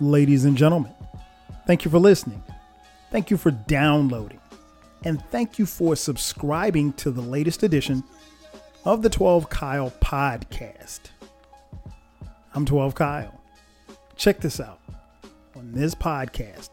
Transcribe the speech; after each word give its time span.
Ladies 0.00 0.44
and 0.44 0.56
gentlemen, 0.56 0.94
thank 1.66 1.84
you 1.84 1.90
for 1.90 1.98
listening. 1.98 2.40
Thank 3.10 3.32
you 3.32 3.36
for 3.36 3.50
downloading. 3.50 4.38
And 5.04 5.20
thank 5.26 5.58
you 5.58 5.66
for 5.66 5.96
subscribing 5.96 6.92
to 6.94 7.10
the 7.10 7.20
latest 7.20 7.64
edition 7.64 8.04
of 8.84 9.02
the 9.02 9.10
12 9.10 9.50
Kyle 9.50 9.92
podcast. 10.00 11.00
I'm 12.54 12.64
12 12.64 12.94
Kyle. 12.94 13.40
Check 14.14 14.40
this 14.40 14.60
out. 14.60 14.80
On 15.56 15.72
this 15.72 15.96
podcast, 15.96 16.70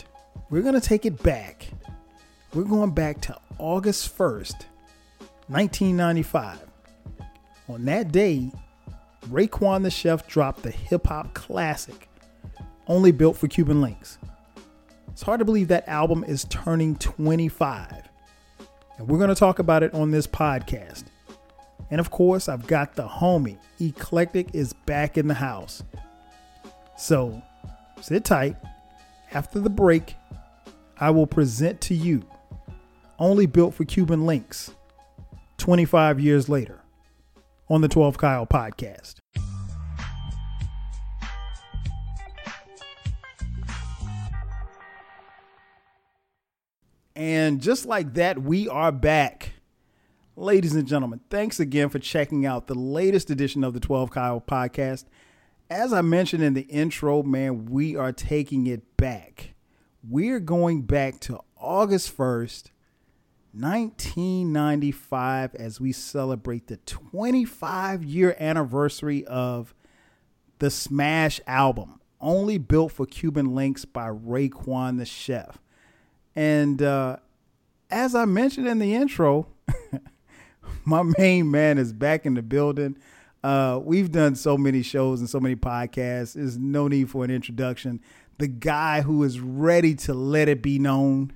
we're 0.52 0.62
going 0.62 0.80
to 0.80 0.88
take 0.88 1.08
it 1.08 1.22
back. 1.24 1.68
We're 2.54 2.64
going 2.64 2.92
back 2.92 3.22
to 3.22 3.38
August 3.58 4.16
1st, 4.16 4.66
1995. 5.48 6.60
On 7.70 7.86
that 7.86 8.12
day, 8.12 8.52
Raekwon 9.30 9.82
the 9.82 9.90
Chef 9.90 10.28
dropped 10.28 10.62
the 10.62 10.70
hip 10.70 11.08
hop 11.08 11.34
classic, 11.34 12.08
Only 12.88 13.12
Built 13.12 13.38
for 13.38 13.48
Cuban 13.48 13.82
Linx. 13.82 14.18
It's 15.12 15.22
hard 15.22 15.40
to 15.40 15.46
believe 15.46 15.70
that 15.70 15.88
album 15.88 16.24
is 16.28 16.44
turning 16.46 16.96
25. 16.98 18.10
And 18.98 19.08
we're 19.08 19.18
going 19.18 19.30
to 19.30 19.36
talk 19.36 19.60
about 19.60 19.84
it 19.84 19.94
on 19.94 20.12
this 20.12 20.28
podcast. 20.28 21.06
And 21.90 22.00
of 22.00 22.12
course, 22.12 22.50
I've 22.50 22.68
got 22.68 22.96
the 22.96 23.08
homie, 23.08 23.58
Eclectik 23.80 24.54
is 24.54 24.74
back 24.74 25.18
in 25.18 25.28
the 25.28 25.34
house. 25.34 25.84
So 26.98 27.42
sit 28.02 28.26
tight. 28.26 28.56
After 29.34 29.60
the 29.60 29.70
break, 29.70 30.16
I 30.98 31.10
will 31.10 31.28
present 31.28 31.82
to 31.82 31.94
you 31.96 32.24
Only 33.20 33.46
Built 33.46 33.74
for 33.74 33.84
Cuban 33.84 34.22
Linx 34.22 34.74
25 35.58 36.20
years 36.20 36.48
later 36.48 36.82
on 37.70 37.82
the 37.82 37.88
12 37.88 38.18
Kyle 38.18 38.46
podcast. 38.46 39.16
And 47.16 47.62
just 47.62 47.86
like 47.86 48.16
that, 48.16 48.42
we 48.42 48.68
are 48.68 48.92
back. 48.92 49.54
Ladies 50.36 50.76
and 50.76 50.86
gentlemen, 50.86 51.22
thanks 51.30 51.62
again 51.62 51.88
for 51.88 51.98
checking 51.98 52.46
out 52.46 52.68
the 52.68 52.76
latest 52.76 53.30
edition 53.30 53.64
of 53.64 53.74
the 53.74 53.80
12 53.80 54.12
Kyle 54.12 54.42
podcast. 54.42 55.06
As 55.70 55.94
I 55.94 56.02
mentioned 56.02 56.44
in 56.44 56.54
the 56.54 56.64
intro, 56.64 57.24
man, 57.24 57.68
we 57.68 57.96
are 57.96 58.12
taking 58.12 58.68
it 58.68 58.98
back. 58.98 59.54
We're 60.08 60.42
going 60.42 60.82
back 60.82 61.22
to 61.22 61.40
August 61.58 62.16
1st, 62.18 62.72
1995, 63.54 65.56
as 65.56 65.80
we 65.80 65.94
celebrate 65.94 66.68
the 66.68 66.78
25 66.78 68.04
year 68.04 68.36
anniversary 68.38 69.26
of 69.26 69.74
the 70.60 70.70
Smash 70.70 71.40
album, 71.48 72.02
only 72.20 72.58
built 72.58 72.92
for 72.92 73.06
Cuban 73.06 73.48
Linx 73.48 73.86
by 73.92 74.10
Raekwon 74.10 74.98
the 74.98 75.06
Chef. 75.06 75.58
And 76.36 76.82
uh, 76.82 77.18
as 77.90 78.14
I 78.16 78.26
mentioned 78.26 78.68
in 78.68 78.80
the 78.80 78.94
intro, 78.94 79.48
my 80.86 81.04
main 81.18 81.50
man 81.50 81.78
is 81.78 81.94
back 81.94 82.26
in 82.26 82.34
the 82.34 82.42
building. 82.42 82.98
Uh, 83.44 83.80
we've 83.84 84.12
done 84.12 84.36
so 84.36 84.58
many 84.58 84.82
shows 84.82 85.20
and 85.20 85.30
so 85.30 85.40
many 85.40 85.56
podcasts. 85.56 86.34
There's 86.34 86.58
no 86.58 86.88
need 86.88 87.10
for 87.10 87.24
an 87.24 87.32
introduction. 87.32 88.02
The 88.38 88.48
guy 88.48 89.02
who 89.02 89.24
is 89.24 89.40
ready 89.40 89.96
to 89.96 90.14
let 90.14 90.50
it 90.50 90.62
be 90.62 90.80
known. 90.80 91.32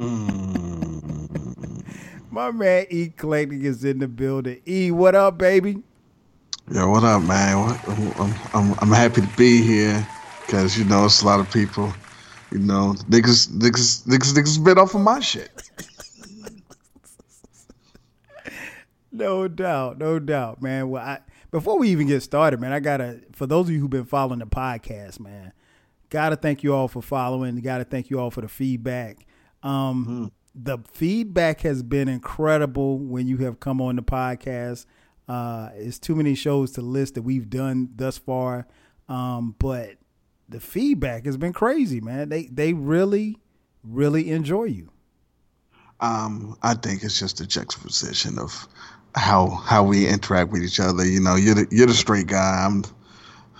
Mm. 0.00 1.84
my 2.30 2.50
man 2.50 2.86
E. 2.90 3.08
Clayton 3.10 3.64
is 3.64 3.84
in 3.84 3.98
the 4.00 4.08
building. 4.08 4.60
E, 4.66 4.90
what 4.90 5.14
up, 5.14 5.38
baby? 5.38 5.82
Yeah, 6.70 6.86
what 6.86 7.04
up, 7.04 7.22
man? 7.22 7.78
I'm, 8.18 8.34
I'm, 8.54 8.74
I'm 8.80 8.90
happy 8.90 9.20
to 9.20 9.28
be 9.36 9.62
here 9.62 10.06
because, 10.40 10.78
you 10.78 10.84
know, 10.86 11.04
it's 11.04 11.22
a 11.22 11.26
lot 11.26 11.38
of 11.38 11.52
people 11.52 11.92
you 12.54 12.60
know, 12.60 12.94
niggas, 13.10 13.48
niggas, 13.48 14.06
niggas, 14.06 14.32
niggas 14.32 14.64
bit 14.64 14.78
off 14.78 14.94
of 14.94 15.00
my 15.00 15.18
shit. 15.18 15.50
no 19.10 19.48
doubt, 19.48 19.98
no 19.98 20.20
doubt, 20.20 20.62
man. 20.62 20.88
Well, 20.88 21.04
I 21.04 21.18
before 21.50 21.78
we 21.78 21.88
even 21.90 22.06
get 22.06 22.22
started, 22.22 22.60
man, 22.60 22.72
I 22.72 22.78
gotta 22.78 23.20
for 23.32 23.46
those 23.46 23.66
of 23.66 23.72
you 23.72 23.80
who've 23.80 23.90
been 23.90 24.04
following 24.04 24.38
the 24.38 24.46
podcast, 24.46 25.18
man, 25.18 25.52
gotta 26.10 26.36
thank 26.36 26.62
you 26.62 26.72
all 26.72 26.86
for 26.86 27.02
following. 27.02 27.56
Gotta 27.56 27.84
thank 27.84 28.08
you 28.08 28.20
all 28.20 28.30
for 28.30 28.40
the 28.40 28.48
feedback. 28.48 29.26
Um, 29.64 30.06
mm-hmm. 30.06 30.26
The 30.54 30.78
feedback 30.92 31.62
has 31.62 31.82
been 31.82 32.06
incredible 32.06 32.98
when 33.00 33.26
you 33.26 33.38
have 33.38 33.58
come 33.58 33.80
on 33.80 33.96
the 33.96 34.02
podcast. 34.02 34.86
Uh, 35.26 35.70
it's 35.74 35.98
too 35.98 36.14
many 36.14 36.36
shows 36.36 36.70
to 36.72 36.82
list 36.82 37.14
that 37.14 37.22
we've 37.22 37.50
done 37.50 37.88
thus 37.96 38.16
far, 38.16 38.68
um, 39.08 39.56
but 39.58 39.96
the 40.48 40.60
feedback 40.60 41.26
has 41.26 41.36
been 41.36 41.52
crazy, 41.52 42.00
man. 42.00 42.28
They 42.28 42.46
they 42.46 42.72
really 42.72 43.38
really 43.82 44.30
enjoy 44.30 44.64
you. 44.64 44.90
Um, 46.00 46.56
I 46.62 46.74
think 46.74 47.02
it's 47.02 47.18
just 47.18 47.40
a 47.40 47.46
juxtaposition 47.46 48.38
of 48.38 48.68
how 49.14 49.48
how 49.48 49.84
we 49.84 50.06
interact 50.08 50.50
with 50.50 50.62
each 50.62 50.80
other. 50.80 51.04
You 51.04 51.20
know, 51.20 51.36
you're 51.36 51.54
the, 51.54 51.66
you're 51.70 51.86
the 51.86 51.94
straight 51.94 52.26
guy. 52.26 52.64
I'm 52.64 52.84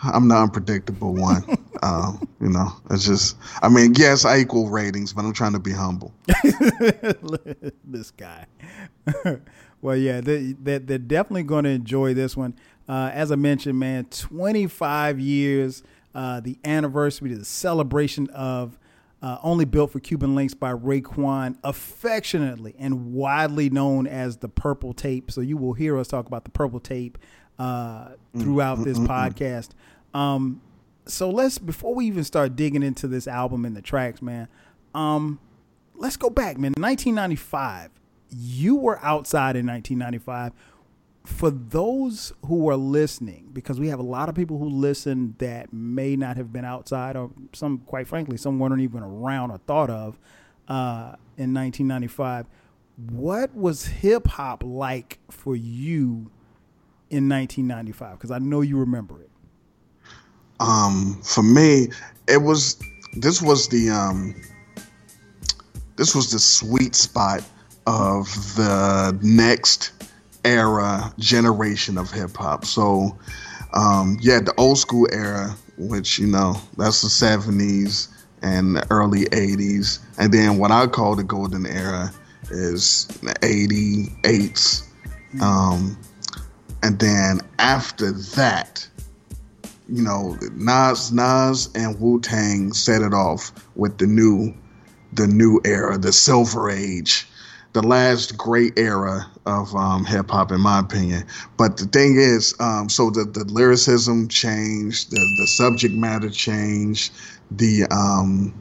I'm 0.03 0.29
the 0.29 0.37
unpredictable 0.37 1.15
one. 1.15 1.45
um, 1.83 2.29
you 2.41 2.49
know, 2.51 2.69
it's 2.91 3.07
just. 3.07 3.37
I 3.63 3.69
mean, 3.69 3.95
yes, 3.95 4.25
I 4.25 4.39
equal 4.39 4.69
ratings, 4.69 5.13
but 5.13 5.25
I'm 5.25 5.33
trying 5.33 5.53
to 5.53 5.59
be 5.59 5.73
humble. 5.73 6.13
this 7.85 8.11
guy. 8.11 8.47
well, 9.83 9.97
yeah, 9.97 10.21
they, 10.21 10.53
they, 10.53 10.79
they're 10.79 10.99
definitely 10.99 11.45
going 11.45 11.65
to 11.65 11.71
enjoy 11.71 12.15
this 12.15 12.37
one. 12.37 12.55
Uh, 12.89 13.11
as 13.15 13.33
I 13.33 13.37
mentioned, 13.37 13.79
man, 13.79 14.05
25 14.07 15.19
years 15.19 15.83
uh, 16.15 16.41
the 16.41 16.59
anniversary, 16.65 17.35
the 17.35 17.45
celebration 17.45 18.29
of 18.31 18.79
uh, 19.23 19.39
Only 19.43 19.65
Built 19.65 19.91
for 19.91 20.01
Cuban 20.01 20.35
Linx 20.35 20.59
by 20.59 20.73
Raekwon, 20.73 21.57
affectionately 21.65 22.75
and 22.79 23.13
widely 23.15 23.71
known 23.71 24.07
as 24.07 24.37
the 24.37 24.49
Purple 24.49 24.93
Tape. 24.93 25.31
So 25.31 25.41
you 25.41 25.57
will 25.57 25.73
hear 25.73 25.99
us 25.99 26.09
talk 26.09 26.27
about 26.27 26.45
the 26.45 26.51
Purple 26.51 26.81
Tape 26.81 27.19
uh, 27.59 28.11
throughout 28.39 28.85
this 28.85 28.99
mm-hmm. 28.99 29.11
podcast. 29.11 29.71
Um, 30.13 30.61
so 31.07 31.31
let's 31.31 31.59
before 31.59 31.95
we 31.95 32.07
even 32.07 32.25
start 32.25 32.57
digging 32.57 32.83
into 32.83 33.09
this 33.09 33.27
album 33.27 33.65
and 33.65 33.77
the 33.77 33.83
tracks, 33.83 34.23
man. 34.23 34.49
Um, 34.95 35.41
let's 35.95 36.17
go 36.17 36.31
back, 36.31 36.59
man. 36.59 36.73
1995. 36.77 37.91
You 38.31 38.77
were 38.77 38.99
outside 38.99 39.57
in 39.57 39.67
1995 39.67 40.53
for 41.25 41.51
those 41.51 42.33
who 42.47 42.69
are 42.69 42.77
listening, 42.77 43.49
because 43.53 43.81
we 43.81 43.89
have 43.89 43.99
a 43.99 44.05
lot 44.05 44.29
of 44.29 44.35
people 44.35 44.59
who 44.59 44.69
listen 44.69 45.35
that 45.39 45.73
may 45.73 46.17
not 46.17 46.37
have 46.37 46.53
been 46.53 46.67
outside, 46.67 47.17
or 47.17 47.31
some, 47.55 47.79
quite 47.79 48.07
frankly, 48.07 48.37
some 48.37 48.59
weren't 48.59 48.81
even 48.81 49.03
around 49.03 49.51
or 49.51 49.59
thought 49.59 49.89
of 49.89 50.19
uh, 50.69 51.17
in 51.39 51.55
1995. 51.55 52.47
What 53.11 53.55
was 53.57 53.87
hip 53.87 54.27
hop 54.27 54.63
like 54.65 55.19
for 55.31 55.57
you 55.57 56.31
in 57.11 57.29
1995? 57.29 58.19
Because 58.19 58.31
I 58.31 58.39
know 58.39 58.61
you 58.61 58.77
remember 58.77 59.21
it. 59.21 59.31
Um, 60.61 61.21
for 61.25 61.43
me, 61.43 61.89
it 62.29 62.43
was 62.43 62.79
this 63.15 63.41
was 63.41 63.69
the 63.69 63.91
um, 63.91 64.35
this 65.97 66.15
was 66.15 66.31
the 66.31 66.39
sweet 66.39 66.95
spot 66.95 67.43
of 67.87 68.27
the 68.57 69.19
next 69.23 69.94
era 70.45 71.13
generation 71.19 71.99
of 71.99 72.11
hip 72.11 72.37
hop. 72.37 72.65
So, 72.65 73.17
um, 73.73 74.19
yeah, 74.21 74.41
the 74.41 74.55
old 74.57 74.79
school 74.79 75.09
era, 75.13 75.55
which 75.79 76.19
you 76.19 76.27
know 76.27 76.57
that's 76.77 77.03
the 77.03 77.09
'70s 77.09 78.09
and 78.43 78.77
the 78.77 78.87
early 78.91 79.25
'80s, 79.27 79.99
and 80.19 80.33
then 80.33 80.59
what 80.59 80.71
I 80.71 80.87
call 80.87 81.17
the 81.17 81.25
golden 81.25 81.67
era 81.67 82.13
is 82.51 83.07
the 83.23 83.35
'88s, 83.43 84.85
um, 85.41 85.99
and 86.83 86.99
then 86.99 87.41
after 87.59 88.13
that. 88.13 88.89
You 89.87 90.03
know, 90.03 90.39
Nas, 90.55 91.13
Nas, 91.13 91.69
and 91.75 92.01
Wu 92.01 92.19
Tang 92.19 92.73
set 92.73 93.03
it 93.03 93.13
off 93.13 93.53
with 93.77 93.99
the 93.99 94.07
new, 94.07 94.55
the 95.13 95.27
new 95.27 95.61
era, 95.67 95.99
the 95.99 96.11
Silver 96.11 96.71
Age, 96.71 97.29
the 97.75 97.83
last 97.83 98.39
great 98.39 98.79
era 98.79 99.27
of 99.47 99.75
um, 99.75 100.05
hip 100.05 100.31
hop, 100.31 100.53
in 100.53 100.61
my 100.61 100.79
opinion. 100.79 101.25
But 101.57 101.77
the 101.77 101.87
thing 101.87 102.17
is, 102.17 102.55
um, 102.61 102.89
so 102.89 103.11
the, 103.11 103.25
the 103.25 103.45
lyricism 103.45 104.29
changed, 104.29 105.11
the, 105.11 105.17
the 105.17 105.47
subject 105.47 105.95
matter 105.95 106.31
changed, 106.31 107.13
the 107.51 107.85
um, 107.91 108.55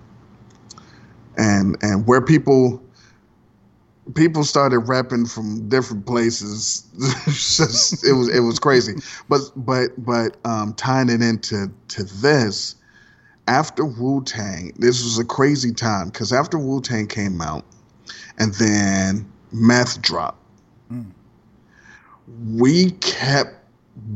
and 1.38 1.78
and 1.82 2.06
where 2.06 2.22
people 2.22 2.84
people 4.16 4.44
started 4.44 4.80
rapping 4.80 5.26
from 5.26 5.68
different 5.70 6.06
places. 6.06 6.86
it 8.04 8.14
was 8.14 8.30
it 8.30 8.42
was 8.42 8.60
crazy. 8.60 8.96
But 9.30 9.42
but 9.56 9.92
but 9.98 10.38
um, 10.46 10.74
tying 10.74 11.10
it 11.10 11.22
into 11.22 11.72
to 11.90 12.04
this. 12.04 12.76
After 13.46 13.84
Wu 13.84 14.24
Tang, 14.24 14.72
this 14.78 15.04
was 15.04 15.20
a 15.20 15.26
crazy 15.26 15.74
time 15.74 16.08
because 16.08 16.32
after 16.32 16.58
Wu 16.58 16.80
Tang 16.80 17.08
came 17.08 17.42
out, 17.42 17.66
and 18.40 18.54
then 18.54 19.30
meth 19.52 20.02
drop. 20.02 20.40
We 22.56 22.92
kept 22.92 23.56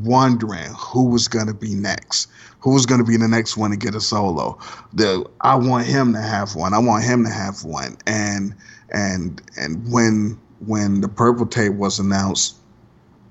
wondering 0.02 0.72
who 0.78 1.10
was 1.10 1.28
going 1.28 1.48
to 1.48 1.54
be 1.54 1.76
next, 1.76 2.30
who 2.60 2.74
was 2.74 2.86
going 2.86 3.00
to 3.00 3.06
be 3.06 3.18
the 3.18 3.28
next 3.28 3.58
one 3.58 3.72
to 3.72 3.78
get 3.78 3.96
a 3.96 4.02
solo. 4.02 4.58
The 4.94 5.26
I 5.42 5.56
want 5.56 5.86
him 5.86 6.14
to 6.14 6.22
have 6.22 6.56
one. 6.56 6.74
I 6.74 6.80
want 6.80 7.04
him 7.04 7.24
to 7.24 7.30
have 7.30 7.64
one. 7.64 7.98
And 8.06 8.56
and 8.90 9.42
and 9.58 9.92
when 9.92 10.40
when 10.66 11.02
the 11.02 11.08
purple 11.08 11.46
tape 11.46 11.74
was 11.74 12.00
announced, 12.00 12.56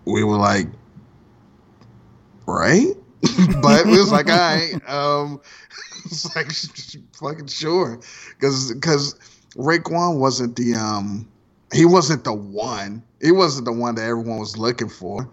we 0.05 0.23
were 0.23 0.37
like, 0.37 0.69
right? 2.47 2.95
but 3.63 3.87
it 3.87 3.87
was 3.87 4.13
like, 4.13 4.29
right, 4.29 4.75
um, 4.89 5.41
it's 6.05 6.35
like 6.37 6.53
fucking 7.17 7.49
sure, 7.49 7.99
because 8.39 8.73
because 8.73 9.15
Raekwon 9.57 10.19
wasn't 10.19 10.57
the 10.57 10.75
um 10.75 11.29
he 11.73 11.85
wasn't 11.85 12.25
the 12.25 12.33
one. 12.33 13.03
He 13.21 13.33
wasn't 13.33 13.65
the 13.65 13.73
one 13.73 13.95
that 13.97 14.03
everyone 14.03 14.39
was 14.39 14.57
looking 14.57 14.89
for. 14.89 15.29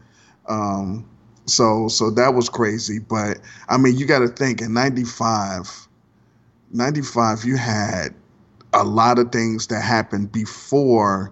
Um, 0.48 1.08
so 1.46 1.88
so 1.88 2.10
that 2.12 2.34
was 2.34 2.50
crazy. 2.50 3.00
But 3.00 3.40
I 3.70 3.78
mean, 3.78 3.98
you 3.98 4.06
got 4.06 4.20
to 4.20 4.28
think 4.28 4.62
in 4.62 4.74
95, 4.74 5.88
95, 6.72 7.46
you 7.46 7.58
had 7.58 8.14
a 8.74 8.84
lot 8.84 9.20
of 9.20 9.32
things 9.32 9.68
that 9.68 9.82
happened 9.82 10.32
before 10.32 11.32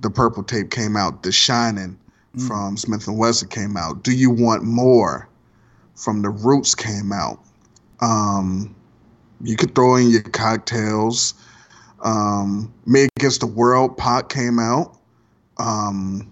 the 0.00 0.10
purple 0.10 0.42
tape 0.42 0.70
came 0.70 0.96
out. 0.96 1.22
The 1.22 1.32
Shining 1.32 1.98
mm. 2.36 2.46
from 2.46 2.76
Smif-N-Wessun 2.76 3.50
came 3.50 3.76
out. 3.76 4.02
Do 4.02 4.12
you 4.12 4.30
want 4.30 4.62
more? 4.62 5.28
From 5.94 6.22
the 6.22 6.28
Roots 6.28 6.74
came 6.74 7.10
out. 7.10 7.40
Um, 8.00 8.74
you 9.40 9.56
could 9.56 9.74
throw 9.74 9.96
in 9.96 10.10
your 10.10 10.22
cocktails. 10.22 11.34
Um, 12.06 12.72
Me 12.86 13.08
Against 13.18 13.40
the 13.40 13.46
World, 13.46 13.98
Pac 13.98 14.30
came 14.30 14.58
out. 14.58 14.96
Um, 15.58 16.30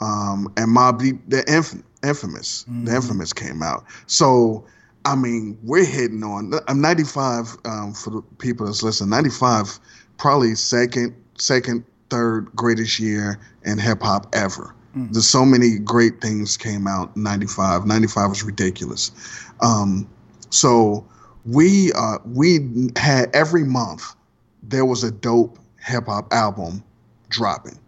um, 0.00 0.52
and 0.56 0.68
Mobb 0.68 1.00
Deep, 1.00 1.20
the 1.28 1.42
inf- 1.52 1.82
infamous, 2.04 2.64
mm-hmm. 2.64 2.84
the 2.84 2.94
infamous 2.94 3.32
came 3.32 3.62
out. 3.62 3.84
So, 4.06 4.64
I 5.04 5.16
mean, 5.16 5.58
we're 5.62 5.86
hitting 5.86 6.22
on. 6.22 6.52
I'm 6.68 6.80
95 6.80 7.56
um, 7.64 7.94
for 7.94 8.10
the 8.10 8.22
people 8.38 8.66
that's 8.66 8.82
listening. 8.82 9.10
95, 9.10 9.80
probably 10.18 10.54
second, 10.54 11.14
second, 11.38 11.84
third 12.10 12.54
greatest 12.54 13.00
year 13.00 13.40
in 13.64 13.78
hip 13.78 14.02
hop 14.02 14.26
ever. 14.34 14.74
Mm. 14.96 15.12
There's 15.12 15.28
so 15.28 15.46
many 15.46 15.78
great 15.78 16.20
things 16.20 16.58
came 16.58 16.86
out. 16.86 17.16
95, 17.16 17.86
95 17.86 18.28
was 18.28 18.42
ridiculous. 18.42 19.12
Um, 19.60 20.06
so 20.50 21.06
we 21.46 21.92
uh, 21.92 22.18
we 22.26 22.90
had 22.96 23.34
every 23.34 23.64
month 23.64 24.14
there 24.62 24.84
was 24.84 25.04
a 25.04 25.10
dope 25.10 25.58
hip 25.78 26.06
hop 26.06 26.32
album 26.32 26.84
dropping. 27.28 27.78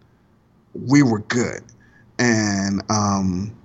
We 0.73 1.03
were 1.03 1.19
good 1.19 1.61
and 2.19 2.81
um, 2.89 3.55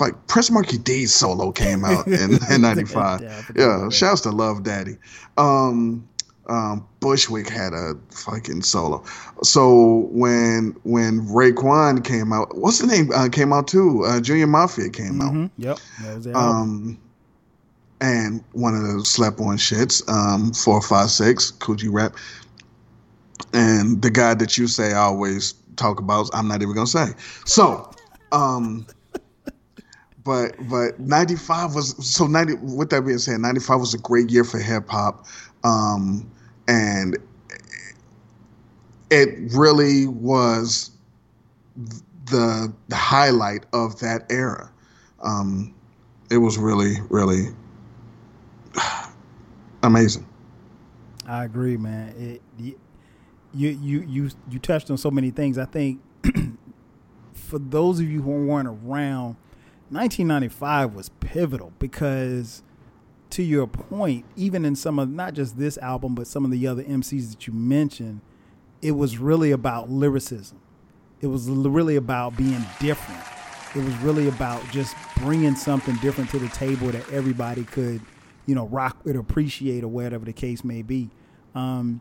like 0.00 0.26
Prince 0.26 0.50
Markie 0.50 0.78
D's 0.78 1.14
solo 1.14 1.52
came 1.52 1.84
out 1.84 2.06
in, 2.06 2.38
in 2.50 2.60
'95. 2.60 3.22
yeah, 3.22 3.42
yeah 3.56 3.88
shouts 3.90 4.22
to 4.22 4.30
Love 4.30 4.62
Daddy. 4.62 4.96
Um, 5.36 6.08
um, 6.48 6.86
Bushwick 7.00 7.48
had 7.48 7.74
a 7.74 7.94
fucking 8.10 8.62
solo. 8.62 9.04
So 9.42 10.08
when 10.10 10.76
when 10.84 11.26
Raekwon 11.26 12.04
came 12.04 12.32
out, 12.32 12.56
what's 12.56 12.78
the 12.78 12.86
name 12.86 13.10
uh, 13.14 13.28
came 13.28 13.52
out 13.52 13.68
too? 13.68 14.04
Uh, 14.04 14.20
Junior 14.20 14.46
Mafia 14.46 14.88
came 14.88 15.14
mm-hmm. 15.14 15.68
out. 15.68 15.80
Yep. 16.06 16.34
Um, 16.34 16.98
and 18.00 18.44
one 18.52 18.74
of 18.74 18.82
the 18.82 19.04
slept 19.04 19.40
on 19.40 19.56
shits, 19.56 20.08
um, 20.08 20.52
four 20.52 20.80
five 20.80 21.10
six, 21.10 21.52
G 21.76 21.88
Rap. 21.88 22.16
And 23.52 24.02
the 24.02 24.10
guy 24.10 24.34
that 24.34 24.58
you 24.58 24.66
say 24.66 24.92
I 24.92 24.98
always 24.98 25.54
talk 25.78 26.00
about. 26.00 26.28
I'm 26.34 26.48
not 26.48 26.60
even 26.60 26.74
gonna 26.74 26.86
say. 26.86 27.06
So, 27.46 27.90
um, 28.32 28.86
but 30.24 30.52
but 30.68 31.00
95 31.00 31.74
was 31.74 32.06
so 32.06 32.26
90. 32.26 32.54
With 32.54 32.90
that 32.90 33.02
being 33.02 33.18
said, 33.18 33.40
95 33.40 33.80
was 33.80 33.94
a 33.94 33.98
great 33.98 34.30
year 34.30 34.44
for 34.44 34.58
hip 34.58 34.88
hop, 34.88 35.26
um, 35.64 36.30
and 36.66 37.16
it 39.10 39.30
really 39.54 40.06
was 40.06 40.90
the 42.26 42.72
the 42.88 42.96
highlight 42.96 43.64
of 43.72 43.98
that 44.00 44.26
era. 44.30 44.70
Um, 45.22 45.74
it 46.30 46.38
was 46.38 46.58
really 46.58 46.96
really 47.08 47.46
amazing. 49.82 50.26
I 51.26 51.44
agree, 51.44 51.76
man. 51.76 52.40
It, 52.58 52.78
you 53.54 53.70
you 53.70 54.00
you 54.08 54.30
you 54.50 54.58
touched 54.58 54.90
on 54.90 54.96
so 54.96 55.10
many 55.10 55.30
things. 55.30 55.58
I 55.58 55.64
think 55.64 56.00
for 57.32 57.58
those 57.58 58.00
of 58.00 58.08
you 58.10 58.22
who 58.22 58.46
weren't 58.46 58.68
around, 58.68 59.36
1995 59.90 60.94
was 60.94 61.08
pivotal 61.20 61.72
because 61.78 62.62
to 63.30 63.42
your 63.42 63.66
point, 63.66 64.24
even 64.36 64.64
in 64.64 64.74
some 64.74 64.98
of 64.98 65.10
not 65.10 65.34
just 65.34 65.58
this 65.58 65.78
album 65.78 66.14
but 66.14 66.26
some 66.26 66.44
of 66.44 66.50
the 66.50 66.66
other 66.66 66.82
MCs 66.82 67.30
that 67.30 67.46
you 67.46 67.52
mentioned, 67.52 68.20
it 68.82 68.92
was 68.92 69.18
really 69.18 69.50
about 69.50 69.90
lyricism. 69.90 70.60
It 71.20 71.26
was 71.26 71.48
really 71.48 71.96
about 71.96 72.36
being 72.36 72.64
different. 72.80 73.22
It 73.74 73.84
was 73.84 73.94
really 73.98 74.28
about 74.28 74.62
just 74.70 74.96
bringing 75.18 75.56
something 75.56 75.96
different 75.96 76.30
to 76.30 76.38
the 76.38 76.48
table 76.48 76.88
that 76.88 77.10
everybody 77.10 77.64
could, 77.64 78.00
you 78.46 78.54
know, 78.54 78.66
rock 78.66 78.96
with, 79.04 79.16
appreciate, 79.16 79.84
or 79.84 79.88
whatever 79.88 80.24
the 80.24 80.32
case 80.32 80.64
may 80.64 80.82
be. 80.82 81.10
Um, 81.54 82.00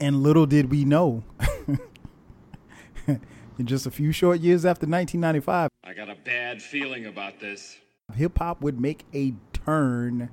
and 0.00 0.22
little 0.22 0.46
did 0.46 0.70
we 0.70 0.84
know, 0.84 1.24
in 3.06 3.66
just 3.66 3.86
a 3.86 3.90
few 3.90 4.12
short 4.12 4.40
years 4.40 4.64
after 4.64 4.86
1995, 4.86 5.70
I 5.84 5.94
got 5.94 6.10
a 6.10 6.16
bad 6.24 6.62
feeling 6.62 7.06
about 7.06 7.40
this. 7.40 7.78
Hip 8.14 8.38
hop 8.38 8.60
would 8.62 8.80
make 8.80 9.04
a 9.14 9.34
turn 9.52 10.30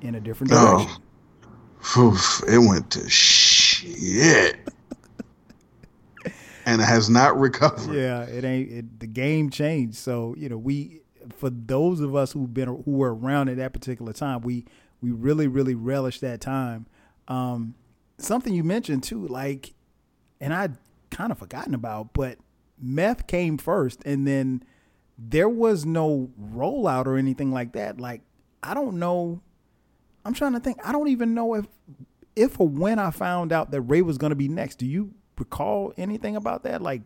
in 0.00 0.14
a 0.14 0.20
different 0.20 0.52
direction. 0.52 1.02
Oh, 1.96 2.08
oof, 2.08 2.42
it 2.46 2.58
went 2.58 2.90
to 2.92 3.08
shit. 3.08 4.56
and 6.66 6.80
it 6.80 6.84
has 6.84 7.10
not 7.10 7.38
recovered. 7.38 7.94
Yeah, 7.94 8.22
it 8.22 8.44
ain't. 8.44 8.70
It, 8.70 9.00
the 9.00 9.06
game 9.06 9.50
changed. 9.50 9.96
So 9.96 10.34
you 10.38 10.48
know, 10.48 10.58
we 10.58 11.00
for 11.36 11.50
those 11.50 12.00
of 12.00 12.14
us 12.14 12.32
who've 12.32 12.52
been 12.52 12.68
who 12.84 12.92
were 12.92 13.14
around 13.14 13.48
at 13.48 13.56
that 13.56 13.72
particular 13.72 14.12
time, 14.12 14.42
we 14.42 14.66
we 15.00 15.10
really 15.10 15.48
really 15.48 15.74
relish 15.74 16.20
that 16.20 16.40
time. 16.40 16.86
Um, 17.28 17.74
something 18.24 18.54
you 18.54 18.64
mentioned 18.64 19.02
too, 19.02 19.26
like, 19.26 19.74
and 20.40 20.52
I'd 20.52 20.76
kind 21.10 21.32
of 21.32 21.38
forgotten 21.38 21.74
about, 21.74 22.12
but 22.12 22.38
meth 22.80 23.26
came 23.26 23.56
first, 23.56 24.02
and 24.04 24.26
then 24.26 24.62
there 25.16 25.48
was 25.48 25.86
no 25.86 26.30
rollout 26.52 27.06
or 27.06 27.16
anything 27.16 27.52
like 27.52 27.72
that. 27.72 28.00
Like, 28.00 28.22
I 28.62 28.74
don't 28.74 28.98
know. 28.98 29.40
I'm 30.24 30.34
trying 30.34 30.54
to 30.54 30.60
think. 30.60 30.78
I 30.84 30.92
don't 30.92 31.08
even 31.08 31.34
know 31.34 31.54
if, 31.54 31.66
if 32.34 32.60
or 32.60 32.68
when 32.68 32.98
I 32.98 33.10
found 33.10 33.52
out 33.52 33.70
that 33.70 33.82
Ray 33.82 34.02
was 34.02 34.18
going 34.18 34.30
to 34.30 34.36
be 34.36 34.48
next. 34.48 34.76
Do 34.76 34.86
you 34.86 35.12
recall 35.38 35.92
anything 35.96 36.36
about 36.36 36.64
that? 36.64 36.82
Like, 36.82 37.02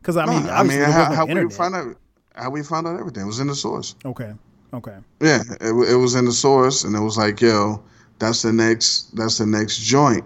because 0.00 0.16
I 0.16 0.26
mean, 0.26 0.44
no, 0.44 0.52
I 0.52 0.62
mean, 0.62 0.80
how, 0.80 1.12
how 1.12 1.26
we 1.26 1.48
found 1.50 1.74
out? 1.74 1.96
How 2.34 2.50
we 2.50 2.62
found 2.62 2.86
out 2.86 2.98
everything 3.00 3.24
it 3.24 3.26
was 3.26 3.40
in 3.40 3.48
the 3.48 3.54
source. 3.54 3.96
Okay. 4.04 4.32
Okay. 4.74 4.96
Yeah, 5.20 5.40
it, 5.60 5.72
it 5.72 5.96
was 5.96 6.14
in 6.14 6.26
the 6.26 6.32
source, 6.32 6.84
and 6.84 6.94
it 6.94 7.00
was 7.00 7.16
like, 7.16 7.40
yo, 7.40 7.82
that's 8.18 8.42
the 8.42 8.52
next. 8.52 9.16
That's 9.16 9.38
the 9.38 9.46
next 9.46 9.78
joint 9.78 10.24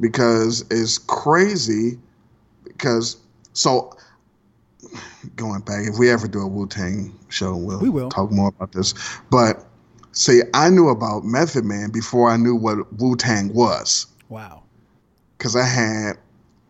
because 0.00 0.64
it's 0.70 0.98
crazy. 0.98 1.98
Because 2.64 3.16
so 3.52 3.96
going 5.36 5.60
back, 5.60 5.86
if 5.86 5.98
we 5.98 6.10
ever 6.10 6.28
do 6.28 6.40
a 6.40 6.46
Wu 6.46 6.66
Tang 6.66 7.16
show, 7.28 7.56
we'll 7.56 7.80
we 7.80 7.88
will 7.88 8.10
talk 8.10 8.30
more 8.30 8.48
about 8.48 8.72
this. 8.72 8.94
But 9.30 9.64
see, 10.12 10.42
I 10.54 10.70
knew 10.70 10.88
about 10.88 11.24
Method 11.24 11.64
Man 11.64 11.90
before 11.90 12.30
I 12.30 12.36
knew 12.36 12.54
what 12.54 12.92
Wu 13.00 13.16
Tang 13.16 13.52
was. 13.52 14.06
Wow. 14.28 14.62
Because 15.36 15.56
I 15.56 15.64
had 15.64 16.18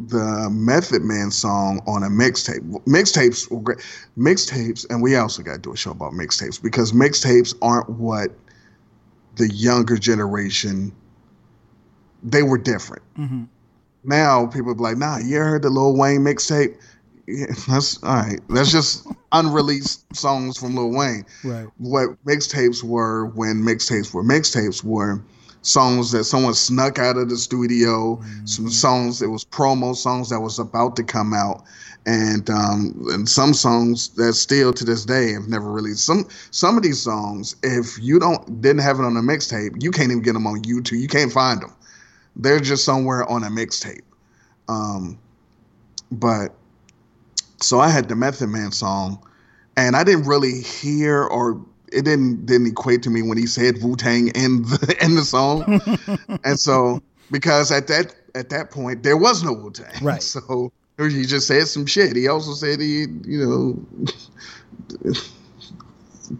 the 0.01 0.49
Method 0.51 1.03
Man 1.03 1.31
song 1.31 1.83
on 1.87 2.03
a 2.03 2.09
mixtape. 2.09 2.61
Mixtapes 2.87 3.51
were 3.51 3.61
great. 3.61 3.79
Mixtapes, 4.17 4.87
and 4.91 5.03
we 5.03 5.17
also 5.17 5.43
got 5.43 5.55
to 5.55 5.59
do 5.59 5.73
a 5.73 5.77
show 5.77 5.91
about 5.91 6.13
mixtapes 6.13 6.63
because 6.63 6.93
mixtapes 6.93 7.55
aren't 7.63 7.91
what 7.91 8.31
the 9.37 9.53
younger 9.53 9.97
generation 9.97 10.93
they 12.23 12.43
were 12.43 12.59
different. 12.59 13.03
Mm-hmm. 13.19 13.45
Now 14.05 14.47
people 14.47 14.75
be 14.75 14.83
like, 14.83 14.97
"Nah, 14.97 15.19
you 15.19 15.37
heard 15.37 15.63
the 15.63 15.71
Lil 15.71 15.97
Wayne 15.97 16.21
mixtape? 16.21 16.77
Yeah, 17.27 17.47
that's 17.69 18.03
all 18.03 18.15
right. 18.15 18.41
That's 18.49 18.73
just 18.73 19.07
unreleased 19.33 20.05
songs 20.17 20.57
from 20.57 20.75
Lil 20.75 20.91
Wayne. 20.91 21.25
Right. 21.45 21.69
What 21.79 22.23
mixtapes 22.25 22.83
were 22.83 23.27
when 23.27 23.57
mixtapes 23.63 24.15
were 24.15 24.25
mixtapes 24.25 24.83
were 24.83 25.23
songs 25.63 26.13
that 26.13 26.25
someone 26.25 26.55
snuck 26.55 26.99
out 26.99 27.17
of 27.17 27.29
the 27.29 27.37
studio, 27.37 28.17
mm-hmm. 28.17 28.47
some 28.47 28.71
songs 28.71 29.19
that 29.19 29.29
was 29.29 29.45
promo 29.45 29.95
songs 29.95 30.31
that 30.31 30.41
was 30.41 30.59
about 30.59 30.97
to 30.97 31.03
come 31.03 31.35
out, 31.35 31.65
and 32.07 32.49
um, 32.49 32.95
and 33.11 33.29
some 33.29 33.53
songs 33.53 34.09
that 34.11 34.33
still 34.35 34.73
to 34.73 34.85
this 34.85 35.05
day 35.05 35.33
have 35.33 35.49
never 35.49 35.71
released. 35.71 36.07
Some 36.07 36.27
some 36.51 36.77
of 36.77 36.83
these 36.83 37.01
songs, 37.01 37.57
if 37.63 37.99
you 38.01 38.19
don't 38.19 38.61
didn't 38.63 38.81
have 38.81 38.99
it 38.99 39.05
on 39.05 39.17
a 39.17 39.21
mixtape, 39.21 39.83
you 39.83 39.91
can't 39.91 40.11
even 40.11 40.23
get 40.23 40.33
them 40.33 40.47
on 40.47 40.63
YouTube. 40.63 41.01
You 41.01 41.09
can't 41.09 41.33
find 41.33 41.61
them. 41.61 41.75
They're 42.39 42.61
just 42.61 42.85
somewhere 42.85 43.29
on 43.29 43.43
a 43.45 43.49
mixtape. 43.49 44.03
Um, 44.69 45.19
but 46.13 46.55
so 47.61 47.81
I 47.81 47.89
had 47.89 48.09
the 48.09 48.17
Method 48.17 48.49
Man 48.49 48.71
song, 48.73 49.25
and 49.77 49.97
I 49.97 50.05
didn't 50.05 50.25
really 50.25 50.61
hear 50.61 51.25
or 51.25 51.61
it 51.93 52.05
didn't 52.05 52.47
didn't 52.47 52.69
equate 52.69 53.03
to 53.05 53.11
me 53.11 53.23
when 53.23 53.39
he 53.39 53.47
said 53.47 53.83
Wu 53.83 53.97
Tang 53.97 54.29
in 54.29 54.63
the 54.63 54.97
in 55.05 55.15
the 55.15 55.25
song, 55.25 55.81
and 56.45 56.59
so 56.59 57.03
because 57.31 57.73
at 57.73 57.87
that 57.89 58.15
at 58.35 58.51
that 58.51 58.71
point 58.71 59.03
there 59.03 59.17
was 59.17 59.43
no 59.43 59.53
Wu 59.53 59.71
Tang, 59.71 60.05
Right. 60.05 60.23
So 60.23 60.73
he 60.99 61.25
just 61.25 61.47
said 61.47 61.67
some 61.69 61.87
shit. 61.87 62.17
He 62.17 62.29
also 62.29 62.53
said 62.53 62.81
he 62.81 63.07
you 63.25 63.47
know. 63.47 65.13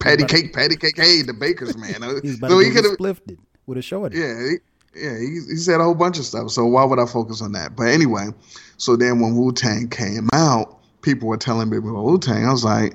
Patty 0.01 0.25
cake, 0.25 0.53
patty 0.53 0.77
cake, 0.77 0.99
hey, 0.99 1.23
the 1.23 1.33
baker's 1.33 1.75
man. 1.75 2.03
He's 2.23 2.37
about 2.37 2.51
so 2.51 2.59
to 2.59 2.65
he 2.65 2.71
could 2.71 2.85
have, 2.85 3.01
lifted 3.01 3.39
with 3.65 3.79
a 3.79 3.83
shorty. 3.83 4.19
yeah, 4.19 4.51
he, 4.51 4.57
yeah, 5.01 5.19
he, 5.19 5.27
he 5.49 5.57
said 5.57 5.81
a 5.81 5.85
whole 5.85 5.95
bunch 5.95 6.19
of 6.19 6.25
stuff. 6.25 6.51
So 6.51 6.67
why 6.67 6.85
would 6.85 6.99
I 6.99 7.07
focus 7.07 7.41
on 7.43 7.53
that? 7.53 7.77
But 7.77 7.89
anyway, 7.89 8.29
so 8.77 8.97
then 8.97 9.21
when 9.21 9.37
Wu 9.37 9.53
Tang 9.53 9.89
came 9.89 10.29
out, 10.33 10.79
people 11.03 11.29
were 11.29 11.37
telling 11.37 11.71
me 11.71 11.77
about 11.79 12.05
Wu 12.05 12.19
Tang. 12.19 12.45
I 12.45 12.51
was 12.51 12.65
like, 12.65 12.95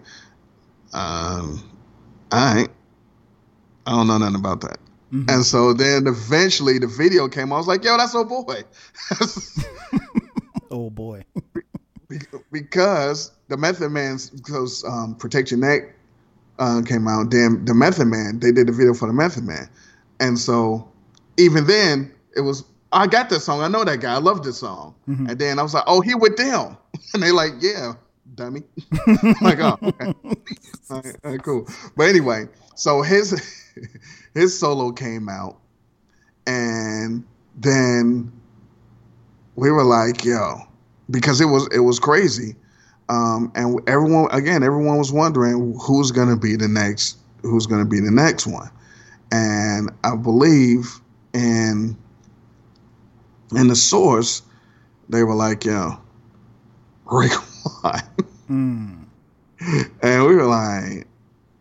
um, 0.94 1.64
all 2.32 2.56
right, 2.56 2.70
I 3.86 3.92
don't 3.92 4.08
know 4.08 4.18
nothing 4.18 4.36
about 4.36 4.62
that. 4.62 4.78
Mhm. 5.12 5.30
And 5.32 5.46
so 5.46 5.74
then 5.74 6.08
eventually 6.08 6.80
the 6.80 6.88
video 6.88 7.28
came. 7.28 7.54
I 7.54 7.58
was 7.58 7.68
like, 7.68 7.84
yo, 7.84 7.98
that's 7.98 8.16
old 8.16 8.30
boy, 8.30 8.64
Oh 10.72 10.90
boy. 10.90 11.24
because 12.52 13.32
the 13.48 13.58
Method 13.58 13.90
Man's 13.92 14.30
because 14.30 14.84
um, 14.86 15.16
Protect 15.16 15.52
Your 15.52 15.60
Neck 15.60 15.96
uh, 16.60 16.82
came 16.86 17.08
out. 17.08 17.32
Then 17.32 17.66
the 17.66 17.74
Method 17.74 18.06
Man, 18.08 18.40
they 18.40 18.52
did 18.52 18.68
the 18.68 18.72
video 18.72 18.94
for 18.94 19.08
the 19.08 19.14
Method 19.14 19.44
Man, 19.44 19.70
and 20.20 20.38
so 20.38 20.88
even 21.38 21.66
then 21.68 22.14
it 22.36 22.42
was. 22.42 22.64
I 22.92 23.08
got 23.08 23.30
this 23.30 23.44
song. 23.46 23.62
I 23.62 23.68
know 23.68 23.84
that 23.84 24.02
guy. 24.02 24.14
I 24.14 24.20
love 24.20 24.44
this 24.44 24.60
song. 24.60 24.94
Mhm. 25.10 25.30
And 25.30 25.40
then 25.40 25.58
I 25.58 25.64
was 25.64 25.74
like, 25.74 25.84
oh, 25.88 26.00
he 26.02 26.14
with 26.14 26.38
them. 26.38 26.78
And 27.16 27.24
they 27.24 27.32
like, 27.32 27.54
yeah, 27.60 27.94
dummy. 28.36 28.62
I'm 29.08 29.36
like, 29.42 29.60
oh, 29.60 29.78
okay. 29.82 30.14
all, 30.90 31.02
right, 31.02 31.16
all 31.24 31.32
right, 31.32 31.44
cool. 31.44 31.68
But 31.98 32.04
anyway, 32.10 32.46
so 32.76 33.02
his 33.02 33.42
his 34.34 34.58
solo 34.58 34.92
came 34.92 35.28
out, 35.30 35.58
and 36.48 37.24
then 37.56 38.32
we 39.56 39.72
were 39.72 39.84
like, 39.84 40.24
yo, 40.24 40.60
because 41.10 41.42
it 41.42 41.46
was 41.46 41.68
it 41.74 41.80
was 41.80 42.00
crazy, 42.00 42.56
um, 43.10 43.52
and 43.56 43.80
everyone 43.88 44.28
again, 44.32 44.64
everyone 44.64 44.98
was 44.98 45.12
wondering 45.12 45.78
who's 45.82 46.12
gonna 46.12 46.38
be 46.38 46.56
the 46.56 46.68
next, 46.68 47.18
who's 47.42 47.66
gonna 47.66 47.86
be 47.86 48.00
the 48.00 48.12
next 48.12 48.48
one, 48.48 48.70
and 49.32 49.92
I 50.04 50.16
believe 50.16 51.00
in 51.34 51.98
in 53.56 53.68
the 53.68 53.76
source, 53.76 54.42
they 55.10 55.24
were 55.24 55.36
like, 55.36 55.66
yo, 55.66 55.98
Raekwon. 57.06 58.04
Mm. 58.50 59.06
And 60.02 60.26
we 60.26 60.36
were 60.36 60.46
like, 60.46 61.08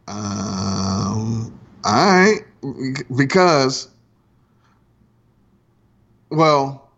um, 0.09 1.57
all 1.85 1.95
right, 1.95 2.41
because, 3.17 3.89
well, 6.31 6.91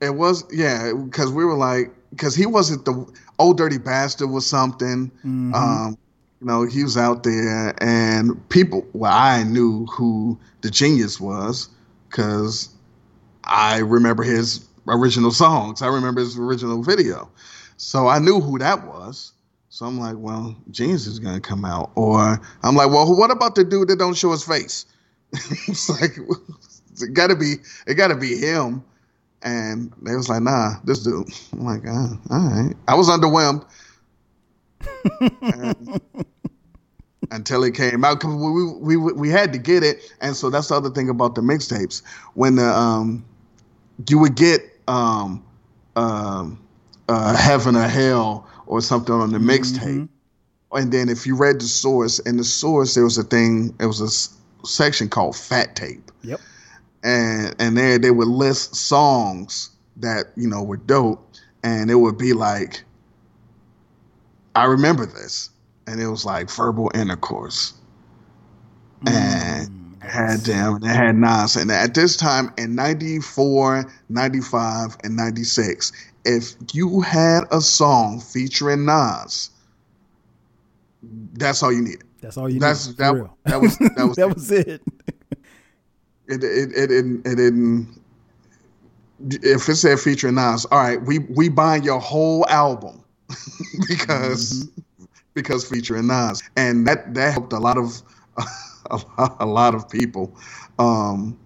it 0.00 0.14
was, 0.14 0.44
yeah, 0.52 0.92
because 0.92 1.30
we 1.30 1.44
were 1.44 1.56
like, 1.56 1.92
because 2.10 2.34
he 2.34 2.46
wasn't 2.46 2.84
the 2.84 3.06
old 3.38 3.56
dirty 3.58 3.78
bastard 3.78 4.30
was 4.30 4.46
something. 4.46 5.10
Mhm. 5.24 5.54
Um, 5.54 5.98
you 6.42 6.48
know, 6.48 6.64
he 6.66 6.82
was 6.82 6.96
out 6.96 7.22
there, 7.22 7.72
and 7.80 8.48
people, 8.48 8.84
well, 8.94 9.12
I 9.14 9.44
knew 9.44 9.86
who 9.86 10.36
the 10.62 10.70
genius 10.70 11.20
was 11.20 11.68
because 12.10 12.68
I 13.44 13.78
remember 13.78 14.24
his 14.24 14.66
original 14.88 15.30
songs. 15.30 15.82
I 15.82 15.86
remember 15.86 16.20
his 16.20 16.36
original 16.36 16.82
video. 16.82 17.30
So 17.76 18.08
I 18.08 18.18
knew 18.18 18.40
who 18.40 18.58
that 18.58 18.84
was. 18.88 19.34
So 19.68 19.86
I'm 19.86 20.00
like, 20.00 20.16
well, 20.18 20.56
Genius 20.72 21.06
is 21.06 21.20
gonna 21.20 21.40
come 21.40 21.64
out. 21.64 21.92
Or 21.94 22.40
I'm 22.64 22.74
like, 22.74 22.90
well, 22.90 23.16
what 23.16 23.30
about 23.30 23.54
the 23.54 23.62
dude 23.62 23.86
that 23.88 24.00
don't 24.00 24.14
show 24.14 24.32
his 24.32 24.42
face? 24.42 24.84
it's 25.32 25.88
like 25.88 26.18
it 27.00 27.14
gotta 27.14 27.36
be 27.36 27.54
it 27.86 27.94
gotta 27.94 28.16
be 28.16 28.36
him. 28.36 28.82
And 29.42 29.92
they 30.02 30.16
was 30.16 30.28
like, 30.28 30.42
nah, 30.42 30.74
this 30.84 31.04
dude. 31.04 31.28
I'm 31.52 31.64
like, 31.64 31.82
ah, 31.86 32.18
all 32.30 32.50
right. 32.50 32.74
I 32.88 32.96
was 32.96 33.08
underwhelmed. 33.08 33.64
And- 35.40 36.00
until 37.32 37.64
it 37.64 37.74
came 37.74 38.04
out 38.04 38.20
because 38.20 38.34
we, 38.36 38.96
we 38.96 39.12
we 39.12 39.28
had 39.30 39.52
to 39.52 39.58
get 39.58 39.82
it, 39.82 40.14
and 40.20 40.36
so 40.36 40.50
that's 40.50 40.68
the 40.68 40.74
other 40.76 40.90
thing 40.90 41.08
about 41.08 41.34
the 41.34 41.40
mixtapes. 41.42 42.02
When 42.34 42.56
the 42.56 42.66
um, 42.66 43.24
you 44.08 44.18
would 44.18 44.36
get 44.36 44.62
um, 44.88 45.44
um, 45.96 46.60
uh, 47.08 47.36
heaven 47.36 47.76
or 47.76 47.88
hell 47.88 48.46
or 48.66 48.80
something 48.80 49.14
on 49.14 49.32
the 49.32 49.38
mixtape, 49.38 50.08
and 50.72 50.92
then 50.92 51.08
if 51.08 51.26
you 51.26 51.36
read 51.36 51.60
the 51.60 51.64
source, 51.66 52.18
in 52.20 52.36
the 52.36 52.44
source 52.44 52.94
there 52.94 53.04
was 53.04 53.18
a 53.18 53.24
thing, 53.24 53.74
it 53.80 53.86
was 53.86 54.00
a 54.00 54.04
s- 54.06 54.36
section 54.64 55.08
called 55.08 55.36
fat 55.36 55.74
tape, 55.76 56.10
Yep. 56.22 56.40
and 57.02 57.54
and 57.58 57.76
there 57.76 57.98
they 57.98 58.10
would 58.10 58.28
list 58.28 58.74
songs 58.76 59.70
that 59.96 60.26
you 60.36 60.48
know 60.48 60.62
were 60.62 60.76
dope, 60.78 61.26
and 61.64 61.90
it 61.90 61.96
would 61.96 62.18
be 62.18 62.32
like, 62.32 62.82
I 64.54 64.64
remember 64.64 65.06
this, 65.06 65.50
and 65.86 66.00
it 66.00 66.08
was 66.08 66.24
like 66.24 66.50
verbal 66.50 66.90
intercourse, 66.94 67.74
and 69.06 69.68
Mm, 69.68 70.04
it 70.04 70.10
had 70.10 70.40
them, 70.40 70.76
and 70.76 70.84
it 70.84 70.88
had 70.88 71.16
Nas, 71.16 71.56
and 71.56 71.70
at 71.70 71.94
this 71.94 72.16
time 72.16 72.52
in 72.58 72.74
94, 72.74 73.90
95, 74.08 74.96
and 75.04 75.16
96, 75.16 75.92
if 76.24 76.54
you 76.72 77.00
had 77.00 77.44
a 77.50 77.60
song 77.60 78.20
featuring 78.20 78.84
Nas, 78.84 79.50
that's 81.34 81.62
all 81.62 81.72
you 81.72 81.82
needed. 81.82 82.04
That's 82.20 82.36
all 82.36 82.48
you 82.48 82.60
That's 82.60 82.94
that, 82.94 83.14
real. 83.14 83.36
that 83.44 83.60
was 83.60 83.76
that 83.78 83.96
was 83.96 84.16
that 84.16 84.34
was 84.34 84.50
it. 84.50 84.80
it, 86.28 86.44
it, 86.44 86.70
it, 86.76 86.86
didn't 86.86 87.26
it 87.26 87.36
didn't 87.36 88.00
if 89.28 89.68
it 89.68 89.76
said 89.76 89.98
featuring 90.00 90.34
Nas, 90.34 90.64
all 90.66 90.78
right, 90.78 91.02
we 91.02 91.20
we 91.20 91.48
buying 91.48 91.82
your 91.82 92.00
whole 92.00 92.46
album 92.48 93.02
because 93.88 94.68
because 95.34 95.68
featuring 95.68 96.06
Nas, 96.06 96.42
and 96.56 96.86
that 96.86 97.14
that 97.14 97.32
helped 97.32 97.52
a 97.52 97.58
lot 97.58 97.78
of 97.78 98.02
a 98.90 98.96
lot, 99.18 99.36
a 99.40 99.46
lot 99.46 99.74
of 99.74 99.88
people. 99.88 100.34
Um, 100.78 101.38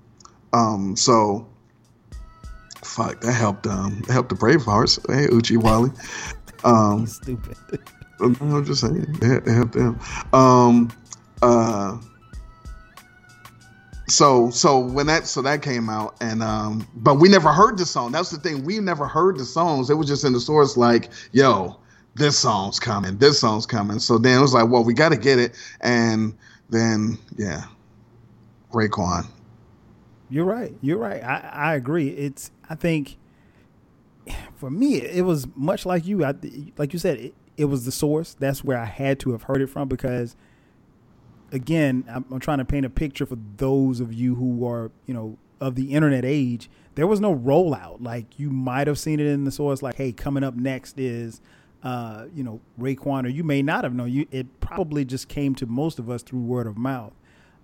um, 0.52 0.96
so 0.96 1.46
fuck, 2.82 3.20
that 3.20 3.32
helped 3.32 3.66
um 3.66 4.02
that 4.06 4.12
helped 4.12 4.30
the 4.30 4.34
Bravehearts. 4.34 4.98
Hey, 5.12 5.26
Oochie 5.28 5.62
Wally. 5.62 5.90
Um, 6.64 7.06
stupid. 7.06 7.56
I'm 8.18 8.64
just 8.64 8.80
saying, 8.80 9.06
it, 9.20 9.46
it 9.46 9.54
helped 9.54 9.74
them. 9.74 10.00
Um, 10.32 10.90
uh, 11.42 11.98
so 14.08 14.50
so 14.50 14.78
when 14.78 15.06
that 15.06 15.26
so 15.26 15.42
that 15.42 15.62
came 15.62 15.90
out 15.90 16.16
and 16.20 16.42
um, 16.42 16.86
but 16.94 17.16
we 17.16 17.28
never 17.28 17.52
heard 17.52 17.76
the 17.76 17.86
song. 17.86 18.12
That's 18.12 18.30
the 18.30 18.38
thing. 18.38 18.64
We 18.64 18.78
never 18.78 19.06
heard 19.06 19.38
the 19.38 19.44
songs. 19.44 19.90
It 19.90 19.94
was 19.94 20.06
just 20.06 20.24
in 20.24 20.32
the 20.32 20.40
source 20.40 20.76
like, 20.76 21.10
yo, 21.32 21.78
this 22.16 22.38
song's 22.38 22.80
coming. 22.80 23.18
This 23.18 23.38
song's 23.38 23.66
coming. 23.66 23.98
So 23.98 24.18
then 24.18 24.38
it 24.38 24.40
was 24.40 24.54
like, 24.54 24.68
well, 24.68 24.82
we 24.82 24.94
got 24.94 25.10
to 25.10 25.18
get 25.18 25.38
it. 25.38 25.54
And 25.82 26.36
then 26.70 27.18
yeah, 27.36 27.64
Raekwon. 28.72 29.26
You're 30.28 30.46
right. 30.46 30.74
You're 30.80 30.98
right. 30.98 31.22
I, 31.22 31.50
I 31.52 31.74
agree. 31.74 32.08
It's 32.08 32.50
I 32.68 32.74
think 32.74 33.16
for 34.56 34.70
me 34.70 34.96
it 34.96 35.24
was 35.24 35.46
much 35.54 35.86
like 35.86 36.06
you. 36.06 36.24
I, 36.24 36.34
like 36.78 36.92
you 36.92 36.98
said, 36.98 37.18
it, 37.18 37.34
it 37.56 37.66
was 37.66 37.84
the 37.84 37.92
source. 37.92 38.34
That's 38.34 38.64
where 38.64 38.78
I 38.78 38.86
had 38.86 39.20
to 39.20 39.32
have 39.32 39.44
heard 39.44 39.60
it 39.60 39.68
from 39.68 39.88
because 39.88 40.36
again, 41.52 42.04
I'm, 42.08 42.24
I'm 42.30 42.40
trying 42.40 42.58
to 42.58 42.64
paint 42.64 42.86
a 42.86 42.90
picture 42.90 43.26
for 43.26 43.38
those 43.56 44.00
of 44.00 44.12
you 44.12 44.34
who 44.34 44.66
are 44.66 44.90
you 45.04 45.12
know 45.12 45.36
of 45.60 45.74
the 45.74 45.92
internet 45.92 46.24
age. 46.24 46.70
There 46.94 47.06
was 47.06 47.20
no 47.20 47.36
rollout. 47.36 47.98
Like 48.00 48.38
you 48.38 48.48
might 48.48 48.86
have 48.86 48.98
seen 48.98 49.20
it 49.20 49.26
in 49.26 49.44
the 49.44 49.50
source. 49.50 49.82
Like, 49.82 49.96
hey, 49.96 50.12
coming 50.12 50.42
up 50.42 50.54
next 50.54 50.98
is. 50.98 51.42
Uh, 51.82 52.26
you 52.34 52.42
know, 52.42 52.60
Raekwon, 52.80 53.26
or 53.26 53.28
you 53.28 53.44
may 53.44 53.62
not 53.62 53.84
have 53.84 53.94
known. 53.94 54.10
You, 54.10 54.26
it 54.30 54.60
probably 54.60 55.04
just 55.04 55.28
came 55.28 55.54
to 55.56 55.66
most 55.66 55.98
of 55.98 56.10
us 56.10 56.22
through 56.22 56.40
word 56.40 56.66
of 56.66 56.76
mouth. 56.76 57.12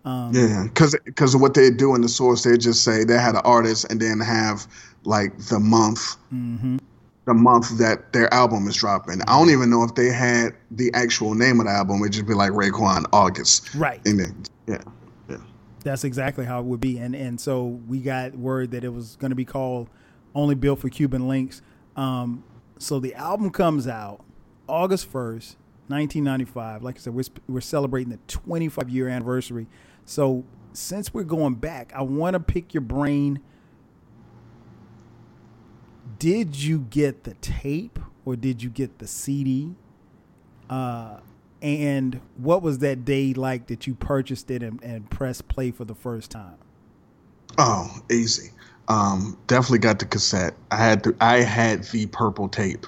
Um, 0.05 0.33
Yeah, 0.35 0.65
because 0.65 0.97
because 1.05 1.37
what 1.37 1.55
they 1.55 1.71
do 1.71 1.95
in 1.95 2.03
the 2.03 2.09
source, 2.09 2.43
they 2.45 2.57
just 2.57 2.85
say 2.85 3.05
they 3.05 3.19
had 3.19 3.35
an 3.35 3.43
artist 3.45 3.87
and 3.91 4.01
then 4.01 4.21
have 4.21 4.67
like 5.05 5.37
the 5.39 5.59
month, 5.61 6.17
mm-hmm. 6.33 6.79
the 7.25 7.35
month 7.35 7.79
that 7.79 8.13
their 8.13 8.33
album 8.33 8.67
is 8.69 8.77
dropping. 8.77 9.23
I 9.23 9.39
don't 9.39 9.51
even 9.51 9.71
know 9.71 9.85
if 9.85 9.95
they 9.95 10.09
had 10.09 10.55
the 10.71 10.91
actual 10.95 11.35
name 11.35 11.61
of 11.61 11.67
the 11.67 11.73
album. 11.73 12.01
It'd 12.01 12.13
just 12.13 12.27
be 12.27 12.35
like 12.35 12.51
Raekwon 12.53 13.07
August, 13.13 13.75
Right. 13.75 14.01
and 14.07 14.21
then 14.21 14.43
yeah, 14.67 15.39
That's 15.85 16.05
exactly 16.05 16.45
how 16.45 16.61
it 16.61 16.67
would 16.67 16.81
be, 16.81 16.99
and 16.99 17.15
and 17.15 17.41
so 17.41 17.65
we 17.89 18.01
got 18.01 18.37
word 18.37 18.73
that 18.73 18.85
it 18.85 18.93
was 18.93 19.17
going 19.17 19.31
to 19.31 19.37
be 19.37 19.45
called 19.45 19.89
"Only 20.35 20.55
Built 20.55 20.81
for 20.81 20.89
Cuban 20.89 21.23
Linx." 21.23 21.61
Um, 21.97 22.45
so 22.83 22.99
the 22.99 23.15
album 23.15 23.51
comes 23.51 23.87
out 23.87 24.25
August 24.69 25.07
first, 25.07 25.57
nineteen 25.89 26.25
ninety 26.25 26.45
five. 26.45 26.83
Like 26.83 26.97
I 26.97 26.99
said, 26.99 27.15
we're 27.15 27.25
we're 27.49 27.61
celebrating 27.61 28.11
the 28.11 28.19
twenty 28.27 28.69
five 28.69 28.91
year 28.91 29.09
anniversary. 29.09 29.67
So 30.05 30.45
since 30.73 31.15
we're 31.15 31.23
going 31.23 31.55
back, 31.55 31.93
I 31.95 32.03
want 32.03 32.35
to 32.35 32.41
pick 32.41 32.75
your 32.75 32.81
brain. 32.81 33.41
Did 36.19 36.57
you 36.57 36.87
get 36.91 37.25
the 37.25 37.35
tape 37.35 37.99
or 38.25 38.37
did 38.37 38.63
you 38.63 38.71
get 38.71 38.99
the 38.99 39.07
CD? 39.07 39.75
Uh, 40.71 41.19
and 41.61 42.21
what 42.37 42.63
was 42.63 42.79
that 42.79 43.05
day 43.05 43.35
like 43.35 43.67
that 43.67 43.87
you 43.87 43.95
purchased 43.95 44.51
it 44.51 44.63
and, 44.63 44.83
and 44.83 45.09
pressed 45.11 45.49
play 45.49 45.71
for 45.71 45.85
the 45.85 45.95
first 45.95 46.31
time? 46.31 46.57
Oh, 47.59 48.01
easy. 48.11 48.51
Um, 48.89 49.39
definitely 49.47 49.79
got 49.79 49.99
the 49.99 50.07
cassette. 50.07 50.55
I 50.71 50.77
had 50.77 51.03
the, 51.05 51.17
I 51.21 51.43
had 51.43 51.85
the 51.85 52.07
purple 52.07 52.49
tape. 52.49 52.87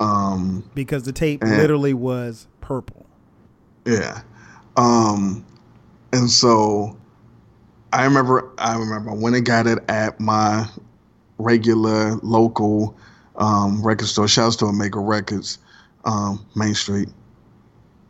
Um, 0.00 0.68
because 0.74 1.02
the 1.02 1.12
tape 1.12 1.44
literally 1.44 1.94
was 1.94 2.46
purple. 2.60 3.06
Yeah. 3.84 4.22
Um, 4.76 5.44
and 6.12 6.30
so 6.30 6.96
I 7.92 8.04
remember 8.04 8.50
I 8.58 8.76
remember 8.76 9.12
when 9.12 9.34
I 9.34 9.40
got 9.40 9.66
it 9.66 9.78
at 9.88 10.18
my 10.18 10.66
regular 11.38 12.16
local 12.22 12.96
um, 13.36 13.82
record 13.82 14.08
store. 14.08 14.28
Shouts 14.28 14.56
to 14.56 14.66
Omega 14.66 14.98
Records, 14.98 15.58
um, 16.04 16.44
Main 16.54 16.74
Street, 16.74 17.08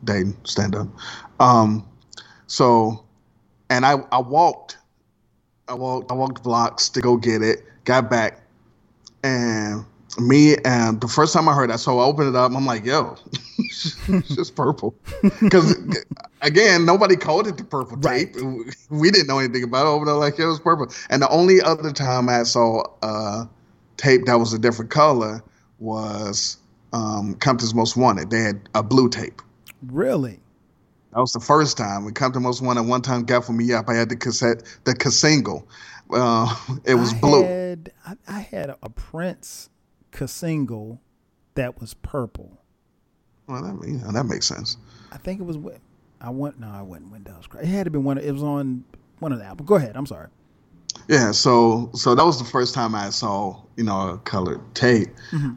Dayton, 0.04 0.36
stand 0.44 0.74
up. 0.74 0.88
Um, 1.38 1.86
so, 2.46 3.04
and 3.70 3.86
I, 3.86 3.94
I 4.12 4.18
walked, 4.18 4.76
I 5.70 5.74
walked, 5.74 6.10
I 6.10 6.14
walked 6.14 6.42
blocks 6.42 6.88
to 6.90 7.00
go 7.00 7.16
get 7.16 7.42
it. 7.42 7.64
Got 7.84 8.10
back, 8.10 8.42
and 9.22 9.84
me 10.18 10.56
and 10.64 11.00
the 11.00 11.06
first 11.08 11.32
time 11.32 11.48
I 11.48 11.54
heard 11.54 11.70
that, 11.70 11.78
so 11.78 12.00
I 12.00 12.04
opened 12.04 12.28
it 12.30 12.36
up. 12.36 12.52
I'm 12.52 12.66
like, 12.66 12.84
yo, 12.84 13.16
it's 13.58 14.34
just 14.34 14.56
purple. 14.56 14.94
Because 15.40 15.76
again, 16.42 16.84
nobody 16.84 17.16
called 17.16 17.46
it 17.46 17.56
the 17.56 17.64
purple 17.64 17.96
Right. 17.98 18.32
tape. 18.34 18.42
We 18.90 19.10
didn't 19.10 19.28
know 19.28 19.38
anything 19.38 19.62
about 19.62 19.82
it. 19.82 20.04
But 20.04 20.10
I 20.10 20.14
was 20.14 20.20
like, 20.20 20.38
it 20.38 20.46
was 20.46 20.58
purple. 20.60 20.92
And 21.08 21.22
the 21.22 21.28
only 21.28 21.60
other 21.62 21.92
time 21.92 22.28
I 22.28 22.42
saw 22.42 22.82
uh, 23.02 23.46
tape 23.96 24.26
that 24.26 24.34
was 24.34 24.52
a 24.52 24.58
different 24.58 24.90
color 24.90 25.42
was 25.78 26.58
um, 26.92 27.34
Compton's 27.36 27.74
Most 27.74 27.96
Wanted. 27.96 28.30
They 28.30 28.40
had 28.40 28.68
a 28.74 28.82
blue 28.82 29.08
tape. 29.08 29.40
Really? 29.86 30.40
That 31.12 31.20
was 31.20 31.32
the 31.32 31.40
first 31.40 31.76
time. 31.76 32.04
When 32.04 32.14
Compton 32.14 32.42
Most 32.42 32.62
Wanted 32.62 32.82
one 32.82 33.02
time 33.02 33.24
got 33.24 33.44
for 33.44 33.52
me 33.52 33.72
up, 33.72 33.88
I 33.88 33.94
had 33.94 34.08
the 34.08 34.16
cassette, 34.16 34.62
the 34.84 34.92
cassingle. 34.92 35.66
Uh, 36.12 36.54
it 36.84 36.94
was 36.94 37.12
I 37.14 37.20
blue. 37.20 37.42
Had, 37.42 37.92
I, 38.06 38.16
I 38.28 38.40
had 38.40 38.74
a 38.82 38.88
Prince 38.90 39.70
single 40.26 41.00
that 41.54 41.80
was 41.80 41.94
purple. 41.94 42.58
Well, 43.46 43.62
that, 43.62 43.88
yeah, 43.88 44.12
that 44.12 44.24
makes 44.24 44.46
sense. 44.46 44.76
I 45.12 45.16
think 45.16 45.40
it 45.40 45.44
was. 45.44 45.56
I 46.20 46.30
went. 46.30 46.60
no, 46.60 46.68
I 46.68 46.82
wasn't 46.82 47.10
When 47.10 47.22
Doves. 47.22 47.46
Cry. 47.46 47.62
It 47.62 47.66
had 47.66 47.84
to 47.84 47.90
be 47.90 47.98
one. 47.98 48.18
Of, 48.18 48.24
it 48.24 48.32
was 48.32 48.42
on 48.42 48.84
one 49.18 49.32
of 49.32 49.38
the 49.38 49.44
albums. 49.44 49.68
Go 49.68 49.76
ahead. 49.76 49.96
I'm 49.96 50.06
sorry. 50.06 50.28
Yeah, 51.08 51.32
so 51.32 51.90
so 51.94 52.14
that 52.14 52.24
was 52.24 52.38
the 52.38 52.44
first 52.44 52.74
time 52.74 52.94
I 52.94 53.10
saw 53.10 53.60
you 53.76 53.84
know 53.84 54.10
a 54.10 54.18
colored 54.18 54.60
tape. 54.74 55.08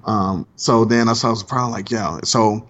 Um, 0.05 0.47
so 0.55 0.85
then 0.85 1.09
I 1.09 1.13
saw 1.13 1.27
I 1.27 1.31
was 1.31 1.43
probably 1.43 1.73
like, 1.73 1.91
yeah. 1.91 2.19
So 2.23 2.67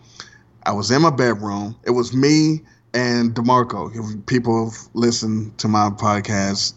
I 0.65 0.71
was 0.71 0.91
in 0.91 1.01
my 1.01 1.09
bedroom. 1.09 1.75
It 1.85 1.91
was 1.91 2.13
me 2.13 2.61
and 2.93 3.33
Demarco. 3.33 3.91
If 3.93 4.25
people 4.25 4.69
have 4.69 4.77
listened 4.93 5.57
to 5.59 5.67
my 5.67 5.89
podcast, 5.89 6.73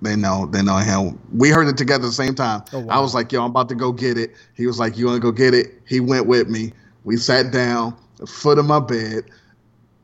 they 0.00 0.16
know 0.16 0.46
they 0.46 0.62
know 0.62 0.76
him. 0.76 1.18
We 1.32 1.50
heard 1.50 1.68
it 1.68 1.76
together 1.76 2.04
at 2.04 2.08
the 2.08 2.12
same 2.12 2.34
time. 2.34 2.62
Oh, 2.72 2.80
wow. 2.80 2.98
I 2.98 3.00
was 3.00 3.14
like, 3.14 3.32
yo, 3.32 3.42
I'm 3.44 3.50
about 3.50 3.68
to 3.70 3.74
go 3.74 3.92
get 3.92 4.16
it. 4.16 4.32
He 4.54 4.66
was 4.66 4.78
like, 4.78 4.96
you 4.96 5.06
want 5.06 5.16
to 5.16 5.20
go 5.20 5.32
get 5.32 5.54
it? 5.54 5.80
He 5.86 6.00
went 6.00 6.26
with 6.26 6.48
me. 6.48 6.72
We 7.04 7.16
sat 7.16 7.52
down, 7.52 7.96
the 8.16 8.26
foot 8.26 8.58
of 8.58 8.66
my 8.66 8.80
bed, 8.80 9.24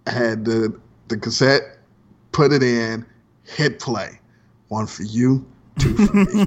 had 0.07 0.45
the 0.45 0.79
the 1.09 1.17
cassette, 1.17 1.79
put 2.33 2.53
it 2.53 2.63
in, 2.63 3.05
hit 3.45 3.79
play. 3.79 4.21
One 4.69 4.87
for 4.87 5.03
you, 5.03 5.47
two 5.79 5.95
for 5.95 6.15
me. 6.15 6.47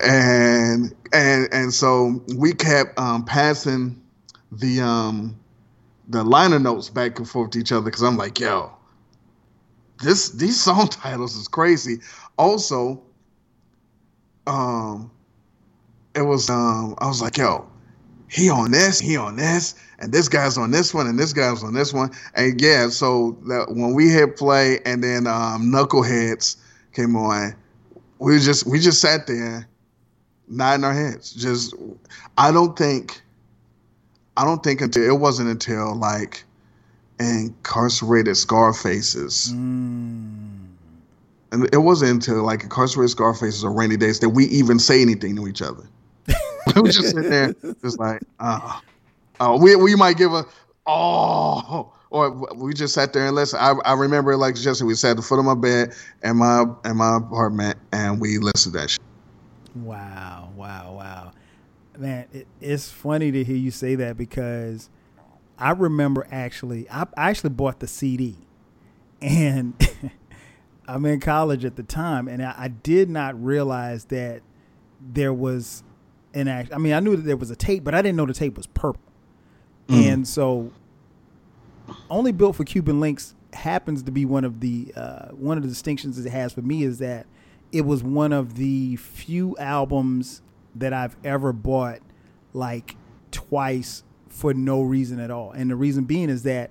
and 0.00 0.94
and 1.12 1.48
and 1.52 1.74
so 1.74 2.22
we 2.36 2.52
kept 2.52 2.98
um, 2.98 3.24
passing 3.24 4.00
the 4.52 4.80
um 4.80 5.38
the 6.08 6.24
liner 6.24 6.58
notes 6.58 6.88
back 6.88 7.18
and 7.18 7.28
forth 7.28 7.50
to 7.50 7.58
each 7.58 7.72
other 7.72 7.84
because 7.84 8.02
I'm 8.02 8.16
like, 8.16 8.40
yo, 8.40 8.72
this 10.02 10.30
these 10.30 10.60
song 10.64 10.88
titles 10.88 11.36
is 11.36 11.48
crazy. 11.48 12.00
Also, 12.36 13.02
um, 14.46 15.10
it 16.14 16.22
was 16.22 16.50
um 16.50 16.94
I 16.98 17.06
was 17.06 17.22
like, 17.22 17.36
yo, 17.36 17.68
he 18.30 18.50
on 18.50 18.70
this, 18.70 18.98
he 18.98 19.16
on 19.16 19.36
this, 19.36 19.74
and 19.98 20.12
this 20.12 20.28
guy's 20.28 20.58
on 20.58 20.70
this 20.70 20.92
one, 20.92 21.06
and 21.06 21.18
this 21.18 21.32
guy's 21.32 21.62
on 21.62 21.74
this 21.74 21.92
one, 21.92 22.10
and 22.34 22.60
yeah. 22.60 22.88
So 22.88 23.38
that 23.46 23.68
when 23.70 23.94
we 23.94 24.10
hit 24.10 24.36
play, 24.36 24.80
and 24.84 25.02
then 25.02 25.26
um, 25.26 25.72
Knuckleheads 25.72 26.56
came 26.92 27.16
on, 27.16 27.54
we 28.18 28.38
just 28.38 28.66
we 28.66 28.78
just 28.78 29.00
sat 29.00 29.26
there, 29.26 29.66
nodding 30.46 30.84
our 30.84 30.92
heads. 30.92 31.32
Just 31.32 31.74
I 32.36 32.52
don't 32.52 32.76
think, 32.76 33.22
I 34.38 34.44
don't 34.44 34.62
think 34.62 34.80
until 34.80 35.02
it 35.02 35.18
wasn't 35.18 35.48
until 35.48 35.96
like 35.96 36.44
incarcerated 37.18 38.36
Scarfaces. 38.36 39.52
Mm. 39.52 40.68
And 41.50 41.74
it 41.74 41.78
wasn't 41.78 42.12
until 42.12 42.44
like 42.44 42.62
incarcerated 42.62 43.10
Scarfaces 43.10 43.64
or 43.64 43.72
rainy 43.72 43.96
days 43.96 44.20
that 44.20 44.28
we 44.28 44.44
even 44.44 44.78
say 44.78 45.02
anything 45.02 45.34
to 45.36 45.48
each 45.48 45.60
other. 45.60 45.82
we 46.76 46.90
just 46.90 47.10
sitting 47.10 47.28
there, 47.28 47.52
just 47.82 47.98
like, 47.98 48.22
oh, 48.38 48.80
oh, 49.40 49.60
we 49.60 49.74
we 49.74 49.96
might 49.96 50.16
give 50.16 50.32
a 50.32 50.46
oh, 50.86 51.92
or 52.10 52.30
we 52.54 52.74
just 52.74 52.94
sat 52.94 53.12
there 53.12 53.26
and 53.26 53.34
listened. 53.34 53.60
I 53.60 53.72
I 53.84 53.94
remember 53.94 54.36
like 54.36 54.54
Jesse, 54.54 54.84
we 54.84 54.94
sat 54.94 55.12
at 55.12 55.16
the 55.16 55.22
foot 55.22 55.40
of 55.40 55.46
my 55.46 55.56
bed 55.56 55.94
in 56.22 56.36
my 56.36 56.64
in 56.84 56.96
my 56.96 57.16
apartment 57.16 57.76
and 57.90 58.20
we 58.20 58.38
listened 58.38 58.74
to 58.74 58.80
that 58.80 58.90
shit. 58.90 59.00
Wow, 59.74 60.50
wow, 60.54 60.94
wow. 60.94 61.32
Man, 61.98 62.26
it, 62.32 62.46
it's 62.60 62.90
funny 62.90 63.32
to 63.32 63.42
hear 63.42 63.56
you 63.56 63.72
say 63.72 63.96
that 63.96 64.16
because 64.16 64.88
I 65.58 65.72
remember 65.72 66.26
actually, 66.30 66.88
I, 66.88 67.02
I 67.16 67.30
actually 67.30 67.50
bought 67.50 67.80
the 67.80 67.88
CD 67.88 68.36
and 69.20 69.74
I'm 70.88 71.04
in 71.04 71.20
college 71.20 71.64
at 71.64 71.76
the 71.76 71.82
time 71.82 72.28
and 72.28 72.42
I, 72.42 72.54
I 72.56 72.68
did 72.68 73.10
not 73.10 73.42
realize 73.42 74.04
that 74.06 74.42
there 75.00 75.32
was 75.32 75.82
an 76.34 76.46
act. 76.46 76.72
I 76.72 76.78
mean, 76.78 76.92
I 76.92 77.00
knew 77.00 77.16
that 77.16 77.22
there 77.22 77.36
was 77.36 77.50
a 77.50 77.56
tape, 77.56 77.82
but 77.82 77.94
I 77.94 78.02
didn't 78.02 78.16
know 78.16 78.26
the 78.26 78.34
tape 78.34 78.56
was 78.56 78.66
purple. 78.66 79.02
And 79.90 80.28
so 80.28 80.70
only 82.10 82.32
built 82.32 82.56
for 82.56 82.64
Cuban 82.64 83.00
Linx 83.00 83.32
happens 83.54 84.02
to 84.02 84.12
be 84.12 84.24
one 84.26 84.44
of 84.44 84.60
the 84.60 84.92
uh, 84.94 85.28
one 85.28 85.56
of 85.56 85.62
the 85.62 85.68
distinctions 85.68 86.18
it 86.18 86.28
has 86.30 86.52
for 86.52 86.60
me 86.62 86.82
is 86.82 86.98
that 86.98 87.26
it 87.72 87.86
was 87.86 88.02
one 88.02 88.32
of 88.32 88.56
the 88.56 88.96
few 88.96 89.56
albums 89.58 90.42
that 90.76 90.92
I've 90.92 91.16
ever 91.24 91.52
bought 91.52 92.00
like 92.52 92.96
twice 93.30 94.02
for 94.28 94.54
no 94.54 94.82
reason 94.82 95.20
at 95.20 95.30
all. 95.30 95.52
And 95.52 95.70
the 95.70 95.76
reason 95.76 96.04
being 96.04 96.28
is 96.28 96.42
that 96.44 96.70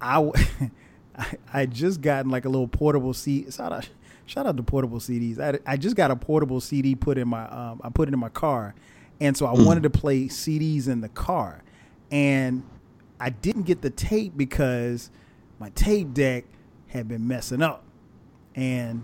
I 0.00 0.14
w- 0.14 0.44
I, 1.16 1.36
I 1.52 1.66
just 1.66 2.00
gotten 2.00 2.30
like 2.30 2.44
a 2.44 2.48
little 2.48 2.68
portable 2.68 3.14
CD. 3.14 3.50
Shout 3.50 3.72
out, 3.72 3.88
shout 4.26 4.46
out 4.46 4.56
to 4.56 4.62
portable 4.62 4.98
CDs. 4.98 5.38
I, 5.38 5.58
I 5.70 5.76
just 5.76 5.96
got 5.96 6.10
a 6.10 6.16
portable 6.16 6.60
CD 6.60 6.94
put 6.94 7.18
in 7.18 7.28
my 7.28 7.48
um, 7.48 7.80
I 7.82 7.90
put 7.90 8.08
it 8.08 8.14
in 8.14 8.20
my 8.20 8.28
car, 8.28 8.74
and 9.20 9.36
so 9.36 9.46
I 9.46 9.52
wanted 9.52 9.82
to 9.84 9.90
play 9.90 10.24
CDs 10.24 10.88
in 10.88 11.00
the 11.00 11.08
car, 11.08 11.62
and 12.10 12.62
I 13.20 13.30
didn't 13.30 13.62
get 13.62 13.82
the 13.82 13.90
tape 13.90 14.36
because 14.36 15.10
my 15.58 15.70
tape 15.70 16.12
deck 16.14 16.44
had 16.88 17.08
been 17.08 17.26
messing 17.28 17.62
up, 17.62 17.84
and 18.54 19.02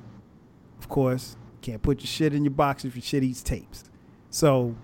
of 0.79 0.89
course 0.89 1.37
can't 1.61 1.83
put 1.83 2.01
your 2.01 2.07
shit 2.07 2.33
in 2.33 2.45
your 2.45 2.53
box 2.53 2.85
if 2.85 2.95
your 2.95 3.03
shit 3.03 3.23
eats 3.23 3.43
tapes. 3.43 3.88
So 4.31 4.75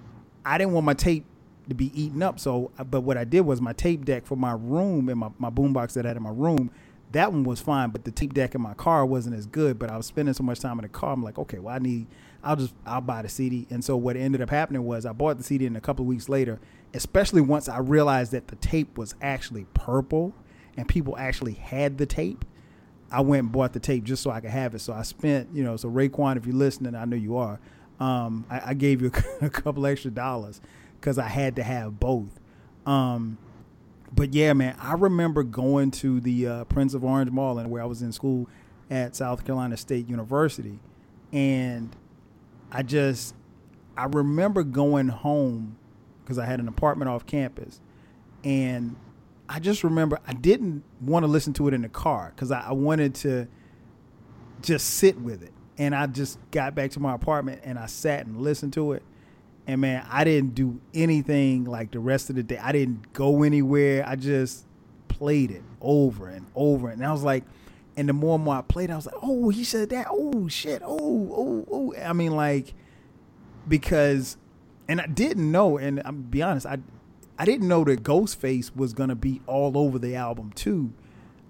I 0.44 0.58
didn't 0.58 0.72
want 0.72 0.86
my 0.86 0.94
tape 0.94 1.24
to 1.68 1.74
be 1.74 1.90
eaten 2.00 2.22
up. 2.22 2.38
So, 2.38 2.70
uh, 2.78 2.84
but 2.84 3.02
what 3.02 3.16
I 3.16 3.24
did 3.24 3.40
was 3.40 3.60
my 3.60 3.72
tape 3.72 4.04
deck 4.04 4.26
for 4.26 4.36
my 4.36 4.52
room 4.52 5.08
and 5.08 5.18
my, 5.18 5.30
my 5.38 5.50
boombox 5.50 5.94
that 5.94 6.04
I 6.04 6.08
had 6.08 6.16
in 6.16 6.22
my 6.22 6.30
room, 6.30 6.70
that 7.12 7.32
one 7.32 7.44
was 7.44 7.60
fine. 7.60 7.90
But 7.90 8.04
the 8.04 8.10
tape 8.10 8.34
deck 8.34 8.54
in 8.54 8.60
my 8.60 8.74
car 8.74 9.06
wasn't 9.06 9.36
as 9.36 9.46
good. 9.46 9.78
But 9.78 9.90
I 9.90 9.96
was 9.96 10.06
spending 10.06 10.34
so 10.34 10.42
much 10.42 10.60
time 10.60 10.78
in 10.78 10.82
the 10.82 10.88
car. 10.88 11.12
I'm 11.12 11.22
like, 11.22 11.38
okay, 11.38 11.58
well, 11.58 11.74
I 11.74 11.78
need, 11.78 12.06
I'll 12.42 12.56
just, 12.56 12.74
I'll 12.84 13.00
buy 13.00 13.22
the 13.22 13.28
CD. 13.28 13.66
And 13.70 13.84
so 13.84 13.96
what 13.96 14.16
ended 14.16 14.42
up 14.42 14.50
happening 14.50 14.84
was 14.84 15.06
I 15.06 15.12
bought 15.12 15.38
the 15.38 15.44
CD 15.44 15.66
and 15.66 15.76
a 15.76 15.80
couple 15.80 16.04
weeks 16.04 16.28
later, 16.28 16.60
especially 16.92 17.40
once 17.40 17.68
I 17.68 17.78
realized 17.78 18.32
that 18.32 18.48
the 18.48 18.56
tape 18.56 18.98
was 18.98 19.14
actually 19.22 19.66
purple 19.74 20.34
and 20.76 20.88
people 20.88 21.16
actually 21.16 21.54
had 21.54 21.98
the 21.98 22.06
tape. 22.06 22.44
I 23.10 23.20
went 23.20 23.44
and 23.44 23.52
bought 23.52 23.72
the 23.72 23.80
tape 23.80 24.04
just 24.04 24.22
so 24.22 24.30
I 24.30 24.40
could 24.40 24.50
have 24.50 24.74
it. 24.74 24.80
So 24.80 24.92
I 24.92 25.02
spent, 25.02 25.48
you 25.54 25.62
know, 25.62 25.76
so 25.76 25.88
Raekwon, 25.88 26.36
if 26.36 26.46
you're 26.46 26.56
listening, 26.56 26.94
I 26.96 27.04
know 27.04 27.16
you 27.16 27.36
are. 27.36 27.60
Um, 28.00 28.44
I, 28.50 28.70
I 28.70 28.74
gave 28.74 29.02
you 29.02 29.12
a, 29.40 29.50
couple 29.50 29.86
extra 29.86 30.10
dollars 30.10 30.60
because 31.00 31.18
I 31.18 31.28
had 31.28 31.56
to 31.56 31.62
have 31.62 32.00
both. 32.00 32.40
Um, 32.86 33.38
but 34.14 34.34
yeah, 34.34 34.52
man, 34.52 34.76
I 34.80 34.94
remember 34.94 35.42
going 35.42 35.90
to 35.92 36.20
the 36.20 36.46
uh, 36.46 36.64
Prince 36.64 36.94
of 36.94 37.04
Orange 37.04 37.30
Mall 37.30 37.58
and 37.58 37.70
where 37.70 37.82
I 37.82 37.86
was 37.86 38.02
in 38.02 38.12
school 38.12 38.48
at 38.90 39.16
South 39.16 39.44
Carolina 39.44 39.76
State 39.76 40.08
University, 40.08 40.78
and 41.32 41.94
I 42.70 42.82
just 42.82 43.34
I 43.96 44.04
remember 44.04 44.62
going 44.62 45.08
home 45.08 45.76
because 46.22 46.38
I 46.38 46.46
had 46.46 46.60
an 46.60 46.68
apartment 46.68 47.08
off 47.08 47.26
campus, 47.26 47.80
and 48.42 48.96
I 49.48 49.58
just 49.58 49.84
remember 49.84 50.18
I 50.26 50.32
didn't 50.32 50.84
want 51.00 51.24
to 51.24 51.28
listen 51.28 51.52
to 51.54 51.68
it 51.68 51.74
in 51.74 51.82
the 51.82 51.88
car 51.88 52.32
because 52.34 52.50
I, 52.50 52.60
I 52.60 52.72
wanted 52.72 53.14
to 53.16 53.48
just 54.62 54.90
sit 54.90 55.20
with 55.20 55.42
it. 55.42 55.52
And 55.76 55.94
I 55.94 56.06
just 56.06 56.38
got 56.50 56.74
back 56.74 56.92
to 56.92 57.00
my 57.00 57.14
apartment 57.14 57.62
and 57.64 57.78
I 57.78 57.86
sat 57.86 58.26
and 58.26 58.40
listened 58.40 58.72
to 58.74 58.92
it. 58.92 59.02
And 59.66 59.80
man, 59.80 60.06
I 60.10 60.24
didn't 60.24 60.54
do 60.54 60.80
anything 60.92 61.64
like 61.64 61.90
the 61.90 61.98
rest 61.98 62.30
of 62.30 62.36
the 62.36 62.42
day. 62.42 62.58
I 62.58 62.72
didn't 62.72 63.12
go 63.12 63.42
anywhere. 63.42 64.04
I 64.06 64.16
just 64.16 64.66
played 65.08 65.50
it 65.50 65.62
over 65.80 66.28
and 66.28 66.46
over. 66.54 66.90
And 66.90 67.04
I 67.04 67.12
was 67.12 67.22
like, 67.22 67.44
and 67.96 68.08
the 68.08 68.12
more 68.12 68.34
and 68.34 68.44
more 68.44 68.56
I 68.56 68.62
played, 68.62 68.90
I 68.90 68.96
was 68.96 69.06
like, 69.06 69.14
oh, 69.22 69.48
he 69.48 69.64
said 69.64 69.90
that. 69.90 70.06
Oh 70.10 70.48
shit. 70.48 70.82
Oh, 70.84 70.98
oh, 70.98 71.66
oh. 71.70 71.94
I 72.02 72.12
mean, 72.12 72.32
like, 72.32 72.74
because, 73.66 74.36
and 74.88 75.00
I 75.00 75.06
didn't 75.06 75.50
know. 75.50 75.78
And 75.78 76.02
I'm 76.04 76.22
be 76.22 76.42
honest, 76.42 76.66
I, 76.66 76.78
I 77.38 77.44
didn't 77.44 77.66
know 77.66 77.84
that 77.84 78.02
Ghostface 78.02 78.74
was 78.76 78.92
gonna 78.92 79.14
be 79.14 79.40
all 79.46 79.78
over 79.78 79.98
the 79.98 80.14
album 80.14 80.52
too. 80.52 80.92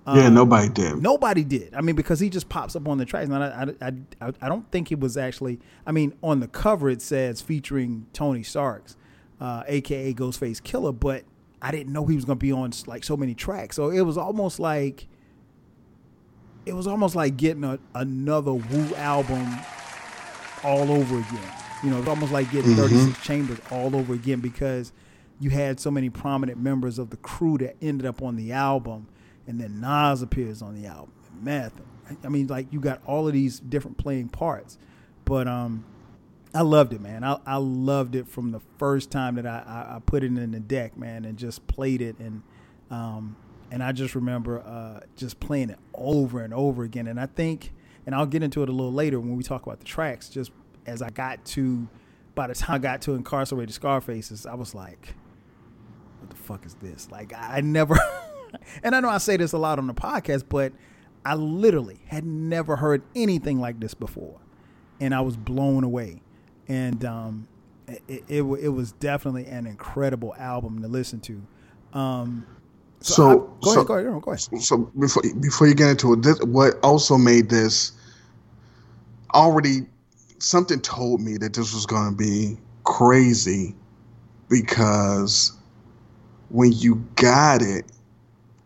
Yeah, 0.06 0.26
um, 0.26 0.34
nobody 0.34 0.68
did. 0.68 1.02
Nobody 1.02 1.44
did. 1.44 1.74
I 1.74 1.80
mean, 1.80 1.96
because 1.96 2.20
he 2.20 2.28
just 2.28 2.48
pops 2.48 2.76
up 2.76 2.86
on 2.88 2.98
the 2.98 3.06
tracks. 3.06 3.30
And 3.30 3.42
I, 3.42 3.72
I, 3.80 3.92
I, 4.20 4.32
I 4.42 4.48
don't 4.48 4.70
think 4.70 4.88
he 4.88 4.94
was 4.94 5.16
actually. 5.16 5.60
I 5.86 5.92
mean, 5.92 6.14
on 6.22 6.40
the 6.40 6.48
cover 6.48 6.90
it 6.90 7.00
says 7.00 7.40
featuring 7.40 8.06
Tony 8.12 8.42
Starks, 8.42 8.96
uh, 9.40 9.62
aka 9.66 10.12
Ghostface 10.12 10.60
Killah, 10.60 10.98
but 10.98 11.24
I 11.62 11.70
didn't 11.70 11.92
know 11.92 12.04
he 12.04 12.16
was 12.16 12.26
going 12.26 12.38
to 12.38 12.44
be 12.44 12.52
on 12.52 12.72
like 12.86 13.02
so 13.02 13.16
many 13.16 13.34
tracks. 13.34 13.76
So 13.76 13.90
it 13.90 14.02
was 14.02 14.18
almost 14.18 14.60
like 14.60 15.06
it 16.66 16.74
was 16.74 16.86
almost 16.86 17.14
like 17.14 17.36
getting 17.38 17.64
a, 17.64 17.78
another 17.94 18.52
Wu 18.52 18.94
album 18.96 19.58
all 20.62 20.90
over 20.90 21.18
again. 21.18 21.52
You 21.82 21.90
know, 21.90 21.98
it's 21.98 22.08
almost 22.08 22.32
like 22.32 22.50
getting 22.50 22.72
mm-hmm. 22.72 22.88
36 22.88 23.22
Chambers 23.22 23.58
all 23.70 23.96
over 23.96 24.12
again 24.12 24.40
because 24.40 24.92
you 25.40 25.50
had 25.50 25.80
so 25.80 25.90
many 25.90 26.10
prominent 26.10 26.58
members 26.58 26.98
of 26.98 27.10
the 27.10 27.16
crew 27.18 27.58
that 27.58 27.76
ended 27.82 28.06
up 28.06 28.22
on 28.22 28.36
the 28.36 28.52
album 28.52 29.06
and 29.46 29.61
then 29.61 29.80
Nas 29.80 30.22
appears 30.22 30.62
on 30.62 30.74
the 30.74 30.87
album, 30.87 31.12
Meth. 31.40 31.72
I 32.22 32.28
mean, 32.28 32.46
like 32.48 32.72
you 32.72 32.80
got 32.80 33.00
all 33.07 33.26
of 33.26 33.33
these 33.33 33.61
different 33.61 33.98
playing 33.98 34.28
parts, 34.28 34.78
but 35.24 35.48
um, 35.48 35.85
I 36.54 36.62
loved 36.62 36.92
it, 36.92 37.00
man. 37.00 37.24
I, 37.24 37.38
I 37.46 37.57
loved 37.57 38.14
it 38.14 38.28
from 38.28 38.52
the 38.52 38.61
first 38.78 39.11
time 39.11 39.37
that 39.37 39.46
I, 39.46 39.62
I, 39.66 39.96
I, 39.96 39.98
put 40.04 40.22
it 40.22 40.26
in 40.26 40.50
the 40.50 40.61
deck, 40.61 40.96
man, 40.96 41.24
and 41.24 41.38
just 41.38 41.66
played 41.66 42.00
it, 42.00 42.18
and 42.18 42.42
um, 42.90 43.37
and 43.70 43.83
I 43.83 43.92
just 43.92 44.14
remember 44.14 44.61
uh, 44.61 45.00
just 45.16 45.40
playing 45.40 45.70
it 45.70 45.78
over 45.94 46.42
and 46.42 46.54
over 46.54 46.85
again. 46.85 47.07
And 47.07 47.18
I 47.18 47.26
think, 47.26 47.72
and 48.07 48.14
I'll 48.14 48.26
get 48.26 48.42
into 48.42 48.62
it 48.62 48.68
a 48.68 48.72
little 48.72 48.92
later 48.92 49.18
when 49.18 49.37
we 49.37 49.42
talk 49.42 49.66
about 49.66 49.78
the 49.78 49.85
tracks. 49.85 50.28
Just 50.28 50.52
as 50.87 51.02
I 51.02 51.11
got 51.11 51.44
to, 51.46 51.88
by 52.35 52.46
the 52.46 52.54
time 52.54 52.76
I 52.76 52.78
got 52.78 53.02
to 53.02 53.14
incarcerated 53.14 53.74
Scarfaces, 53.74 54.46
I 54.46 54.54
was 54.54 54.74
like, 54.74 55.14
"What 56.20 56.30
the 56.30 56.37
fuck 56.37 56.66
is 56.66 56.74
this?" 56.74 57.11
Like 57.11 57.33
I 57.37 57.61
never. 57.62 57.98
and 58.82 58.94
I 58.94 59.00
know 59.00 59.08
I 59.08 59.18
say 59.18 59.36
this 59.36 59.52
a 59.52 59.58
lot 59.58 59.78
on 59.78 59.86
the 59.86 59.94
podcast, 59.94 60.44
but 60.48 60.72
I 61.24 61.34
literally 61.34 62.00
had 62.06 62.24
never 62.24 62.76
heard 62.76 63.02
anything 63.14 63.60
like 63.60 63.80
this 63.80 63.94
before, 63.94 64.38
and 65.00 65.14
I 65.14 65.20
was 65.20 65.36
blown 65.36 65.84
away. 65.84 66.20
And 66.68 67.04
um, 67.04 67.48
it, 67.86 68.02
it, 68.08 68.24
it, 68.28 68.42
it 68.42 68.68
was 68.68 68.92
definitely 68.92 69.46
an 69.46 69.66
incredible 69.66 70.34
album 70.38 70.82
to 70.82 70.88
listen 70.88 71.20
to. 71.20 71.42
Um, 71.92 72.46
so, 73.00 73.12
so, 73.12 73.30
I, 73.30 73.34
go, 73.34 73.50
so 73.60 73.70
ahead, 73.72 73.86
go, 73.86 73.94
ahead, 73.94 74.22
go 74.22 74.30
ahead. 74.30 74.62
So 74.62 74.78
before 74.98 75.22
before 75.40 75.66
you 75.66 75.74
get 75.74 75.90
into 75.90 76.14
it, 76.14 76.22
this, 76.22 76.40
what 76.42 76.74
also 76.82 77.18
made 77.18 77.50
this 77.50 77.92
already 79.34 79.86
something 80.38 80.80
told 80.80 81.20
me 81.20 81.36
that 81.38 81.54
this 81.54 81.74
was 81.74 81.86
going 81.86 82.10
to 82.10 82.16
be 82.16 82.56
crazy 82.84 83.74
because 84.48 85.52
when 86.50 86.72
you 86.72 86.96
got 87.16 87.62
it 87.62 87.84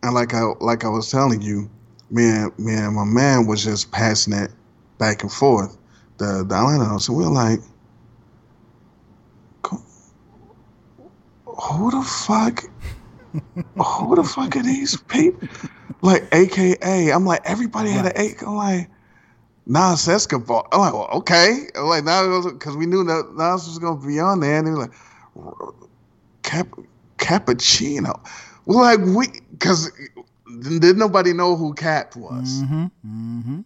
and 0.03 0.13
like 0.13 0.33
I 0.33 0.43
like 0.59 0.85
I 0.85 0.89
was 0.89 1.11
telling 1.11 1.41
you, 1.41 1.69
man, 2.09 2.51
man, 2.57 2.93
my 2.93 3.05
man 3.05 3.47
was 3.47 3.63
just 3.63 3.91
passing 3.91 4.33
it 4.33 4.51
back 4.97 5.23
and 5.23 5.31
forth. 5.31 5.77
The 6.17 6.45
the 6.47 6.55
Atlanta 6.55 6.85
house, 6.85 7.07
and 7.07 7.17
we 7.17 7.23
are 7.23 7.31
like, 7.31 7.59
who 11.45 11.91
the 11.91 12.03
fuck? 12.03 12.63
who 13.77 14.15
the 14.15 14.23
fuck 14.23 14.55
are 14.55 14.63
these 14.63 14.97
people? 15.03 15.47
Like, 16.01 16.27
AKA, 16.31 17.11
I'm 17.11 17.25
like, 17.25 17.41
everybody 17.43 17.89
had 17.89 18.07
an 18.07 18.13
A. 18.15 18.35
I'm 18.45 18.55
like, 18.55 18.89
Nas 19.65 20.07
Escobar. 20.07 20.67
I'm 20.71 20.79
like, 20.79 20.93
well, 20.93 21.09
okay. 21.19 21.67
I'm 21.75 21.85
like, 21.85 22.03
now 22.03 22.41
because 22.49 22.75
we 22.75 22.85
knew 22.85 23.03
that 23.03 23.33
Nas 23.33 23.67
was 23.67 23.79
gonna 23.79 24.05
be 24.05 24.19
on 24.19 24.39
there, 24.39 24.57
and 24.57 24.67
he 24.67 24.73
was 24.73 24.87
like, 24.87 24.93
Cap, 26.43 26.67
Cappuccino. 27.17 28.19
Well, 28.69 28.81
like 28.81 28.99
we, 28.99 29.25
because 29.49 29.91
did 30.61 30.95
nobody 30.95 31.33
know 31.33 31.55
who 31.55 31.73
Cap 31.73 32.15
was, 32.15 32.61
mm-hmm, 32.61 32.85
mm-hmm. 33.03 33.61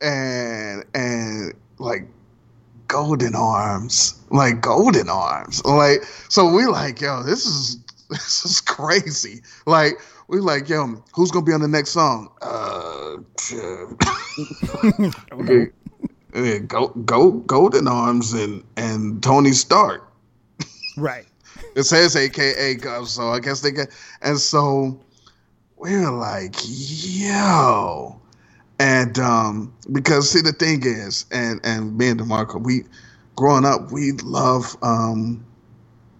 and 0.00 0.84
and 0.94 1.52
like 1.78 2.08
golden 2.86 3.34
arms, 3.34 4.18
like 4.30 4.62
golden 4.62 5.10
arms, 5.10 5.62
like 5.62 6.04
so 6.30 6.50
we 6.50 6.64
like 6.64 7.02
yo, 7.02 7.22
this 7.22 7.44
is 7.44 7.84
this 8.08 8.46
is 8.46 8.62
crazy. 8.62 9.42
Like 9.66 10.00
we 10.28 10.40
like 10.40 10.70
yo, 10.70 11.04
who's 11.12 11.30
gonna 11.30 11.44
be 11.44 11.52
on 11.52 11.60
the 11.60 11.68
next 11.68 11.90
song? 11.90 12.30
Uh, 12.40 13.18
okay. 15.32 15.66
go 16.66 16.88
go 17.04 17.32
golden 17.32 17.86
arms 17.86 18.32
and 18.32 18.64
and 18.78 19.22
Tony 19.22 19.52
Stark, 19.52 20.10
right? 20.96 21.26
It 21.78 21.84
says 21.84 22.16
AKA 22.16 22.74
Gov, 22.78 23.06
so 23.06 23.28
I 23.28 23.38
guess 23.38 23.60
they 23.60 23.70
get. 23.70 23.88
And 24.20 24.36
so 24.36 24.98
we 25.76 25.96
were 25.96 26.10
like, 26.10 26.56
yo. 26.64 28.20
And 28.80 29.16
um, 29.20 29.72
because 29.92 30.28
see 30.28 30.40
the 30.40 30.52
thing 30.52 30.82
is, 30.84 31.24
and 31.30 31.60
and 31.62 31.96
me 31.96 32.08
and 32.08 32.18
Demarco, 32.18 32.60
we 32.60 32.82
growing 33.36 33.64
up, 33.64 33.92
we 33.92 34.10
love 34.24 34.76
um, 34.82 35.46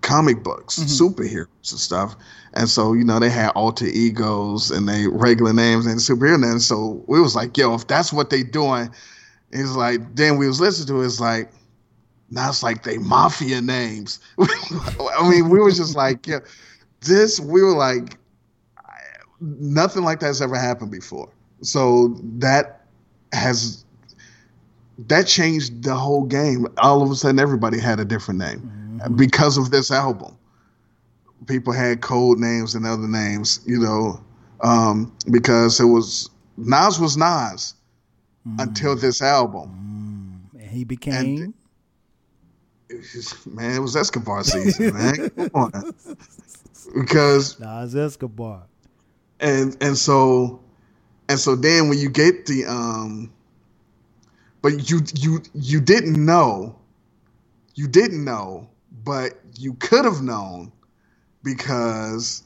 comic 0.03 0.45
books, 0.45 0.79
mm-hmm. 0.79 1.05
superheroes 1.05 1.73
and 1.73 1.81
stuff. 1.81 2.15
And 2.55 2.69
so, 2.69 2.93
you 2.93 3.03
know, 3.03 3.19
they 3.19 3.31
had 3.31 3.51
alter 3.51 3.87
egos 3.87 4.71
and 4.71 4.89
they 4.89 5.09
regular 5.09 5.53
names 5.53 5.87
and 5.87 5.99
superhero 5.99 6.39
names. 6.41 6.67
So 6.67 7.03
we 7.09 7.21
was 7.21 7.35
like, 7.35 7.57
yo, 7.57 7.75
if 7.75 7.89
that's 7.89 8.13
what 8.13 8.31
they 8.31 8.45
doing, 8.45 8.91
it's 9.51 9.75
like 9.75 10.15
then 10.15 10.39
we 10.39 10.47
was 10.47 10.61
listening 10.61 10.87
to 10.87 11.03
it, 11.03 11.07
it's 11.07 11.19
like 11.19 11.51
now 12.31 12.49
it's 12.49 12.63
like 12.63 12.83
they 12.83 12.99
mafia 12.99 13.61
names. 13.61 14.21
I 14.39 15.29
mean, 15.29 15.49
we 15.49 15.61
were 15.61 15.71
just 15.71 15.97
like, 15.97 16.27
yeah, 16.27 16.41
this, 17.01 17.41
we 17.41 17.63
were 17.63 17.77
like, 17.77 18.19
nothing 19.41 20.03
like 20.03 20.21
that 20.21 20.27
has 20.27 20.43
ever 20.43 20.57
happened 20.57 20.91
before. 20.91 21.31
So 21.63 22.17
that 22.39 22.85
has, 23.33 23.85
that 25.07 25.27
changed 25.27 25.83
the 25.83 25.95
whole 25.95 26.25
game. 26.25 26.67
All 26.79 27.03
of 27.03 27.11
a 27.11 27.15
sudden, 27.15 27.39
everybody 27.39 27.79
had 27.79 27.99
a 27.99 28.05
different 28.05 28.41
name 28.41 28.99
mm-hmm. 29.01 29.17
because 29.17 29.57
of 29.57 29.71
this 29.71 29.91
album. 29.91 30.37
People 31.47 31.73
had 31.73 32.03
code 32.03 32.39
names 32.39 32.75
and 32.75 32.85
other 32.85 33.09
names, 33.09 33.61
you 33.65 33.79
know, 33.79 34.21
um, 34.61 35.13
because 35.31 35.81
it 35.81 35.87
was, 35.87 36.29
Nas 36.59 37.01
was 37.01 37.17
Nas 37.17 37.75
mm-hmm. 38.47 38.61
until 38.61 38.97
this 38.97 39.23
album. 39.23 39.71
Mm-hmm. 39.71 40.59
And 40.59 40.71
he 40.71 40.85
became. 40.85 41.15
And, 41.15 41.55
man, 43.47 43.77
it 43.77 43.81
was 43.81 43.97
Escobar 43.97 44.45
season, 44.45 44.95
man. 44.95 45.31
Come 45.31 45.51
on, 45.55 45.95
because 46.95 47.59
Nas 47.61 47.95
Escobar, 47.95 48.63
and 49.41 49.77
and 49.81 49.97
so 49.97 50.61
and 51.29 51.39
so 51.39 51.55
then 51.55 51.89
when 51.89 51.99
you 51.99 52.09
get 52.09 52.47
the 52.47 52.65
um, 52.67 53.33
but 54.63 54.91
you 54.91 55.01
you 55.15 55.43
you 55.55 55.81
didn't 55.81 56.25
know, 56.25 56.79
you 57.75 57.89
didn't 57.89 58.25
know, 58.25 58.69
but 59.05 59.33
you 59.59 59.75
could 59.75 60.05
have 60.05 60.23
known 60.23 60.73
because 61.43 62.43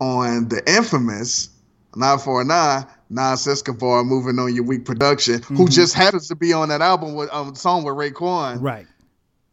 on 0.00 0.48
the 0.48 0.62
infamous 0.66 1.50
not 1.94 2.22
for 2.22 2.40
a 2.40 2.44
nine, 2.44 2.86
Nas 3.10 3.46
Escobar 3.46 4.04
moving 4.04 4.38
on 4.38 4.54
your 4.54 4.64
week 4.64 4.84
production, 4.84 5.40
mm-hmm. 5.40 5.56
who 5.56 5.68
just 5.68 5.94
happens 5.94 6.28
to 6.28 6.34
be 6.34 6.52
on 6.52 6.68
that 6.70 6.80
album 6.80 7.14
with 7.14 7.32
um, 7.32 7.54
song 7.54 7.84
with 7.84 7.94
Raekwon. 7.94 8.60
Right. 8.60 8.86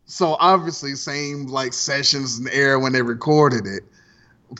So 0.09 0.37
obviously, 0.39 0.95
same 0.95 1.45
like 1.45 1.71
sessions 1.71 2.39
and 2.39 2.49
era 2.49 2.79
when 2.79 2.93
they 2.93 3.03
recorded 3.03 3.67
it. 3.67 3.83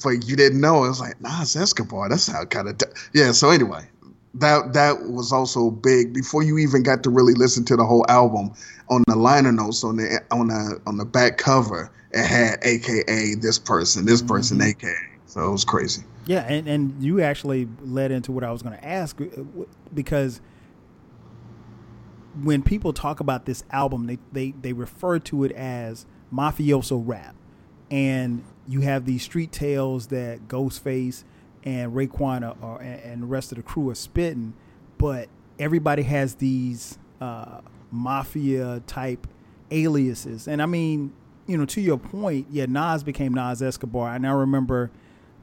But 0.03 0.27
you 0.27 0.35
didn't 0.35 0.62
know. 0.62 0.83
It 0.83 0.89
was 0.89 0.99
like 0.99 1.19
Nas 1.19 1.55
Escobar. 1.55 2.07
That's 2.07 2.27
how 2.27 2.45
kind 2.45 2.69
of 2.69 2.79
yeah. 3.15 3.31
So 3.31 3.49
anyway, 3.49 3.89
that 4.35 4.73
that 4.73 5.09
was 5.09 5.33
also 5.33 5.71
big 5.71 6.13
before 6.13 6.43
you 6.43 6.59
even 6.59 6.83
got 6.83 7.01
to 7.01 7.09
really 7.09 7.33
listen 7.33 7.65
to 7.65 7.75
the 7.75 7.83
whole 7.83 8.05
album. 8.09 8.53
On 8.91 9.03
the 9.07 9.15
liner 9.15 9.51
notes 9.51 9.83
on 9.83 9.97
the 9.97 10.21
on 10.29 10.49
the 10.49 10.79
on 10.85 10.97
the 10.97 11.05
back 11.05 11.39
cover, 11.39 11.91
it 12.12 12.27
had 12.27 12.59
AKA 12.62 13.35
this 13.41 13.57
person, 13.57 14.05
this 14.05 14.21
person, 14.21 14.59
mm-hmm. 14.59 14.69
AKA. 14.69 14.93
So 15.25 15.47
it 15.47 15.51
was 15.51 15.65
crazy. 15.65 16.03
Yeah, 16.27 16.45
and 16.47 16.67
and 16.67 17.01
you 17.01 17.21
actually 17.21 17.67
led 17.81 18.12
into 18.12 18.31
what 18.31 18.43
I 18.43 18.51
was 18.51 18.62
going 18.62 18.77
to 18.77 18.85
ask 18.85 19.19
uh, 19.19 19.25
because 19.95 20.41
when 22.43 22.62
people 22.63 22.93
talk 22.93 23.19
about 23.19 23.45
this 23.45 23.63
album, 23.71 24.08
they, 24.08 24.17
they, 24.32 24.54
they 24.62 24.73
refer 24.73 25.19
to 25.19 25.43
it 25.43 25.52
as 25.54 26.06
mafioso 26.34 27.02
rap. 27.06 27.36
And 27.91 28.43
you 28.67 28.82
have 28.82 29.06
these 29.06 29.23
street 29.23 29.52
tales 29.52 30.08
that 30.08 30.47
Ghostface 30.47 31.23
and 31.63 31.93
Raekwon 31.93 32.43
are, 32.43 32.56
are, 32.62 32.82
and 32.82 33.23
the 33.23 33.28
rest 33.28 33.52
of 33.52 33.58
the 33.58 33.63
crew 33.63 33.89
are 33.89 33.95
spitting, 33.95 34.54
but 34.97 35.28
everybody 35.58 36.04
has 36.04 36.36
these 36.36 36.97
uh, 37.19 37.62
mafia 37.91 38.82
type 38.86 39.28
aliases. 39.71 40.47
And 40.47 40.62
I 40.62 40.65
mean, 40.65 41.13
you 41.47 41.58
know, 41.58 41.65
to 41.65 41.82
your 41.82 41.97
point, 41.97 42.47
yeah, 42.52 42.65
Nas 42.67 43.04
became 43.04 43.34
Nas 43.34 43.62
Escobar. 43.62 44.13
And 44.13 44.25
I 44.28 44.32
remember, 44.32 44.91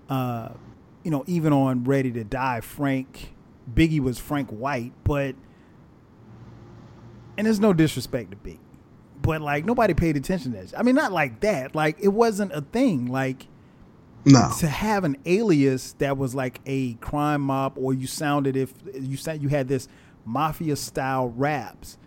uh, 0.09 0.51
you 1.03 1.11
know, 1.11 1.25
even 1.27 1.53
on 1.53 1.85
Ready 1.85 2.13
to 2.13 2.25
Die, 2.25 2.61
Frank 2.61 3.35
Biggie 3.73 4.01
was 4.01 4.19
Frank 4.19 4.51
White, 4.51 4.93
but 5.03 5.35
and 7.37 7.47
there's 7.47 7.61
no 7.61 7.73
disrespect 7.73 8.31
to 8.31 8.37
Biggie, 8.37 8.59
but 9.23 9.41
like 9.41 9.65
nobody 9.65 9.95
paid 9.95 10.17
attention 10.17 10.53
to 10.53 10.59
this. 10.59 10.75
I 10.77 10.83
mean, 10.83 10.95
not 10.95 11.13
like 11.13 11.41
that. 11.41 11.75
Like 11.75 11.99
it 12.01 12.09
wasn't 12.09 12.53
a 12.53 12.61
thing. 12.61 13.07
Like 13.07 13.47
No. 14.25 14.51
to 14.59 14.67
have 14.69 15.05
an 15.05 15.17
alias 15.25 15.93
that 15.99 16.17
was 16.19 16.35
like 16.35 16.61
a 16.67 16.95
crime 16.95 17.41
mob, 17.43 17.75
or 17.77 17.95
you 17.95 18.07
sounded 18.07 18.57
if 18.57 18.73
you 18.95 19.17
said 19.17 19.43
you 19.43 19.49
had 19.49 19.69
this 19.69 19.89
mafia 20.25 20.77
style 20.77 21.29
raps. 21.29 21.99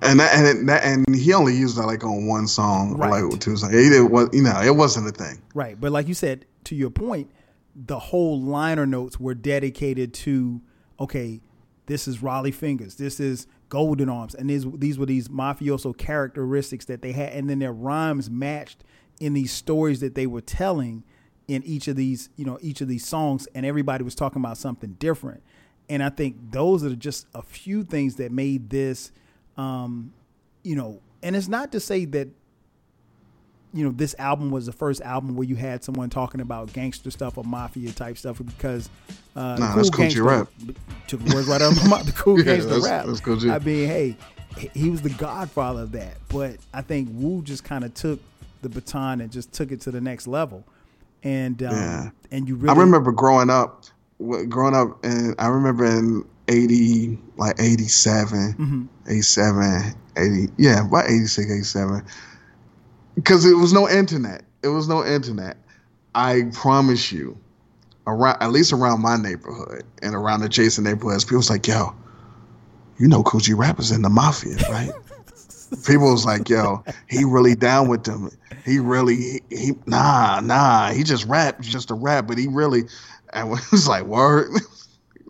And 0.00 0.20
that, 0.20 0.32
and 0.32 0.68
that, 0.68 0.84
and 0.84 1.04
he 1.14 1.32
only 1.34 1.56
used 1.56 1.76
that 1.76 1.86
like 1.86 2.04
on 2.04 2.26
one 2.26 2.46
song, 2.46 2.92
or 3.00 3.08
like 3.10 3.40
two 3.40 3.56
songs. 3.56 3.74
He 3.74 3.88
didn't, 3.88 4.10
was, 4.12 4.28
you 4.32 4.42
know, 4.42 4.60
it 4.62 4.76
wasn't 4.76 5.08
a 5.08 5.10
thing. 5.10 5.42
Right. 5.54 5.78
But 5.78 5.90
like 5.90 6.06
you 6.06 6.14
said, 6.14 6.46
to 6.64 6.76
your 6.76 6.90
point, 6.90 7.30
the 7.74 7.98
whole 7.98 8.40
liner 8.40 8.86
notes 8.86 9.18
were 9.18 9.34
dedicated 9.34 10.14
to, 10.14 10.60
okay, 11.00 11.40
this 11.86 12.06
is 12.06 12.18
Rollie 12.18 12.54
Fingers, 12.54 12.94
this 12.94 13.18
is 13.18 13.48
Golden 13.68 14.08
Arms, 14.08 14.34
and 14.34 14.48
these 14.48 14.66
these 14.74 14.98
were 14.98 15.06
these 15.06 15.28
mafioso 15.28 15.96
characteristics 15.96 16.84
that 16.86 17.02
they 17.02 17.12
had, 17.12 17.32
and 17.32 17.48
then 17.48 17.58
their 17.58 17.72
rhymes 17.72 18.30
matched 18.30 18.84
in 19.20 19.34
these 19.34 19.52
stories 19.52 20.00
that 20.00 20.14
they 20.14 20.26
were 20.26 20.40
telling 20.40 21.04
in 21.48 21.62
each 21.64 21.88
of 21.88 21.96
these, 21.96 22.28
you 22.36 22.44
know, 22.44 22.58
each 22.60 22.80
of 22.80 22.88
these 22.88 23.06
songs, 23.06 23.48
and 23.54 23.64
everybody 23.64 24.04
was 24.04 24.14
talking 24.14 24.40
about 24.40 24.58
something 24.58 24.96
different. 24.98 25.42
And 25.88 26.02
I 26.02 26.10
think 26.10 26.36
those 26.52 26.84
are 26.84 26.94
just 26.94 27.26
a 27.34 27.42
few 27.42 27.82
things 27.82 28.16
that 28.16 28.30
made 28.30 28.68
this, 28.68 29.10
um, 29.56 30.12
you 30.62 30.76
know, 30.76 31.00
and 31.22 31.34
it's 31.34 31.48
not 31.48 31.72
to 31.72 31.80
say 31.80 32.04
that 32.04 32.28
you 33.74 33.84
know 33.84 33.90
this 33.92 34.14
album 34.18 34.50
was 34.50 34.66
the 34.66 34.72
first 34.72 35.00
album 35.02 35.36
where 35.36 35.46
you 35.46 35.56
had 35.56 35.84
someone 35.84 36.08
talking 36.10 36.40
about 36.40 36.72
gangster 36.72 37.10
stuff 37.10 37.36
or 37.38 37.44
mafia 37.44 37.92
type 37.92 38.16
stuff 38.16 38.40
because 38.44 38.88
uh, 39.36 39.56
Nah, 39.58 39.74
that's 39.76 39.90
Kool 39.90 40.08
G 40.08 40.14
Gangster- 40.14 40.22
Rap. 40.24 40.48
took 41.06 41.20
words 41.34 41.46
right 41.48 41.60
out 41.60 41.72
of 41.72 41.82
my 41.84 41.88
mouth. 41.90 42.06
The 42.06 42.12
cool 42.16 42.38
Yeah, 42.38 42.44
gangster 42.44 42.68
that's- 42.70 42.84
rap. 42.90 43.06
that's 43.06 43.20
Cool. 43.20 43.50
I 43.52 43.58
mean, 43.58 43.86
hey, 43.86 44.16
he- 44.56 44.70
he 44.74 44.90
was 44.90 45.02
the 45.02 45.10
godfather 45.10 45.82
of 45.82 45.92
that. 45.92 46.16
But 46.28 46.56
I 46.72 46.80
think 46.82 47.10
Wu 47.12 47.42
just 47.42 47.62
kind 47.64 47.84
of 47.84 47.92
took 47.94 48.20
the 48.62 48.68
baton 48.68 49.20
and 49.20 49.30
just 49.30 49.52
took 49.52 49.70
it 49.70 49.80
to 49.82 49.90
the 49.90 50.00
next 50.00 50.26
level. 50.26 50.64
And 51.22 51.62
um, 51.62 51.72
Yeah. 51.74 52.10
and 52.30 52.48
you 52.48 52.56
really 52.56 52.70
I 52.70 52.80
remember 52.80 53.12
growing 53.12 53.50
up, 53.50 53.84
growing 54.48 54.74
up, 54.74 55.04
and 55.04 55.34
I 55.38 55.48
remember 55.48 55.84
in 55.84 56.24
80, 56.48 57.18
like 57.36 57.56
87, 57.60 58.54
Mm-hmm. 58.58 58.84
87, 59.10 59.94
80, 60.16 60.52
yeah, 60.56 60.86
about 60.86 61.04
86, 61.10 61.50
87. 61.50 62.02
Because 63.18 63.44
it 63.44 63.54
was 63.54 63.72
no 63.72 63.88
internet. 63.88 64.44
It 64.62 64.68
was 64.68 64.86
no 64.86 65.04
internet. 65.04 65.56
I 66.14 66.44
promise 66.52 67.10
you, 67.10 67.36
around 68.06 68.40
at 68.40 68.52
least 68.52 68.72
around 68.72 69.02
my 69.02 69.16
neighborhood 69.16 69.82
and 70.02 70.14
around 70.14 70.44
adjacent 70.44 70.86
neighborhoods, 70.86 71.24
people 71.24 71.38
was 71.38 71.50
like, 71.50 71.66
yo, 71.66 71.96
you 72.96 73.08
know 73.08 73.24
Kool 73.24 73.40
G 73.40 73.54
Rappers 73.54 73.90
in 73.90 74.02
the 74.02 74.08
Mafia, 74.08 74.56
right? 74.70 74.92
people 75.84 76.12
was 76.12 76.24
like, 76.24 76.48
yo, 76.48 76.84
he 77.08 77.24
really 77.24 77.56
down 77.56 77.88
with 77.88 78.04
them. 78.04 78.30
He 78.64 78.78
really, 78.78 79.16
he, 79.16 79.40
he 79.50 79.72
nah, 79.86 80.38
nah, 80.40 80.92
he 80.92 81.02
just 81.02 81.24
rap, 81.24 81.60
just 81.60 81.90
a 81.90 81.94
rap, 81.94 82.28
but 82.28 82.38
he 82.38 82.46
really, 82.46 82.82
and 83.32 83.52
it 83.58 83.72
was 83.72 83.88
like, 83.88 84.04
word. 84.04 84.50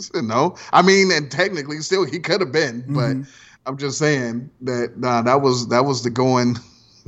Said, 0.00 0.24
no, 0.24 0.56
I 0.72 0.82
mean, 0.82 1.10
and 1.10 1.28
technically, 1.28 1.78
still, 1.78 2.04
he 2.04 2.20
could 2.20 2.40
have 2.40 2.52
been, 2.52 2.82
but 2.86 3.16
mm-hmm. 3.16 3.22
I'm 3.66 3.78
just 3.78 3.98
saying 3.98 4.48
that 4.60 4.96
nah, 4.96 5.22
that 5.22 5.40
was 5.40 5.68
that 5.68 5.86
was 5.86 6.04
the 6.04 6.10
going, 6.10 6.56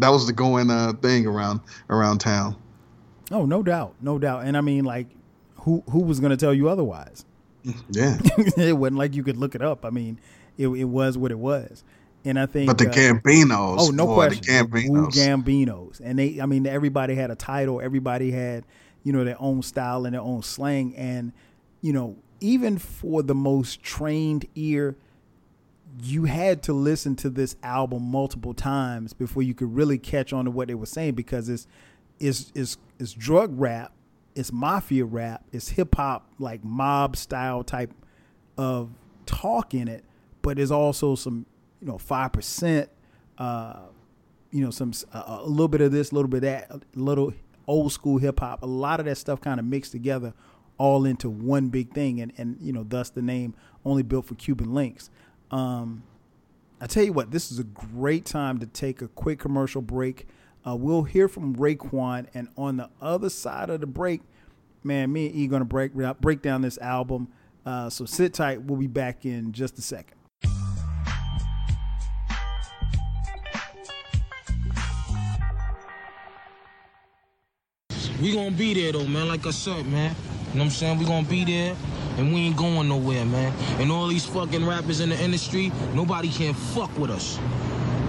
that 0.01 0.09
was 0.11 0.27
the 0.27 0.33
going 0.33 0.71
uh, 0.71 0.93
thing 1.01 1.27
around 1.27 1.61
around 1.89 2.19
town. 2.19 2.57
oh, 3.31 3.47
no 3.47 3.63
doubt, 3.63 3.95
no 4.01 4.19
doubt. 4.19 4.45
And 4.45 4.57
I 4.57 4.61
mean, 4.61 4.85
like, 4.85 5.07
who 5.57 5.83
who 5.91 6.01
was 6.01 6.21
going 6.21 6.31
to 6.31 6.37
tell 6.37 6.55
you 6.55 6.69
otherwise? 6.69 7.25
Yeah, 7.91 8.17
it 8.57 8.77
wasn't 8.77 8.97
like 8.99 9.15
you 9.15 9.23
could 9.23 9.37
look 9.37 9.55
it 9.55 9.61
up. 9.63 9.85
I 9.85 9.91
mean, 9.91 10.19
it, 10.57 10.67
it 10.69 10.85
was 10.85 11.19
what 11.19 11.31
it 11.31 11.39
was. 11.39 11.85
And 12.25 12.39
I 12.39 12.47
think 12.47 12.67
but 12.69 12.79
the 12.79 12.89
uh, 12.89 12.93
Gambinos, 12.93 13.77
Oh, 13.81 13.91
no 13.91 14.07
boy, 14.07 14.29
question. 14.29 14.43
the 14.47 14.53
Gambinos. 14.53 15.15
Gambinos. 15.15 16.01
And 16.03 16.19
they 16.19 16.41
I 16.41 16.47
mean 16.47 16.67
everybody 16.67 17.15
had 17.15 17.31
a 17.31 17.35
title, 17.35 17.81
everybody 17.81 18.31
had, 18.31 18.65
you 19.05 19.13
know, 19.13 19.25
their 19.25 19.41
own 19.41 19.63
style 19.63 20.05
and 20.07 20.15
their 20.15 20.23
own 20.23 20.43
slang 20.43 20.95
and 20.97 21.33
you 21.83 21.93
know, 21.93 22.17
even 22.41 22.79
for 22.79 23.23
the 23.23 23.35
most 23.35 23.83
trained 23.83 24.47
ear, 24.55 24.97
you 25.99 26.25
had 26.25 26.63
to 26.65 26.73
listen 26.73 27.17
to 27.17 27.31
this 27.31 27.57
album 27.63 28.05
multiple 28.05 28.55
times 28.55 29.13
before 29.13 29.43
you 29.43 29.55
could 29.55 29.75
really 29.75 29.99
catch 29.99 30.33
on 30.33 30.45
to 30.45 30.51
what 30.51 30.69
they 30.69 30.75
were 30.75 30.87
saying 30.87 31.15
because 31.15 31.49
it's 31.49 31.67
it's 32.19 32.53
it's, 32.55 32.77
it's 32.99 33.13
drug 33.13 33.59
rap, 33.59 33.93
it's 34.35 34.53
mafia 34.53 35.05
rap, 35.05 35.45
it's 35.53 35.71
hip 35.71 35.95
hop 35.95 36.31
like 36.39 36.63
mob 36.65 37.17
style 37.17 37.65
type 37.65 37.93
of 38.57 38.91
talk 39.27 39.75
in 39.75 39.89
it, 39.89 40.05
but 40.43 40.57
there's 40.57 40.71
also 40.71 41.15
some 41.15 41.47
you 41.81 41.87
know 41.89 41.99
five 41.99 42.33
percent, 42.33 42.91
uh, 43.39 43.81
you 44.51 44.63
know 44.65 44.71
some 44.71 44.93
a, 45.13 45.25
a 45.27 45.47
little 45.47 45.69
bit 45.69 45.81
of 45.81 45.93
this, 45.93 46.13
a 46.13 46.15
little 46.15 46.29
bit 46.29 46.39
of 46.39 46.43
that, 46.43 46.71
a 46.71 46.81
little 46.95 47.33
old 47.67 47.93
school 47.93 48.19
hip 48.19 48.41
hop. 48.41 48.63
A 48.63 48.67
lot 48.67 49.01
of 49.01 49.07
that 49.07 49.17
stuff 49.17 49.41
kind 49.41 49.59
of 49.59 49.67
mixed 49.67 49.93
together, 49.93 50.35
all 50.79 51.05
into 51.05 51.31
one 51.31 51.69
big 51.69 51.93
thing, 51.93 52.21
and 52.21 52.33
and 52.37 52.59
you 52.61 52.73
know 52.73 52.85
thus 52.85 53.11
the 53.11 53.23
name 53.23 53.55
only 53.85 54.03
built 54.03 54.27
for 54.27 54.35
Cuban 54.35 54.69
Linx. 54.69 55.09
Um, 55.51 56.05
I 56.81 56.87
tell 56.87 57.03
you 57.05 57.13
what, 57.13 57.31
this 57.31 57.53
is 57.53 57.59
a 57.59 57.65
great 57.65 58.25
time 58.25 58.59
to 58.59 58.67
take 58.67 59.03
a 59.03 59.09
quick 59.09 59.39
commercial 59.39 59.83
break. 59.83 60.27
Uh, 60.67 60.77
we'll 60.77 61.03
hear 61.03 61.29
from 61.29 61.57
Raekwon, 61.57 62.27
and 62.35 62.49
on 62.57 62.77
the 62.77 62.91
other 63.01 63.31
side 63.31 63.71
of 63.71 63.81
the 63.81 63.87
break, 63.87 64.23
man, 64.83 65.13
me 65.13 65.27
and 65.27 65.35
E 65.35 65.47
gonna 65.47 65.65
break 65.65 65.93
break 66.21 66.43
down 66.43 66.63
this 66.63 66.79
album. 66.79 67.29
Uh, 67.65 67.91
so 67.91 68.05
sit 68.05 68.35
tight. 68.35 68.63
We'll 68.63 68.79
be 68.79 68.87
back 68.87 69.25
in 69.25 69.53
just 69.53 69.79
a 69.79 69.83
second. 69.83 70.17
We 78.21 78.35
gonna 78.35 78.51
be 78.51 78.75
there 78.75 78.93
though, 78.93 79.07
man. 79.07 79.29
Like 79.29 79.47
I 79.47 79.51
said, 79.51 79.87
man. 79.87 80.15
You 80.53 80.59
know 80.59 80.65
what 80.65 80.65
I'm 80.65 80.71
saying? 80.71 80.99
We 80.99 81.07
gonna 81.07 81.27
be 81.27 81.45
there, 81.45 81.75
and 82.21 82.35
we 82.35 82.41
ain't 82.41 82.57
going 82.57 82.87
nowhere, 82.89 83.25
man. 83.25 83.53
And 83.81 83.91
all 83.91 84.07
these 84.07 84.27
fucking 84.27 84.65
rappers 84.67 85.01
in 85.01 85.09
the 85.09 85.19
industry, 85.21 85.73
nobody 85.95 86.29
can 86.29 86.53
fuck 86.53 86.97
with 86.99 87.11
us. 87.11 87.39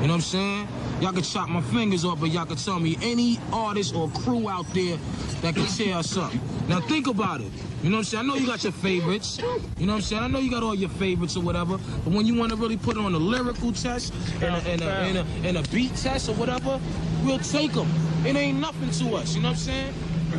You 0.02 0.08
know 0.08 0.14
what 0.14 0.16
I'm 0.16 0.22
saying? 0.22 0.68
Y'all 1.00 1.14
can 1.14 1.24
chop 1.24 1.48
my 1.48 1.62
fingers 1.62 2.04
off, 2.04 2.20
but 2.20 2.30
y'all 2.30 2.46
can 2.46 2.58
tell 2.58 2.80
me 2.80 2.98
any 3.02 3.40
artist 3.54 3.96
or 3.96 4.10
crew 4.10 4.50
out 4.50 4.66
there 4.74 4.98
that 5.42 5.56
can 5.56 5.66
tear 5.66 5.96
us 5.98 6.18
up. 6.18 6.32
Now 6.68 6.82
think 6.82 7.08
about 7.08 7.40
it. 7.40 7.52
You 7.82 7.90
know 7.90 7.98
what 7.98 8.00
I'm 8.00 8.04
saying? 8.04 8.24
I 8.26 8.28
know 8.28 8.36
you 8.36 8.46
got 8.46 8.64
your 8.64 8.74
favorites. 8.74 9.40
You 9.78 9.86
know 9.86 9.94
what 9.94 9.96
I'm 9.96 10.02
saying? 10.02 10.24
I 10.24 10.28
know 10.28 10.40
you 10.40 10.52
got 10.52 10.62
all 10.62 10.76
your 10.76 10.90
favorites 10.90 11.38
or 11.38 11.42
whatever. 11.42 11.78
But 12.04 12.14
when 12.14 12.26
you 12.28 12.36
want 12.36 12.52
to 12.52 12.58
really 12.58 12.78
put 12.78 12.98
on 12.98 13.14
a 13.14 13.18
lyrical 13.18 13.72
test 13.72 14.14
and 14.36 14.44
a, 14.44 14.70
and, 14.70 14.82
a, 14.82 14.92
and, 14.92 15.18
a, 15.18 15.26
and 15.48 15.58
a 15.58 15.64
beat 15.70 15.96
test 15.96 16.30
or 16.30 16.34
whatever, 16.34 16.80
we'll 17.24 17.40
take 17.40 17.72
them. 17.74 17.88
It 18.26 18.36
ain't 18.36 18.60
nothing 18.60 18.92
to 18.92 19.16
us. 19.16 19.36
You 19.36 19.42
know 19.42 19.50
what 19.50 19.54
I'm 19.54 19.60
saying? 19.64 19.94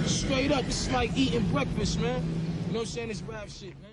Straight 0.07 0.53
up, 0.53 0.65
it's 0.67 0.91
like 0.93 1.17
eating 1.17 1.47
breakfast, 1.51 1.99
man. 2.01 2.42
You 2.73 2.79
know 2.79 2.85
what 2.85 2.89
I'm 2.89 2.95
saying? 2.95 3.11
It's 3.11 3.23
rap 3.25 3.51
shit, 3.51 3.75
man. 3.83 3.91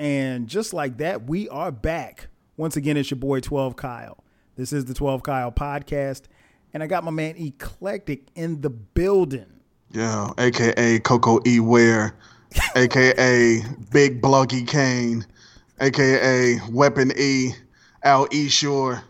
And 0.00 0.48
just 0.48 0.74
like 0.74 0.98
that, 0.98 1.28
we 1.28 1.48
are 1.48 1.70
back. 1.70 2.26
Once 2.56 2.76
again, 2.76 2.96
it's 2.96 3.08
your 3.08 3.20
boy 3.20 3.38
12 3.38 3.76
Kyle. 3.76 4.18
This 4.56 4.72
is 4.72 4.86
the 4.86 4.94
12 4.94 5.22
Kyle 5.22 5.52
podcast. 5.52 6.22
And 6.74 6.82
I 6.82 6.88
got 6.88 7.04
my 7.04 7.12
man 7.12 7.34
Eclectik 7.36 8.22
in 8.34 8.60
the 8.60 8.70
building. 8.70 9.60
Yeah, 9.92 10.32
aka 10.38 10.98
Coco 10.98 11.38
E 11.46 11.60
Ware, 11.60 12.16
aka 12.74 13.62
Big 13.92 14.20
Bluggy 14.20 14.66
Kane, 14.66 15.24
aka 15.78 16.58
Weapon 16.72 17.12
E, 17.16 17.52
Al 18.02 18.26
E 18.32 18.48
Shore. 18.48 19.04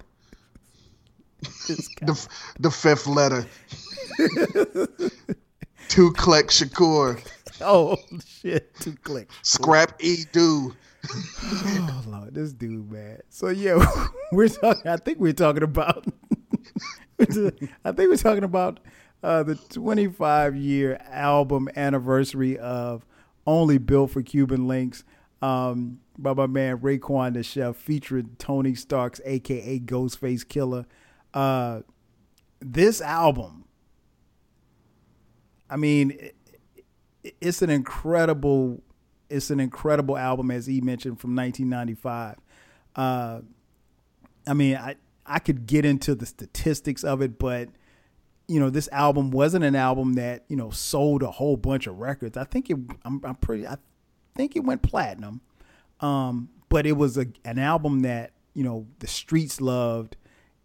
the, 2.03 2.29
the 2.59 2.71
fifth 2.71 3.07
letter. 3.07 3.47
Two 5.89 6.13
Kleck 6.13 6.49
Shakur, 6.49 7.19
Oh, 7.61 7.97
shit. 8.25 8.75
Two 8.77 8.93
clicks. 9.03 9.35
Scrap 9.43 9.95
E 10.01 10.25
Do. 10.33 10.75
Oh, 11.11 12.05
Lord. 12.07 12.35
This 12.35 12.53
dude, 12.53 12.91
man. 12.91 13.21
So, 13.31 13.49
yeah, 13.49 13.85
we're 14.33 14.49
talking, 14.49 14.91
I 14.91 14.97
think 14.97 15.19
we're 15.19 15.33
talking 15.33 15.63
about, 15.63 16.07
I 17.21 17.25
think 17.25 17.71
we're 17.85 18.17
talking 18.17 18.45
about 18.45 18.81
uh, 19.23 19.43
the 19.43 19.55
25 19.55 20.57
year 20.57 21.01
album 21.11 21.69
anniversary 21.77 22.59
of 22.59 23.05
Only 23.47 23.79
Built 23.79 24.11
for 24.13 24.23
Cuban 24.23 24.67
Linx 24.67 25.03
um, 25.43 26.01
by 26.17 26.35
my 26.35 26.47
man 26.47 26.79
Raekwon 26.79 27.35
the 27.35 27.43
Chef 27.43 27.77
featuring 27.77 28.37
Tony 28.39 28.75
Starks, 28.75 29.21
aka 29.25 29.81
Ghostface 29.81 30.45
Killah. 30.45 30.85
Uh, 31.35 31.81
this 32.61 33.01
album, 33.01 33.65
I 35.71 35.77
mean, 35.77 36.13
it, 36.13 36.35
it's 37.41 37.63
an 37.63 37.71
incredible 37.71 38.83
it's 39.31 39.51
an 39.51 39.61
incredible 39.61 40.17
album, 40.17 40.51
as 40.51 40.67
he 40.67 40.81
mentioned 40.81 41.21
from 41.21 41.37
1995. 41.37 42.37
Uh, 42.97 43.41
I 44.47 44.55
mean, 44.55 44.77
I 44.77 44.97
I 45.27 45.39
could 45.39 45.67
get 45.67 45.85
into 45.85 46.15
the 46.15 46.27
statistics 46.27 47.05
of 47.05 47.21
it, 47.21 47.39
but 47.39 47.69
you 48.47 48.59
know, 48.59 48.71
this 48.71 48.89
album 48.93 49.31
wasn't 49.31 49.65
an 49.65 49.77
album 49.77 50.15
that 50.15 50.45
you 50.49 50.57
know 50.57 50.71
sold 50.71 51.23
a 51.23 51.31
whole 51.31 51.57
bunch 51.57 51.87
of 51.87 51.99
records. 51.99 52.37
I 52.37 52.45
think 52.45 52.71
it. 52.71 52.79
I'm, 53.05 53.21
I'm 53.25 53.37
pretty. 53.37 53.67
I 53.67 53.77
think 54.35 54.57
it 54.57 54.65
went 54.65 54.83
platinum, 54.83 55.43
um, 56.01 56.49
but 56.69 56.87
it 56.87 56.93
was 56.93 57.19
a 57.19 57.27
an 57.45 57.59
album 57.59 58.01
that 58.01 58.33
you 58.55 58.65
know 58.65 58.87
the 59.01 59.07
streets 59.07 59.61
loved, 59.61 60.17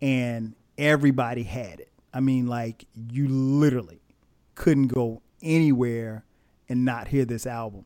and 0.04 0.54
everybody 0.78 1.44
had 1.44 1.80
it. 1.80 1.90
I 2.14 2.20
mean, 2.20 2.46
like 2.46 2.86
you 3.10 3.30
literally 3.30 4.02
couldn't 4.54 4.88
go 4.88 5.22
anywhere 5.42 6.26
and 6.68 6.84
not 6.84 7.08
hear 7.08 7.24
this 7.24 7.48
album. 7.48 7.86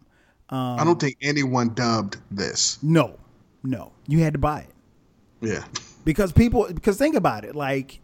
Um, 0.49 0.79
I 0.79 0.83
don't 0.83 0.99
think 0.99 1.17
anyone 1.21 1.73
dubbed 1.75 2.17
this. 2.31 2.81
No, 2.81 3.19
no, 3.63 3.91
you 4.07 4.19
had 4.19 4.33
to 4.33 4.39
buy 4.39 4.61
it. 4.61 4.73
Yeah, 5.41 5.63
because 6.03 6.31
people. 6.31 6.67
Because 6.73 6.97
think 6.97 7.15
about 7.15 7.45
it, 7.45 7.55
like 7.55 8.01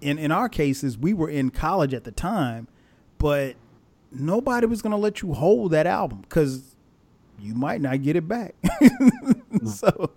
in 0.00 0.18
in 0.18 0.30
our 0.30 0.48
cases, 0.48 0.96
we 0.96 1.12
were 1.12 1.28
in 1.28 1.50
college 1.50 1.92
at 1.94 2.04
the 2.04 2.12
time, 2.12 2.68
but 3.18 3.56
nobody 4.12 4.66
was 4.66 4.82
going 4.82 4.92
to 4.92 4.96
let 4.96 5.20
you 5.20 5.32
hold 5.32 5.72
that 5.72 5.86
album 5.86 6.20
because 6.20 6.76
you 7.40 7.54
might 7.54 7.80
not 7.80 8.02
get 8.02 8.14
it 8.14 8.28
back. 8.28 8.54
so, 9.66 10.12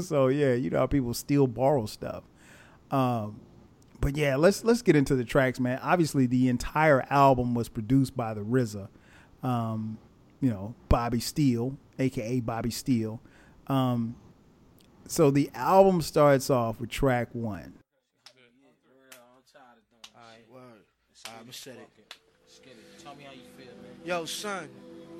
so 0.00 0.28
yeah, 0.28 0.54
you 0.54 0.70
know 0.70 0.78
how 0.78 0.86
people 0.86 1.12
still 1.14 1.48
borrow 1.48 1.86
stuff. 1.86 2.22
Um, 2.94 3.40
but 4.00 4.16
yeah, 4.16 4.36
let's 4.36 4.62
let's 4.62 4.82
get 4.82 4.94
into 4.94 5.16
the 5.16 5.24
tracks, 5.24 5.58
man. 5.58 5.80
Obviously, 5.82 6.26
the 6.26 6.48
entire 6.48 7.04
album 7.10 7.54
was 7.54 7.68
produced 7.68 8.16
by 8.16 8.34
the 8.34 8.42
RZA, 8.42 8.88
um, 9.42 9.98
you 10.40 10.50
know, 10.50 10.74
Bobby 10.88 11.20
Steele, 11.20 11.76
aka 11.98 12.40
Bobby 12.40 12.70
Steele. 12.70 13.20
Um, 13.66 14.14
so 15.08 15.30
the 15.30 15.50
album 15.54 16.02
starts 16.02 16.50
off 16.50 16.80
with 16.80 16.90
track 16.90 17.28
one. 17.32 17.74
said 21.50 21.76
it. 21.76 22.14
Tell 23.02 23.14
me 23.14 23.24
how 23.24 23.32
you 23.32 23.38
feel, 23.56 23.72
man. 23.76 23.92
Yo, 24.04 24.24
son, 24.24 24.68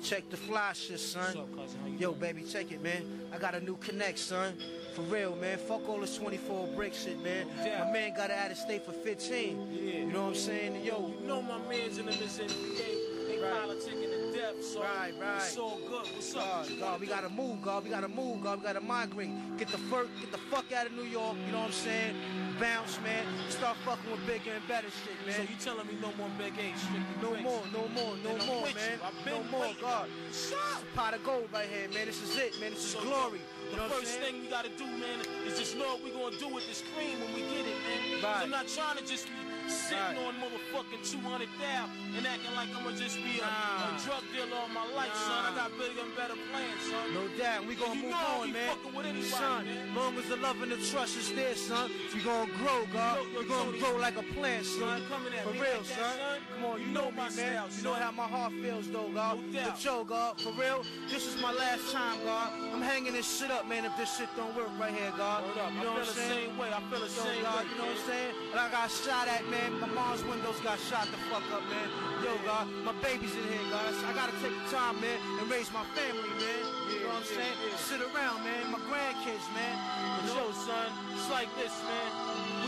check 0.05 0.29
the 0.29 0.37
fly 0.37 0.71
shit, 0.73 0.99
son. 0.99 1.37
Up, 1.37 1.49
Yo, 1.97 2.11
baby, 2.11 2.43
check 2.43 2.71
it, 2.71 2.81
man. 2.81 3.03
I 3.33 3.37
got 3.39 3.55
a 3.55 3.59
new 3.59 3.75
connect, 3.77 4.19
son. 4.19 4.53
For 4.93 5.01
real, 5.03 5.35
man. 5.35 5.57
Fuck 5.57 5.89
all 5.89 5.99
this 5.99 6.15
24 6.17 6.67
brick 6.75 6.93
shit, 6.93 7.21
man. 7.23 7.47
Yeah. 7.63 7.83
My 7.83 7.91
man 7.91 8.15
got 8.15 8.29
out 8.29 8.51
of 8.51 8.57
state 8.57 8.85
for 8.85 8.91
15. 8.91 9.67
Yeah. 9.71 9.81
You 9.81 10.05
know 10.05 10.23
what 10.23 10.29
I'm 10.29 10.35
saying? 10.35 10.85
Yo. 10.85 11.11
You 11.19 11.27
know 11.27 11.41
my 11.41 11.57
man's 11.67 11.97
in 11.97 12.05
the 12.05 12.11
NBA. 12.11 13.27
They 13.27 13.39
right. 13.41 13.51
politicking 13.67 14.14
so 14.61 14.81
right, 14.81 15.13
right. 15.19 15.37
it's 15.37 15.57
all 15.57 15.79
good. 15.87 16.07
What's 16.13 16.33
God, 16.33 16.71
up? 16.71 16.79
God, 16.79 17.01
we 17.01 17.07
gotta 17.07 17.29
move, 17.29 17.61
God. 17.61 17.83
We 17.83 17.89
gotta 17.89 18.07
move, 18.07 18.43
God. 18.43 18.59
We 18.59 18.65
gotta 18.65 18.81
migrate. 18.81 19.31
Get 19.57 19.69
the 19.69 19.77
fuck, 19.77 20.07
get 20.19 20.31
the 20.31 20.37
fuck 20.37 20.71
out 20.71 20.87
of 20.87 20.93
New 20.93 21.03
York. 21.03 21.35
You 21.45 21.51
know 21.51 21.59
what 21.59 21.67
I'm 21.67 21.71
saying? 21.71 22.15
bounce, 22.59 22.99
man. 23.01 23.25
Start 23.49 23.77
fucking 23.85 24.09
with 24.11 24.25
bigger 24.25 24.51
and 24.55 24.67
better 24.67 24.87
shit, 24.87 25.15
man. 25.25 25.35
So 25.35 25.41
you 25.41 25.57
telling 25.59 25.87
me 25.87 25.97
no 26.01 26.11
more 26.17 26.29
big 26.37 26.53
A, 26.55 26.71
strictly 26.77 27.15
No 27.21 27.31
more, 27.41 27.63
no 27.73 27.87
more, 27.89 28.15
no 28.23 28.33
more, 28.45 28.67
man. 28.71 28.99
No 29.25 29.43
more, 29.51 29.71
God. 29.81 30.07
It's 30.29 30.51
a 30.51 30.97
pot 30.97 31.13
of 31.13 31.23
gold 31.23 31.49
right 31.53 31.67
here, 31.67 31.89
man. 31.89 32.07
This 32.07 32.21
is 32.21 32.37
it, 32.37 32.59
man. 32.59 32.71
This 32.71 32.85
is 32.85 32.91
so, 32.91 33.01
glory. 33.01 33.41
You 33.71 33.77
know 33.77 33.87
the 33.87 33.95
first 33.95 34.19
thing 34.19 34.41
we 34.41 34.47
gotta 34.47 34.69
do, 34.77 34.85
man, 34.85 35.19
is 35.45 35.59
just 35.59 35.75
know 35.75 35.99
what 35.99 36.03
we 36.03 36.11
gonna 36.11 36.37
do 36.37 36.47
with 36.47 36.67
this 36.67 36.83
cream 36.95 37.19
when 37.19 37.33
we 37.33 37.41
get 37.41 37.65
it, 37.67 37.77
man. 37.83 38.23
Right. 38.23 38.43
I'm 38.43 38.49
not 38.49 38.67
trying 38.67 38.97
to 38.97 39.05
just 39.05 39.27
sitting 39.69 39.97
right. 39.97 40.27
on 40.27 40.33
motherfucking 40.41 41.03
200 41.03 41.49
down 41.59 41.89
and 42.17 42.25
acting 42.25 42.55
like 42.55 42.69
I'm 42.75 42.83
gonna 42.83 42.97
just 42.97 43.17
be 43.17 43.39
a, 43.39 43.45
nah. 43.45 43.95
a 43.95 43.99
drug 44.03 44.23
dealer 44.33 44.55
all 44.55 44.69
my 44.69 44.85
life, 44.93 45.13
nah. 45.13 45.27
son. 45.27 45.41
I 45.45 45.55
got 45.55 45.71
bigger 45.77 46.01
and 46.01 46.15
better 46.15 46.37
plans, 46.51 46.81
son. 46.89 47.13
No 47.13 47.27
doubt. 47.37 47.65
We 47.67 47.75
gonna 47.75 48.01
move 48.01 48.13
on, 48.13 48.53
man. 48.53 48.77
Anybody, 48.95 49.21
son, 49.23 49.65
man. 49.65 49.95
long 49.95 50.17
as 50.17 50.27
the 50.29 50.37
love 50.37 50.61
and 50.61 50.71
the 50.71 50.77
trust 50.77 51.17
is 51.17 51.31
there, 51.33 51.55
son, 51.55 51.91
we 52.13 52.21
gonna 52.21 52.51
grow, 52.57 52.85
God. 52.91 53.19
We 53.37 53.45
gonna 53.45 53.77
grow 53.77 53.95
like 53.97 54.17
a 54.17 54.23
plant, 54.23 54.65
son. 54.65 55.01
For 55.07 55.51
real, 55.51 55.61
like 55.61 55.85
son. 55.85 56.17
son. 56.17 56.39
Come 56.53 56.65
on, 56.65 56.79
you, 56.79 56.87
you 56.87 56.93
know, 56.93 57.09
know 57.09 57.11
me, 57.11 57.17
man. 57.17 57.31
Style, 57.31 57.67
you 57.77 57.83
know 57.83 57.93
how 57.93 58.11
my 58.11 58.27
heart 58.27 58.53
feels, 58.61 58.89
though, 58.89 59.09
God. 59.13 59.39
No 59.51 59.63
but 59.63 59.83
yo, 59.83 60.03
God, 60.03 60.39
for 60.41 60.51
real, 60.53 60.83
this 61.09 61.27
is 61.27 61.41
my 61.41 61.51
last 61.51 61.91
time, 61.91 62.17
God. 62.25 62.51
I'm 62.73 62.81
hanging 62.81 63.13
this 63.13 63.39
shit 63.39 63.51
up, 63.51 63.67
man, 63.67 63.85
if 63.85 63.95
this 63.97 64.17
shit 64.17 64.29
don't 64.35 64.55
work 64.55 64.69
right 64.79 64.93
here, 64.93 65.11
God. 65.17 65.43
You 65.45 65.83
know 65.83 65.93
what 65.93 65.99
I'm 65.99 66.05
saying? 66.05 66.29
The 66.29 66.35
Same 66.35 66.57
way. 66.57 66.69
I 66.73 66.81
feel 66.89 66.99
the 66.99 67.09
same 67.09 67.43
God, 67.43 67.63
way. 67.63 67.71
You 67.71 67.77
know 67.77 67.87
what 67.87 67.97
I'm 67.97 68.07
saying? 68.07 68.33
And 68.51 68.59
I 68.59 68.71
got 68.71 68.91
shot 68.91 69.27
at, 69.27 69.47
man. 69.49 69.54
My 69.79 69.87
mom's 69.87 70.23
windows 70.25 70.59
got 70.61 70.79
shot 70.79 71.07
the 71.11 71.17
fuck 71.31 71.43
up, 71.53 71.63
man. 71.71 71.89
Yo, 72.23 72.35
God, 72.43 72.67
my 72.83 72.91
baby's 72.99 73.31
in 73.35 73.45
here, 73.47 73.67
guys. 73.71 73.95
I 74.03 74.11
gotta 74.13 74.35
take 74.43 74.51
the 74.51 74.67
time, 74.71 74.99
man, 74.99 75.19
and 75.39 75.49
raise 75.49 75.71
my 75.71 75.83
family, 75.95 76.27
man. 76.35 76.61
You 76.91 76.99
know 77.03 77.15
what 77.15 77.23
I'm 77.23 77.29
saying? 77.29 77.55
Sit 77.77 78.01
around, 78.01 78.43
man. 78.43 78.71
My 78.71 78.79
grandkids, 78.89 79.47
man. 79.55 79.75
But 80.19 80.35
yo, 80.35 80.51
son, 80.51 80.89
it's 81.13 81.29
like 81.29 81.47
this, 81.55 81.71
man. 81.87 82.09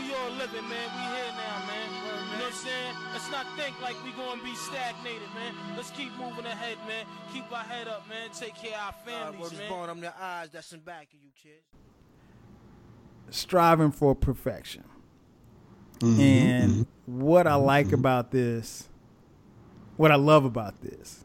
We 0.00 0.14
all 0.14 0.32
living, 0.40 0.64
man. 0.64 0.88
We 0.96 1.04
here 1.12 1.32
now, 1.36 1.56
man. 1.68 1.88
You 2.32 2.38
know 2.40 2.48
what 2.48 2.56
I'm 2.56 2.64
saying? 2.64 2.94
Let's 3.12 3.30
not 3.30 3.46
think 3.56 3.74
like 3.82 3.96
we 4.04 4.12
gonna 4.16 4.42
be 4.42 4.54
stagnated, 4.54 5.28
man. 5.34 5.52
Let's 5.76 5.90
keep 5.90 6.12
moving 6.16 6.46
ahead, 6.46 6.78
man. 6.86 7.04
Keep 7.32 7.52
our 7.52 7.64
head 7.64 7.88
up, 7.88 8.08
man. 8.08 8.30
Take 8.32 8.54
care 8.56 8.78
of 8.78 8.94
our 8.94 8.96
families, 9.04 9.52
uh, 9.52 9.56
man. 9.56 9.68
born 9.68 9.90
on 9.90 10.00
the 10.00 10.12
eyes 10.20 10.48
that's 10.52 10.72
in 10.72 10.80
back 10.80 11.08
of 11.12 11.20
you, 11.20 11.30
kids. 11.36 11.66
Striving 13.30 13.92
for 13.92 14.14
perfection. 14.14 14.84
Mm-hmm, 16.00 16.20
and 16.20 16.72
mm-hmm. 16.72 17.20
what 17.20 17.46
I 17.46 17.56
like 17.56 17.86
mm-hmm. 17.86 17.96
about 17.96 18.30
this, 18.30 18.88
what 19.96 20.12
I 20.12 20.16
love 20.16 20.44
about 20.44 20.80
this, 20.80 21.24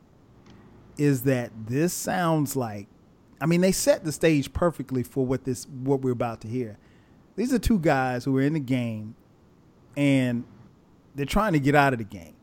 is 0.97 1.23
that 1.23 1.51
this 1.67 1.93
sounds 1.93 2.55
like, 2.55 2.87
I 3.39 3.45
mean, 3.45 3.61
they 3.61 3.71
set 3.71 4.03
the 4.03 4.11
stage 4.11 4.53
perfectly 4.53 5.03
for 5.03 5.25
what 5.25 5.43
this 5.43 5.67
what 5.67 6.01
we're 6.01 6.11
about 6.11 6.41
to 6.41 6.47
hear. 6.47 6.77
These 7.35 7.53
are 7.53 7.59
two 7.59 7.79
guys 7.79 8.25
who 8.25 8.37
are 8.37 8.41
in 8.41 8.53
the 8.53 8.59
game, 8.59 9.15
and 9.95 10.43
they're 11.15 11.25
trying 11.25 11.53
to 11.53 11.59
get 11.59 11.75
out 11.75 11.93
of 11.93 11.99
the 11.99 12.05
game, 12.05 12.35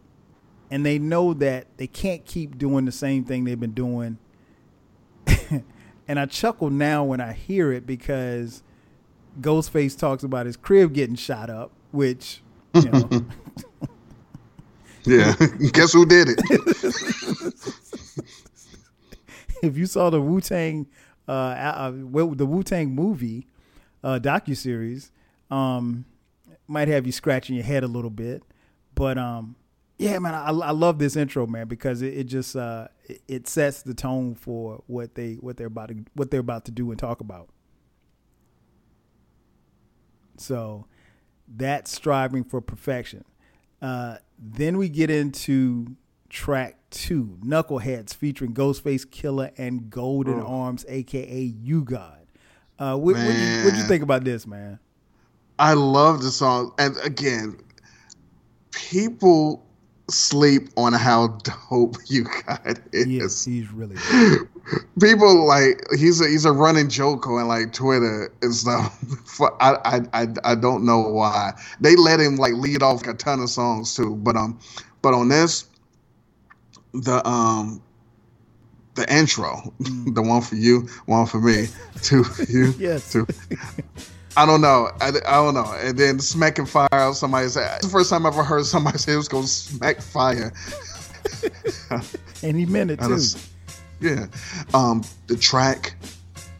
and 0.70 0.84
they 0.84 0.98
know 0.98 1.34
that 1.34 1.66
they 1.78 1.86
can't 1.86 2.24
keep 2.24 2.58
doing 2.58 2.84
the 2.84 2.92
same 2.92 3.24
thing 3.24 3.44
they've 3.44 3.58
been 3.58 3.72
doing. 3.72 4.18
and 6.08 6.20
I 6.20 6.26
chuckle 6.26 6.70
now 6.70 7.02
when 7.04 7.20
I 7.20 7.32
hear 7.32 7.72
it 7.72 7.86
because 7.86 8.62
Ghostface 9.40 9.98
talks 9.98 10.22
about 10.22 10.46
his 10.46 10.56
crib 10.56 10.92
getting 10.92 11.16
shot 11.16 11.50
up 11.50 11.72
which 11.92 12.42
you 12.74 12.90
know. 12.90 13.08
yeah, 15.04 15.34
guess 15.72 15.92
who 15.92 16.06
did 16.06 16.28
it? 16.30 16.40
if 19.62 19.76
you 19.76 19.86
saw 19.86 20.10
the 20.10 20.20
Wu 20.20 20.40
Tang, 20.40 20.86
uh, 21.28 21.32
uh, 21.32 21.90
the 21.90 22.46
Wu 22.46 22.62
Tang 22.62 22.94
movie, 22.94 23.46
uh, 24.02 24.18
docu 24.22 24.56
series, 24.56 25.10
um, 25.50 26.04
might 26.66 26.88
have 26.88 27.06
you 27.06 27.12
scratching 27.12 27.56
your 27.56 27.64
head 27.64 27.82
a 27.82 27.88
little 27.88 28.10
bit, 28.10 28.42
but 28.94 29.18
um, 29.18 29.56
yeah, 29.98 30.18
man, 30.18 30.34
I, 30.34 30.48
I 30.48 30.70
love 30.70 30.98
this 30.98 31.14
intro, 31.14 31.46
man, 31.46 31.68
because 31.68 32.00
it, 32.00 32.16
it 32.16 32.24
just 32.24 32.56
uh, 32.56 32.88
it, 33.04 33.22
it 33.28 33.48
sets 33.48 33.82
the 33.82 33.92
tone 33.92 34.34
for 34.34 34.82
what 34.86 35.14
they 35.14 35.34
what 35.34 35.56
they're 35.56 35.66
about 35.66 35.90
to 35.90 36.04
what 36.14 36.30
they're 36.30 36.40
about 36.40 36.64
to 36.66 36.70
do 36.70 36.90
and 36.90 36.98
talk 36.98 37.20
about. 37.20 37.50
So 40.38 40.86
that 41.56 41.88
striving 41.88 42.44
for 42.44 42.60
perfection. 42.60 43.24
Uh, 43.82 44.16
then 44.38 44.76
we 44.78 44.88
get 44.88 45.10
into 45.10 45.96
track 46.28 46.76
two, 46.90 47.38
Knuckleheads, 47.44 48.14
featuring 48.14 48.54
Ghostface 48.54 49.06
Killah 49.06 49.52
and 49.58 49.90
Golden 49.90 50.40
oh. 50.40 50.46
Arms, 50.46 50.84
aka 50.88 51.40
U-God. 51.42 52.26
Uh, 52.78 52.96
what, 52.96 53.16
what, 53.16 53.34
you, 53.34 53.64
what 53.64 53.76
you 53.76 53.82
think 53.84 54.02
about 54.02 54.24
this, 54.24 54.46
man? 54.46 54.78
I 55.58 55.74
love 55.74 56.22
the 56.22 56.30
song, 56.30 56.72
and 56.78 56.96
again, 57.04 57.58
people 58.70 59.66
sleep 60.10 60.68
on 60.76 60.92
how 60.92 61.28
dope 61.70 61.96
you 62.06 62.26
got 62.46 62.78
is. 62.92 63.06
Yes, 63.06 63.44
he's 63.44 63.70
really. 63.72 63.96
People 65.00 65.46
like 65.46 65.80
he's 65.96 66.20
a 66.20 66.28
he's 66.28 66.44
a 66.44 66.52
running 66.52 66.88
joke 66.88 67.26
on 67.26 67.48
like 67.48 67.72
Twitter 67.72 68.32
and 68.42 68.54
stuff. 68.54 69.40
I, 69.60 69.76
I 69.84 70.22
I 70.22 70.26
I 70.44 70.54
don't 70.54 70.84
know 70.84 71.00
why 71.00 71.52
they 71.80 71.96
let 71.96 72.20
him 72.20 72.36
like 72.36 72.54
lead 72.54 72.82
off 72.82 73.06
a 73.06 73.14
ton 73.14 73.40
of 73.40 73.50
songs 73.50 73.94
too, 73.94 74.16
but 74.16 74.36
um, 74.36 74.58
but 75.02 75.14
on 75.14 75.28
this, 75.28 75.66
the 76.92 77.26
um, 77.26 77.82
the 78.94 79.12
intro, 79.12 79.72
mm. 79.80 80.14
the 80.14 80.22
one 80.22 80.42
for 80.42 80.56
you, 80.56 80.88
one 81.06 81.26
for 81.26 81.40
me, 81.40 81.68
two 82.02 82.22
for 82.22 82.44
you, 82.44 82.74
yes, 82.78 83.12
two. 83.12 83.26
I 84.36 84.46
don't 84.46 84.60
know. 84.60 84.90
I, 85.00 85.08
I 85.08 85.36
don't 85.36 85.54
know. 85.54 85.74
And 85.78 85.98
then 85.98 86.18
smacking 86.20 86.66
fire. 86.66 87.12
Somebody 87.12 87.48
said 87.48 87.76
it's 87.76 87.86
the 87.86 87.92
first 87.92 88.10
time 88.10 88.26
I 88.26 88.28
ever 88.28 88.44
heard 88.44 88.64
somebody 88.64 88.98
say 88.98 89.14
it 89.14 89.16
was 89.16 89.28
going 89.28 89.44
to 89.44 89.48
smack 89.48 90.00
fire. 90.00 90.52
and 92.42 92.56
he 92.56 92.66
meant 92.66 92.90
it 92.90 93.00
too. 93.00 93.18
Yeah. 94.00 94.26
Um, 94.72 95.04
the 95.26 95.36
track 95.36 95.94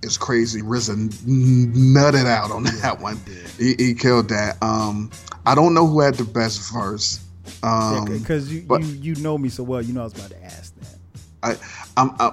is 0.02 0.18
crazy. 0.18 0.62
RZA 0.62 1.08
nutted 1.24 2.26
out 2.26 2.50
on 2.50 2.64
that 2.64 3.00
one. 3.00 3.20
He, 3.58 3.74
he, 3.78 3.94
killed 3.94 4.28
that. 4.28 4.62
Um, 4.62 5.10
I 5.46 5.54
don't 5.54 5.74
know 5.74 5.86
who 5.86 6.00
had 6.00 6.14
the 6.14 6.24
best 6.24 6.72
verse. 6.72 7.24
Um, 7.62 8.06
because 8.06 8.52
you, 8.52 8.66
you 8.80 8.86
you 8.86 9.14
know 9.16 9.36
me 9.36 9.48
so 9.48 9.62
well, 9.62 9.82
you 9.82 9.92
know 9.92 10.02
I 10.02 10.04
was 10.04 10.14
about 10.14 10.30
to 10.30 10.44
ask 10.44 10.74
that. 10.76 10.96
I 11.42 11.56
I'm, 11.96 12.14
I, 12.18 12.32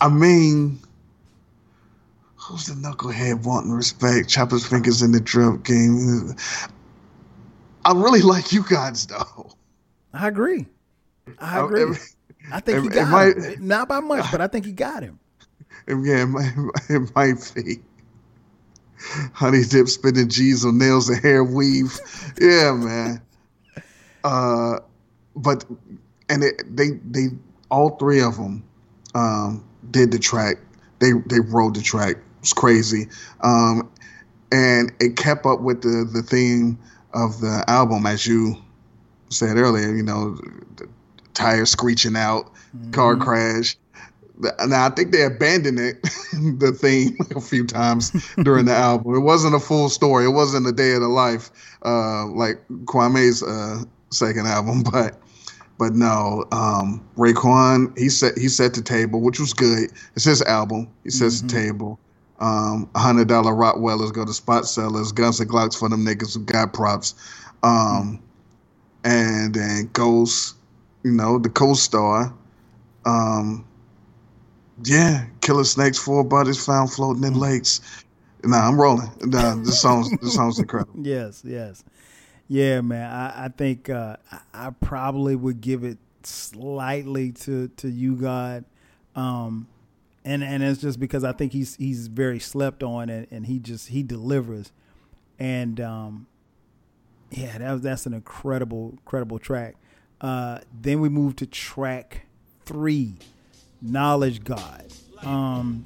I 0.00 0.08
mean, 0.08 0.80
who's 2.46 2.66
the 2.66 2.74
knucklehead 2.74 3.44
wanting 3.44 3.72
respect? 3.72 4.28
Chopper's 4.28 4.66
fingers 4.66 5.02
in 5.02 5.12
the 5.12 5.20
drip 5.20 5.64
game. 5.64 6.34
I 7.84 7.92
really 7.92 8.22
like 8.22 8.52
you 8.52 8.64
guys 8.68 9.06
though. 9.06 9.50
I 10.12 10.28
agree. 10.28 10.66
I 11.38 11.58
Oh, 11.60 11.66
agree. 11.66 11.96
I 12.52 12.60
think 12.60 12.82
he 12.84 12.88
got 12.88 13.08
might- 13.10 13.36
him. 13.36 13.66
Not 13.66 13.88
by 13.88 14.00
much, 14.00 14.30
but 14.30 14.40
I 14.40 14.46
think 14.46 14.64
he 14.64 14.72
got 14.72 15.02
him. 15.02 15.18
Yeah, 15.88 16.22
it 16.22 16.26
might, 16.26 16.52
it 16.88 17.14
might 17.14 17.52
be. 17.54 17.80
Honey 19.34 19.62
dip 19.64 19.88
spinning 19.88 20.28
G's 20.28 20.64
on 20.64 20.78
nails 20.78 21.08
and 21.08 21.22
hair 21.22 21.44
weave. 21.44 21.98
Yeah, 22.40 22.72
man. 22.72 23.20
Uh, 24.24 24.78
but 25.36 25.64
and 26.28 26.42
it, 26.42 26.62
they 26.74 26.90
they 27.10 27.26
all 27.70 27.90
three 27.90 28.20
of 28.22 28.36
them 28.36 28.64
um, 29.14 29.64
did 29.90 30.10
the 30.12 30.18
track. 30.18 30.56
They 30.98 31.12
they 31.26 31.40
rode 31.40 31.74
the 31.74 31.82
track. 31.82 32.16
Was 32.46 32.52
crazy, 32.52 33.08
um, 33.40 33.90
and 34.52 34.92
it 35.00 35.16
kept 35.16 35.46
up 35.46 35.62
with 35.62 35.82
the 35.82 36.08
the 36.08 36.22
theme 36.22 36.78
of 37.12 37.40
the 37.40 37.64
album, 37.66 38.06
as 38.06 38.24
you 38.24 38.54
said 39.30 39.56
earlier. 39.56 39.92
You 39.92 40.04
know, 40.04 40.36
the 40.76 40.86
tires 41.34 41.70
screeching 41.70 42.14
out, 42.14 42.52
car 42.92 43.16
crash. 43.16 43.76
Now 44.64 44.86
I 44.86 44.90
think 44.90 45.10
they 45.10 45.24
abandoned 45.24 45.80
it, 45.80 46.00
the 46.60 46.70
theme, 46.70 47.16
a 47.34 47.40
few 47.40 47.66
times 47.66 48.12
during 48.44 48.66
the 48.66 48.74
album. 48.76 49.16
It 49.16 49.20
wasn't 49.22 49.56
a 49.56 49.60
full 49.60 49.88
story. 49.88 50.26
It 50.26 50.30
wasn't 50.30 50.68
a 50.68 50.72
day 50.72 50.92
of 50.92 51.00
the 51.00 51.08
life 51.08 51.50
uh, 51.84 52.26
like 52.26 52.62
Kwame's 52.84 53.42
uh, 53.42 53.82
second 54.10 54.46
album, 54.46 54.84
but 54.84 55.18
but 55.78 55.94
no, 55.94 56.44
um, 56.52 57.04
Raekwon 57.16 57.98
he 57.98 58.08
set 58.08 58.38
he 58.38 58.48
set 58.48 58.74
the 58.74 58.82
table, 58.82 59.20
which 59.20 59.40
was 59.40 59.52
good. 59.52 59.90
It's 60.14 60.24
his 60.24 60.42
album. 60.42 60.88
He 61.02 61.10
sets 61.10 61.40
the 61.40 61.48
table. 61.48 61.98
Um, 62.38 62.88
hundred 62.94 63.28
dollar 63.28 63.52
Rottweilers 63.52 64.12
go 64.12 64.24
to 64.24 64.32
spot 64.32 64.66
sellers, 64.66 65.12
guns 65.12 65.40
and 65.40 65.48
Glocks 65.48 65.78
for 65.78 65.88
them 65.88 66.04
niggas 66.04 66.34
who 66.34 66.44
got 66.44 66.72
props. 66.74 67.14
Um, 67.62 68.22
and 69.04 69.54
then 69.54 69.88
Ghost, 69.92 70.56
you 71.02 71.12
know, 71.12 71.38
the 71.38 71.48
co-star. 71.48 72.34
Um, 73.06 73.64
yeah, 74.84 75.24
Killer 75.40 75.64
Snakes, 75.64 75.98
four 75.98 76.24
bodies 76.24 76.62
found 76.62 76.92
floating 76.92 77.24
in 77.24 77.38
lakes. 77.38 77.80
Nah, 78.44 78.68
I'm 78.68 78.78
rolling. 78.80 79.10
Nah, 79.22 79.54
this 79.56 79.80
song's 79.80 80.10
this 80.20 80.34
song's 80.34 80.58
incredible. 80.58 80.92
Yes, 81.02 81.42
yes. 81.44 81.82
Yeah, 82.48 82.80
man. 82.80 83.10
I, 83.10 83.46
I 83.46 83.48
think 83.48 83.90
uh, 83.90 84.16
I, 84.30 84.38
I 84.54 84.70
probably 84.70 85.34
would 85.34 85.60
give 85.60 85.84
it 85.84 85.98
slightly 86.22 87.32
to 87.32 87.68
to 87.68 87.88
U-God. 87.88 88.64
Um, 89.14 89.66
and 90.26 90.42
and 90.42 90.62
it's 90.62 90.80
just 90.80 91.00
because 91.00 91.24
I 91.24 91.32
think 91.32 91.52
he's 91.52 91.76
he's 91.76 92.08
very 92.08 92.40
slept 92.40 92.82
on 92.82 93.08
and, 93.08 93.26
and 93.30 93.46
he 93.46 93.58
just 93.58 93.88
he 93.88 94.02
delivers. 94.02 94.72
And 95.38 95.80
um, 95.80 96.26
yeah, 97.30 97.58
that 97.58 97.72
was, 97.72 97.80
that's 97.82 98.06
an 98.06 98.12
incredible 98.12 98.90
incredible 98.90 99.38
track. 99.38 99.76
Uh, 100.20 100.58
then 100.78 101.00
we 101.00 101.08
move 101.08 101.36
to 101.36 101.46
track 101.46 102.26
three, 102.64 103.14
Knowledge 103.80 104.42
God. 104.42 104.86
Um, 105.22 105.84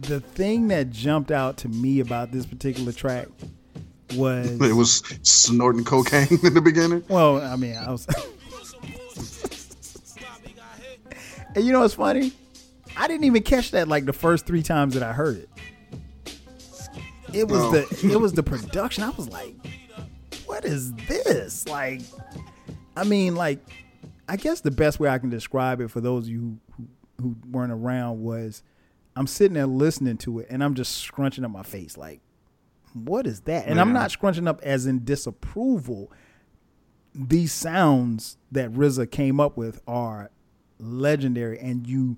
the 0.00 0.20
thing 0.20 0.68
that 0.68 0.90
jumped 0.90 1.30
out 1.30 1.58
to 1.58 1.68
me 1.68 2.00
about 2.00 2.32
this 2.32 2.46
particular 2.46 2.92
track 2.92 3.28
was 4.14 4.60
It 4.60 4.74
was 4.74 5.02
snorting 5.22 5.84
cocaine 5.84 6.38
in 6.42 6.54
the 6.54 6.62
beginning. 6.62 7.04
well, 7.08 7.40
I 7.40 7.56
mean, 7.56 7.76
I 7.76 7.90
was. 7.90 8.06
and 11.54 11.64
you 11.64 11.72
know 11.72 11.80
what's 11.80 11.94
funny? 11.94 12.32
I 12.96 13.08
didn't 13.08 13.24
even 13.24 13.42
catch 13.42 13.72
that 13.72 13.88
like 13.88 14.04
the 14.04 14.12
first 14.12 14.46
three 14.46 14.62
times 14.62 14.94
that 14.94 15.02
I 15.02 15.12
heard 15.12 15.36
it. 15.38 15.48
It 17.32 17.48
was 17.48 17.60
Oh. 17.62 17.72
the 17.72 18.12
it 18.12 18.20
was 18.20 18.32
the 18.32 18.42
production. 18.42 19.02
I 19.02 19.10
was 19.10 19.28
like, 19.28 19.54
what 20.46 20.64
is 20.64 20.92
this? 20.94 21.66
Like, 21.68 22.02
I 22.96 23.04
mean, 23.04 23.34
like, 23.34 23.58
I 24.28 24.36
guess 24.36 24.60
the 24.60 24.70
best 24.70 25.00
way 25.00 25.08
I 25.08 25.18
can 25.18 25.30
describe 25.30 25.80
it 25.80 25.90
for 25.90 26.00
those 26.00 26.24
of 26.24 26.30
you 26.30 26.58
who, 26.76 26.86
who, 27.20 27.36
weren't 27.50 27.72
around 27.72 28.22
was, 28.22 28.62
I'm 29.16 29.26
sitting 29.26 29.54
there 29.54 29.66
listening 29.66 30.16
to 30.18 30.38
it 30.40 30.46
and 30.48 30.62
I'm 30.62 30.74
just 30.74 30.96
scrunching 30.98 31.44
up 31.44 31.50
my 31.50 31.62
face 31.64 31.96
like, 31.96 32.20
what 32.92 33.26
is 33.26 33.40
that? 33.42 33.66
And 33.66 33.80
I'm 33.80 33.92
not 33.92 34.12
scrunching 34.12 34.46
up 34.46 34.60
as 34.62 34.86
in 34.86 35.04
disapproval. 35.04 36.12
These 37.12 37.52
sounds 37.52 38.36
that 38.52 38.72
RZA 38.72 39.10
came 39.10 39.40
up 39.40 39.56
with 39.56 39.80
are 39.88 40.30
legendary, 40.78 41.58
and 41.58 41.86
you, 41.88 42.16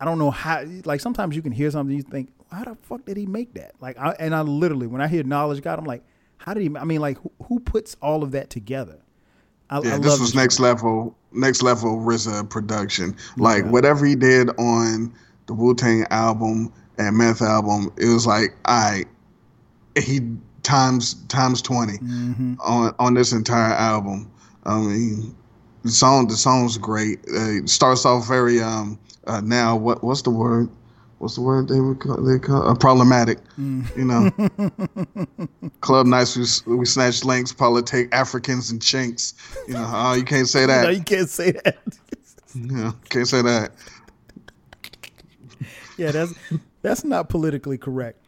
I 0.00 0.04
don't 0.04 0.18
know 0.18 0.30
how. 0.30 0.64
Like 0.84 1.00
sometimes 1.00 1.36
you 1.36 1.42
can 1.42 1.52
hear 1.52 1.70
something, 1.70 1.94
you 1.94 2.02
think, 2.02 2.30
how 2.50 2.64
the 2.64 2.76
fuck 2.82 3.04
did 3.04 3.16
he 3.16 3.26
make 3.26 3.54
that? 3.54 3.72
Like, 3.80 3.98
I, 3.98 4.14
and 4.18 4.34
I 4.34 4.42
literally, 4.42 4.86
when 4.86 5.00
I 5.00 5.08
hear 5.08 5.22
knowledge 5.22 5.62
God, 5.62 5.78
I'm 5.78 5.84
like, 5.84 6.02
how 6.36 6.54
did 6.54 6.62
he? 6.62 6.76
I 6.76 6.84
mean, 6.84 7.00
like, 7.00 7.18
who, 7.18 7.32
who 7.44 7.60
puts 7.60 7.96
all 8.00 8.22
of 8.22 8.32
that 8.32 8.50
together? 8.50 8.98
I, 9.70 9.80
Yeah, 9.80 9.96
I 9.96 9.98
this 9.98 10.18
was 10.18 10.34
next 10.34 10.60
level, 10.60 11.16
next 11.32 11.62
level 11.62 11.98
RZA 11.98 12.48
production. 12.48 13.16
Like 13.36 13.66
whatever 13.66 14.06
he 14.06 14.14
did 14.14 14.50
on 14.58 15.12
the 15.46 15.54
Wu 15.54 15.74
Tang 15.74 16.06
album 16.10 16.72
and 16.96 17.16
Meth 17.16 17.42
album, 17.42 17.92
it 17.98 18.06
was 18.06 18.26
like, 18.26 18.56
I, 18.64 19.04
he 19.98 20.20
times 20.62 21.14
times 21.28 21.62
20 21.62 21.98
on 22.60 22.94
on 22.98 23.14
this 23.14 23.32
entire 23.32 23.72
album. 23.74 24.30
I 24.64 24.78
mean, 24.78 25.34
the 25.82 25.90
song 25.90 26.28
the 26.28 26.36
song's 26.36 26.78
great. 26.78 27.20
Uh, 27.20 27.62
it 27.62 27.68
starts 27.68 28.04
off 28.04 28.28
very 28.28 28.60
um 28.60 28.98
uh, 29.28 29.40
now 29.42 29.76
what 29.76 30.02
what's 30.02 30.22
the 30.22 30.30
word? 30.30 30.68
What's 31.18 31.34
the 31.34 31.40
word 31.42 31.68
they 31.68 31.80
would 31.80 32.00
call 32.00 32.16
they 32.16 32.38
call 32.38 32.68
uh, 32.68 32.74
problematic? 32.74 33.38
You 33.56 33.84
know, 33.96 34.30
club 35.80 36.06
nights 36.06 36.64
we 36.66 36.76
we 36.76 36.86
snatch 36.86 37.24
links, 37.24 37.52
politic 37.52 38.08
Africans 38.12 38.70
and 38.70 38.80
chinks. 38.80 39.34
You 39.66 39.74
know, 39.74 39.90
oh 39.92 40.14
you 40.14 40.24
can't 40.24 40.48
say 40.48 40.66
that. 40.66 40.84
No, 40.84 40.90
you 40.90 41.02
can't 41.02 41.28
say 41.28 41.52
that. 41.52 41.78
Yeah, 42.54 42.92
can't 43.10 43.28
say 43.28 43.42
that. 43.42 43.72
yeah, 45.98 46.10
that's 46.10 46.32
that's 46.80 47.04
not 47.04 47.28
politically 47.28 47.76
correct. 47.76 48.18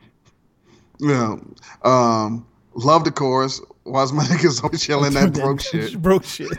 Yeah. 1.01 1.37
Um, 1.83 2.47
love 2.75 3.05
the 3.05 3.11
chorus. 3.11 3.61
Why's 3.85 4.13
my 4.13 4.23
niggas 4.27 4.63
always 4.63 4.87
yelling 4.87 5.15
that 5.15 5.33
broke 5.33 5.63
shit? 5.63 6.01
broke 6.01 6.25
shit. 6.25 6.53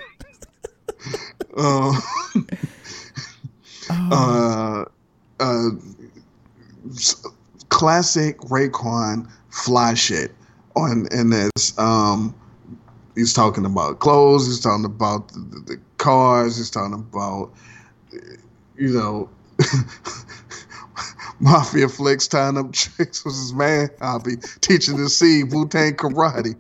Uh, 1.56 2.00
uh, 4.12 4.86
uh, 5.40 5.70
classic 7.70 8.38
Raekwon 8.40 9.30
fly 9.50 9.94
shit 9.94 10.32
on 10.76 11.08
in 11.12 11.30
this. 11.30 11.78
Um, 11.78 12.36
he's 13.16 13.34
talking 13.34 13.66
about 13.66 14.00
clothes. 14.00 14.48
He's 14.48 14.60
talking 14.60 14.86
about 14.86 15.30
the, 15.30 15.40
the, 15.40 15.60
the 15.74 15.82
cars. 15.98 16.58
He's 16.58 16.70
talking 16.70 16.94
about 16.94 17.52
you 18.78 18.94
know. 18.94 19.30
Mafia 21.40 21.90
flicks 21.90 22.28
tying 22.28 22.56
up 22.56 22.72
tricks 22.72 23.26
with 23.26 23.34
his 23.34 23.52
man 23.52 23.90
hobby, 24.00 24.36
teaching 24.62 24.96
to 24.98 25.10
see 25.10 25.44
Wu 25.44 25.68
Tang 25.68 25.96
karate. 25.96 26.54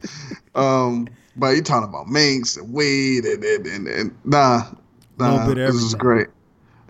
Um, 0.55 1.07
but 1.35 1.53
he 1.53 1.61
talking 1.61 1.87
about 1.87 2.07
minks 2.07 2.57
and 2.57 2.73
weed 2.73 3.25
and 3.25 3.43
and, 3.43 3.67
and, 3.67 3.87
and 3.87 4.15
nah, 4.25 4.71
nah, 5.19 5.53
this 5.53 5.75
is 5.75 5.93
great. 5.93 6.27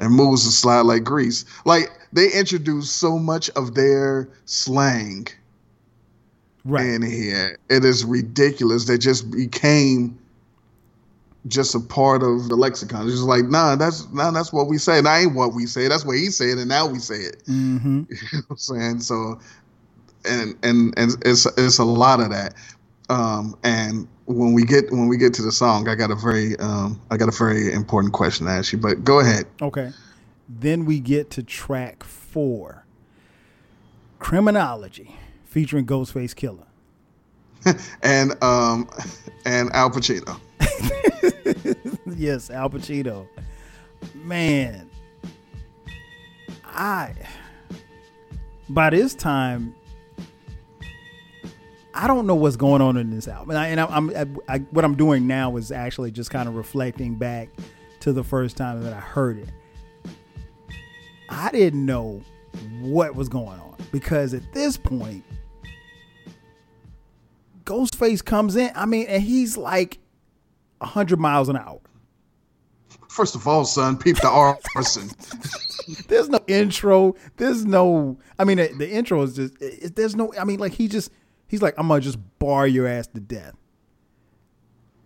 And 0.01 0.11
moves 0.13 0.43
and 0.45 0.53
slide 0.53 0.81
like 0.81 1.05
grease. 1.05 1.45
Like 1.65 1.89
they 2.11 2.31
introduced 2.33 2.97
so 2.97 3.19
much 3.19 3.49
of 3.51 3.75
their 3.75 4.27
slang 4.45 5.27
Right. 6.65 6.85
in 6.87 7.01
here. 7.03 7.57
It 7.69 7.85
is 7.85 8.03
ridiculous. 8.05 8.85
They 8.85 8.97
just 8.97 9.31
became 9.31 10.19
just 11.47 11.75
a 11.75 11.79
part 11.79 12.23
of 12.23 12.49
the 12.49 12.55
lexicon. 12.55 13.03
It's 13.05 13.15
just 13.15 13.23
like, 13.27 13.45
nah, 13.45 13.75
that's 13.75 14.07
nah, 14.11 14.31
that's 14.31 14.53
what 14.53 14.67
we 14.67 14.77
say. 14.77 15.01
That 15.01 15.21
ain't 15.21 15.35
what 15.35 15.53
we 15.53 15.65
say. 15.67 15.87
That's 15.87 16.05
what 16.05 16.17
he 16.17 16.27
said, 16.31 16.57
and 16.59 16.69
now 16.69 16.87
we 16.87 16.99
say 16.99 17.15
it. 17.17 17.43
hmm 17.45 18.03
You 18.09 18.17
know 18.33 18.39
what 18.47 18.51
I'm 18.51 18.57
saying? 18.57 18.99
So 19.01 19.39
and 20.25 20.55
and 20.63 20.93
and 20.97 21.11
it's 21.25 21.45
it's 21.57 21.79
a 21.79 21.85
lot 21.85 22.19
of 22.19 22.29
that. 22.31 22.53
Um 23.11 23.57
and 23.63 24.07
when 24.25 24.53
we 24.53 24.63
get 24.63 24.89
when 24.91 25.07
we 25.07 25.17
get 25.17 25.33
to 25.35 25.41
the 25.41 25.51
song, 25.51 25.87
I 25.89 25.95
got 25.95 26.11
a 26.11 26.15
very 26.15 26.57
um 26.57 26.99
I 27.11 27.17
got 27.17 27.27
a 27.27 27.37
very 27.37 27.71
important 27.73 28.13
question 28.13 28.45
to 28.45 28.51
ask 28.51 28.71
you. 28.71 28.79
But 28.79 29.03
go 29.03 29.19
ahead. 29.19 29.45
Okay. 29.61 29.91
Then 30.47 30.85
we 30.85 30.99
get 30.99 31.29
to 31.31 31.43
track 31.43 32.03
four 32.03 32.85
Criminology 34.19 35.15
featuring 35.45 35.85
Ghostface 35.85 36.33
Killah. 36.33 36.65
And 38.01 38.41
um 38.43 38.89
and 39.45 39.71
Al 39.73 39.89
Pacino. 39.89 40.39
yes, 42.17 42.49
Al 42.49 42.69
Pacino. 42.69 43.27
Man, 44.15 44.89
I 46.65 47.13
by 48.69 48.89
this 48.89 49.13
time 49.13 49.75
I 51.93 52.07
don't 52.07 52.25
know 52.25 52.35
what's 52.35 52.55
going 52.55 52.81
on 52.81 52.97
in 52.97 53.09
this 53.09 53.27
album, 53.27 53.51
and, 53.51 53.59
I, 53.59 53.67
and 53.67 53.79
I, 53.79 53.85
I'm 53.85 54.09
I, 54.47 54.55
I, 54.55 54.57
what 54.71 54.85
I'm 54.85 54.95
doing 54.95 55.27
now 55.27 55.57
is 55.57 55.71
actually 55.71 56.11
just 56.11 56.31
kind 56.31 56.47
of 56.47 56.55
reflecting 56.55 57.15
back 57.15 57.49
to 58.01 58.13
the 58.13 58.23
first 58.23 58.57
time 58.57 58.83
that 58.83 58.93
I 58.93 58.99
heard 58.99 59.37
it. 59.39 59.49
I 61.29 61.51
didn't 61.51 61.85
know 61.85 62.21
what 62.81 63.15
was 63.15 63.29
going 63.29 63.59
on 63.59 63.77
because 63.91 64.33
at 64.33 64.53
this 64.53 64.77
point, 64.77 65.23
Ghostface 67.63 68.23
comes 68.23 68.55
in. 68.55 68.71
I 68.75 68.85
mean, 68.85 69.07
and 69.07 69.23
he's 69.23 69.57
like 69.57 69.99
hundred 70.81 71.19
miles 71.19 71.49
an 71.49 71.57
hour. 71.57 71.79
First 73.07 73.35
of 73.35 73.47
all, 73.47 73.65
son, 73.65 73.97
peep 73.97 74.17
the 74.17 74.29
R 74.29 74.57
person. 74.75 75.09
there's 76.07 76.29
no 76.29 76.39
intro. 76.47 77.15
There's 77.37 77.65
no. 77.65 78.17
I 78.39 78.43
mean, 78.45 78.57
the, 78.57 78.67
the 78.67 78.89
intro 78.89 79.21
is 79.23 79.35
just. 79.35 79.61
It, 79.61 79.95
there's 79.95 80.15
no. 80.15 80.33
I 80.39 80.43
mean, 80.43 80.59
like 80.59 80.73
he 80.73 80.87
just. 80.87 81.11
He's 81.51 81.61
like, 81.61 81.73
I'm 81.77 81.89
gonna 81.89 81.99
just 81.99 82.17
bar 82.39 82.65
your 82.65 82.87
ass 82.87 83.07
to 83.07 83.19
death. 83.19 83.55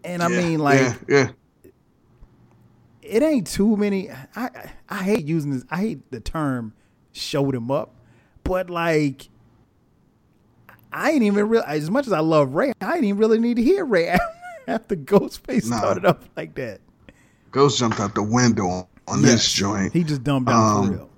And 0.03 0.21
I 0.21 0.27
Yeah, 0.29 0.37
mean, 0.37 0.59
like, 0.59 0.79
yeah, 0.79 0.95
yeah. 1.63 1.71
it 3.01 3.23
ain't 3.23 3.47
too 3.47 3.75
many. 3.75 4.11
I, 4.11 4.27
I 4.35 4.71
I 4.87 5.03
hate 5.03 5.25
using 5.25 5.49
this. 5.51 5.63
I 5.71 5.77
hate 5.77 6.11
the 6.11 6.19
term 6.19 6.73
"showed 7.13 7.55
him 7.55 7.71
up," 7.71 7.95
but 8.43 8.69
like, 8.69 9.27
I 10.93 11.09
ain't 11.11 11.23
even 11.23 11.49
real. 11.49 11.63
As 11.65 11.89
much 11.89 12.05
as 12.05 12.13
I 12.13 12.19
love 12.19 12.53
Ray, 12.53 12.73
I 12.79 12.91
didn't 12.93 13.05
even 13.05 13.17
really 13.19 13.39
need 13.39 13.55
to 13.55 13.63
hear 13.63 13.83
Ray 13.83 14.15
after 14.67 14.95
Ghostface 14.95 15.65
Nah. 15.65 15.77
started 15.79 16.05
up 16.05 16.25
like 16.37 16.53
that. 16.55 16.79
Ghost 17.51 17.79
jumped 17.79 17.99
out 17.99 18.13
the 18.13 18.21
window 18.21 18.87
on, 19.07 19.21
Yes. 19.21 19.31
this 19.31 19.51
joint. 19.51 19.93
He 19.93 20.03
just 20.03 20.23
dumbed 20.23 20.45
down 20.45 20.77
Um, 20.77 20.85
for 20.89 20.93
real. 20.93 21.09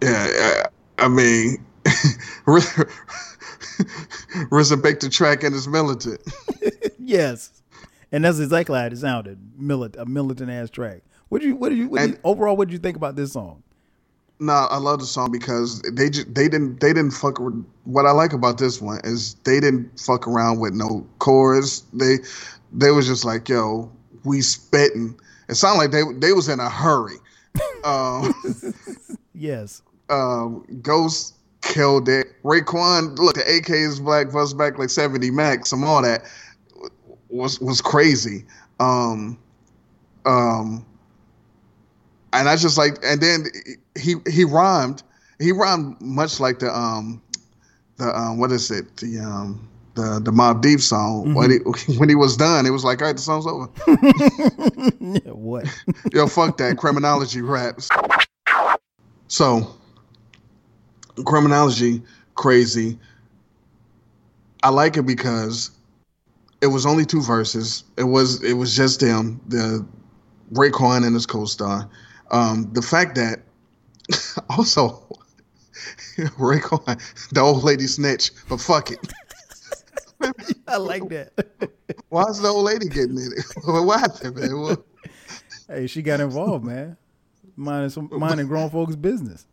Yeah, 0.00 0.62
uh, 0.64 0.68
I 1.04 1.08
mean, 1.08 1.64
The 4.50 5.08
track 5.10 5.42
and 5.42 5.54
is 5.54 5.68
militant. 5.68 6.20
Yes, 6.98 7.50
and 8.12 8.24
that's 8.24 8.38
exactly 8.38 8.78
how 8.78 8.86
it 8.86 8.96
sounded. 8.96 9.38
Milit, 9.60 9.94
a 9.98 10.06
militant 10.06 10.50
ass 10.50 10.70
track. 10.70 11.02
What 11.28 11.42
do 11.42 11.48
you? 11.48 11.56
What 11.56 11.68
do 11.68 11.74
you? 11.74 11.98
You 11.98 12.18
overall, 12.24 12.56
what 12.56 12.68
do 12.68 12.72
you 12.72 12.78
think 12.78 12.96
about 12.96 13.14
this 13.14 13.34
song? 13.34 13.62
No, 14.40 14.52
I 14.52 14.78
love 14.78 15.00
the 15.00 15.06
song 15.06 15.30
because 15.30 15.82
they 15.82 16.08
just 16.08 16.34
they 16.34 16.48
didn't 16.48 16.80
they 16.80 16.92
didn't 16.94 17.10
fuck. 17.10 17.38
What 17.84 18.06
I 18.06 18.12
like 18.12 18.32
about 18.32 18.58
this 18.58 18.80
one 18.80 19.00
is 19.04 19.34
they 19.44 19.60
didn't 19.60 20.00
fuck 20.00 20.26
around 20.26 20.60
with 20.60 20.72
no 20.72 21.06
chorus. 21.18 21.80
They 21.92 22.18
they 22.72 22.90
was 22.90 23.06
just 23.06 23.24
like, 23.24 23.48
yo, 23.48 23.92
we 24.24 24.40
spitting. 24.40 25.18
It 25.48 25.54
sounded 25.56 25.78
like 25.78 25.90
they 25.90 26.02
they 26.26 26.32
was 26.32 26.48
in 26.48 26.60
a 26.60 26.70
hurry. 26.70 27.16
Um, 27.84 28.32
Yes, 29.34 29.82
um, 30.08 30.64
Ghost 30.80 31.34
killed 31.64 32.08
it. 32.08 32.26
Raekwon, 32.42 33.18
look, 33.18 33.34
the 33.34 33.50
AK's 33.50 34.00
Black 34.00 34.32
Bus 34.32 34.52
back 34.52 34.78
like 34.78 34.90
70 34.90 35.30
Max, 35.30 35.70
some 35.70 35.84
all 35.84 36.02
that 36.02 36.24
was 37.28 37.60
was 37.60 37.80
crazy. 37.80 38.44
Um, 38.80 39.38
um, 40.24 40.84
and 42.32 42.48
I 42.48 42.56
just 42.56 42.78
like, 42.78 42.98
and 43.04 43.20
then 43.20 43.46
he 43.98 44.16
he 44.30 44.44
rhymed. 44.44 45.02
He 45.40 45.52
rhymed 45.52 46.00
much 46.00 46.40
like 46.40 46.60
the 46.60 46.74
um 46.74 47.20
the 47.96 48.16
um 48.16 48.38
what 48.38 48.52
is 48.52 48.70
it 48.70 48.96
the 48.96 49.18
um 49.18 49.68
the 49.94 50.20
the 50.22 50.30
Mobb 50.30 50.60
Deep 50.60 50.80
song. 50.80 51.34
When 51.34 51.50
he 51.50 51.56
when 51.98 52.08
he 52.08 52.14
was 52.14 52.36
done, 52.36 52.66
it 52.66 52.70
was 52.70 52.84
like, 52.84 53.00
all 53.00 53.08
right, 53.08 53.16
the 53.16 53.22
song's 53.22 53.46
over. 53.46 53.68
Yeah, 55.00 55.32
what? 55.32 55.66
Yo, 56.12 56.26
fuck 56.26 56.56
that 56.56 56.78
criminology 56.78 57.42
raps. 57.42 57.90
So, 59.28 59.76
criminology, 61.22 62.02
crazy. 62.34 62.98
I 64.62 64.70
like 64.70 64.96
it 64.96 65.02
because 65.02 65.70
it 66.60 66.68
was 66.68 66.86
only 66.86 67.04
two 67.04 67.22
verses. 67.22 67.84
It 67.96 68.04
was 68.04 68.42
it 68.42 68.54
was 68.54 68.74
just 68.74 69.00
them, 69.00 69.40
the 69.48 69.86
Raekwon 70.52 71.04
and 71.04 71.14
his 71.14 71.26
co-star. 71.26 71.88
Um, 72.30 72.70
the 72.72 72.82
fact 72.82 73.14
that 73.16 73.42
also 74.50 75.06
Raekwon, 76.16 77.30
the 77.32 77.40
old 77.40 77.64
lady 77.64 77.86
snitch, 77.86 78.30
but 78.48 78.60
fuck 78.60 78.90
it. 78.90 78.98
I 80.68 80.78
like 80.78 81.08
that. 81.10 81.32
Why 82.08 82.22
is 82.24 82.40
the 82.40 82.48
old 82.48 82.64
lady 82.64 82.88
getting 82.88 83.18
in 83.18 83.32
it? 83.36 83.44
what 83.64 84.00
happened, 84.00 84.36
man? 84.36 84.60
What- 84.60 84.86
hey, 85.68 85.86
she 85.86 86.00
got 86.02 86.20
involved, 86.20 86.64
man. 86.64 86.96
Minding 87.56 87.90
some 87.90 88.08
minding 88.10 88.46
grown 88.46 88.70
folks' 88.70 88.96
business. 88.96 89.46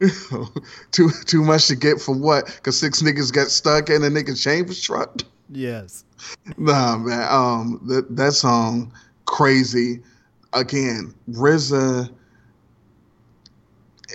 too 0.90 1.10
too 1.26 1.42
much 1.42 1.68
to 1.68 1.76
get 1.76 2.00
for 2.00 2.14
what? 2.14 2.60
Cause 2.62 2.78
six 2.78 3.02
niggas 3.02 3.32
got 3.32 3.48
stuck 3.48 3.90
in 3.90 4.02
a 4.02 4.08
nigga 4.08 4.40
chain 4.40 4.66
was 4.66 4.82
trucked. 4.82 5.24
Yes. 5.50 6.04
Nah, 6.56 6.98
man. 6.98 7.26
Um, 7.30 7.80
that 7.86 8.16
that 8.16 8.32
song, 8.32 8.92
crazy. 9.26 10.02
Again, 10.52 11.14
RZA. 11.30 12.10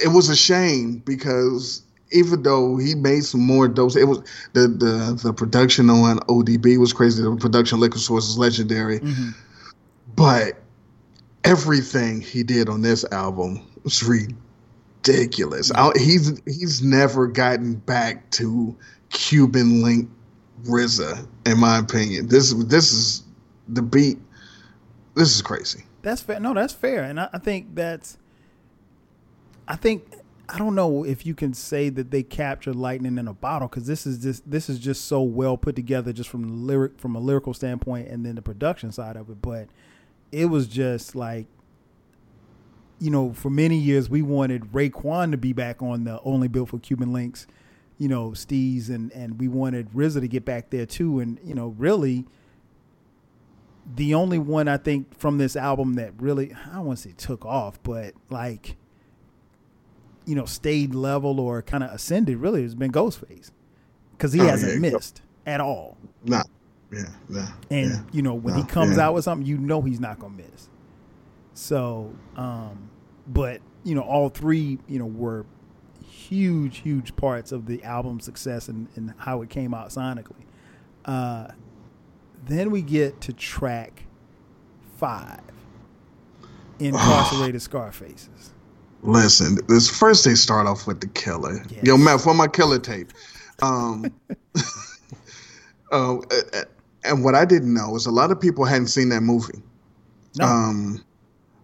It 0.04 0.10
was 0.10 0.30
a 0.30 0.36
shame 0.36 1.02
because 1.06 1.82
even 2.12 2.44
though 2.44 2.78
he 2.78 2.96
made 2.96 3.24
some 3.24 3.42
more 3.42 3.68
dope, 3.68 3.96
it 3.96 4.06
was 4.06 4.20
the 4.54 4.68
the 4.68 5.20
the 5.24 5.34
production 5.34 5.90
on 5.90 6.20
ODB 6.20 6.78
was 6.78 6.94
crazy. 6.94 7.24
The 7.24 7.36
production 7.36 7.80
Liquid 7.80 8.02
Swords 8.02 8.28
is 8.28 8.38
legendary, 8.38 9.00
but 10.16 10.62
everything 11.44 12.22
he 12.22 12.44
did 12.44 12.70
on 12.70 12.82
this 12.82 13.06
album 13.12 13.62
was 13.84 14.04
ridiculous. 14.04 14.42
I, 15.76 15.92
he's 15.98 16.42
he's 16.46 16.82
never 16.82 17.28
gotten 17.28 17.76
back 17.76 18.30
to 18.32 18.76
Cuban 19.10 19.82
link 19.82 20.10
RZA, 20.64 21.28
in 21.46 21.60
my 21.60 21.80
opinion. 21.80 22.28
This 22.28 22.54
this 22.54 22.92
is 22.92 23.24
the 23.70 23.82
beat. 23.82 24.20
This 25.16 25.36
is 25.36 25.42
crazy. 25.42 25.84
That's 26.02 26.22
fair. 26.22 26.40
No, 26.40 26.54
that's 26.54 26.74
fair, 26.74 27.04
and 27.04 27.20
I, 27.20 27.30
I 27.34 27.38
think 27.40 27.76
that's. 27.76 28.18
I 29.68 29.76
think 29.76 30.06
I 30.50 30.58
don't 30.58 30.76
know 30.76 31.04
if 31.04 31.26
you 31.26 31.36
can 31.36 31.54
say 31.54 31.90
that 31.90 32.10
they 32.10 32.24
captured 32.24 32.76
lightning 32.76 33.18
in 33.18 33.28
a 33.28 33.34
bottle 33.34 33.68
because 33.68 33.86
this 33.86 34.08
is 34.08 34.20
just 34.20 34.50
this 34.50 34.70
is 34.70 34.80
just 34.80 35.06
so 35.06 35.22
well 35.22 35.58
put 35.58 35.76
together, 35.76 36.14
just 36.14 36.30
from 36.30 36.44
the 36.44 36.54
lyric 36.54 37.00
from 37.00 37.16
a 37.16 37.20
lyrical 37.20 37.54
standpoint, 37.54 38.08
and 38.08 38.26
then 38.26 38.36
the 38.36 38.42
production 38.42 38.92
side 38.92 39.18
of 39.18 39.30
it. 39.30 39.42
But 39.42 39.68
it 40.32 40.46
was 40.46 40.68
just 40.68 41.16
like, 41.16 41.48
you 43.00 43.12
know, 43.12 43.34
for 43.34 43.50
many 43.50 43.78
years 43.78 44.10
we 44.10 44.22
wanted 44.22 44.72
Raekwon 44.72 45.32
to 45.32 45.38
be 45.38 45.54
back 45.54 45.82
on 45.82 46.04
the 46.04 46.20
Only 46.24 46.48
Built 46.48 46.70
for 46.70 46.80
Cuban 46.80 47.10
Linx, 47.10 47.46
you 47.98 48.08
know, 48.08 48.30
Steez, 48.32 48.90
and 48.90 49.12
and 49.14 49.40
we 49.40 49.48
wanted 49.48 49.92
RZA 49.92 50.22
to 50.22 50.28
get 50.28 50.46
back 50.46 50.70
there 50.70 50.86
too, 50.86 51.20
and 51.20 51.40
you 51.44 51.54
know, 51.54 51.76
really 51.78 52.26
the 53.96 54.14
only 54.14 54.38
one 54.38 54.68
I 54.68 54.78
think 54.78 55.18
from 55.18 55.38
this 55.38 55.56
album 55.56 55.94
that 55.96 56.12
really 56.20 56.54
I 56.54 56.76
don't 56.76 56.86
want 56.86 57.00
to 57.00 57.10
say 57.10 57.16
took 57.18 57.46
off, 57.46 57.82
but 57.84 58.14
like 58.30 58.76
you 60.26 60.36
know 60.36 60.46
stayed 60.46 60.94
level 60.94 61.40
or 61.40 61.62
kind 61.62 61.84
of 61.84 61.92
ascended 61.92 62.38
really 62.38 62.64
has 62.64 62.76
been 62.76 62.92
Ghostface 62.92 63.52
because 64.12 64.34
he 64.34 64.42
Oh, 64.42 64.48
hasn't 64.48 64.74
yeah. 64.74 64.92
missed 64.92 65.22
at 65.46 65.62
all. 65.62 65.98
Nah, 66.26 66.44
yeah, 66.92 67.04
nah. 67.30 67.48
And 67.72 67.92
yeah. 67.92 68.02
you 68.12 68.22
know 68.22 68.34
when 68.34 68.56
he 68.56 68.64
comes 68.64 68.98
yeah. 68.98 69.06
out 69.08 69.14
with 69.14 69.24
something, 69.24 69.48
you 69.48 69.58
know 69.58 69.82
he's 69.82 70.00
not 70.02 70.20
gonna 70.20 70.36
miss. 70.36 70.70
So, 71.58 72.14
um, 72.36 72.88
but 73.26 73.62
you 73.84 73.96
know 73.96 74.02
all 74.02 74.30
three 74.30 74.78
you 74.88 75.00
know 75.00 75.08
were 75.08 75.44
huge, 76.08 76.78
huge 76.78 77.16
parts 77.16 77.52
of 77.52 77.66
the 77.66 77.84
album's 77.84 78.26
success 78.26 78.68
and, 78.68 78.88
and 78.96 79.16
how 79.18 79.42
it 79.42 79.50
came 79.50 79.74
out 79.74 79.90
sonically. 79.90 80.46
Uh, 81.04 81.48
then 82.46 82.70
we 82.70 82.84
get 82.84 83.20
to 83.22 83.34
track 83.34 84.04
five, 84.98 85.42
Incarcerated 86.78 87.62
Scarfaces. 87.64 88.54
Listen, 89.02 89.58
this 89.68 89.90
first 89.90 90.26
they 90.26 90.36
start 90.36 90.68
off 90.68 90.86
with 90.86 91.02
the 91.02 91.08
killer. 91.08 91.64
Yes. 91.72 91.84
Yo, 91.84 91.98
Matt, 91.98 92.22
for 92.22 92.36
my 92.36 92.48
killer 92.48 92.78
tape. 92.78 93.12
Um, 93.64 94.14
uh, 95.92 96.18
uh, 96.18 96.22
and 97.04 97.24
what 97.24 97.34
I 97.34 97.46
didn't 97.46 97.74
know 97.74 97.96
is 97.96 98.06
a 98.06 98.12
lot 98.12 98.30
of 98.30 98.40
people 98.40 98.64
hadn't 98.64 98.88
seen 98.88 99.10
that 99.10 99.22
movie. 99.22 99.64
No, 100.36 100.46
Um, 100.46 101.04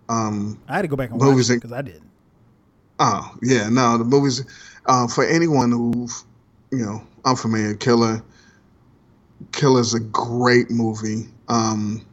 um, 0.10 0.60
I 0.68 0.76
had 0.76 0.82
to 0.84 0.88
go 0.88 0.96
back 0.96 1.12
and 1.12 1.20
movies 1.20 1.50
watch 1.50 1.58
because 1.58 1.72
I 1.72 1.82
didn't. 1.82 2.10
Oh 3.00 3.36
yeah, 3.42 3.70
no, 3.70 3.98
the 3.98 4.04
movies. 4.04 4.44
Uh, 4.86 5.08
for 5.08 5.26
anyone 5.26 5.72
who, 5.72 6.08
you 6.72 6.86
know, 6.86 7.02
unfamiliar, 7.26 7.70
with 7.70 7.80
Killer. 7.80 8.24
Killer's 9.52 9.94
a 9.94 10.00
great 10.00 10.70
movie. 10.72 11.28
Um, 11.48 12.06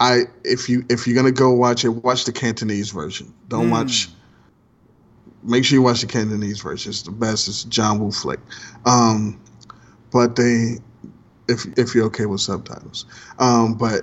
I 0.00 0.22
if 0.44 0.68
you 0.68 0.84
if 0.90 1.06
you're 1.06 1.16
gonna 1.16 1.32
go 1.32 1.52
watch 1.52 1.84
it, 1.84 1.88
watch 1.88 2.24
the 2.24 2.32
Cantonese 2.32 2.90
version. 2.90 3.32
Don't 3.48 3.70
watch. 3.70 4.08
Make 5.42 5.64
sure 5.64 5.76
you 5.76 5.82
watch 5.82 6.00
the 6.00 6.06
Cantonese 6.06 6.60
version. 6.60 6.90
It's 6.90 7.02
the 7.02 7.12
best. 7.12 7.48
It's 7.48 7.64
John 7.64 8.00
Woo 8.00 8.10
flick. 8.10 8.40
Um, 8.84 9.40
but 10.12 10.36
they, 10.36 10.78
if 11.48 11.66
if 11.78 11.94
you're 11.94 12.06
okay 12.06 12.26
with 12.26 12.40
subtitles, 12.40 13.06
um, 13.38 13.74
but 13.74 14.02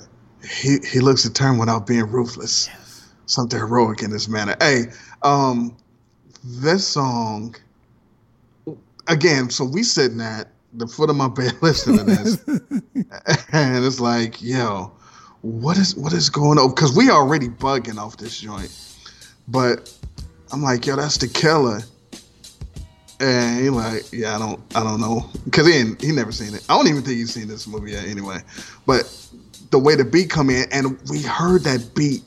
He 0.43 0.77
he 0.87 0.99
looks 0.99 1.23
determined 1.23 1.59
without 1.59 1.85
being 1.87 2.05
ruthless. 2.09 2.69
Something 3.25 3.59
heroic 3.59 4.01
in 4.03 4.09
this 4.11 4.27
manner. 4.27 4.55
Hey, 4.59 4.85
um, 5.21 5.75
this 6.43 6.85
song 6.85 7.55
again. 9.07 9.49
So 9.49 9.63
we 9.63 9.83
sitting 9.83 10.19
at 10.21 10.49
the 10.73 10.87
foot 10.87 11.09
of 11.09 11.15
my 11.15 11.27
bed 11.27 11.53
listening 11.61 11.99
to 11.99 12.03
this, 12.03 12.43
and 13.53 13.85
it's 13.85 13.99
like, 13.99 14.41
yo, 14.41 14.91
what 15.41 15.77
is 15.77 15.95
what 15.95 16.13
is 16.13 16.29
going 16.29 16.57
on? 16.57 16.69
Because 16.71 16.95
we 16.95 17.09
already 17.09 17.47
bugging 17.47 17.97
off 17.97 18.17
this 18.17 18.39
joint, 18.39 18.71
but 19.47 19.93
I'm 20.51 20.61
like, 20.61 20.85
yo, 20.85 20.95
that's 20.95 21.17
the 21.17 21.27
killer. 21.27 21.81
And 23.21 23.59
he 23.61 23.69
like, 23.69 24.11
yeah, 24.11 24.35
I 24.35 24.39
don't, 24.39 24.59
I 24.75 24.83
don't 24.83 24.99
know, 24.99 25.29
because 25.45 25.67
he 25.67 25.73
ain't- 25.73 26.01
he 26.01 26.11
never 26.11 26.31
seen 26.31 26.55
it. 26.55 26.65
I 26.67 26.75
don't 26.75 26.87
even 26.87 27.03
think 27.03 27.17
he's 27.17 27.31
seen 27.31 27.47
this 27.47 27.67
movie 27.67 27.91
yet, 27.91 28.05
anyway. 28.05 28.39
But 28.87 29.03
the 29.71 29.79
way 29.79 29.95
the 29.95 30.05
beat 30.05 30.29
come 30.29 30.49
in, 30.49 30.65
and 30.71 30.99
we 31.09 31.21
heard 31.21 31.63
that 31.63 31.95
beat 31.95 32.23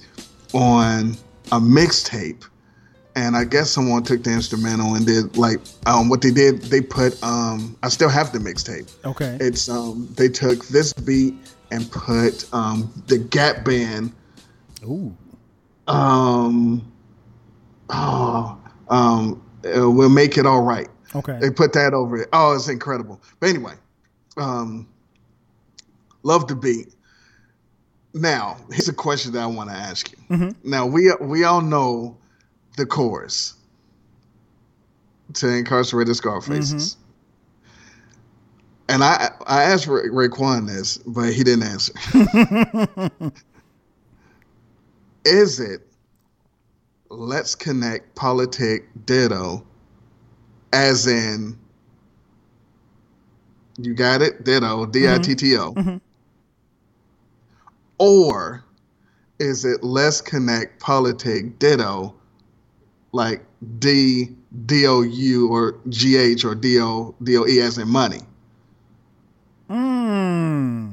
on 0.52 1.16
a 1.52 1.60
mixtape, 1.60 2.44
and 3.14 3.36
I 3.36 3.44
guess 3.44 3.70
someone 3.70 4.02
took 4.02 4.24
the 4.24 4.32
instrumental 4.32 4.94
and 4.94 5.06
did 5.06 5.36
like 5.36 5.60
um 5.86 6.08
what 6.08 6.22
they 6.22 6.30
did. 6.30 6.62
They 6.62 6.80
put 6.80 7.22
um 7.22 7.76
I 7.82 7.88
still 7.88 8.08
have 8.08 8.32
the 8.32 8.38
mixtape. 8.38 8.92
Okay. 9.04 9.36
It's 9.40 9.68
um 9.68 10.08
they 10.16 10.28
took 10.28 10.66
this 10.66 10.92
beat 10.92 11.34
and 11.70 11.90
put 11.90 12.52
um 12.52 12.90
the 13.06 13.18
Gap 13.18 13.64
Band 13.64 14.12
Ooh. 14.84 15.14
um 15.86 16.90
oh 17.90 18.58
um 18.88 19.42
uh, 19.64 19.90
we'll 19.90 20.08
make 20.08 20.36
it 20.38 20.46
all 20.46 20.62
right. 20.62 20.88
Okay. 21.14 21.38
They 21.40 21.50
put 21.50 21.72
that 21.74 21.94
over 21.94 22.22
it. 22.22 22.28
Oh, 22.32 22.54
it's 22.54 22.68
incredible. 22.68 23.20
But 23.38 23.50
anyway, 23.50 23.74
um, 24.36 24.88
love 26.22 26.48
the 26.48 26.56
beat. 26.56 26.93
Now, 28.14 28.56
here's 28.70 28.88
a 28.88 28.92
question 28.92 29.32
that 29.32 29.42
I 29.42 29.46
want 29.46 29.70
to 29.70 29.76
ask 29.76 30.10
you. 30.12 30.18
Mhm. 30.36 30.54
Now, 30.62 30.86
we 30.86 31.12
we 31.20 31.42
all 31.44 31.60
know 31.60 32.16
the 32.76 32.86
chorus 32.86 33.54
to 35.34 35.48
incarcerated 35.48 36.14
Scarfaces. 36.14 36.96
And 38.88 39.02
I 39.02 39.30
I 39.46 39.62
asked 39.64 39.86
Ra- 39.88 40.02
Raekwon 40.02 40.66
this, 40.68 40.98
but 40.98 41.32
he 41.32 41.42
didn't 41.42 41.64
answer. 41.64 41.92
Is 45.24 45.58
it 45.58 45.80
let's 47.08 47.54
connect 47.54 48.14
politic 48.14 48.86
ditto 49.06 49.64
as 50.72 51.06
in 51.06 51.56
you 53.78 53.94
got 53.94 54.20
it 54.20 54.44
ditto 54.44 54.84
d-i-t-t-o 54.86 55.72
Mhm. 55.74 56.00
Or 58.04 58.64
is 59.38 59.64
it 59.64 59.82
let's 59.82 60.20
connect 60.20 60.80
politic 60.80 61.58
ditto 61.58 62.14
like 63.12 63.44
d 63.78 64.28
d-o-u 64.66 65.48
or 65.48 65.76
g-h 65.88 66.44
or 66.44 66.54
d-o 66.54 67.14
d-o-e 67.22 67.60
as 67.60 67.78
in 67.78 67.88
money 67.88 68.20
Hmm. 69.68 70.90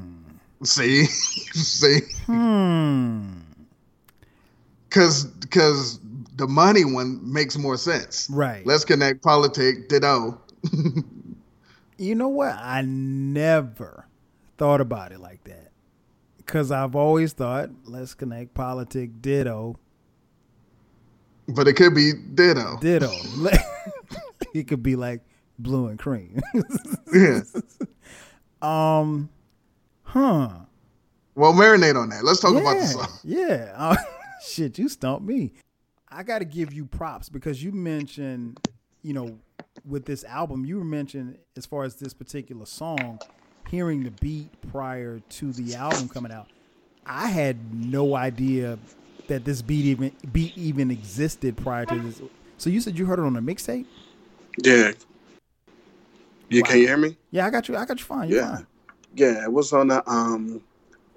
see 0.63 1.05
see 1.05 1.99
Hmm. 2.25 3.39
because 4.89 5.25
because 5.25 5.99
the 6.35 6.47
money 6.47 6.85
one 6.85 7.19
makes 7.31 7.57
more 7.57 7.77
sense 7.77 8.29
Right. 8.29 8.65
let's 8.65 8.85
connect 8.85 9.21
politic 9.21 9.89
ditto 9.89 10.39
You 11.97 12.15
know 12.15 12.29
what? 12.29 12.55
I 12.55 12.81
never 12.81 14.07
thought 14.57 14.81
about 14.81 15.11
it 15.11 15.19
like 15.19 15.43
that. 15.43 15.70
Because 16.51 16.69
I've 16.69 16.97
always 16.97 17.31
thought, 17.31 17.69
let's 17.85 18.13
connect 18.13 18.53
politic 18.53 19.21
ditto, 19.21 19.79
but 21.47 21.65
it 21.65 21.75
could 21.77 21.95
be 21.95 22.11
ditto 22.33 22.77
ditto. 22.81 23.09
it 24.53 24.67
could 24.67 24.83
be 24.83 24.97
like 24.97 25.21
blue 25.57 25.87
and 25.87 25.97
cream. 25.97 26.41
yeah 27.13 27.39
um, 28.61 29.29
huh. 30.03 30.49
well 31.35 31.53
marinate 31.53 31.95
on 31.95 32.09
that 32.09 32.25
let's 32.25 32.41
talk 32.41 32.51
about 32.51 32.73
the 32.73 32.79
Yeah, 32.83 32.91
song 32.91 33.07
Yeah. 33.23 33.73
Uh, 33.73 33.95
shit, 34.45 34.77
you 34.77 34.89
stumped 34.89 35.25
me. 35.25 35.53
I 36.09 36.23
got 36.23 36.39
to 36.39 36.45
give 36.45 36.73
you 36.73 36.85
props 36.85 37.29
because 37.29 37.63
you 37.63 37.71
mentioned, 37.71 38.59
you 39.03 39.13
know, 39.13 39.39
with 39.85 40.03
this 40.03 40.25
album, 40.25 40.65
you 40.65 40.83
mentioned 40.83 41.37
as 41.55 41.65
far 41.65 41.85
as 41.85 41.95
this 41.95 42.13
particular 42.13 42.65
song, 42.65 43.19
hearing 43.71 44.03
the 44.03 44.11
beat 44.11 44.49
prior 44.69 45.21
to 45.29 45.53
the 45.53 45.73
album 45.73 46.09
coming 46.09 46.31
out. 46.31 46.49
I 47.05 47.27
had 47.27 47.73
no 47.73 48.15
idea 48.15 48.77
that 49.27 49.45
this 49.45 49.61
beat 49.61 49.85
even 49.85 50.11
beat 50.31 50.55
even 50.57 50.91
existed 50.91 51.55
prior 51.57 51.85
to 51.85 51.99
this. 51.99 52.21
So 52.57 52.69
you 52.69 52.81
said 52.81 52.99
you 52.99 53.05
heard 53.05 53.17
it 53.17 53.23
on 53.23 53.35
a 53.37 53.41
mixtape? 53.41 53.85
Yeah. 54.61 54.91
You 56.49 56.63
can 56.63 56.79
you 56.79 56.87
hear 56.87 56.97
me? 56.97 57.15
Yeah, 57.31 57.45
I 57.45 57.49
got 57.49 57.69
you. 57.69 57.77
I 57.77 57.85
got 57.85 57.97
you 57.97 58.05
fine. 58.05 58.29
You're 58.29 58.39
Yeah. 58.39 58.55
fine. 58.57 58.67
Yeah, 59.15 59.43
it 59.45 59.51
was 59.51 59.71
on 59.73 59.87
the 59.87 60.07
um 60.09 60.61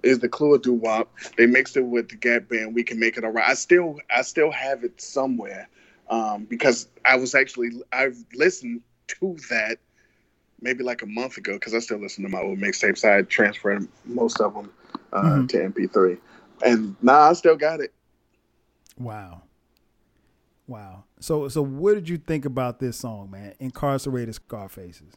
is 0.05 0.21
the 0.21 0.29
Clue 0.29 0.59
Doo 0.59 0.75
Wop. 0.75 1.13
They 1.37 1.47
mixed 1.47 1.77
it 1.77 1.83
with 1.83 2.09
the 2.09 2.17
Gap 2.17 2.49
Band. 2.49 2.75
We 2.75 2.85
can 2.85 3.01
make 3.01 3.17
it 3.17 3.25
alright. 3.25 3.49
I 3.49 3.55
still 3.55 3.99
I 4.15 4.23
still 4.23 4.53
have 4.53 4.85
it 4.85 5.01
somewhere. 5.01 5.69
Um, 6.09 6.45
because 6.45 6.89
I 7.05 7.17
was 7.17 7.35
actually 7.35 7.71
I've 7.93 8.17
listened 8.35 8.83
to 9.09 9.37
that 9.51 9.79
maybe 10.65 10.83
like 10.83 11.03
a 11.03 11.07
month 11.07 11.37
ago 11.37 11.53
because 11.53 11.75
I 11.75 11.79
still 11.79 11.99
listen 11.99 12.25
to 12.25 12.31
my 12.31 12.41
old 12.41 12.59
mixtapes. 12.59 13.05
I 13.09 13.23
transferred 13.23 13.87
most 14.05 14.41
of 14.41 14.55
them 14.55 14.73
uh, 15.13 15.23
Mhm. 15.23 15.49
to 15.51 15.57
MP3, 15.63 16.19
and 16.65 16.97
now 17.03 17.21
I 17.21 17.33
still 17.35 17.55
got 17.57 17.79
it. 17.81 17.93
Wow. 18.99 19.43
Wow. 20.67 21.05
So 21.21 21.49
so 21.49 21.63
what 21.63 21.95
did 21.95 22.09
you 22.09 22.17
think 22.19 22.45
about 22.47 22.81
this 22.81 22.97
song, 22.97 23.31
man? 23.31 23.55
Incarcerated 23.61 24.35
Scarfaces. 24.35 25.13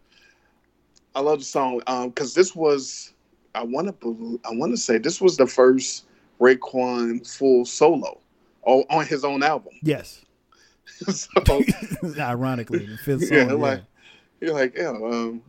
I 1.16 1.22
love 1.22 1.40
the 1.40 1.46
song 1.46 1.80
because 2.10 2.34
this 2.36 2.56
was 2.56 3.14
I 3.56 3.64
want 3.64 4.00
to 4.02 4.40
I 4.46 4.50
want 4.52 4.72
to 4.74 4.78
say 4.78 4.98
this 4.98 5.20
was 5.22 5.38
the 5.38 5.48
first 5.48 6.06
Raekwon 6.40 7.26
full 7.26 7.66
solo 7.66 8.20
on, 8.64 8.84
on 8.90 9.06
his 9.08 9.24
own 9.24 9.42
album. 9.42 9.74
Yes. 9.82 10.24
so 11.08 11.64
Ironically, 12.20 12.86
the 12.86 12.98
fifth 12.98 13.22
song. 13.28 13.38
yeah, 13.38 13.46
Yeah, 13.48 13.54
like 13.54 13.84
you're 14.40 14.54
like 14.54 14.76
yeah, 14.78 14.90
um, 14.90 15.42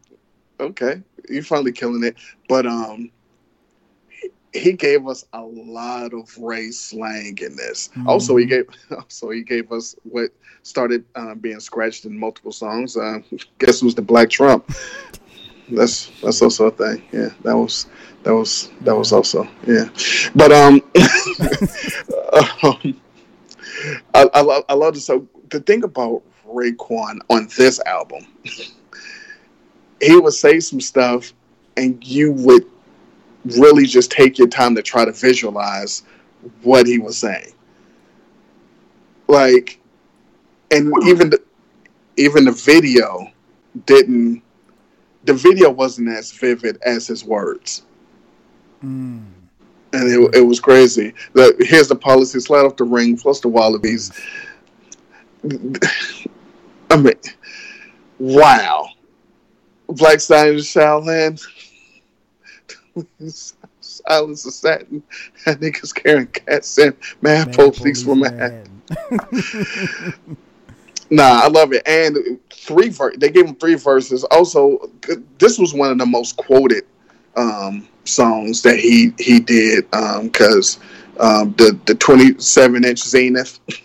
okay, 0.60 1.02
you're 1.28 1.42
finally 1.42 1.72
killing 1.72 2.04
it. 2.04 2.16
But 2.48 2.66
um, 2.66 3.10
he, 4.52 4.72
gave 4.72 5.06
us 5.06 5.24
a 5.32 5.42
lot 5.42 6.12
of 6.12 6.36
race 6.38 6.78
slang 6.78 7.38
in 7.40 7.56
this. 7.56 7.90
Also, 8.06 8.36
he 8.36 8.46
gave 8.46 8.66
also 8.90 9.30
he 9.30 9.42
gave 9.42 9.70
us 9.72 9.94
what 10.04 10.30
started 10.62 11.04
uh, 11.14 11.34
being 11.34 11.60
scratched 11.60 12.04
in 12.04 12.18
multiple 12.18 12.52
songs. 12.52 12.96
Uh, 12.96 13.20
guess 13.58 13.80
who's 13.80 13.94
the 13.94 14.02
Black 14.02 14.30
Trump? 14.30 14.70
That's 15.70 16.10
that's 16.22 16.40
also 16.40 16.68
a 16.68 16.70
thing. 16.70 17.02
Yeah, 17.12 17.28
that 17.42 17.54
was 17.54 17.88
that 18.22 18.34
was 18.34 18.70
that 18.80 18.96
was 18.96 19.12
also 19.12 19.46
yeah. 19.66 19.84
But 20.34 20.50
um, 20.50 20.80
um 22.62 23.00
I, 24.14 24.30
I 24.32 24.40
love 24.40 24.64
I 24.70 24.72
love 24.72 24.94
this. 24.94 25.04
So 25.04 25.28
the 25.50 25.60
thing 25.60 25.84
about 25.84 26.22
Raekwon 26.48 27.20
on 27.28 27.48
this 27.56 27.80
album, 27.86 28.26
he 30.00 30.16
would 30.16 30.32
say 30.32 30.60
some 30.60 30.80
stuff, 30.80 31.32
and 31.76 32.04
you 32.06 32.32
would 32.32 32.64
really 33.58 33.86
just 33.86 34.10
take 34.10 34.38
your 34.38 34.48
time 34.48 34.74
to 34.74 34.82
try 34.82 35.04
to 35.04 35.12
visualize 35.12 36.02
what 36.62 36.86
he 36.86 36.98
was 36.98 37.16
saying. 37.16 37.52
Like, 39.26 39.78
and 40.70 40.92
even 41.06 41.30
the, 41.30 41.42
even 42.16 42.44
the 42.44 42.52
video 42.52 43.30
didn't. 43.86 44.42
The 45.24 45.34
video 45.34 45.70
wasn't 45.70 46.08
as 46.08 46.32
vivid 46.32 46.78
as 46.82 47.06
his 47.06 47.24
words 47.24 47.82
Mm. 48.84 49.24
and 49.92 50.08
it, 50.08 50.36
it 50.36 50.42
was 50.42 50.60
crazy. 50.60 51.12
The, 51.32 51.56
here's 51.58 51.88
the 51.88 51.96
policy: 51.96 52.38
slide 52.40 52.64
off 52.64 52.76
the 52.76 52.84
ring, 52.84 53.16
plus 53.16 53.40
the 53.40 53.48
wallabies. 53.48 54.12
I 56.90 56.96
mean, 56.96 57.14
wow! 58.18 58.88
Black 59.88 60.20
Stein 60.20 60.48
and 60.48 60.58
Shaolin, 60.58 61.46
Silence 63.80 64.46
of 64.46 64.52
Satin, 64.52 65.02
and 65.46 65.60
niggas 65.60 65.94
carrying 65.94 66.26
cats 66.28 66.78
and 66.78 66.94
mad 67.22 67.52
police 67.52 68.02
from 68.02 68.20
Manhattan. 68.20 68.82
Nah, 71.10 71.40
I 71.42 71.48
love 71.48 71.72
it. 71.72 71.82
And 71.86 72.38
three 72.50 72.90
ver- 72.90 73.16
they 73.16 73.30
gave 73.30 73.46
him 73.46 73.54
three 73.54 73.76
verses. 73.76 74.24
Also, 74.24 74.90
this 75.38 75.58
was 75.58 75.72
one 75.72 75.90
of 75.90 75.98
the 75.98 76.06
most 76.06 76.36
quoted 76.36 76.84
um, 77.36 77.88
songs 78.04 78.62
that 78.62 78.78
he 78.78 79.12
he 79.18 79.40
did 79.40 79.90
because 79.90 80.78
um, 81.18 81.54
the 81.56 81.78
the 81.86 81.94
twenty 81.94 82.38
seven 82.38 82.84
inch 82.84 83.00
Zenith. 83.00 83.58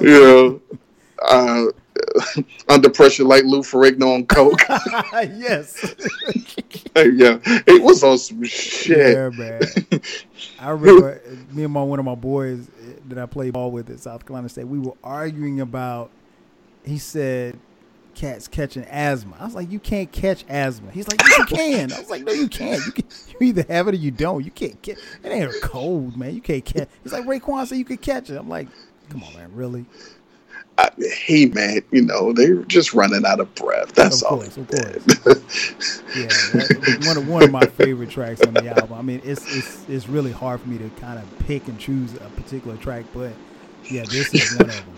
you 0.00 0.20
know, 0.20 0.60
uh, 1.28 1.66
under 2.68 2.90
pressure 2.90 3.24
like 3.24 3.44
Lou 3.44 3.60
Ferrigno 3.60 4.14
on 4.14 4.26
coke. 4.26 4.60
yes. 5.36 5.94
yeah, 6.96 7.38
it 7.44 7.82
was 7.82 8.02
on 8.02 8.18
some 8.18 8.42
shit. 8.44 9.16
Yeah, 9.16 9.30
man. 9.30 9.60
I 10.58 10.70
remember 10.70 11.20
me 11.52 11.64
and 11.64 11.72
my 11.72 11.82
one 11.82 11.98
of 11.98 12.04
my 12.04 12.14
boys 12.14 12.68
that 13.08 13.18
I 13.18 13.26
played 13.26 13.52
ball 13.52 13.70
with 13.70 13.90
at 13.90 14.00
South 14.00 14.24
Carolina 14.26 14.48
State. 14.48 14.64
We 14.64 14.78
were 14.78 14.96
arguing 15.02 15.60
about. 15.60 16.10
He 16.84 16.96
said, 16.96 17.58
"Cats 18.14 18.48
catching 18.48 18.84
asthma." 18.84 19.36
I 19.38 19.44
was 19.44 19.54
like, 19.54 19.70
"You 19.70 19.78
can't 19.78 20.10
catch 20.10 20.44
asthma." 20.48 20.90
He's 20.90 21.08
like, 21.08 21.20
"Yes, 21.22 21.38
you 21.38 21.44
can." 21.56 21.92
I 21.92 21.98
was 21.98 22.10
like, 22.10 22.24
"No, 22.24 22.32
you 22.32 22.48
can't. 22.48 22.84
You 22.86 22.92
can. 22.92 23.04
You 23.38 23.48
either 23.48 23.64
have 23.68 23.88
it 23.88 23.94
or 23.94 23.98
you 23.98 24.10
don't. 24.10 24.44
You 24.44 24.50
can't 24.50 24.80
catch. 24.80 24.96
It 25.22 25.28
ain't 25.28 25.54
a 25.54 25.60
cold, 25.60 26.16
man. 26.16 26.34
You 26.34 26.40
can't 26.40 26.64
catch." 26.64 26.88
He's 27.02 27.12
like, 27.12 27.24
"Raekwon 27.24 27.66
said 27.66 27.76
you 27.76 27.84
could 27.84 28.00
catch 28.00 28.30
it." 28.30 28.36
I'm 28.36 28.48
like, 28.48 28.68
"Come 29.10 29.22
on, 29.22 29.34
man. 29.34 29.50
Really?" 29.54 29.84
I, 30.82 30.90
he 31.26 31.46
man, 31.46 31.82
you 31.90 32.02
know 32.02 32.32
they're 32.32 32.62
just 32.64 32.94
running 32.94 33.24
out 33.26 33.38
of 33.40 33.54
breath. 33.54 33.92
That's 33.94 34.22
Of 34.22 34.32
all. 34.32 34.38
course, 34.38 34.56
of 34.56 34.66
course. 34.68 35.06
Yeah, 36.16 36.26
that- 36.26 37.04
one 37.06 37.16
of 37.18 37.28
one 37.28 37.42
of 37.42 37.50
my 37.50 37.66
favorite 37.66 38.10
tracks 38.10 38.40
on 38.42 38.54
the 38.54 38.66
album. 38.68 38.92
I 38.98 39.02
mean, 39.02 39.20
it's 39.24 39.44
it's 39.54 39.88
it's 39.88 40.08
really 40.08 40.32
hard 40.32 40.60
for 40.60 40.68
me 40.68 40.78
to 40.78 40.88
kind 41.00 41.18
of 41.18 41.38
pick 41.46 41.68
and 41.68 41.78
choose 41.78 42.14
a 42.14 42.28
particular 42.40 42.76
track, 42.78 43.04
but 43.12 43.32
yeah, 43.90 44.04
this 44.04 44.32
is 44.34 44.56
one 44.58 44.70
of 44.70 44.76
them. 44.76 44.94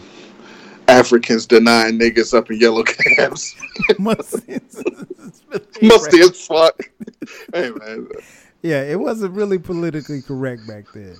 Africans 0.89 1.47
denying 1.47 1.99
niggas 1.99 2.37
up 2.37 2.51
in 2.51 2.59
yellow 2.61 2.83
cabs. 2.85 3.55
Musty 3.99 4.53
as 6.21 6.47
fuck. 6.47 6.91
hey 7.55 7.71
man, 7.71 8.09
Yeah, 8.63 8.83
it 8.83 8.99
wasn't 9.01 9.35
really 9.35 9.59
politically 9.59 10.23
correct 10.23 10.67
back 10.67 10.85
then. 10.95 11.17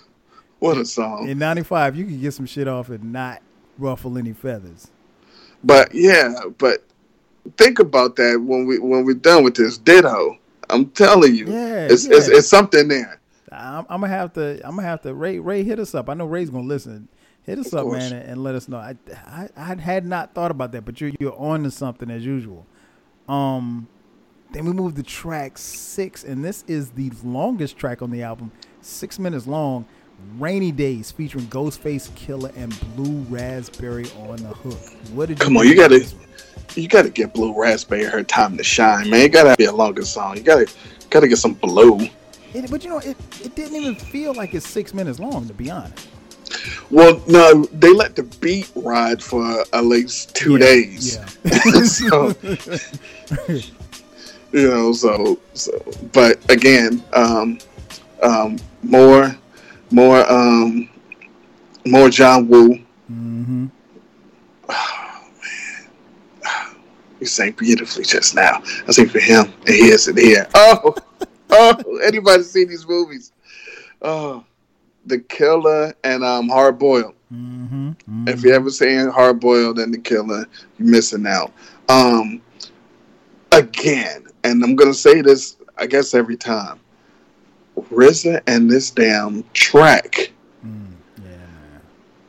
what 0.59 0.77
a 0.79 0.85
song. 0.85 1.29
In 1.29 1.39
'95, 1.39 1.97
you 1.97 2.05
could 2.05 2.21
get 2.21 2.33
some 2.35 2.47
shit 2.47 2.69
off 2.69 2.89
and 2.91 3.13
not 3.13 3.41
ruffle 3.79 4.19
any 4.19 4.33
feathers. 4.33 4.91
But 5.65 5.95
yeah, 5.95 6.35
but 6.59 6.85
think 7.57 7.79
about 7.79 8.17
that 8.17 8.41
when 8.45 8.67
we 8.67 8.79
when 8.79 9.05
we're 9.05 9.15
done 9.15 9.45
with 9.45 9.55
this. 9.55 9.79
Ditto. 9.79 10.39
I'm 10.71 10.87
telling 10.91 11.35
you, 11.35 11.47
Yeah, 11.49 11.87
it's, 11.87 12.07
it's 12.07 12.29
yeah. 12.29 12.37
it's 12.39 12.49
something 12.49 12.89
there. 12.89 13.21
I'm, 13.51 13.85
I'm 13.91 14.01
gonna 14.01 14.09
have 14.09 14.33
to. 14.35 14.61
I'm 14.67 14.77
gonna 14.77 14.89
have 14.89 15.03
to. 15.03 15.13
Ray, 15.15 15.39
Ray, 15.39 15.63
hit 15.65 15.79
us 15.79 15.95
up. 15.95 16.09
I 16.09 16.15
know 16.15 16.25
Ray's 16.27 16.49
gonna 16.51 16.67
listen. 16.67 17.09
Hit 17.43 17.59
us 17.59 17.67
Of 17.73 17.81
up, 17.81 17.85
course. 17.85 17.99
man, 17.99 18.13
and, 18.15 18.31
and 18.31 18.43
let 18.45 18.55
us 18.55 18.69
know. 18.69 18.77
I, 18.79 18.97
I, 19.27 19.49
I 19.57 19.75
had 19.75 20.07
not 20.07 20.33
thought 20.35 20.51
about 20.51 20.73
that, 20.73 20.85
but 20.85 21.01
you're 21.01 21.11
you're 21.21 21.37
on 21.39 21.65
to 21.65 21.71
something 21.71 22.11
as 22.11 22.25
usual. 22.25 22.67
Um, 23.29 23.89
then 24.53 24.65
we 24.65 24.73
move 24.73 24.95
to 24.95 25.03
track 25.03 25.59
six, 25.59 26.25
and 26.25 26.45
this 26.45 26.65
is 26.67 26.91
the 26.91 27.11
longest 27.25 27.77
track 27.77 28.01
on 28.01 28.11
the 28.11 28.23
album, 28.23 28.53
six 28.81 29.19
minutes 29.19 29.47
long. 29.47 29.85
Rainy 30.39 30.73
Days, 30.73 31.11
featuring 31.11 31.47
Ghostface 31.47 32.11
Killah 32.11 32.53
and 32.57 32.75
Blue 32.97 33.21
Raspberry 33.29 34.07
on 34.29 34.37
the 34.37 34.49
hook. 34.49 34.79
What 35.15 35.29
did 35.29 35.39
you 35.39 35.45
Come 35.45 35.57
on, 35.57 35.67
you 35.67 35.77
gotta 35.77 36.05
you 36.75 36.89
gotta 36.89 37.11
get 37.11 37.35
Blue 37.35 37.59
Raspberry 37.61 38.05
her 38.05 38.23
time 38.23 38.57
to 38.57 38.65
shine, 38.65 39.11
man. 39.11 39.21
It 39.23 39.33
gotta 39.33 39.57
be 39.57 39.65
a 39.67 39.73
longer 39.73 40.05
song. 40.05 40.37
You 40.37 40.43
gotta 40.43 40.67
gotta 41.11 41.29
get 41.29 41.39
some 41.39 41.55
blue. 41.55 42.09
It, 42.55 42.71
but 42.71 42.85
you 42.85 42.91
know, 42.91 42.99
it, 42.99 43.17
it 43.43 43.55
didn't 43.55 43.77
even 43.77 43.95
feel 43.95 44.35
like 44.35 44.55
it's 44.55 44.69
six 44.69 44.93
minutes 44.93 45.19
long, 45.19 45.47
to 45.47 45.55
be 45.55 45.71
honest. 45.71 46.09
Well, 46.91 47.23
no, 47.27 47.65
they 47.73 47.93
let 47.93 48.15
the 48.15 48.25
beat 48.25 48.71
ride 48.75 49.23
for 49.23 49.65
at 49.73 49.85
least 49.87 50.35
two 50.35 50.53
Yeah, 50.53 50.59
days. 50.59 51.17
yeah. 51.45 51.53
so, 51.85 52.35
you 54.53 54.69
know, 54.69 54.93
so 54.93 55.39
so. 55.55 55.73
But 56.13 56.39
again, 56.51 57.03
um, 57.15 57.59
um, 58.23 58.59
more, 58.83 59.35
more, 59.93 60.31
um, 60.31 60.89
more 61.87 62.09
John 62.09 62.49
Woo. 62.49 62.79
Mm-hmm. 63.11 63.67
You 67.21 67.27
sang 67.27 67.53
beautifully 67.53 68.03
just 68.03 68.35
now. 68.35 68.61
I 68.89 68.91
sing 68.91 69.09
for 69.09 69.21
him, 69.21 69.45
and 69.65 69.69
he 69.69 69.91
isn't 69.91 70.19
here. 70.19 70.49
Oh, 70.55 70.93
oh! 71.51 71.99
Anybody 72.05 72.43
seen 72.43 72.69
these 72.69 72.85
movies? 72.85 73.31
Oh, 74.03 74.45
The 75.07 75.21
Killer 75.21 75.95
and 76.03 76.25
um 76.25 76.49
Hard 76.49 76.81
Boiled. 76.81 77.15
Mm-hmm. 77.33 78.27
If 78.27 78.43
you 78.43 78.53
ever 78.53 78.71
seen 78.71 79.09
Hard 79.09 79.39
Boiled 79.39 79.79
and 79.79 79.95
The 79.95 79.99
Killer, 79.99 80.47
you're 80.79 80.89
missing 80.89 81.25
out. 81.27 81.53
Um, 81.89 82.43
again, 83.53 84.27
and 84.43 84.63
I'm 84.65 84.75
gonna 84.75 84.93
say 84.93 85.23
this, 85.23 85.57
I 85.79 85.87
guess 85.87 86.15
every 86.15 86.37
time. 86.37 86.81
RZA 87.77 88.43
and 88.47 88.71
this 88.71 88.91
damn 88.91 89.45
track, 89.53 90.31
Yeah, 90.63 91.29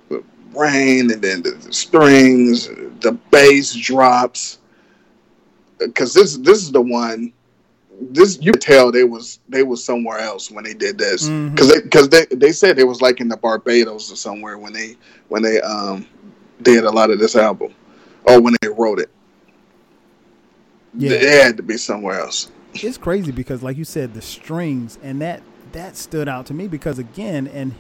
The 0.10 0.24
rain, 0.56 1.12
and 1.12 1.22
then 1.22 1.42
the, 1.44 1.52
the 1.52 1.74
strings, 1.74 2.68
the 3.02 3.18
bass 3.32 3.74
drops. 3.74 4.60
Because 5.80 6.14
this 6.14 6.38
this 6.38 6.60
is 6.64 6.72
the 6.72 6.82
one. 6.82 7.34
This 8.10 8.40
you 8.42 8.52
could 8.54 8.62
tell 8.62 8.92
they 8.92 9.04
was 9.04 9.40
they 9.50 9.64
was 9.64 9.84
somewhere 9.84 10.20
else 10.20 10.50
when 10.50 10.64
they 10.64 10.74
did 10.74 10.98
this 10.98 11.28
Mhm. 11.28 11.52
because 11.52 11.70
they 11.70 11.82
because 11.82 12.10
they, 12.10 12.26
they 12.32 12.52
said 12.52 12.80
it 12.80 12.88
was 12.88 13.02
like 13.02 13.20
in 13.22 13.28
the 13.28 13.38
Barbados 13.38 14.12
or 14.12 14.16
somewhere 14.16 14.58
when 14.58 14.74
they 14.74 14.96
when 15.28 15.42
they 15.44 15.62
um 15.62 16.06
did 16.62 16.86
a 16.86 16.90
lot 16.90 17.12
of 17.12 17.20
this 17.20 17.36
album 17.36 17.74
or 18.24 18.40
when 18.42 18.56
they 18.62 18.70
wrote 18.70 19.00
it. 19.00 19.10
Yeah. 20.98 21.12
It 21.12 21.44
had 21.44 21.58
to 21.58 21.64
be 21.64 21.78
somewhere 21.78 22.20
else. 22.20 22.50
It's 22.76 22.98
crazy 22.98 23.32
because 23.32 23.64
like 23.64 23.78
you 23.78 23.84
said 23.84 24.14
the 24.14 24.22
strings 24.22 24.98
and 25.04 25.22
that 25.22 25.42
that 25.72 25.96
stood 25.96 26.28
out 26.28 26.46
to 26.46 26.54
me 26.54 26.68
because 26.68 27.00
again 27.00 27.48
and 27.48 27.74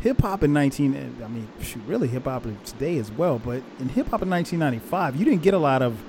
hip 0.00 0.20
hop 0.20 0.42
in 0.42 0.52
19 0.52 1.16
I 1.22 1.28
mean 1.28 1.48
shoot, 1.62 1.82
really 1.86 2.08
hip 2.08 2.24
hop 2.24 2.44
today 2.64 2.98
as 2.98 3.10
well 3.10 3.38
but 3.38 3.62
in 3.78 3.88
hip 3.90 4.08
hop 4.08 4.22
in 4.22 4.30
1995 4.30 5.16
you 5.16 5.24
didn't 5.24 5.42
get 5.42 5.54
a 5.54 5.58
lot 5.58 5.82
of 5.82 6.02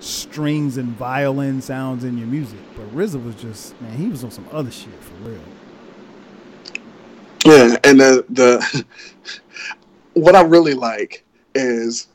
strings 0.00 0.76
and 0.76 0.88
violin 0.96 1.60
sounds 1.60 2.04
in 2.04 2.16
your 2.16 2.26
music 2.26 2.60
but 2.76 2.94
RZA 2.94 3.22
was 3.22 3.34
just 3.34 3.80
man 3.80 3.96
he 3.96 4.08
was 4.08 4.24
on 4.24 4.30
some 4.30 4.46
other 4.52 4.70
shit 4.70 4.94
for 5.02 5.14
real 5.28 5.40
Yeah, 7.44 7.76
and 7.84 8.00
the 8.00 8.24
the 8.28 8.84
what 10.14 10.34
I 10.34 10.42
really 10.42 10.74
like 10.74 11.24
is 11.54 12.08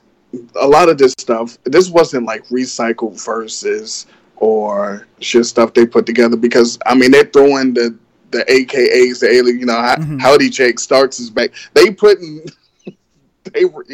a 0.56 0.68
lot 0.68 0.90
of 0.90 0.98
this 0.98 1.14
stuff. 1.18 1.58
This 1.64 1.90
wasn't 1.90 2.26
like 2.26 2.46
recycled 2.48 3.24
verses 3.24 4.06
or 4.38 5.08
shit 5.20 5.46
stuff 5.46 5.74
they 5.74 5.86
put 5.86 6.06
together 6.06 6.38
because 6.38 6.78
I 6.86 6.96
mean 6.96 7.12
they're 7.12 7.26
throwing 7.26 7.74
the 7.74 7.98
the 8.32 8.44
AKAs, 8.46 9.20
the 9.20 9.32
alien, 9.32 9.60
you 9.60 9.66
know, 9.66 9.80
how, 9.80 9.96
Mhm. 9.96 10.20
Howdy 10.20 10.50
Jake 10.50 10.80
starts 10.80 11.18
his 11.18 11.30
back. 11.30 11.52
They 11.74 11.92
putting 11.92 12.44
they 13.54 13.66
were 13.66 13.86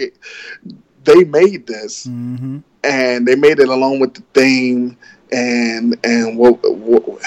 they 1.03 1.23
made 1.25 1.67
this 1.67 2.07
mm-hmm. 2.07 2.59
and 2.83 3.27
they 3.27 3.35
made 3.35 3.59
it 3.59 3.69
along 3.69 3.99
with 3.99 4.13
the 4.13 4.23
theme 4.33 4.97
and 5.31 5.97
and 6.03 6.37
what, 6.37 6.57
what 6.75 7.21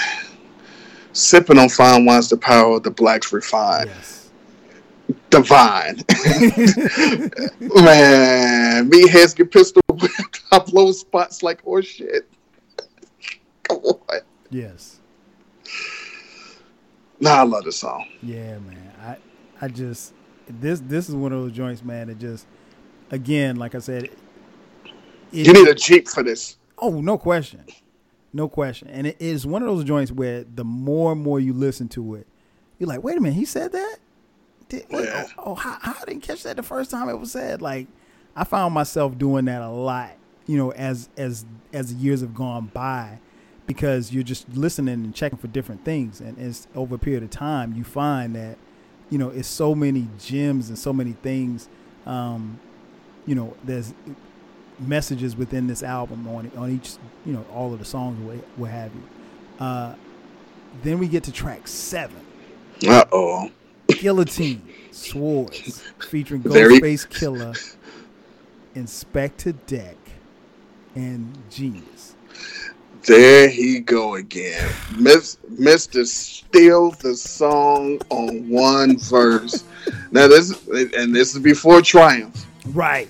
sipping 1.12 1.58
on 1.58 1.68
fine 1.68 2.04
wines 2.04 2.28
the 2.28 2.36
power 2.36 2.76
of 2.76 2.82
the 2.82 2.90
blacks 2.90 3.32
refined. 3.32 3.88
yes 3.88 4.30
divine 5.30 5.96
man 7.84 8.88
me 8.88 9.08
heads 9.08 9.34
get 9.34 9.50
pistol 9.50 9.82
whipped 9.90 10.42
i 10.52 10.58
blow 10.58 10.92
spots 10.92 11.42
like 11.42 11.60
horse 11.62 11.86
shit 11.86 12.26
come 13.68 13.78
on 13.78 14.20
yes 14.50 15.00
nah 17.20 17.30
i 17.40 17.42
love 17.42 17.64
this 17.64 17.76
song 17.76 18.06
Yeah, 18.22 18.58
man. 18.58 18.92
I 19.00 19.16
I 19.60 19.68
just 19.68 20.12
this 20.48 20.80
this 20.80 21.08
is 21.08 21.14
one 21.14 21.32
of 21.32 21.40
those 21.42 21.52
joints, 21.52 21.82
man. 21.82 22.08
That 22.08 22.18
just 22.18 22.46
again, 23.10 23.56
like 23.56 23.74
I 23.74 23.78
said, 23.78 24.04
it, 24.04 24.18
you 25.32 25.52
need 25.52 25.68
a 25.68 25.74
jeep 25.74 26.08
for 26.08 26.22
this 26.22 26.56
oh, 26.78 27.00
no 27.00 27.16
question, 27.16 27.64
no 28.32 28.48
question. 28.48 28.88
And 28.88 29.06
it 29.06 29.16
is 29.20 29.46
one 29.46 29.62
of 29.62 29.68
those 29.68 29.84
joints 29.84 30.12
where 30.12 30.44
the 30.44 30.64
more 30.64 31.12
and 31.12 31.22
more 31.22 31.40
you 31.40 31.52
listen 31.54 31.88
to 31.90 32.16
it, 32.16 32.26
you're 32.78 32.88
like, 32.88 33.02
wait 33.02 33.16
a 33.16 33.20
minute, 33.20 33.36
he 33.36 33.44
said 33.44 33.72
that. 33.72 33.96
Did, 34.68 34.84
Yeah. 34.90 35.26
oh, 35.38 35.42
oh, 35.46 35.54
how, 35.54 35.78
how 35.80 35.94
I 36.00 36.04
didn't 36.04 36.22
catch 36.22 36.42
that 36.42 36.56
the 36.56 36.62
first 36.62 36.90
time 36.90 37.08
it 37.08 37.18
was 37.18 37.30
said. 37.32 37.62
Like, 37.62 37.86
I 38.36 38.44
found 38.44 38.74
myself 38.74 39.16
doing 39.16 39.44
that 39.46 39.62
a 39.62 39.70
lot, 39.70 40.10
you 40.46 40.58
know, 40.58 40.72
as 40.72 41.08
as 41.16 41.46
as 41.72 41.94
the 41.94 42.00
years 42.00 42.20
have 42.20 42.34
gone 42.34 42.66
by, 42.74 43.18
because 43.66 44.12
you're 44.12 44.22
just 44.22 44.48
listening 44.50 44.94
and 44.94 45.14
checking 45.14 45.38
for 45.38 45.48
different 45.48 45.84
things, 45.84 46.20
and 46.20 46.38
it's 46.38 46.66
over 46.74 46.96
a 46.96 46.98
period 46.98 47.22
of 47.22 47.30
time 47.30 47.74
you 47.74 47.84
find 47.84 48.34
that, 48.36 48.58
you 49.10 49.18
know, 49.18 49.30
it's 49.30 49.48
so 49.48 49.74
many 49.74 50.08
gems 50.18 50.68
and 50.68 50.78
so 50.78 50.92
many 50.92 51.12
things, 51.12 51.68
um, 52.06 52.58
you 53.26 53.34
know, 53.34 53.56
there's 53.64 53.94
messages 54.78 55.36
within 55.36 55.66
this 55.66 55.82
album 55.82 56.26
on 56.28 56.50
on 56.56 56.70
each, 56.70 56.92
you 57.24 57.32
know, 57.32 57.44
all 57.54 57.72
of 57.72 57.78
the 57.78 57.84
songs, 57.84 58.18
what, 58.20 58.36
what 58.56 58.70
have 58.70 58.92
you. 58.94 59.02
Uh, 59.64 59.94
then 60.82 60.98
we 60.98 61.08
get 61.08 61.22
to 61.24 61.32
track 61.32 61.68
seven. 61.68 62.20
uh-oh 62.86 63.50
Guillotine, 63.88 64.62
Swords, 64.90 65.82
featuring 65.98 66.42
Ghostface 66.44 67.06
Killah, 67.08 67.76
Inspectah 68.74 69.54
Deck, 69.66 69.96
and 70.94 71.38
Genius. 71.50 72.13
There 73.06 73.48
he 73.48 73.80
go 73.80 74.14
again 74.14 74.70
Miss, 74.96 75.36
mr 75.52 76.06
steal 76.06 76.92
the 76.92 77.14
song 77.14 78.00
on 78.10 78.48
one 78.48 78.98
verse 78.98 79.64
now 80.10 80.26
this 80.26 80.66
and 80.68 81.14
this 81.14 81.34
is 81.34 81.42
before 81.42 81.82
triumph 81.82 82.44
Right. 82.66 83.08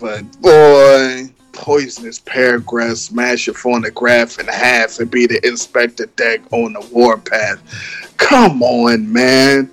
But 0.00 0.40
boy, 0.40 1.30
poisonous 1.52 2.18
paragraph, 2.18 2.96
smash 2.96 3.46
your 3.46 3.54
phonograph 3.54 4.38
in 4.38 4.46
half 4.46 4.98
and 4.98 5.10
be 5.10 5.26
the 5.26 5.40
inspectah 5.40 6.14
deck 6.16 6.40
on 6.52 6.72
the 6.72 6.80
warpath. 6.92 7.60
Come 8.16 8.62
on, 8.62 9.12
man. 9.12 9.70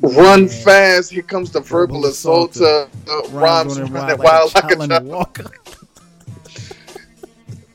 Run 0.00 0.48
fast. 0.48 1.10
Here 1.10 1.22
comes 1.22 1.50
the 1.50 1.60
verbal 1.60 2.06
assault. 2.06 2.58
Uh, 2.58 2.86
rhymes 3.30 3.78
running 3.78 4.18
wild 4.18 4.54
like 4.54 4.64
a 4.64 4.76
child 4.76 4.88
child. 4.88 5.06
walker. 5.06 5.50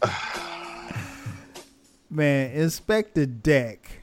Man, 2.09 2.55
Inspectah 2.55 3.41
Deck. 3.41 4.01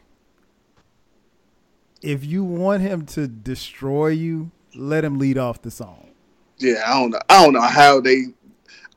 If 2.02 2.24
you 2.24 2.42
want 2.44 2.82
him 2.82 3.06
to 3.06 3.28
destroy 3.28 4.08
you, 4.08 4.50
let 4.74 5.04
him 5.04 5.18
lead 5.18 5.38
off 5.38 5.62
the 5.62 5.70
song. 5.70 6.10
Yeah, 6.58 6.82
I 6.86 7.00
don't 7.00 7.10
know. 7.10 7.20
I 7.28 7.44
don't 7.44 7.52
know 7.54 7.60
how 7.60 8.00
they. 8.00 8.24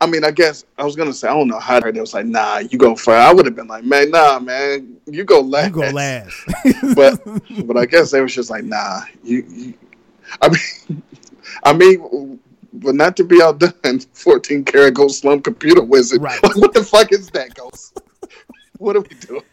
I 0.01 0.07
mean, 0.07 0.23
I 0.25 0.31
guess 0.31 0.65
I 0.77 0.83
was 0.83 0.95
gonna 0.95 1.13
say 1.13 1.27
I 1.27 1.33
don't 1.33 1.47
know 1.47 1.59
how 1.59 1.79
they 1.79 1.99
was 1.99 2.13
like, 2.13 2.25
nah, 2.25 2.59
you 2.59 2.77
go 2.77 2.95
first. 2.95 3.09
I 3.09 3.33
would 3.33 3.45
have 3.45 3.55
been 3.55 3.67
like, 3.67 3.83
man, 3.83 4.11
nah, 4.11 4.39
man, 4.39 4.97
you 5.05 5.23
go 5.23 5.39
last. 5.39 5.67
You 5.67 5.71
go 5.71 5.89
last. 5.91 6.35
but 6.95 7.21
but 7.65 7.77
I 7.77 7.85
guess 7.85 8.11
they 8.11 8.21
was 8.21 8.33
just 8.33 8.49
like, 8.49 8.65
nah, 8.65 9.01
you. 9.23 9.45
you 9.47 9.73
I 10.41 10.49
mean, 10.49 11.03
I 11.63 11.73
mean, 11.73 12.39
but 12.75 12.95
not 12.95 13.17
to 13.17 13.23
be 13.23 13.41
outdone, 13.41 13.99
fourteen 14.13 14.63
karat 14.63 14.93
gold 14.93 15.13
slum 15.13 15.41
computer 15.41 15.83
wizard. 15.83 16.21
Right. 16.21 16.41
Like, 16.43 16.55
what 16.57 16.73
the 16.73 16.83
fuck 16.83 17.11
is 17.11 17.29
that, 17.31 17.53
Ghost? 17.55 18.01
what 18.77 18.95
are 18.95 19.01
we 19.01 19.15
doing? 19.15 19.43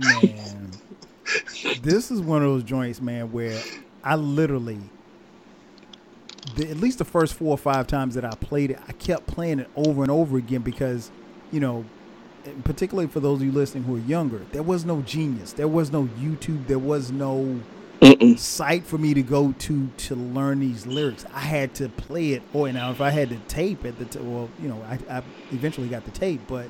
man, 0.00 0.70
this 1.82 2.10
is 2.10 2.20
one 2.20 2.42
of 2.42 2.48
those 2.48 2.64
joints, 2.64 3.00
man, 3.00 3.30
where 3.30 3.60
I 4.02 4.16
literally, 4.16 4.80
the, 6.56 6.68
at 6.68 6.78
least 6.78 6.98
the 6.98 7.04
first 7.04 7.34
four 7.34 7.50
or 7.50 7.58
five 7.58 7.86
times 7.86 8.14
that 8.16 8.24
I 8.24 8.30
played 8.30 8.72
it, 8.72 8.80
I 8.88 8.92
kept 8.92 9.26
playing 9.26 9.60
it 9.60 9.70
over 9.76 10.02
and 10.02 10.10
over 10.10 10.38
again 10.38 10.62
because, 10.62 11.10
you 11.52 11.60
know, 11.60 11.84
particularly 12.64 13.08
for 13.08 13.20
those 13.20 13.40
of 13.40 13.46
you 13.46 13.52
listening 13.52 13.84
who 13.84 13.96
are 13.96 14.00
younger, 14.00 14.42
there 14.52 14.62
was 14.62 14.84
no 14.84 15.02
genius, 15.02 15.52
there 15.52 15.68
was 15.68 15.92
no 15.92 16.04
YouTube, 16.18 16.66
there 16.66 16.78
was 16.78 17.12
no 17.12 17.60
site 18.36 18.84
for 18.84 18.96
me 18.98 19.12
to 19.14 19.22
go 19.22 19.52
to 19.52 19.88
to 19.88 20.14
learn 20.14 20.60
these 20.60 20.86
lyrics. 20.86 21.26
I 21.34 21.40
had 21.40 21.74
to 21.74 21.88
play 21.88 22.32
it, 22.32 22.42
or 22.52 22.70
now 22.72 22.90
if 22.90 23.00
I 23.00 23.10
had 23.10 23.28
the 23.28 23.36
tape 23.48 23.84
at 23.84 23.98
the 23.98 24.06
t- 24.06 24.18
well, 24.20 24.48
you 24.60 24.68
know, 24.68 24.82
I, 24.88 25.18
I 25.18 25.22
eventually 25.52 25.88
got 25.88 26.04
the 26.04 26.10
tape, 26.10 26.40
but 26.48 26.66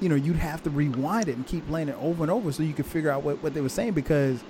you 0.00 0.08
know, 0.08 0.16
you'd 0.16 0.36
have 0.36 0.62
to 0.64 0.70
rewind 0.70 1.28
it 1.28 1.36
and 1.36 1.46
keep 1.46 1.66
playing 1.68 1.88
it 1.88 1.96
over 2.00 2.24
and 2.24 2.30
over 2.30 2.52
so 2.52 2.62
you 2.62 2.72
could 2.72 2.86
figure 2.86 3.10
out 3.10 3.22
what, 3.22 3.42
what 3.42 3.54
they 3.54 3.60
were 3.60 3.68
saying 3.68 3.92
because 3.92 4.42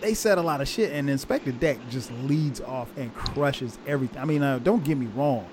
they 0.00 0.14
said 0.14 0.38
a 0.38 0.42
lot 0.42 0.60
of 0.60 0.68
shit 0.68 0.92
and 0.92 1.08
Inspectah 1.08 1.58
Deck 1.58 1.78
just 1.90 2.10
leads 2.24 2.60
off 2.60 2.94
and 2.96 3.14
crushes 3.14 3.78
everything. 3.86 4.20
I 4.20 4.24
mean, 4.24 4.42
uh, 4.42 4.58
don't 4.58 4.84
get 4.84 4.98
me 4.98 5.06
wrong. 5.14 5.48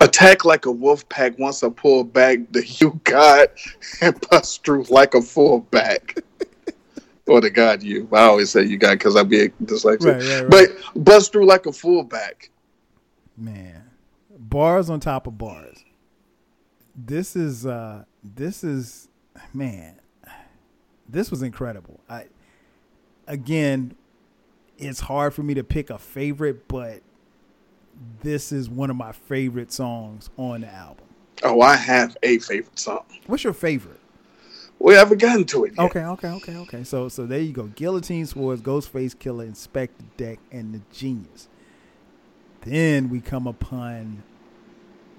Attack 0.00 0.44
like 0.44 0.66
a 0.66 0.70
wolf 0.70 1.08
pack 1.08 1.38
once 1.38 1.62
I 1.62 1.70
pull 1.70 2.04
back 2.04 2.38
the 2.50 2.66
you 2.80 3.00
got 3.04 3.48
and 4.00 4.18
bust 4.28 4.64
through 4.64 4.84
like 4.90 5.14
a 5.14 5.22
fullback. 5.22 6.22
Or 7.26 7.40
the 7.40 7.50
God 7.50 7.82
you. 7.82 8.08
I 8.12 8.22
always 8.22 8.50
say 8.50 8.64
you 8.64 8.76
got 8.76 8.98
because 8.98 9.16
I 9.16 9.22
be 9.22 9.48
dyslexic. 9.62 10.04
Right, 10.04 10.22
right, 10.22 10.52
right. 10.52 10.68
But 10.94 11.04
bust 11.04 11.32
through 11.32 11.46
like 11.46 11.66
a 11.66 11.72
fullback. 11.72 12.50
Man, 13.36 13.90
bars 14.38 14.90
on 14.90 15.00
top 15.00 15.26
of 15.26 15.38
bars. 15.38 15.84
This 16.94 17.34
is 17.34 17.66
uh 17.66 18.04
this 18.22 18.62
is 18.62 19.08
man. 19.52 20.00
This 21.08 21.30
was 21.30 21.42
incredible. 21.42 22.00
I 22.08 22.26
again, 23.26 23.94
it's 24.78 25.00
hard 25.00 25.34
for 25.34 25.42
me 25.42 25.54
to 25.54 25.64
pick 25.64 25.90
a 25.90 25.98
favorite, 25.98 26.68
but 26.68 27.02
this 28.22 28.52
is 28.52 28.68
one 28.68 28.90
of 28.90 28.96
my 28.96 29.12
favorite 29.12 29.72
songs 29.72 30.30
on 30.36 30.62
the 30.62 30.68
album. 30.68 31.06
Oh, 31.42 31.60
I 31.60 31.76
have 31.76 32.16
a 32.22 32.38
favorite 32.38 32.78
song. 32.78 33.04
What's 33.26 33.44
your 33.44 33.52
favorite? 33.52 34.00
We 34.78 34.94
haven't 34.94 35.18
gotten 35.18 35.44
to 35.46 35.64
it 35.64 35.74
yet. 35.76 35.86
Okay, 35.86 36.04
okay, 36.04 36.28
okay, 36.28 36.56
okay. 36.56 36.84
So 36.84 37.08
so 37.08 37.26
there 37.26 37.40
you 37.40 37.52
go. 37.52 37.64
Guillotine 37.74 38.26
Swords, 38.26 38.60
Ghostface 38.60 39.14
Killah, 39.14 39.50
Inspectah 39.50 40.04
Deck, 40.16 40.38
and 40.52 40.74
the 40.74 40.80
Genius. 40.92 41.48
Then 42.62 43.08
we 43.08 43.20
come 43.20 43.46
upon 43.46 44.22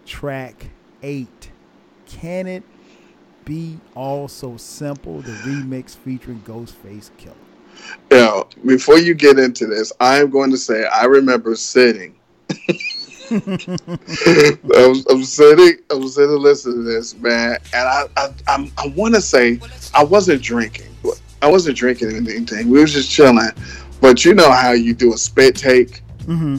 track 0.05 0.67
eight. 1.01 1.51
Can 2.05 2.47
it 2.47 2.63
be 3.43 3.79
all 3.95 4.27
so 4.27 4.57
simple? 4.57 5.21
The 5.21 5.31
remix 5.31 5.95
featuring 5.95 6.41
Ghostface 6.41 7.09
Killah. 7.17 7.33
Yeah, 8.11 8.43
before 8.65 8.99
you 8.99 9.13
get 9.13 9.37
into 9.37 9.67
this, 9.67 9.91
I 9.99 10.17
am 10.19 10.29
going 10.29 10.51
to 10.51 10.57
say 10.57 10.85
I 10.85 11.05
remember 11.05 11.55
sitting. 11.55 12.15
I 13.31 14.87
was, 14.87 15.05
I 15.07 15.13
was 15.13 15.31
sitting, 15.33 15.77
I'm 15.89 16.07
sitting 16.07 16.37
listening 16.39 16.77
to 16.77 16.83
this, 16.83 17.15
man, 17.15 17.57
and 17.73 17.87
I, 17.87 18.05
I, 18.17 18.33
I'm, 18.47 18.71
I 18.77 18.87
want 18.87 19.15
to 19.15 19.21
say 19.21 19.59
I 19.93 20.03
wasn't 20.03 20.41
drinking. 20.41 20.91
I 21.41 21.49
wasn't 21.49 21.77
drinking 21.77 22.15
anything. 22.15 22.69
We 22.69 22.81
was 22.81 22.93
just 22.93 23.11
chilling. 23.11 23.39
But 24.01 24.25
you 24.25 24.33
know 24.33 24.51
how 24.51 24.71
you 24.71 24.93
do 24.93 25.13
a 25.13 25.17
spit 25.17 25.55
take, 25.55 26.01
Mm-hmm. 26.25 26.57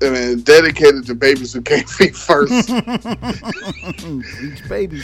I 0.00 0.10
mean, 0.10 0.42
dedicated 0.42 1.06
to 1.06 1.14
babies 1.14 1.52
who 1.52 1.60
can't 1.60 1.88
feed 1.90 2.14
first. 2.14 2.70
Each 2.70 4.68
baby. 4.68 5.02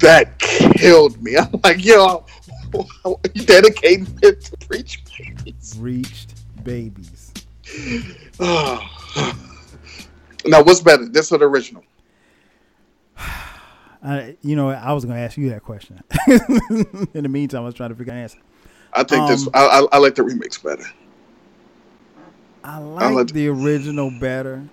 that 0.00 0.38
killed 0.38 1.22
me. 1.22 1.36
I'm 1.38 1.48
like, 1.64 1.82
yo, 1.82 2.26
you 3.34 3.44
dedicating 3.44 4.18
it 4.22 4.42
to 4.42 4.66
preach 4.66 5.02
babies? 5.18 5.76
Reached 5.78 6.34
babies. 6.62 7.21
now, 10.46 10.62
what's 10.62 10.80
better, 10.80 11.06
this 11.08 11.32
or 11.32 11.38
the 11.38 11.46
original? 11.46 11.84
I, 14.02 14.36
you 14.42 14.56
know, 14.56 14.70
I 14.70 14.92
was 14.92 15.04
going 15.04 15.16
to 15.16 15.22
ask 15.22 15.36
you 15.36 15.50
that 15.50 15.62
question. 15.62 16.02
In 16.28 17.22
the 17.22 17.28
meantime, 17.28 17.62
I 17.62 17.66
was 17.66 17.74
trying 17.74 17.90
to 17.90 17.96
figure 17.96 18.12
out 18.12 18.16
an 18.16 18.22
answer. 18.22 18.38
I 18.92 19.04
think 19.04 19.28
this. 19.28 19.46
Um, 19.46 19.52
I, 19.54 19.66
I, 19.66 19.86
I 19.92 19.98
like 19.98 20.14
the 20.14 20.22
remix 20.22 20.62
better. 20.62 20.84
I 22.64 22.78
like 22.78 23.14
like- 23.14 23.32
the 23.32 23.48
original 23.48 24.10
better, 24.20 24.64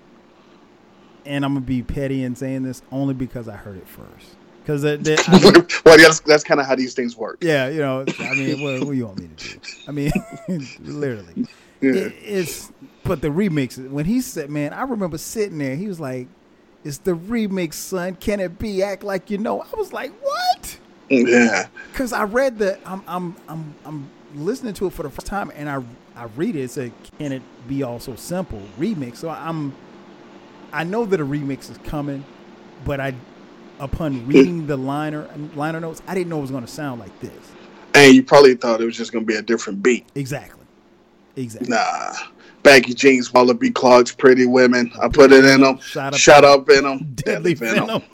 and 1.26 1.45
I'm 1.45 1.54
gonna 1.54 1.66
be 1.66 1.82
petty 1.82 2.24
in 2.24 2.36
saying 2.36 2.64
this 2.64 2.82
only 2.91 3.14
because 3.14 3.47
I 3.47 3.56
heard 3.56 3.78
it 3.78 3.88
first. 3.88 4.36
Because 4.62 4.86
I 4.86 4.97
mean, 4.97 5.66
well, 5.86 5.97
that's 5.97 6.20
that's 6.20 6.43
kind 6.43 6.60
of 6.60 6.68
how 6.68 6.76
these 6.76 6.93
things 6.93 7.16
work. 7.16 7.39
yeah, 7.41 7.70
you 7.70 7.80
know, 7.80 8.06
I 8.20 8.34
mean, 8.36 8.62
what, 8.62 8.84
what 8.86 8.95
you 8.95 9.08
want 9.08 9.20
me 9.20 9.30
to 9.36 9.50
do? 9.50 9.60
I 9.88 9.91
mean, 9.91 10.12
literally, 10.82 11.47
Yeah. 11.82 11.91
It- 11.93 12.15
it's. 12.23 12.71
But 13.03 13.21
the 13.21 13.30
remix, 13.30 13.89
when 13.89 14.05
he 14.05 14.21
said, 14.21 14.49
"Man," 14.49 14.73
I 14.73 14.84
remember 14.84 15.17
sitting 15.17 15.57
there. 15.59 15.75
He 15.75 15.88
was 15.88 15.99
like, 15.99 16.27
"It's 16.84 16.99
the 16.99 17.13
remix, 17.13 17.75
son. 17.75 18.15
Can 18.15 18.39
it 18.39 18.59
be? 18.59 18.84
Act 18.84 19.03
like 19.03 19.30
you 19.32 19.38
know." 19.39 19.61
I 19.61 19.75
was 19.77 19.93
like, 19.93 20.11
"What?" 20.21 20.77
Yeah, 21.09 21.67
Because 21.91 22.13
I 22.13 22.23
read 22.23 22.59
the, 22.59 22.77
I'm, 22.88 23.03
I'm, 23.07 23.36
I'm, 23.47 23.75
I'm 23.86 24.09
listening 24.36 24.73
to 24.75 24.88
it 24.88 24.93
for 24.93 25.03
the 25.03 25.09
first 25.09 25.27
time, 25.27 25.51
and 25.55 25.67
I, 25.69 25.82
I 26.15 26.25
read 26.36 26.55
it. 26.55 26.63
It 26.65 26.71
said, 26.71 26.91
"Can 27.19 27.32
it 27.32 27.41
be 27.67 27.84
also 27.84 28.15
simple 28.15 28.61
remix?" 28.80 29.17
So 29.17 29.30
I'm, 29.30 29.75
I 30.71 30.84
know 30.84 31.05
that 31.05 31.19
a 31.19 31.25
remix 31.25 31.69
is 31.71 31.77
coming, 31.80 32.25
but 32.86 32.99
I, 32.99 33.15
upon 33.80 34.21
mm. 34.21 34.27
reading 34.27 34.67
the 34.67 34.77
liner 34.77 35.27
liner 35.55 35.80
notes, 35.80 36.01
I 36.07 36.13
didn't 36.15 36.30
know 36.30 36.39
it 36.39 36.41
was 36.43 36.51
going 36.51 36.65
to 36.65 36.71
sound 36.71 36.99
like 36.99 37.17
this. 37.19 37.55
and 37.95 38.13
you 38.15 38.23
probably 38.23 38.55
thought 38.55 38.82
it 38.82 38.86
was 38.86 38.97
just 38.97 39.11
gonna 39.13 39.25
be 39.25 39.36
a 39.36 39.41
different 39.41 39.82
beat. 39.84 40.07
Exactly, 40.15 40.59
exactly. 41.44 41.70
Nah, 41.70 42.14
baggy 42.64 42.94
jeans, 42.94 43.34
wallaby 43.34 43.72
clogs, 43.72 44.12
pretty 44.14 44.46
women. 44.46 44.92
I 45.02 45.08
put 45.08 45.32
it 45.32 45.46
in 45.46 45.62
them. 45.62 45.80
Shot 45.80 46.14
up- 46.14 46.20
Shut 46.20 46.46
up 46.46 46.70
in 46.70 46.84
them. 46.84 47.12
Deadly 47.16 47.54
venom. 47.54 48.02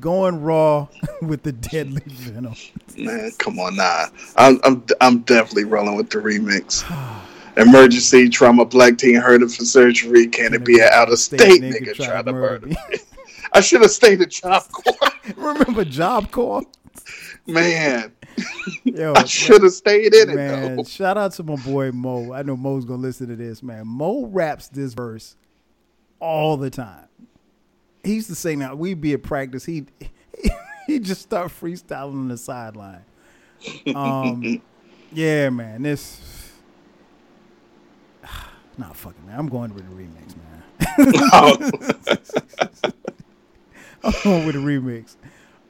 Going 0.00 0.40
raw 0.42 0.88
with 1.22 1.44
the 1.44 1.52
deadly 1.52 2.02
venom. 2.06 2.54
Man, 2.98 3.30
come 3.38 3.60
on, 3.60 3.76
nah. 3.76 4.06
I'm 4.36 4.60
I'm 4.64 4.84
I'm 5.00 5.18
definitely 5.20 5.64
rolling 5.64 5.96
with 5.96 6.10
the 6.10 6.18
remix. 6.18 6.82
Emergency 7.56 8.28
trauma, 8.30 8.64
black 8.64 8.96
teen 8.98 9.14
hurted 9.14 9.52
for 9.52 9.64
surgery. 9.64 10.26
Can 10.26 10.54
it 10.54 10.64
be 10.64 10.80
an 10.80 10.88
out 10.90 11.12
of 11.12 11.18
state 11.18 11.60
nigga 11.62 11.94
trying 11.94 12.24
to 12.24 12.32
murder 12.32 12.66
me? 12.66 12.76
I 13.52 13.60
should 13.60 13.82
have 13.82 13.90
stayed 13.90 14.22
at 14.22 14.30
Job 14.30 14.64
Corps. 14.72 15.12
Remember 15.36 15.84
Job 15.84 16.30
Corps? 16.30 16.62
Man, 17.46 18.10
Yo, 18.84 19.12
I 19.14 19.24
should 19.24 19.62
have 19.62 19.72
stayed 19.72 20.14
in 20.14 20.30
it 20.30 20.34
man, 20.34 20.76
though. 20.76 20.84
shout 20.84 21.16
out 21.18 21.32
to 21.32 21.42
my 21.42 21.56
boy 21.56 21.92
Mo. 21.92 22.32
I 22.32 22.42
know 22.42 22.56
Mo's 22.56 22.84
gonna 22.84 23.02
listen 23.02 23.28
to 23.28 23.36
this, 23.36 23.62
man. 23.62 23.86
Mo 23.86 24.26
raps 24.26 24.68
this 24.68 24.94
verse 24.94 25.36
all 26.20 26.56
the 26.56 26.70
time. 26.70 27.06
He 28.04 28.14
used 28.14 28.28
to 28.28 28.34
say 28.34 28.56
now 28.56 28.74
we'd 28.74 29.00
be 29.00 29.12
at 29.12 29.22
practice, 29.22 29.64
he'd 29.64 29.90
he'd 30.86 31.04
just 31.04 31.22
start 31.22 31.48
freestyling 31.48 32.14
on 32.14 32.28
the 32.28 32.38
sideline. 32.38 33.04
Um 33.94 34.62
yeah, 35.12 35.50
man, 35.50 35.82
this 35.82 36.52
nah 38.78 38.92
fucking 38.92 39.26
man. 39.26 39.38
I'm 39.38 39.48
going 39.48 39.74
with 39.74 39.88
the 39.88 39.94
remix, 39.94 40.36
man. 40.36 40.62
I'm 44.04 44.12
going 44.24 44.46
with 44.46 44.54
the 44.54 44.60
remix. 44.60 45.16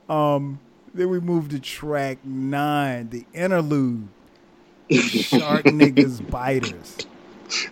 Um 0.09 0.59
then 0.95 1.09
we 1.09 1.21
move 1.21 1.49
to 1.51 1.61
track 1.61 2.19
nine, 2.25 3.11
the 3.11 3.25
interlude. 3.33 4.09
Shark 4.91 5.65
niggas 5.65 6.29
biters. 6.31 6.99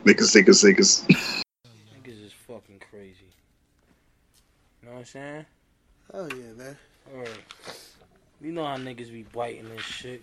Niggas, 0.05 0.35
niggas, 0.35 0.65
niggas. 0.65 1.43
Niggas 1.95 2.25
is 2.27 2.33
fucking 2.47 2.81
crazy. 2.91 3.17
You 4.83 4.89
know 4.89 4.95
what 4.95 4.99
I'm 5.01 5.05
saying? 5.05 5.47
Oh 6.15 6.29
yeah, 6.29 6.53
man. 6.57 6.79
Alright. 7.15 7.31
You 8.41 8.53
know 8.53 8.65
how 8.65 8.77
niggas 8.77 9.13
be 9.13 9.25
biting 9.35 9.71
and 9.71 9.81
shit. 9.81 10.23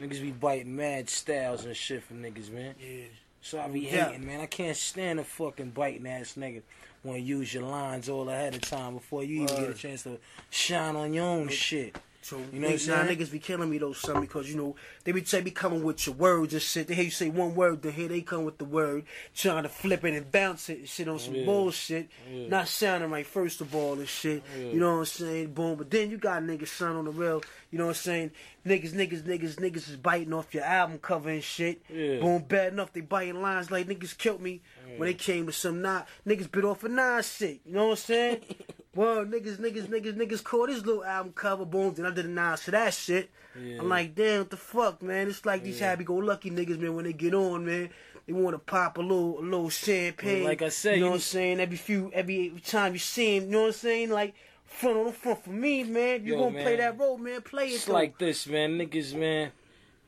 Niggas 0.00 0.20
be 0.20 0.32
biting 0.32 0.76
mad 0.76 1.08
styles 1.08 1.64
and 1.64 1.76
shit 1.76 2.02
for 2.02 2.14
niggas, 2.14 2.50
man. 2.50 2.74
Yeah. 2.78 3.04
So 3.40 3.60
I 3.60 3.68
be 3.68 3.80
Yeah. 3.80 4.08
hating, 4.08 4.26
man. 4.26 4.40
I 4.40 4.46
can't 4.46 4.76
stand 4.76 5.20
a 5.20 5.24
fucking 5.24 5.70
biting 5.70 6.06
ass 6.06 6.34
nigga 6.38 6.62
want 7.04 7.18
to 7.18 7.22
use 7.22 7.52
your 7.52 7.64
lines 7.64 8.08
all 8.08 8.28
ahead 8.28 8.54
of 8.54 8.62
time 8.62 8.94
before 8.94 9.22
you 9.22 9.42
even 9.42 9.56
get 9.56 9.70
a 9.70 9.74
chance 9.74 10.02
to 10.04 10.18
shine 10.50 10.96
on 10.96 11.12
your 11.12 11.26
own 11.26 11.48
shit. 11.48 11.96
So 12.24 12.38
You 12.54 12.58
know 12.58 12.68
what 12.70 12.80
I'm 12.80 12.88
nah, 12.88 13.04
saying? 13.04 13.18
niggas 13.18 13.30
be 13.30 13.38
killing 13.38 13.68
me 13.68 13.76
though, 13.76 13.92
son, 13.92 14.22
because 14.22 14.48
you 14.48 14.56
know 14.56 14.74
they 15.04 15.12
be 15.12 15.20
they 15.20 15.42
be 15.42 15.50
coming 15.50 15.84
with 15.84 16.06
your 16.06 16.14
words 16.14 16.54
and 16.54 16.62
shit. 16.62 16.88
They 16.88 16.94
hear 16.94 17.04
you 17.04 17.10
say 17.10 17.28
one 17.28 17.54
word, 17.54 17.82
then 17.82 17.92
here 17.92 18.08
they 18.08 18.22
come 18.22 18.44
with 18.44 18.56
the 18.56 18.64
word, 18.64 19.04
trying 19.34 19.64
to 19.64 19.68
flip 19.68 20.04
it 20.06 20.14
and 20.14 20.32
bounce 20.32 20.70
it 20.70 20.78
and 20.78 20.88
shit 20.88 21.06
on 21.06 21.18
some 21.18 21.34
Yeah. 21.34 21.44
bullshit, 21.44 22.08
Yeah. 22.32 22.48
not 22.48 22.68
sounding 22.68 23.10
right 23.10 23.26
first 23.26 23.60
of 23.60 23.74
all 23.74 23.98
and 23.98 24.08
shit. 24.08 24.42
Yeah. 24.56 24.64
You 24.72 24.80
know 24.80 24.92
what 24.94 24.98
I'm 25.00 25.04
saying? 25.04 25.52
Boom. 25.52 25.76
But 25.76 25.90
then 25.90 26.10
you 26.10 26.16
got 26.16 26.42
niggas 26.42 26.68
son 26.68 26.96
on 26.96 27.04
the 27.04 27.10
real. 27.10 27.42
You 27.70 27.76
know 27.78 27.84
what 27.88 27.90
I'm 27.90 28.02
saying? 28.02 28.30
Niggas, 28.64 28.92
niggas, 28.92 29.22
niggas, 29.24 29.56
niggas 29.56 29.90
is 29.90 29.96
biting 29.96 30.32
off 30.32 30.54
your 30.54 30.64
album 30.64 30.98
cover 31.00 31.28
and 31.28 31.44
shit. 31.44 31.86
Boom. 31.88 32.42
Bad 32.48 32.72
enough 32.72 32.94
they 32.94 33.02
biting 33.02 33.42
lines 33.42 33.70
like 33.70 33.86
niggas 33.86 34.16
killed 34.16 34.40
me 34.40 34.62
when 34.96 35.08
they 35.08 35.14
came 35.14 35.44
to 35.44 35.52
some 35.52 35.82
nah 35.82 36.04
niggas 36.26 36.50
bit 36.50 36.64
off 36.64 36.84
a 36.84 36.88
nine 36.88 37.22
shit. 37.22 37.60
You 37.66 37.74
know 37.74 37.84
what 37.88 37.90
I'm 37.90 37.96
saying? 37.98 38.40
Well, 38.94 39.24
niggas, 39.24 39.56
niggas, 39.58 39.86
niggas, 39.88 40.14
niggas 40.14 40.42
caught 40.44 40.68
his 40.68 40.84
little 40.86 41.04
album 41.04 41.32
cover, 41.32 41.64
boom, 41.64 41.94
then 41.94 42.06
I 42.06 42.10
did 42.10 42.26
a 42.26 42.28
nine 42.28 42.56
to 42.58 42.70
that 42.72 42.94
shit. 42.94 43.30
Yeah. 43.60 43.78
I'm 43.80 43.88
like, 43.88 44.14
damn, 44.14 44.40
what 44.40 44.50
the 44.50 44.56
fuck, 44.56 45.02
man? 45.02 45.28
It's 45.28 45.44
like 45.44 45.62
these 45.62 45.78
happy-go-lucky 45.80 46.50
niggas, 46.50 46.78
man. 46.78 46.94
When 46.94 47.04
they 47.04 47.12
get 47.12 47.34
on, 47.34 47.64
man, 47.66 47.90
they 48.26 48.32
want 48.32 48.54
to 48.54 48.58
pop 48.58 48.98
a 48.98 49.00
little, 49.00 49.38
a 49.40 49.42
little 49.42 49.68
champagne. 49.70 50.38
Well, 50.40 50.44
like 50.48 50.62
I 50.62 50.68
said, 50.68 50.94
you 50.94 51.00
know 51.00 51.06
you- 51.06 51.10
what 51.10 51.16
I'm 51.16 51.20
saying? 51.22 51.60
Every 51.60 51.76
few, 51.76 52.10
every, 52.12 52.52
time 52.64 52.92
you 52.94 52.98
see 52.98 53.36
him, 53.36 53.44
you 53.44 53.50
know 53.50 53.60
what 53.62 53.66
I'm 53.66 53.72
saying? 53.72 54.10
Like 54.10 54.34
front 54.64 54.96
on 54.96 55.04
the 55.06 55.12
front 55.12 55.44
for 55.44 55.50
me, 55.50 55.84
man. 55.84 56.24
You 56.24 56.34
Yo, 56.36 56.44
gonna 56.50 56.62
play 56.62 56.76
that 56.76 56.98
role, 56.98 57.18
man? 57.18 57.42
Play 57.42 57.68
it. 57.68 57.74
It's 57.74 57.84
though. 57.84 57.92
like 57.92 58.18
this, 58.18 58.46
man. 58.46 58.78
Niggas, 58.78 59.14
man. 59.14 59.52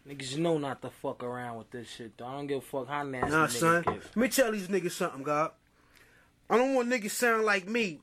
Niggas 0.09 0.39
know 0.39 0.59
not 0.59 0.83
to 0.83 0.91
fuck 0.91 1.23
around 1.25 1.59
with 1.59 1.71
this 1.73 1.89
shit, 1.89 2.17
though. 2.17 2.27
I 2.27 2.33
don't 2.37 2.47
give 2.47 2.59
a 2.59 2.61
fuck 2.61 2.87
how 2.89 3.03
nasty 3.03 3.31
Nah, 3.31 3.47
niggas 3.47 3.51
son. 3.51 3.83
get. 3.83 3.95
Let 3.95 4.17
me 4.17 4.29
tell 4.29 4.53
these 4.53 4.69
niggas 4.69 4.93
something, 4.93 5.23
God. 5.23 5.51
I 6.49 6.57
don't 6.57 6.75
want 6.75 6.89
niggas 6.89 7.11
sound 7.11 7.45
like 7.45 7.69
me 7.69 8.01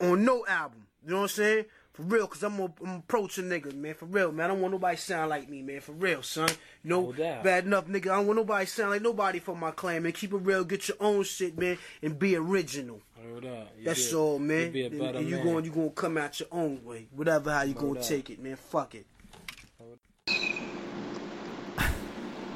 on 0.00 0.24
no 0.24 0.44
album. 0.46 0.86
You 1.04 1.10
know 1.10 1.16
what 1.18 1.22
I'm 1.22 1.28
saying? 1.28 1.64
For 1.92 2.02
real, 2.02 2.26
cause 2.26 2.42
I'm, 2.42 2.60
a, 2.60 2.64
I'm 2.84 2.96
approaching 2.96 3.46
niggas, 3.46 3.74
man. 3.74 3.94
For 3.94 4.04
real, 4.04 4.30
man. 4.30 4.44
I 4.44 4.48
don't 4.48 4.60
want 4.60 4.72
nobody 4.72 4.98
sound 4.98 5.30
like 5.30 5.48
me, 5.48 5.62
man. 5.62 5.80
For 5.80 5.92
real, 5.92 6.22
son. 6.22 6.48
You 6.84 6.90
know, 6.90 7.00
No 7.10 7.12
bad 7.42 7.64
enough, 7.64 7.86
nigga. 7.86 8.10
I 8.10 8.16
don't 8.16 8.26
want 8.26 8.36
nobody 8.36 8.66
sound 8.66 8.90
like 8.90 9.00
nobody 9.00 9.38
for 9.38 9.56
my 9.56 9.70
clan, 9.70 10.02
man. 10.02 10.12
Keep 10.12 10.34
it 10.34 10.36
real, 10.38 10.62
get 10.64 10.88
your 10.88 10.98
own 11.00 11.22
shit, 11.24 11.56
man, 11.58 11.78
and 12.02 12.18
be 12.18 12.36
original. 12.36 13.00
Word 13.32 13.46
up. 13.46 13.68
That's 13.82 14.10
be 14.10 14.14
all, 14.16 14.38
man. 14.38 14.66
You 14.66 14.70
be 14.70 14.82
a 14.82 14.86
and, 15.06 15.16
and 15.16 15.28
you 15.28 15.36
man. 15.36 15.44
going 15.44 15.64
you 15.64 15.70
gonna 15.70 15.90
come 15.90 16.18
out 16.18 16.38
your 16.38 16.48
own 16.52 16.84
way. 16.84 17.06
Whatever 17.12 17.50
how 17.52 17.62
you 17.62 17.74
No 17.74 17.80
gonna 17.80 17.94
doubt. 17.94 18.02
take 18.04 18.28
it, 18.30 18.40
man. 18.42 18.56
Fuck 18.56 18.94
it. 18.94 19.06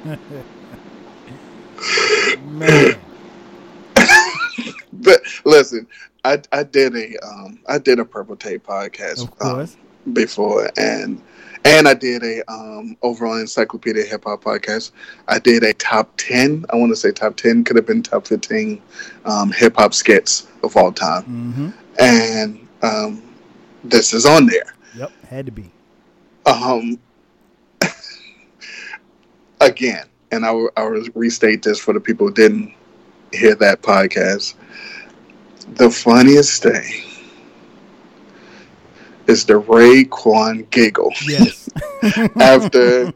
Man. 2.47 2.95
But 5.01 5.21
listen, 5.45 5.87
I 6.23 6.41
I 6.51 6.63
did 6.63 6.95
a 6.95 7.17
um 7.25 7.59
I 7.67 7.77
did 7.77 7.99
a 7.99 8.05
purple 8.05 8.35
tape 8.35 8.65
podcast 8.65 9.29
um, 9.41 10.13
before 10.13 10.69
and 10.77 11.21
and 11.65 11.87
I 11.87 11.93
did 11.93 12.23
a 12.23 12.41
um 12.51 12.97
overall 13.01 13.37
encyclopedia 13.37 14.03
hip 14.05 14.23
hop 14.25 14.43
podcast. 14.43 14.91
I 15.27 15.39
did 15.39 15.63
a 15.63 15.73
top 15.73 16.11
ten. 16.17 16.65
I 16.71 16.75
want 16.75 16.91
to 16.91 16.95
say 16.95 17.11
top 17.11 17.35
ten 17.37 17.63
could 17.63 17.75
have 17.75 17.85
been 17.85 18.03
top 18.03 18.27
fifteen 18.27 18.81
um, 19.25 19.51
hip 19.51 19.75
hop 19.77 19.93
skits 19.93 20.47
of 20.63 20.75
all 20.77 20.91
time, 20.91 21.23
Mm-hmm. 21.23 21.69
and 21.99 22.67
um, 22.83 23.21
this 23.83 24.13
is 24.13 24.25
on 24.25 24.45
there. 24.47 24.73
Yep. 24.95 25.11
Had 25.29 25.45
to 25.47 25.51
be. 25.51 25.71
Um, 26.45 26.99
again, 29.61 30.05
and 30.31 30.45
I 30.45 30.51
will, 30.51 30.69
I 30.77 30.83
will 30.83 31.05
restate 31.15 31.63
this 31.63 31.79
for 31.79 31.93
the 31.93 31.99
people 31.99 32.27
who 32.27 32.33
didn't 32.33 32.73
hear 33.33 33.55
that 33.55 33.81
podcast. 33.81 34.55
The 35.71 35.89
funniest 35.89 36.63
thing 36.63 37.03
is 39.27 39.45
the 39.45 39.53
Raekwon 39.53 40.69
giggle 40.69 41.11
Yes. 41.27 41.69
after 42.39 43.13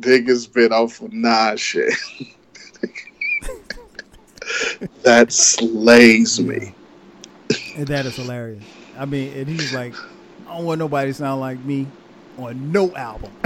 Biggest 0.00 0.54
bit 0.54 0.72
off 0.72 1.00
of 1.02 1.12
Nas 1.12 1.60
shit. 1.60 1.92
that 5.02 5.32
slays 5.32 6.40
me. 6.40 6.74
And 7.76 7.86
that 7.88 8.06
is 8.06 8.16
hilarious. 8.16 8.64
I 8.96 9.04
mean, 9.04 9.32
and 9.36 9.48
he's 9.48 9.72
like, 9.72 9.94
I 10.46 10.56
don't 10.56 10.64
want 10.64 10.78
nobody 10.78 11.10
to 11.10 11.14
sound 11.14 11.40
like 11.40 11.58
me 11.64 11.86
on 12.38 12.72
no 12.72 12.94
album. 12.94 13.32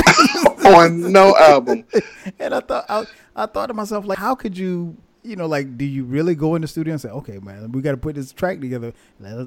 On 0.65 1.11
no 1.11 1.37
album. 1.37 1.85
and 2.39 2.55
I 2.55 2.61
thought 2.61 2.85
I, 2.89 3.05
I 3.35 3.47
thought 3.47 3.67
to 3.67 3.75
myself, 3.75 4.05
like, 4.05 4.19
how 4.19 4.37
could 4.37 4.57
you, 4.57 4.97
you 5.23 5.37
know, 5.37 5.47
like, 5.47 5.77
do 5.79 5.85
you 5.85 6.05
really 6.05 6.35
go 6.35 6.55
in 6.57 6.63
the 6.63 6.69
studio 6.69 6.93
and 6.93 7.01
say, 7.01 7.09
okay, 7.11 7.39
man, 7.39 7.73
we 7.73 7.81
got 7.83 7.93
to 7.93 7.97
put 7.97 8.15
this 8.17 8.33
track 8.33 8.61
together. 8.61 8.93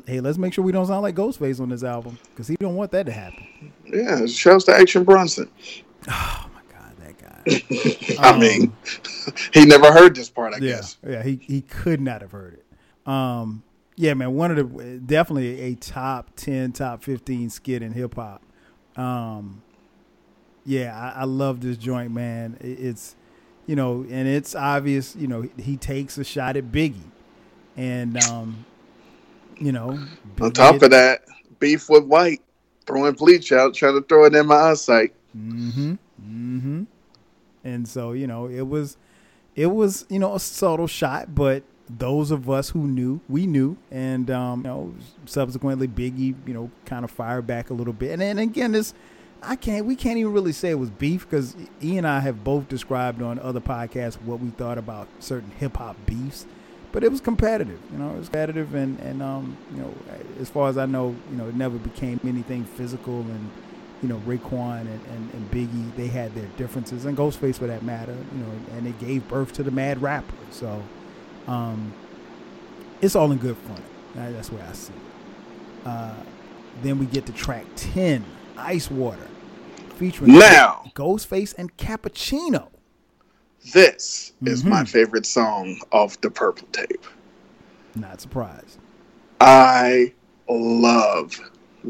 Hey, 0.06 0.20
let's 0.22 0.38
make 0.38 0.54
sure 0.54 0.64
we 0.64 0.72
don't 0.72 0.86
sound 0.88 1.02
like 1.02 1.16
Ghostface 1.16 1.60
on 1.60 1.70
this 1.70 1.84
album 1.84 2.18
because 2.30 2.48
he 2.48 2.56
don't 2.60 2.76
want 2.76 2.92
that 2.92 3.06
to 3.08 3.12
happen. 3.12 3.46
Yeah, 3.86 4.26
shouts 4.26 4.66
to 4.66 4.74
Action 4.76 5.04
Bronson. 5.04 5.50
Oh 6.08 6.50
my 6.54 6.62
god, 6.72 6.96
that 7.00 7.18
guy. 7.18 8.16
I 8.24 8.34
Um, 8.34 8.40
mean, 8.40 8.74
he 9.54 9.66
never 9.66 9.92
heard 9.92 10.16
this 10.16 10.30
part, 10.30 10.54
I 10.54 10.60
yeah, 10.60 10.76
guess. 10.76 10.98
yeah, 11.08 11.24
he 11.24 11.40
he 11.42 11.62
could 11.62 12.00
not 12.00 12.22
have 12.22 12.32
heard 12.32 12.54
it. 12.56 12.66
Um, 13.12 13.64
yeah, 13.96 14.14
man, 14.14 14.34
one 14.36 14.52
of 14.52 14.58
the 14.78 14.98
definitely 15.00 15.62
a 15.62 15.76
top 15.76 16.32
ten, 16.36 16.72
top 16.74 17.04
fifteen 17.04 17.50
skit 17.50 17.82
in 17.82 17.94
hip 17.94 18.16
hop. 18.16 18.44
Um, 18.96 19.64
yeah, 20.66 20.96
I, 21.16 21.22
I 21.22 21.24
love 21.26 21.62
this 21.62 21.78
joint, 21.78 22.12
man. 22.12 22.58
It, 22.62 22.80
it's 22.80 23.16
you 23.68 23.76
know, 23.76 24.06
and 24.10 24.28
it's 24.28 24.56
obvious. 24.56 25.16
You 25.16 25.28
know, 25.28 25.50
he 25.58 25.78
takes 25.78 26.18
a 26.18 26.24
shot 26.24 26.58
at 26.58 26.66
Biggie, 26.66 26.96
and 27.78 28.22
um, 28.26 28.66
you 29.58 29.72
know, 29.72 30.00
On 30.42 30.52
top 30.52 30.82
of 30.82 30.92
that, 30.92 31.26
beef 31.60 31.90
with 31.90 32.06
White, 32.06 32.42
throwing 32.86 33.14
bleach 33.14 33.52
out, 33.52 33.74
trying 33.74 34.00
to 34.00 34.08
throw 34.08 34.26
it 34.26 34.36
in 34.36 34.48
my 34.48 34.56
eyesight. 34.56 35.14
Mm-hmm. 35.36 35.94
Mm-hmm. 36.22 36.84
And 37.64 37.88
so, 37.88 38.12
you 38.12 38.28
know, 38.28 38.48
it 38.48 38.68
was 38.68 38.98
it 39.56 39.68
was, 39.68 40.06
you 40.10 40.20
know, 40.20 40.36
a 40.36 40.40
subtle 40.40 40.88
shot, 40.88 41.34
but 41.34 41.64
those 41.90 42.32
of 42.32 42.50
us 42.50 42.70
who 42.70 42.88
knew, 42.88 43.22
we 43.30 43.48
knew. 43.48 43.78
And 43.92 44.30
um, 44.30 44.60
you 44.60 44.68
know, 44.68 44.96
subsequently 45.26 45.88
Biggie, 45.88 46.36
you 46.46 46.54
know, 46.54 46.72
kind 46.86 47.04
of 47.04 47.12
fired 47.12 47.48
back 47.48 47.70
a 47.70 47.74
little 47.74 47.94
bit. 47.94 48.12
And 48.12 48.22
then 48.22 48.38
again, 48.38 48.72
this 48.72 48.94
I 49.48 49.56
can't 49.56 49.86
we 49.86 49.96
can't 49.96 50.18
even 50.18 50.34
really 50.34 50.52
say 50.52 50.72
it 50.72 50.80
was 50.80 50.90
beef 50.90 51.30
because 51.30 51.56
E 51.84 51.98
and 51.98 52.08
I 52.08 52.20
have 52.20 52.44
both 52.44 52.68
described 52.68 53.22
on 53.22 53.40
other 53.40 53.62
podcasts 53.62 54.16
what 54.22 54.40
we 54.40 54.50
thought 54.50 54.78
about 54.78 55.08
certain 55.20 55.52
hip 55.52 55.78
hop 55.78 55.98
beefs. 56.06 56.46
But 56.92 57.04
it 57.04 57.12
was 57.12 57.20
competitive, 57.20 57.80
you 57.92 57.98
know. 57.98 58.12
It 58.12 58.20
was 58.20 58.30
competitive, 58.30 58.74
and 58.74 58.98
and 59.02 59.22
um, 59.22 59.58
you 59.74 59.82
know, 59.82 59.94
as 60.40 60.50
far 60.50 60.70
as 60.70 60.78
I 60.78 60.86
know, 60.86 61.14
you 61.30 61.36
know, 61.36 61.48
it 61.48 61.56
never 61.56 61.78
became 61.78 62.22
anything 62.24 62.64
physical, 62.64 63.20
and 63.20 63.52
you 64.02 64.10
know, 64.10 64.18
Raekwon 64.20 64.82
and, 64.82 65.06
and, 65.08 65.34
and 65.34 65.52
Biggie, 65.52 65.96
they 65.96 66.08
had 66.08 66.36
their 66.36 66.48
differences, 66.58 67.06
and 67.06 67.18
Ghostface 67.18 67.56
for 67.56 67.68
that 67.68 67.84
matter, 67.84 68.16
you 68.34 68.40
know, 68.40 68.52
and 68.74 68.88
it 68.88 69.00
gave 69.00 69.28
birth 69.28 69.54
to 69.54 69.64
the 69.64 69.72
Mad 69.72 70.02
Rapper. 70.02 70.36
So, 70.52 70.84
um, 71.48 71.94
it's 73.02 73.16
all 73.16 73.32
in 73.32 73.40
good 73.40 73.58
fun. 73.58 73.82
That's 74.14 74.52
where 74.52 74.64
I 74.64 74.74
see 74.74 74.94
it. 74.94 75.88
Uh, 75.88 76.16
then 76.84 77.00
we 77.00 77.06
get 77.06 77.26
to 77.28 77.34
track 77.34 77.66
10, 77.76 78.24
Ice 78.58 78.92
Water, 78.92 79.28
featuring 79.96 80.38
Now. 80.38 80.92
Ghostface 80.96 81.54
and 81.58 81.76
Cappuccino. 81.78 82.70
This 83.74 84.34
is 84.46 84.64
my 84.64 84.84
Mhm. 84.84 84.88
favorite 84.90 85.26
song 85.26 85.80
off 85.92 86.22
the 86.22 86.30
Purple 86.30 86.68
Tape. 86.72 87.04
Not 87.96 88.22
surprised. 88.22 88.78
I 89.42 90.14
love 90.48 91.40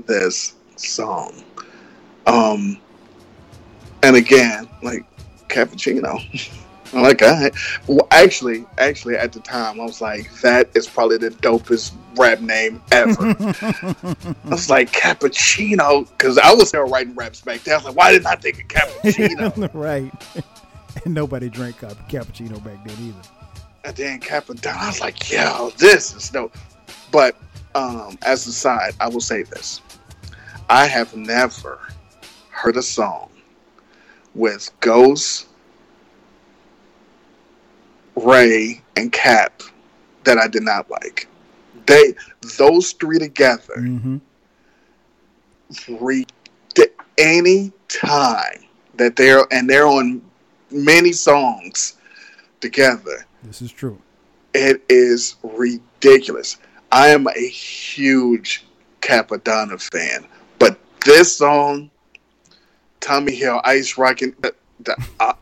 this 0.07 0.53
song. 0.77 1.43
Um, 2.27 2.77
and 4.03 4.15
again, 4.15 4.69
like 4.83 5.03
cappuccino. 5.49 6.19
Like, 6.93 7.21
right. 7.21 7.51
Well, 7.87 8.07
actually, 8.11 8.65
actually, 8.77 9.15
at 9.15 9.33
the 9.33 9.39
time, 9.39 9.79
I 9.81 9.83
was 9.83 10.01
like, 10.01 10.31
that 10.41 10.69
is 10.75 10.87
probably 10.87 11.17
the 11.17 11.29
dopest 11.31 11.93
rap 12.15 12.39
name 12.39 12.81
ever. 12.91 13.13
I 14.45 14.49
was 14.49 14.69
like, 14.69 14.91
cappuccino, 14.91 16.07
because 16.09 16.37
I 16.37 16.53
was 16.53 16.69
still 16.69 16.87
writing 16.87 17.15
raps 17.15 17.41
back 17.41 17.61
then. 17.61 17.73
I 17.73 17.77
was 17.77 17.85
like, 17.85 17.95
why 17.95 18.11
didn't 18.11 18.27
I 18.27 18.35
think 18.35 18.61
of 18.61 18.67
cappuccino? 18.67 19.69
right. 19.73 20.11
and 21.05 21.13
nobody 21.13 21.49
drank 21.49 21.79
cap- 21.79 22.09
cappuccino 22.09 22.63
back 22.63 22.83
then 22.85 22.97
either. 23.01 23.21
and 23.83 23.95
then 23.95 24.19
Cappadonna. 24.19 24.77
I 24.77 24.87
was 24.87 25.01
like, 25.01 25.31
yo, 25.31 25.71
this 25.77 26.13
is 26.15 26.29
dope. 26.29 26.55
But 27.11 27.35
um, 27.73 28.17
as 28.23 28.47
a 28.47 28.53
side, 28.53 28.93
I 28.99 29.09
will 29.09 29.21
say 29.21 29.43
this. 29.43 29.81
I 30.69 30.87
have 30.87 31.15
never 31.15 31.79
heard 32.49 32.77
a 32.77 32.81
song 32.81 33.29
with 34.33 34.71
Ghost, 34.79 35.47
Ray, 38.15 38.81
and 38.95 39.11
Cap 39.11 39.61
that 40.23 40.37
I 40.37 40.47
did 40.47 40.63
not 40.63 40.89
like. 40.89 41.27
They 41.85 42.13
those 42.57 42.93
three 42.93 43.19
together. 43.19 43.75
Mm-hmm. 43.77 44.17
Re, 45.99 46.25
any 47.17 47.71
time 47.87 48.65
that 48.95 49.15
they're 49.15 49.45
and 49.51 49.69
they're 49.69 49.87
on 49.87 50.21
many 50.71 51.11
songs 51.11 51.97
together, 52.61 53.25
This 53.43 53.61
is 53.61 53.71
true. 53.71 54.01
it 54.53 54.83
is 54.89 55.35
ridiculous. 55.43 56.57
I 56.91 57.09
am 57.09 57.27
a 57.27 57.47
huge 57.47 58.65
Cappadonna 59.01 59.81
fan, 59.81 60.25
but 60.59 60.79
this 61.05 61.37
song, 61.37 61.89
Tommy 62.99 63.35
Hill, 63.35 63.61
Ice 63.63 63.97
Rockin', 63.97 64.35
the, 64.39 64.55
the, 64.79 64.95
uh, 65.19 65.33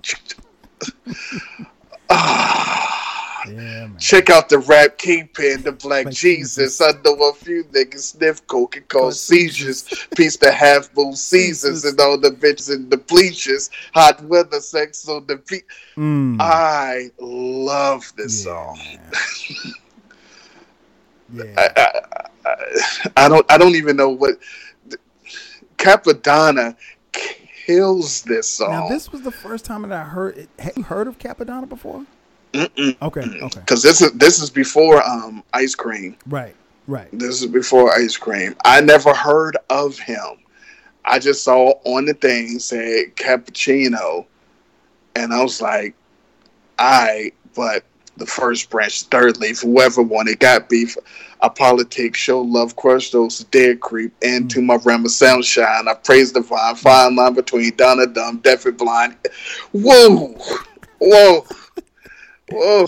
ah, 2.13 3.43
Yeah, 3.49 3.87
check 3.99 4.29
out 4.29 4.49
the 4.49 4.59
rap 4.59 4.97
kingpin, 4.97 5.63
the 5.63 5.71
Black 5.71 6.03
Black 6.05 6.15
Jesus. 6.15 6.79
I 6.81 6.91
know 7.03 7.15
a 7.29 7.33
few 7.33 7.63
niggas 7.65 7.99
sniff 8.15 8.45
coke 8.47 8.77
and 8.77 8.87
cause 8.87 9.19
seizures. 9.19 9.83
Piece 10.15 10.37
the 10.37 10.51
half 10.51 10.89
moon 10.95 11.15
Caesars 11.15 11.83
and 11.85 11.99
all 11.99 12.17
the 12.17 12.29
bitches 12.29 12.73
in 12.73 12.89
the 12.89 12.97
bleachers. 12.97 13.69
Hot 13.93 14.21
weather 14.23 14.61
sex 14.61 15.07
on 15.09 15.25
the 15.27 15.37
beat. 15.49 15.63
Mm. 15.97 16.37
I 16.39 17.11
love 17.19 18.11
this 18.15 18.45
Yeah, 18.45 18.51
song. 18.53 18.79
Yeah. 21.33 21.45
I, 21.57 21.69
I, 21.77 22.01
I, 22.45 22.55
I 23.25 23.29
don't 23.29 23.51
I 23.51 23.57
don't 23.57 23.75
even 23.75 23.95
know 23.95 24.09
what 24.09 24.35
Cappadonna 25.77 26.75
kills 27.65 28.23
this 28.23 28.49
song. 28.49 28.71
Now 28.71 28.89
this 28.89 29.11
was 29.11 29.21
the 29.21 29.31
first 29.31 29.65
time 29.65 29.83
that 29.83 29.91
I 29.91 30.03
heard 30.03 30.37
it. 30.37 30.49
Have 30.59 30.77
you 30.77 30.83
heard 30.83 31.07
of 31.07 31.17
Cappadonna 31.17 31.67
before? 31.67 32.05
Mm-mm. 32.53 32.95
Okay, 33.01 33.21
okay. 33.21 33.61
Cause 33.65 33.81
this 33.81 34.01
is 34.01 34.11
this 34.13 34.41
is 34.41 34.49
before 34.49 35.03
um 35.07 35.43
ice 35.53 35.75
cream. 35.75 36.15
Right, 36.27 36.55
right. 36.87 37.07
This 37.11 37.41
is 37.41 37.47
before 37.47 37.93
ice 37.93 38.15
cream. 38.15 38.55
I 38.63 38.81
never 38.81 39.13
heard 39.13 39.57
of 39.69 39.97
him. 39.97 40.39
I 41.05 41.19
just 41.19 41.43
saw 41.43 41.73
on 41.83 42.05
the 42.05 42.13
thing 42.13 42.59
said 42.59 43.15
cappuccino, 43.15 44.25
and 45.15 45.33
I 45.33 45.41
was 45.41 45.61
like, 45.61 45.95
I. 46.77 47.31
But 47.55 47.83
the 48.17 48.25
first 48.25 48.69
branch, 48.69 49.03
third 49.03 49.37
leaf, 49.37 49.61
whoever 49.61 50.01
won 50.01 50.27
it 50.27 50.39
got 50.39 50.69
beef. 50.69 50.95
I 51.41 51.49
politic, 51.49 52.15
show 52.15 52.41
love, 52.41 52.75
crush 52.75 53.11
those 53.11 53.39
dead 53.45 53.81
creep 53.81 54.13
into 54.21 54.61
my 54.61 54.75
realm 54.83 55.03
of 55.05 55.11
sunshine. 55.11 55.87
I 55.87 55.93
praise 55.95 56.31
the 56.31 56.41
vine, 56.41 56.75
fine 56.75 57.15
line 57.15 57.33
between 57.33 57.75
Donna 57.75 58.07
dumb, 58.07 58.37
deaf 58.37 58.65
and 58.65 58.77
blind. 58.77 59.17
Whoa, 59.73 60.27
whoa, 60.99 61.45
whoa. 62.49 62.87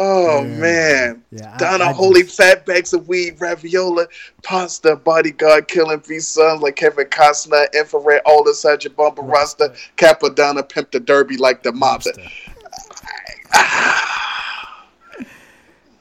Oh 0.00 0.42
Yeah. 0.42 0.48
man. 0.58 1.22
Yeah, 1.32 1.52
I- 1.54 1.56
Donna 1.56 1.84
I 1.86 1.92
holy 1.92 2.22
just- 2.22 2.36
fat 2.36 2.64
bags 2.64 2.92
of 2.92 3.08
weed, 3.08 3.38
raviola, 3.40 4.06
pasta, 4.44 4.94
bodyguard, 4.94 5.66
killing 5.66 5.98
three 6.00 6.20
sons 6.20 6.62
like 6.62 6.76
Kevin 6.76 7.06
Costner, 7.06 7.66
infrared, 7.74 8.22
all 8.24 8.46
inside 8.48 8.84
your 8.84 8.92
bumper 8.92 9.22
roster, 9.22 9.74
Cappadonna, 9.96 10.66
pimp 10.68 10.92
the 10.92 11.00
derby 11.00 11.36
like 11.36 11.64
the 11.64 11.72
mobster. 11.72 12.30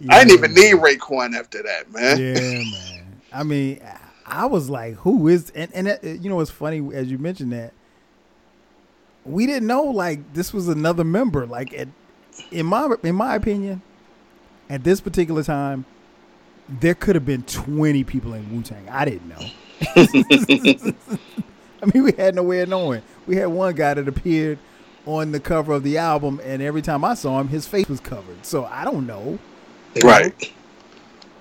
I 0.10 0.24
didn't 0.24 0.32
even 0.32 0.54
need 0.54 0.76
Raekwon 0.76 1.36
after 1.36 1.64
that, 1.64 1.91
man. 1.91 2.20
Yeah, 2.20 2.34
man. 2.34 3.22
I 3.34 3.43
mean, 3.43 3.82
I 4.26 4.45
was 4.45 4.70
like, 4.70 4.95
"Who 4.95 5.28
is?" 5.28 5.50
And 5.52 5.72
and 5.74 5.88
it, 5.88 6.04
you 6.22 6.30
know, 6.30 6.39
it's 6.39 6.52
funny 6.52 6.93
as 6.93 7.10
you 7.10 7.18
mentioned 7.18 7.52
that 7.54 7.74
we 9.26 9.45
didn't 9.45 9.68
know 9.68 9.84
like 9.84 10.34
this 10.34 10.54
was 10.54 10.68
another 10.68 11.04
member. 11.04 11.45
Like, 11.45 11.74
at, 11.74 11.88
in 12.52 12.66
my 12.66 12.95
in 13.04 13.16
my 13.16 13.36
opinion, 13.36 13.82
at 14.70 14.84
this 14.84 15.02
particular 15.02 15.43
time, 15.43 15.86
there 16.68 16.95
could 16.95 17.16
have 17.16 17.26
been 17.26 17.43
twenty 17.43 18.04
people 18.04 18.34
in 18.34 18.56
Wu 18.56 18.62
Tang. 18.62 18.88
I 18.89 19.06
didn't 19.06 19.30
know. 19.30 19.45
I 21.82 21.86
mean, 21.93 22.04
we 22.04 22.12
had 22.14 22.36
no 22.36 22.43
way 22.43 22.62
of 22.62 22.70
knowing. 22.70 23.02
We 23.26 23.36
had 23.36 23.48
one 23.48 23.76
guy 23.76 23.93
that 23.93 24.08
appeared 24.08 24.60
on 25.08 25.32
the 25.32 25.39
cover 25.39 25.74
of 25.74 25.84
the 25.84 25.97
album, 25.97 26.39
and 26.43 26.62
every 26.62 26.82
time 26.82 27.03
I 27.03 27.16
saw 27.16 27.39
him, 27.39 27.47
his 27.47 27.66
face 27.66 27.88
was 27.88 27.99
covered. 27.99 28.45
So 28.45 28.66
I 28.66 28.84
don't 28.84 29.08
know. 29.08 29.39
Right. 30.03 30.53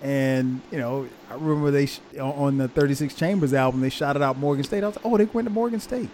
And 0.01 0.61
you 0.71 0.79
know, 0.79 1.09
I 1.31 1.35
remember 1.35 1.71
they 1.71 1.87
sh- 1.87 2.01
on 2.19 2.59
the 2.59 2.69
Thirty 2.69 2.95
Six 2.95 3.15
Chambers 3.15 3.53
album 3.53 3.81
they 3.81 3.91
shouted 3.91 4.23
out 4.23 4.39
Morgan 4.39 4.65
State. 4.65 4.85
I 4.85 4.87
was 4.87 4.97
like, 4.97 5.05
oh, 5.05 5.17
they 5.19 5.25
went 5.27 5.47
to 5.47 5.53
Morgan 5.53 5.81
State. 5.81 6.09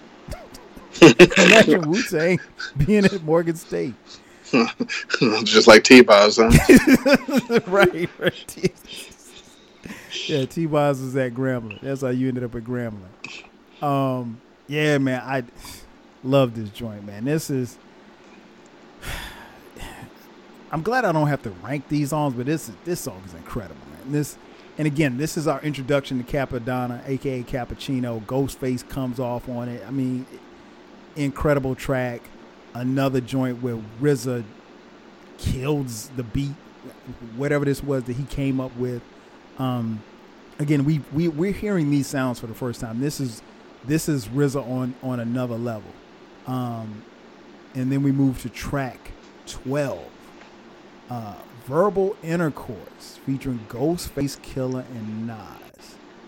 Imagine 1.03 1.89
Wu 1.89 2.03
Tang 2.03 2.41
being 2.87 3.05
at 3.05 3.23
Morgan 3.23 3.57
State. 3.57 3.95
Just 5.45 5.67
like 5.67 5.83
T-Boz, 5.83 6.39
huh? 6.39 6.51
right, 7.67 8.11
right. 8.19 8.73
yeah, 10.27 10.45
T 10.45 10.67
Boz 10.67 11.01
was 11.01 11.17
at 11.17 11.33
Grambling. 11.33 11.81
That's 11.81 12.03
how 12.03 12.09
you 12.09 12.29
ended 12.29 12.45
up 12.45 12.55
at 12.55 12.63
Grambling. 12.63 13.09
Um, 13.81 14.43
yeah, 14.69 14.99
man, 14.99 15.23
I 15.25 15.45
love 16.25 16.55
this 16.55 16.71
joint, 16.71 17.05
man. 17.05 17.25
This 17.25 17.51
is. 17.51 17.79
I'm 20.73 20.83
glad 20.83 21.05
I 21.05 21.13
don't 21.13 21.29
have 21.29 21.43
to 21.43 21.51
rank 21.63 21.89
these 21.89 22.11
songs, 22.11 22.35
but 22.35 22.47
this 22.47 22.71
this 22.85 23.01
song 23.01 23.23
is 23.27 23.35
incredible, 23.35 23.81
man. 23.91 24.13
This 24.13 24.37
and 24.79 24.87
again, 24.87 25.19
this 25.19 25.37
is 25.37 25.47
our 25.47 25.61
introduction 25.61 26.23
to 26.23 26.31
Cappadonna, 26.31 27.07
aka 27.07 27.43
Cappuccino. 27.43 28.25
Ghostface 28.25 28.89
comes 28.89 29.21
off 29.21 29.49
on 29.49 29.69
it. 29.69 29.85
I 29.87 29.91
mean, 29.91 30.27
incredible 31.17 31.75
track. 31.75 32.23
Another 32.75 33.21
joint 33.21 33.63
where 33.63 33.77
RZA 34.01 34.45
kills 35.37 36.09
the 36.17 36.23
beat, 36.23 36.55
whatever 37.37 37.67
this 37.67 37.83
was 37.83 38.05
that 38.05 38.15
he 38.15 38.25
came 38.25 38.61
up 38.61 38.75
with. 38.77 39.03
Um, 39.59 40.03
again, 40.59 40.85
we 40.87 41.03
we 41.13 41.29
we're 41.29 41.53
hearing 41.53 41.91
these 41.91 42.07
sounds 42.07 42.41
for 42.41 42.47
the 42.47 42.55
first 42.55 42.81
time. 42.81 43.01
This 43.01 43.21
is 43.21 43.43
this 43.85 44.09
is 44.09 44.29
RZA 44.29 44.67
on 44.67 44.95
on 45.03 45.21
another 45.21 45.57
level. 45.57 45.91
Um, 46.47 47.03
and 47.75 47.91
then 47.91 48.03
we 48.03 48.13
move 48.13 48.41
to 48.43 48.49
track 48.49 49.13
twelve, 49.47 50.07
uh, 51.11 51.35
"Verbal 51.67 52.17
Intercourse," 52.23 53.19
featuring 53.25 53.65
Ghostface 53.69 54.39
Killah 54.41 54.85
and 54.91 55.27
Nas. 55.27 55.53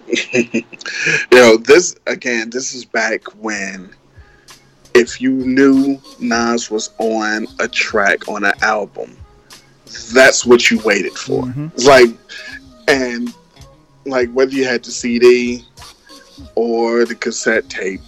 Yo, 1.33 1.57
this 1.59 1.97
again, 2.07 2.51
this 2.51 2.75
is 2.75 2.85
back 2.85 3.25
when 3.43 3.91
if 4.95 5.21
you 5.21 5.33
knew 5.33 6.01
Nas 6.21 6.71
was 6.71 6.91
on 6.99 7.47
a 7.59 7.69
track 7.69 8.29
on 8.29 8.45
an 8.45 8.55
album, 8.63 9.17
that's 10.13 10.47
what 10.47 10.71
you 10.71 10.79
waited 10.81 11.17
for. 11.19 11.43
Mhm. 11.45 11.85
Like 11.85 12.11
and 12.89 13.33
like 14.07 14.31
whether 14.33 14.53
you 14.53 14.65
had 14.65 14.85
the 14.85 14.91
CD 14.91 15.65
or 16.55 17.05
the 17.05 17.15
cassette 17.15 17.69
tape, 17.69 18.01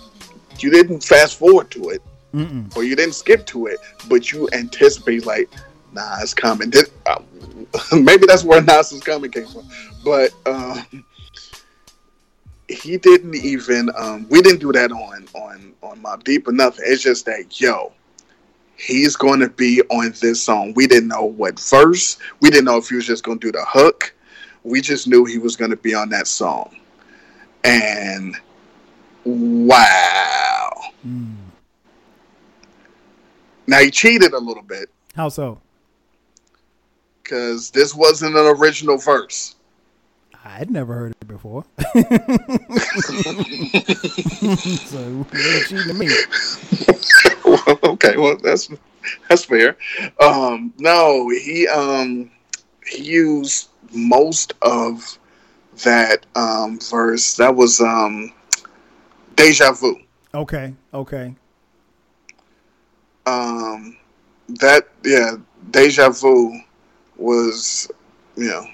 you 0.62 0.70
didn't 0.70 1.02
fast 1.02 1.38
forward 1.38 1.70
to 1.72 1.90
it 1.90 2.02
Mm-mm. 2.34 2.74
or 2.76 2.84
you 2.84 2.94
didn't 2.94 3.14
skip 3.14 3.46
to 3.46 3.66
it, 3.66 3.78
but 4.08 4.30
you 4.32 4.48
anticipate 4.52 5.24
like, 5.24 5.48
nah, 5.92 6.16
it's 6.20 6.34
coming. 6.34 6.70
This, 6.70 6.90
uh, 7.06 7.20
maybe 7.92 8.26
that's 8.26 8.44
where 8.44 8.62
Nas 8.62 8.92
is 8.92 9.02
coming 9.02 9.30
came 9.30 9.46
from, 9.46 9.66
but 10.04 10.30
um, 10.44 11.04
he 12.68 12.96
didn't 12.98 13.34
even. 13.34 13.90
Um, 13.96 14.26
we 14.28 14.42
didn't 14.42 14.60
do 14.60 14.72
that 14.72 14.92
on 14.92 15.26
on 15.34 15.72
on 15.82 16.00
Mobb 16.00 16.24
Deep 16.24 16.46
or 16.48 16.52
nothing. 16.52 16.84
It's 16.86 17.02
just 17.02 17.26
that 17.26 17.60
yo. 17.60 17.92
He's 18.78 19.16
going 19.16 19.40
to 19.40 19.48
be 19.48 19.80
on 19.88 20.12
this 20.20 20.42
song. 20.42 20.74
We 20.74 20.86
didn't 20.86 21.08
know 21.08 21.24
what 21.24 21.58
verse. 21.58 22.18
We 22.40 22.50
didn't 22.50 22.66
know 22.66 22.76
if 22.76 22.90
he 22.90 22.96
was 22.96 23.06
just 23.06 23.24
going 23.24 23.38
to 23.38 23.46
do 23.46 23.52
the 23.52 23.64
hook. 23.66 24.14
We 24.64 24.82
just 24.82 25.08
knew 25.08 25.24
he 25.24 25.38
was 25.38 25.56
going 25.56 25.70
to 25.70 25.78
be 25.78 25.94
on 25.94 26.10
that 26.10 26.26
song. 26.26 26.76
And 27.64 28.36
wow. 29.26 30.70
Mm. 31.06 31.34
Now 33.66 33.80
he 33.80 33.90
cheated 33.90 34.32
a 34.32 34.38
little 34.38 34.62
bit 34.62 34.88
How 35.14 35.28
so? 35.28 35.60
because 37.22 37.70
this 37.72 37.92
wasn't 37.94 38.36
an 38.36 38.46
original 38.46 38.96
verse. 38.98 39.56
I'd 40.44 40.70
never 40.70 40.94
heard 40.94 41.12
it 41.20 41.26
before. 41.26 41.64
so 44.86 45.26
cheating 45.66 45.88
to 45.88 45.94
me. 45.94 46.08
okay, 47.82 48.16
well 48.16 48.36
that's 48.36 48.68
that's 49.28 49.44
fair. 49.44 49.76
Um, 50.20 50.72
no, 50.78 51.28
he 51.30 51.66
um 51.66 52.30
he 52.86 53.02
used 53.02 53.70
most 53.92 54.54
of 54.62 55.18
that 55.82 56.24
um 56.36 56.78
verse. 56.78 57.34
That 57.34 57.56
was 57.56 57.80
um 57.80 58.32
deja 59.36 59.72
vu. 59.72 60.00
Okay, 60.34 60.74
okay. 60.92 61.34
Um, 63.26 63.96
that 64.48 64.88
yeah, 65.04 65.36
deja 65.70 66.10
vu 66.10 66.60
was 67.16 67.90
you 68.36 68.48
know 68.48 68.66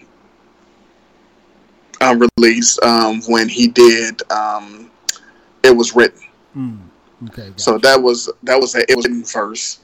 um, 2.01 2.21
released 2.37 2.83
um 2.83 3.23
when 3.29 3.49
he 3.49 3.69
did 3.69 4.21
um 4.33 4.91
it 5.63 5.77
was 5.77 5.95
written. 5.95 6.21
Mm. 6.57 6.79
Okay. 7.29 7.53
So 7.57 7.79
that 7.79 8.03
was 8.03 8.31
that 8.43 8.61
was 8.61 8.75
a 8.75 8.91
it 8.91 8.97
was 8.97 9.07
written 9.07 9.25
verse 9.25 9.79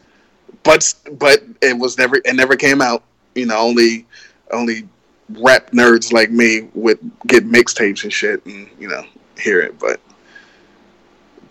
but 0.63 0.95
but 1.13 1.43
it 1.63 1.77
was 1.77 1.99
never 1.99 2.17
it 2.17 2.35
never 2.35 2.57
came 2.57 2.81
out. 2.81 3.03
You 3.35 3.47
know, 3.47 3.59
only 3.59 4.07
only 4.51 4.89
rap 5.31 5.71
nerds 5.71 6.13
like 6.13 6.31
me 6.31 6.69
would 6.75 6.99
get 7.27 7.47
mixtapes 7.47 8.03
and 8.05 8.13
shit, 8.13 8.45
and 8.47 8.69
you 8.79 8.89
know 8.89 9.05
hear 9.39 9.61
it. 9.61 9.79
But 9.79 10.01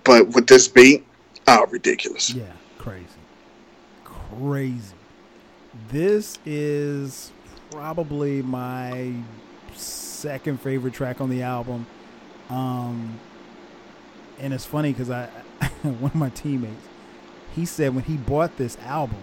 but 0.08 0.30
with 0.30 0.48
this 0.48 0.70
beat, 0.70 1.06
oh, 1.48 1.66
ridiculous. 1.70 2.34
Yeah, 2.34 2.46
crazy, 2.80 3.06
crazy. 4.06 4.96
This 5.90 6.40
is 6.46 7.32
probably 7.70 8.42
my 8.42 9.14
second 9.76 10.62
favorite 10.62 10.94
track 10.94 11.20
on 11.20 11.30
the 11.30 11.44
album. 11.44 11.86
Um, 12.50 13.20
and 14.40 14.54
it's 14.54 14.66
funny 14.66 14.94
because 14.94 15.10
I, 15.10 15.26
one 15.84 16.12
of 16.12 16.16
my 16.16 16.30
teammates, 16.30 16.88
he 17.54 17.66
said 17.66 17.94
when 17.94 18.06
he 18.06 18.16
bought 18.16 18.58
this 18.58 18.78
album, 18.86 19.22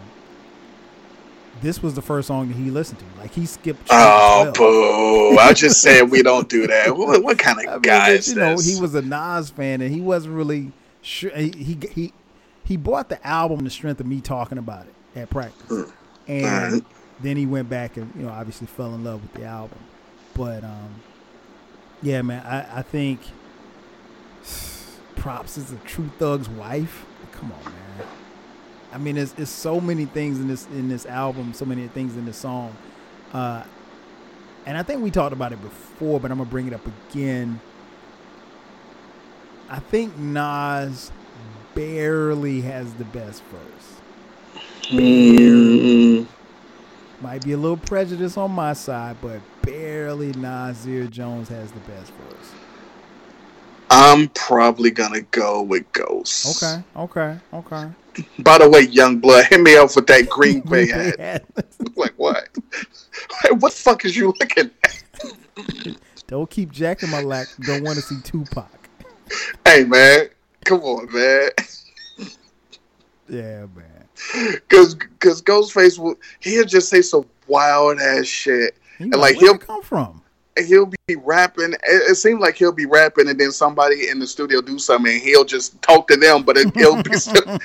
this 1.64 1.82
was 1.82 1.94
the 1.94 2.02
first 2.02 2.28
song 2.28 2.48
that 2.48 2.56
he 2.56 2.70
listened 2.70 2.98
to. 3.00 3.04
Like 3.18 3.32
he 3.32 3.46
skipped. 3.46 3.88
Oh, 3.90 4.52
boo! 4.54 5.38
I 5.38 5.54
just 5.54 5.80
said 5.80 6.10
we 6.10 6.22
don't 6.22 6.48
do 6.48 6.66
that. 6.66 6.94
What, 7.04 7.22
what 7.22 7.38
kind 7.38 7.58
of 7.58 7.66
I 7.66 7.72
mean, 7.72 7.80
guy 7.80 8.10
is 8.10 8.28
you 8.28 8.34
this? 8.34 8.66
know, 8.66 8.72
he 8.72 8.80
was 8.80 8.94
a 8.94 9.02
Nas 9.02 9.50
fan, 9.50 9.80
and 9.80 9.92
he 9.92 10.00
wasn't 10.00 10.36
really 10.36 10.72
sure. 11.00 11.30
He 11.30 11.50
he 11.50 11.78
he, 11.92 12.12
he 12.64 12.76
bought 12.76 13.08
the 13.08 13.26
album 13.26 13.58
on 13.58 13.64
the 13.64 13.70
strength 13.70 14.00
of 14.00 14.06
me 14.06 14.20
talking 14.20 14.58
about 14.58 14.86
it 14.86 15.18
at 15.18 15.30
practice, 15.30 15.66
mm. 15.68 15.92
and 16.28 16.72
right. 16.74 16.84
then 17.20 17.36
he 17.36 17.46
went 17.46 17.70
back 17.70 17.96
and 17.96 18.12
you 18.14 18.22
know 18.22 18.28
obviously 18.28 18.66
fell 18.66 18.94
in 18.94 19.02
love 19.02 19.22
with 19.22 19.32
the 19.34 19.44
album. 19.44 19.78
But 20.34 20.64
um, 20.64 21.02
yeah, 22.02 22.20
man, 22.22 22.44
I, 22.44 22.80
I 22.80 22.82
think 22.82 23.20
props 25.16 25.56
is 25.56 25.72
a 25.72 25.76
true 25.78 26.10
thug's 26.18 26.48
wife. 26.48 27.06
Come 27.32 27.52
on, 27.52 27.64
man. 27.64 27.83
I 28.94 28.98
mean, 28.98 29.16
it's, 29.16 29.34
it's 29.36 29.50
so 29.50 29.80
many 29.80 30.04
things 30.06 30.38
in 30.38 30.46
this 30.46 30.66
in 30.68 30.88
this 30.88 31.04
album, 31.04 31.52
so 31.52 31.64
many 31.64 31.88
things 31.88 32.16
in 32.16 32.24
this 32.24 32.36
song, 32.36 32.76
uh, 33.32 33.64
and 34.66 34.78
I 34.78 34.84
think 34.84 35.02
we 35.02 35.10
talked 35.10 35.32
about 35.32 35.52
it 35.52 35.60
before, 35.60 36.20
but 36.20 36.30
I'm 36.30 36.38
gonna 36.38 36.48
bring 36.48 36.68
it 36.68 36.72
up 36.72 36.86
again. 37.10 37.60
I 39.68 39.80
think 39.80 40.16
Nas 40.16 41.10
barely 41.74 42.60
has 42.60 42.94
the 42.94 43.04
best 43.04 43.42
verse. 43.44 44.00
Mm. 44.90 46.26
Might 47.20 47.44
be 47.44 47.52
a 47.52 47.56
little 47.56 47.76
prejudice 47.76 48.36
on 48.36 48.52
my 48.52 48.74
side, 48.74 49.16
but 49.20 49.40
barely 49.62 50.32
Nasir 50.34 51.06
Jones 51.06 51.48
has 51.48 51.72
the 51.72 51.80
best 51.80 52.12
verse. 52.12 52.52
I'm 53.96 54.28
probably 54.30 54.90
gonna 54.90 55.20
go 55.20 55.62
with 55.62 55.90
Ghost. 55.92 56.60
Okay, 56.60 56.82
okay, 56.96 57.38
okay. 57.52 57.88
By 58.40 58.58
the 58.58 58.68
way, 58.68 58.80
Young 58.80 59.20
Blood, 59.20 59.44
hit 59.44 59.60
me 59.60 59.76
up 59.76 59.94
with 59.94 60.08
that 60.08 60.28
Green 60.28 60.62
Bay 60.62 60.88
hat. 60.88 61.44
like 61.96 62.12
what? 62.16 62.48
what 63.50 63.60
the 63.60 63.70
fuck 63.70 64.04
is 64.04 64.16
you 64.16 64.34
looking 64.40 64.68
at? 64.82 65.96
Don't 66.26 66.50
keep 66.50 66.72
jacking 66.72 67.08
my 67.08 67.22
lack. 67.22 67.46
Don't 67.60 67.84
want 67.84 67.94
to 67.94 68.02
see 68.02 68.20
Tupac. 68.24 68.66
Hey 69.64 69.84
man, 69.84 70.28
come 70.64 70.80
on, 70.80 71.12
man. 71.12 71.50
Yeah, 73.28 73.66
man. 73.76 74.58
Cause, 74.68 74.96
cause 75.20 75.40
Ghostface 75.40 76.00
will 76.00 76.16
he'll 76.40 76.64
just 76.64 76.88
say 76.88 77.00
some 77.00 77.26
wild 77.46 78.00
ass 78.00 78.26
shit, 78.26 78.76
and 78.98 79.12
like, 79.12 79.20
like 79.20 79.40
where 79.40 79.50
he'll 79.52 79.58
come 79.58 79.82
from? 79.82 80.20
He'll 80.58 80.90
be 81.06 81.16
rapping. 81.16 81.72
It, 81.72 82.10
it 82.10 82.14
seems 82.16 82.40
like 82.40 82.56
he'll 82.56 82.72
be 82.72 82.86
rapping, 82.86 83.28
and 83.28 83.38
then 83.38 83.50
somebody 83.50 84.08
in 84.08 84.18
the 84.18 84.26
studio 84.26 84.60
do 84.60 84.78
something, 84.78 85.12
and 85.12 85.22
he'll 85.22 85.44
just 85.44 85.80
talk 85.82 86.08
to 86.08 86.16
them, 86.16 86.42
but 86.44 86.56
it, 86.56 86.74
he'll 86.76 87.02
be 87.02 87.14
still, 87.14 87.58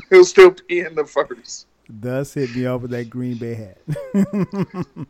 he'll 0.10 0.24
still 0.24 0.54
be 0.68 0.80
in 0.80 0.94
the 0.94 1.04
verse. 1.04 1.66
Thus 1.88 2.34
hit 2.34 2.54
me 2.54 2.66
off 2.66 2.82
with 2.82 2.90
that 2.92 3.10
Green 3.10 3.36
Bay 3.36 3.54
hat. 3.54 3.78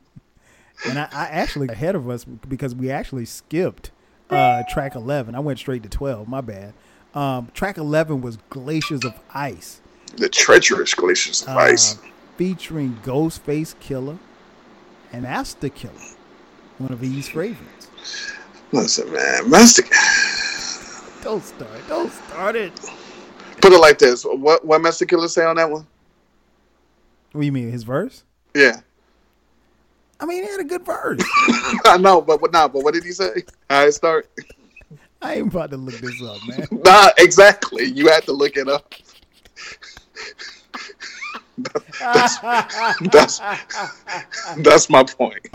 and 0.87 0.99
I, 0.99 1.09
I 1.13 1.25
actually 1.31 1.69
ahead 1.69 1.95
of 1.95 2.09
us 2.09 2.25
because 2.25 2.75
we 2.75 2.91
actually 2.91 3.27
skipped 3.27 3.91
uh, 4.31 4.63
track 4.69 4.95
eleven. 4.95 5.35
I 5.35 5.41
went 5.41 5.59
straight 5.59 5.83
to 5.83 5.89
twelve. 5.89 6.29
My 6.29 6.41
bad. 6.41 6.73
Um, 7.15 7.49
track 7.55 7.77
eleven 7.77 8.21
was 8.21 8.39
Glaciers 8.49 9.05
of 9.05 9.15
Ice. 9.35 9.81
The 10.17 10.29
treacherous 10.29 10.95
glaciers 10.95 11.43
of 11.43 11.49
uh, 11.49 11.59
ice. 11.59 11.99
featuring 12.37 12.99
Ghostface 13.05 13.75
Killah 13.77 14.19
and 15.13 15.23
Masta 15.23 15.69
Killa, 15.71 15.93
one 16.81 16.93
of 16.93 17.05
E's 17.05 17.29
favorites. 17.29 17.89
Listen, 18.73 19.13
man, 19.13 19.51
Master. 19.51 19.83
Don't 21.23 21.43
start. 21.43 21.89
Don't 21.89 22.13
start 22.13 22.57
it. 22.57 22.73
Put 23.61 23.73
it 23.73 23.79
like 23.79 23.99
this: 23.99 24.25
What 24.25 24.65
what 24.65 24.81
Masta 24.81 25.07
Killa 25.07 25.29
say 25.29 25.45
on 25.45 25.57
that 25.57 25.71
one? 25.71 25.87
What 27.33 27.43
do 27.43 27.47
you 27.47 27.53
mean, 27.53 27.71
his 27.71 27.83
verse? 27.83 28.25
Yeah, 28.55 28.81
I 30.21 30.27
mean, 30.27 30.43
he 30.43 30.51
had 30.51 30.61
a 30.61 30.65
good 30.65 30.85
verse. 30.85 31.23
I 31.87 31.97
know, 31.99 32.21
but 32.21 32.43
what? 32.43 32.53
Nah, 32.53 32.69
but 32.69 32.85
what 32.85 32.93
did 32.95 33.05
he 33.05 33.13
say? 33.13 33.43
Right, 33.71 33.93
start. 33.93 34.29
I 35.23 35.37
ain't 35.37 35.49
about 35.49 35.71
to 35.71 35.77
look 35.79 35.95
this 35.97 36.23
up, 36.23 36.39
man. 36.47 36.67
Nah, 36.85 37.11
exactly. 37.19 37.85
You 37.85 38.09
had 38.09 38.25
to 38.25 38.33
look 38.33 38.57
it 38.57 38.69
up. 38.69 38.95
that's, 42.01 42.39
that's 43.13 43.41
that's 44.59 44.89
my 44.89 45.05
point. 45.05 45.47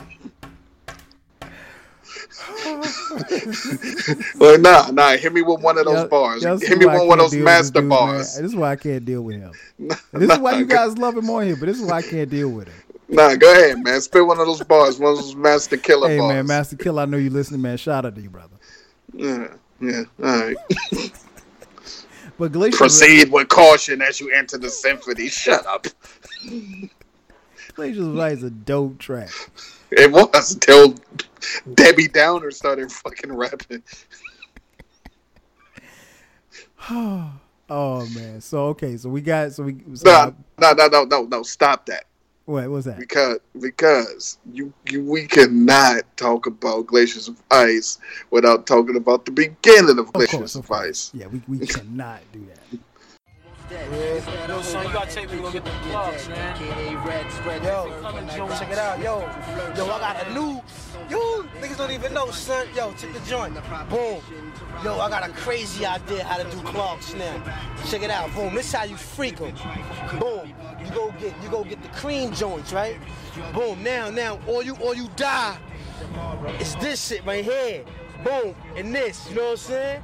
Like, 4.35 4.61
nah, 4.61 4.89
nah. 4.91 5.15
Hit 5.17 5.33
me 5.33 5.41
with 5.41 5.61
one 5.61 5.77
of 5.77 5.85
those 5.85 5.95
Y'all- 5.95 6.07
bars. 6.07 6.43
y'all 6.43 6.57
Hit 6.57 6.77
me 6.77 6.85
with 6.85 7.07
one 7.07 7.19
of 7.19 7.31
those 7.31 7.35
master 7.35 7.63
this 7.63 7.71
dude, 7.71 7.83
man. 7.85 7.89
bars. 7.89 8.35
This 8.35 8.45
is 8.51 8.55
why 8.55 8.71
I 8.71 8.75
can't 8.75 9.05
deal 9.05 9.21
with 9.21 9.37
him. 9.37 9.51
This 10.13 10.31
is 10.31 10.39
why 10.39 10.57
you 10.57 10.65
guys 10.65 10.97
love 10.97 11.17
him 11.17 11.29
on 11.29 11.45
here, 11.45 11.55
but 11.55 11.65
this 11.67 11.79
is 11.79 11.85
why 11.87 11.97
I 11.97 12.01
can't 12.01 12.29
deal 12.29 12.49
with 12.49 12.67
him. 12.67 12.75
Nah, 13.09 13.35
go 13.35 13.51
ahead, 13.51 13.83
man. 13.83 14.01
Spit 14.01 14.25
one 14.25 14.39
of 14.39 14.47
those 14.47 14.63
bars. 14.63 14.99
One 14.99 15.11
of 15.13 15.17
those 15.19 15.35
Masta 15.35 15.77
Killa 15.77 16.09
Hey 16.09 16.17
bars. 16.19 16.33
man, 16.33 16.47
Masta 16.47 16.75
Killa, 16.75 17.03
I 17.03 17.05
know 17.05 17.17
you 17.17 17.29
listening, 17.29 17.61
man. 17.61 17.77
Shout 17.77 18.05
out 18.05 18.15
to 18.15 18.21
you, 18.21 18.29
brother. 18.29 18.55
Yeah, 19.13 19.47
yeah. 19.79 20.03
All 20.23 20.45
right. 20.47 20.55
But 22.37 22.51
Glacier 22.51 22.75
Proceed 22.75 23.31
with 23.31 23.47
caution 23.47 24.01
as 24.01 24.19
you 24.19 24.29
enter 24.29 24.57
the 24.57 24.69
symphony. 24.69 25.29
Shut 25.29 25.65
up. 25.65 25.87
Glacier's 27.75 27.97
Light 27.99 28.33
is 28.33 28.43
a 28.43 28.49
dope 28.49 28.97
track. 28.99 29.29
It 29.91 30.11
was 30.11 30.53
until 30.53 30.95
Debbie 31.73 32.07
Downer 32.07 32.51
started 32.51 32.91
fucking 32.91 33.33
rapping. 33.33 33.83
Oh 37.69 38.07
man. 38.13 38.41
So 38.41 38.65
okay, 38.67 38.95
so 38.97 39.09
we 39.09 39.21
got 39.21 39.51
so 39.51 39.63
we 39.63 39.77
so 39.95 40.03
No, 40.05 40.35
no, 40.59 40.73
no, 40.73 40.87
no, 40.87 41.03
no, 41.03 41.23
no. 41.23 41.43
Stop 41.43 41.87
that. 41.87 42.05
what 42.45 42.69
was 42.69 42.85
that? 42.85 42.99
Because 42.99 43.39
because 43.59 44.37
you, 44.53 44.71
you 44.89 45.03
we 45.03 45.25
cannot 45.25 46.03
talk 46.15 46.45
about 46.45 46.85
glaciers 46.85 47.27
of 47.27 47.41
ice 47.49 47.97
without 48.29 48.67
talking 48.67 48.95
about 48.95 49.25
the 49.25 49.31
beginning 49.31 49.97
of 49.97 50.13
glaciers 50.13 50.53
course, 50.53 50.55
of, 50.55 50.71
ice. 50.71 51.11
Yeah, 51.13 51.27
we, 51.27 51.41
we 51.47 51.65
cannot 51.65 52.21
do 52.31 52.45
that. 52.45 52.79
Yo, 53.71 54.61
son, 54.61 54.85
you 54.85 54.93
gotta 54.93 55.11
take 55.11 55.31
me 55.31 55.37
to 55.37 55.41
go 55.41 55.51
get 55.51 55.65
the 55.65 55.71
plugs, 55.89 56.29
man. 56.29 56.55
Yo, 58.37 58.47
check 58.49 58.71
it 58.71 58.77
out, 58.77 58.99
yo. 58.99 59.21
Yo, 59.75 59.85
I 59.85 59.99
got 59.99 60.27
a 60.27 60.33
new. 60.33 60.61
Yo, 61.09 61.43
niggas 61.59 61.77
don't 61.77 61.91
even 61.91 62.13
know, 62.13 62.29
son. 62.29 62.67
Yo, 62.75 62.93
check 62.93 63.11
the 63.11 63.19
joint. 63.21 63.55
Boom. 63.89 64.21
Yo, 64.83 64.99
I 64.99 65.09
got 65.09 65.27
a 65.27 65.33
crazy 65.33 65.83
idea 65.83 66.23
how 66.23 66.37
to 66.37 66.43
do 66.51 66.61
clogs 66.61 67.15
now. 67.15 67.41
Check 67.89 68.03
it 68.03 68.11
out. 68.11 68.31
Boom. 68.35 68.53
This 68.53 68.71
how 68.71 68.83
you 68.83 68.97
freak 68.97 69.41
'em. 69.41 69.55
Boom. 70.19 70.53
You 70.83 70.91
go 70.91 71.11
get 71.19 71.33
you 71.41 71.49
go 71.49 71.63
get 71.63 71.81
the 71.81 71.89
cream 71.89 72.33
joints, 72.33 72.71
right? 72.71 72.97
Boom. 73.53 73.81
Now, 73.81 74.11
now, 74.11 74.39
or 74.47 74.63
you 74.63 74.75
or 74.75 74.93
you 74.95 75.09
die. 75.15 75.57
It's 76.59 76.75
this 76.75 77.07
shit 77.07 77.25
right 77.25 77.43
here. 77.43 77.83
Boom. 78.23 78.55
And 78.75 78.93
this, 78.93 79.27
you 79.27 79.35
know 79.35 79.43
what 79.43 79.51
I'm 79.51 79.57
saying? 79.57 80.03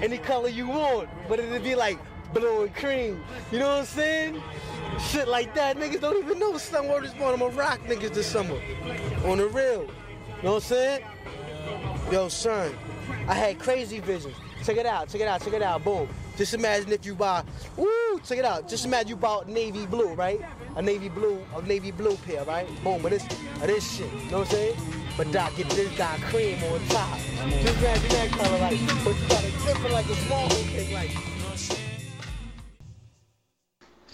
Any 0.00 0.18
color 0.18 0.48
you 0.48 0.68
want, 0.68 1.08
but 1.28 1.40
it'll 1.40 1.58
be 1.58 1.74
like 1.74 1.98
and 2.36 2.74
cream. 2.74 3.22
You 3.50 3.58
know 3.58 3.68
what 3.68 3.78
I'm 3.78 3.84
saying? 3.84 4.42
Shit 5.08 5.28
like 5.28 5.54
that. 5.54 5.76
Niggas 5.76 6.00
don't 6.00 6.22
even 6.22 6.38
know 6.38 6.56
some 6.58 6.88
word 6.88 7.04
is 7.04 7.14
born. 7.14 7.34
I'm 7.34 7.40
gonna 7.40 7.54
rock 7.54 7.80
niggas 7.86 8.14
this 8.14 8.26
summer. 8.26 8.60
On 9.24 9.38
the 9.38 9.48
real. 9.48 9.82
You 9.82 10.42
know 10.42 10.54
what 10.54 10.54
I'm 10.54 10.60
saying? 10.60 11.04
Yo, 12.10 12.28
son, 12.28 12.74
I 13.28 13.34
had 13.34 13.58
crazy 13.58 14.00
visions. 14.00 14.34
Check 14.64 14.76
it 14.76 14.86
out, 14.86 15.08
check 15.08 15.20
it 15.20 15.28
out, 15.28 15.42
check 15.42 15.54
it 15.54 15.62
out. 15.62 15.84
Boom. 15.84 16.08
Just 16.36 16.54
imagine 16.54 16.90
if 16.92 17.04
you 17.04 17.14
buy, 17.14 17.44
woo, 17.76 18.20
check 18.24 18.38
it 18.38 18.44
out. 18.44 18.68
Just 18.68 18.84
imagine 18.84 19.08
you 19.08 19.16
bought 19.16 19.48
navy 19.48 19.86
blue, 19.86 20.14
right? 20.14 20.40
A 20.76 20.82
navy 20.82 21.08
blue, 21.08 21.38
a 21.54 21.62
navy 21.62 21.90
blue 21.90 22.16
pair, 22.16 22.44
right? 22.44 22.66
Boom, 22.82 23.02
but 23.02 23.10
this, 23.10 23.24
this 23.60 23.96
shit. 23.96 24.12
You 24.12 24.30
know 24.30 24.38
what 24.38 24.48
I'm 24.48 24.54
saying? 24.54 24.76
But 25.16 25.32
Doc, 25.32 25.54
get 25.56 25.68
this 25.70 25.96
guy 25.98 26.18
cream 26.30 26.62
on 26.64 26.80
top. 26.88 27.18
Just 27.18 27.78
imagine 27.78 28.08
that 28.08 28.30
color, 28.30 28.58
like, 28.58 29.04
but 29.04 29.20
you 29.20 29.28
got 29.28 29.44
it 29.44 29.92
like 29.92 30.06
a 30.06 30.14
small 30.14 30.48
cake, 30.48 30.92
like. 30.92 31.29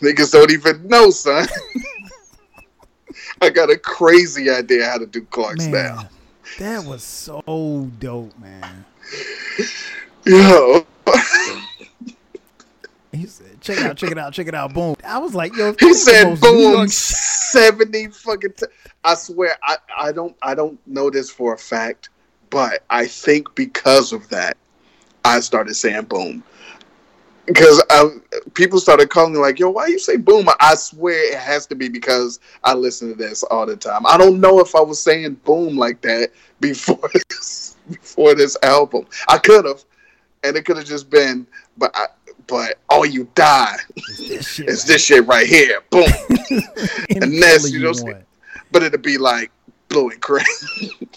Niggas 0.01 0.32
don't 0.32 0.51
even 0.51 0.86
know, 0.86 1.10
son. 1.10 1.47
I 3.40 3.51
got 3.51 3.70
a 3.70 3.78
crazy 3.78 4.51
idea 4.51 4.86
how 4.86 4.98
to 4.98 5.06
do 5.06 5.23
clocks 5.23 5.66
Man, 5.66 5.97
now. 5.97 6.09
that 6.59 6.85
was 6.85 7.02
so 7.02 7.90
dope, 7.98 8.39
man. 8.39 8.85
Yo. 10.24 10.86
he 13.12 13.27
said, 13.27 13.60
check 13.60 13.78
it 13.78 13.85
out, 13.85 13.97
check 13.97 14.10
it 14.10 14.18
out, 14.18 14.32
check 14.32 14.48
it 14.48 14.55
out, 14.55 14.74
boom. 14.74 14.97
I 15.05 15.18
was 15.18 15.35
like, 15.35 15.56
yo, 15.56 15.74
he 15.78 15.94
said 15.94 16.40
boom 16.40 16.89
seventy 16.89 18.09
fucking. 18.09 18.52
T- 18.52 18.66
I 19.05 19.14
swear, 19.14 19.56
I 19.62 19.77
I 19.97 20.12
don't 20.12 20.36
I 20.43 20.55
don't 20.55 20.78
know 20.86 21.10
this 21.10 21.31
for 21.31 21.55
a 21.55 21.59
fact, 21.59 22.10
but 22.51 22.82
I 22.90 23.06
think 23.06 23.55
because 23.55 24.12
of 24.12 24.28
that, 24.28 24.56
I 25.24 25.40
started 25.40 25.74
saying 25.74 26.05
boom. 26.05 26.43
Because 27.47 27.81
people 28.55 28.81
started 28.81 29.09
calling 29.09 29.32
me 29.32 29.39
like, 29.39 29.59
"Yo, 29.59 29.70
why 29.70 29.86
you 29.86 29.98
say 29.98 30.16
boom?" 30.16 30.48
I 30.60 30.74
swear 30.74 31.32
it 31.32 31.39
has 31.39 31.66
to 31.66 31.74
be 31.74 31.89
because 31.89 32.40
I 32.64 32.74
listen 32.74 33.09
to 33.09 33.14
this 33.14 33.43
all 33.44 33.66
the 33.66 33.77
time. 33.77 34.05
I 34.06 34.16
don't 34.16 34.40
know 34.40 34.60
if 34.60 34.74
I 34.74 34.81
was 34.81 35.01
saying 35.01 35.35
boom 35.44 35.77
like 35.77 36.01
that 36.02 36.31
before 36.60 37.10
this, 37.12 37.77
before 37.89 38.35
this 38.35 38.56
album. 38.62 39.06
I 39.28 39.39
could 39.39 39.64
have, 39.64 39.85
and 40.43 40.56
it 40.56 40.64
could 40.64 40.77
have 40.77 40.86
just 40.86 41.09
been, 41.09 41.47
but 41.78 41.93
I, 41.94 42.06
but 42.47 42.78
oh, 42.90 43.05
you 43.05 43.28
die. 43.35 43.77
It's 43.97 44.28
this 44.28 44.48
shit, 44.55 44.68
it's 44.68 44.82
right. 44.82 44.89
this 44.89 45.05
shit 45.05 45.27
right 45.27 45.47
here. 45.47 45.81
Boom. 45.90 46.09
and 47.10 47.32
this, 47.32 47.70
you 47.70 47.81
know, 47.81 47.93
you 47.93 48.24
but 48.73 48.82
it'd 48.82 49.02
be 49.02 49.18
like 49.18 49.51
blue 49.89 50.10
and 50.10 50.20
cream. 50.20 50.44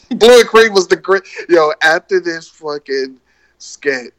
blue 0.10 0.40
and 0.40 0.48
cream 0.50 0.74
was 0.74 0.88
the 0.88 0.96
great. 0.96 1.24
Yo, 1.48 1.72
after 1.82 2.20
this 2.20 2.48
fucking 2.48 3.20
skit, 3.58 4.14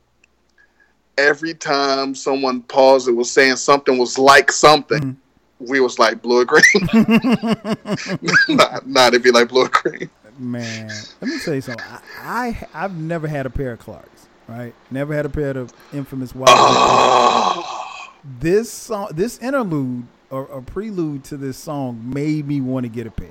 every 1.20 1.54
time 1.54 2.14
someone 2.14 2.62
paused 2.62 3.08
and 3.08 3.16
was 3.16 3.30
saying 3.30 3.56
something 3.56 3.98
was 3.98 4.18
like 4.18 4.50
something. 4.52 5.00
Mm. 5.00 5.16
We 5.60 5.80
was 5.80 5.98
like 5.98 6.22
blue 6.22 6.40
and 6.40 6.48
cream. 6.48 6.88
not, 8.48 8.86
not 8.86 9.08
it'd 9.08 9.22
be 9.22 9.30
like 9.30 9.48
blue 9.48 9.64
and 9.64 9.72
cream. 9.72 10.10
Man, 10.38 10.90
let 11.20 11.30
me 11.30 11.38
tell 11.44 11.54
you 11.54 11.60
something. 11.60 11.84
I, 12.18 12.48
I 12.72 12.78
have 12.78 12.96
never 12.96 13.28
had 13.28 13.44
a 13.44 13.50
pair 13.50 13.72
of 13.72 13.78
Clarks 13.78 14.20
right? 14.50 14.74
Never 14.90 15.14
had 15.14 15.26
a 15.26 15.28
pair 15.28 15.56
of 15.56 15.72
infamous 15.92 16.34
white. 16.34 16.50
Oh. 16.50 17.86
This 18.38 18.70
song, 18.70 19.08
this 19.12 19.38
interlude 19.38 20.06
or, 20.30 20.44
or, 20.46 20.60
prelude 20.60 21.24
to 21.24 21.36
this 21.36 21.56
song 21.56 22.00
made 22.12 22.46
me 22.46 22.60
want 22.60 22.84
to 22.84 22.88
get 22.88 23.06
a 23.06 23.10
pair. 23.10 23.28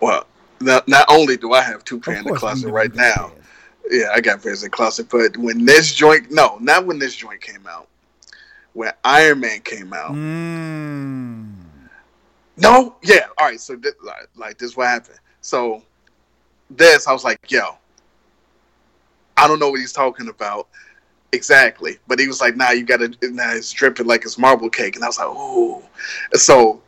Well, 0.00 0.26
not, 0.60 0.86
not 0.86 1.06
only 1.08 1.36
do 1.36 1.52
I 1.52 1.62
have 1.62 1.84
two 1.84 1.98
pairs 1.98 2.18
in 2.18 2.24
the 2.24 2.38
closet 2.38 2.70
right 2.70 2.94
now, 2.94 3.32
yeah, 3.90 4.10
I 4.14 4.20
got 4.20 4.42
the 4.42 4.68
closet. 4.70 5.08
But 5.10 5.36
when 5.36 5.64
this 5.64 5.94
joint, 5.94 6.30
no, 6.30 6.58
not 6.60 6.86
when 6.86 6.98
this 6.98 7.14
joint 7.14 7.40
came 7.40 7.66
out, 7.66 7.88
when 8.72 8.92
Iron 9.04 9.40
Man 9.40 9.60
came 9.60 9.92
out. 9.92 10.12
Mm. 10.12 11.54
No, 12.56 12.96
yeah, 13.02 13.26
all 13.38 13.46
right. 13.46 13.60
So 13.60 13.76
this, 13.76 13.94
like, 14.02 14.28
like 14.36 14.58
this, 14.58 14.76
what 14.76 14.88
happened? 14.88 15.18
So 15.40 15.82
this, 16.70 17.06
I 17.06 17.12
was 17.12 17.24
like, 17.24 17.50
yo, 17.50 17.76
I 19.36 19.46
don't 19.46 19.60
know 19.60 19.70
what 19.70 19.80
he's 19.80 19.92
talking 19.92 20.28
about 20.28 20.68
exactly, 21.32 21.98
but 22.08 22.18
he 22.18 22.26
was 22.26 22.40
like, 22.40 22.56
"Nah, 22.56 22.70
you 22.70 22.84
got 22.84 22.98
to. 22.98 23.30
Nah, 23.30 23.52
it's 23.52 23.70
dripping 23.70 24.06
like 24.06 24.24
it's 24.24 24.38
marble 24.38 24.68
cake," 24.70 24.96
and 24.96 25.04
I 25.04 25.06
was 25.06 25.18
like, 25.18 25.28
"Ooh." 25.28 25.82
So 26.34 26.82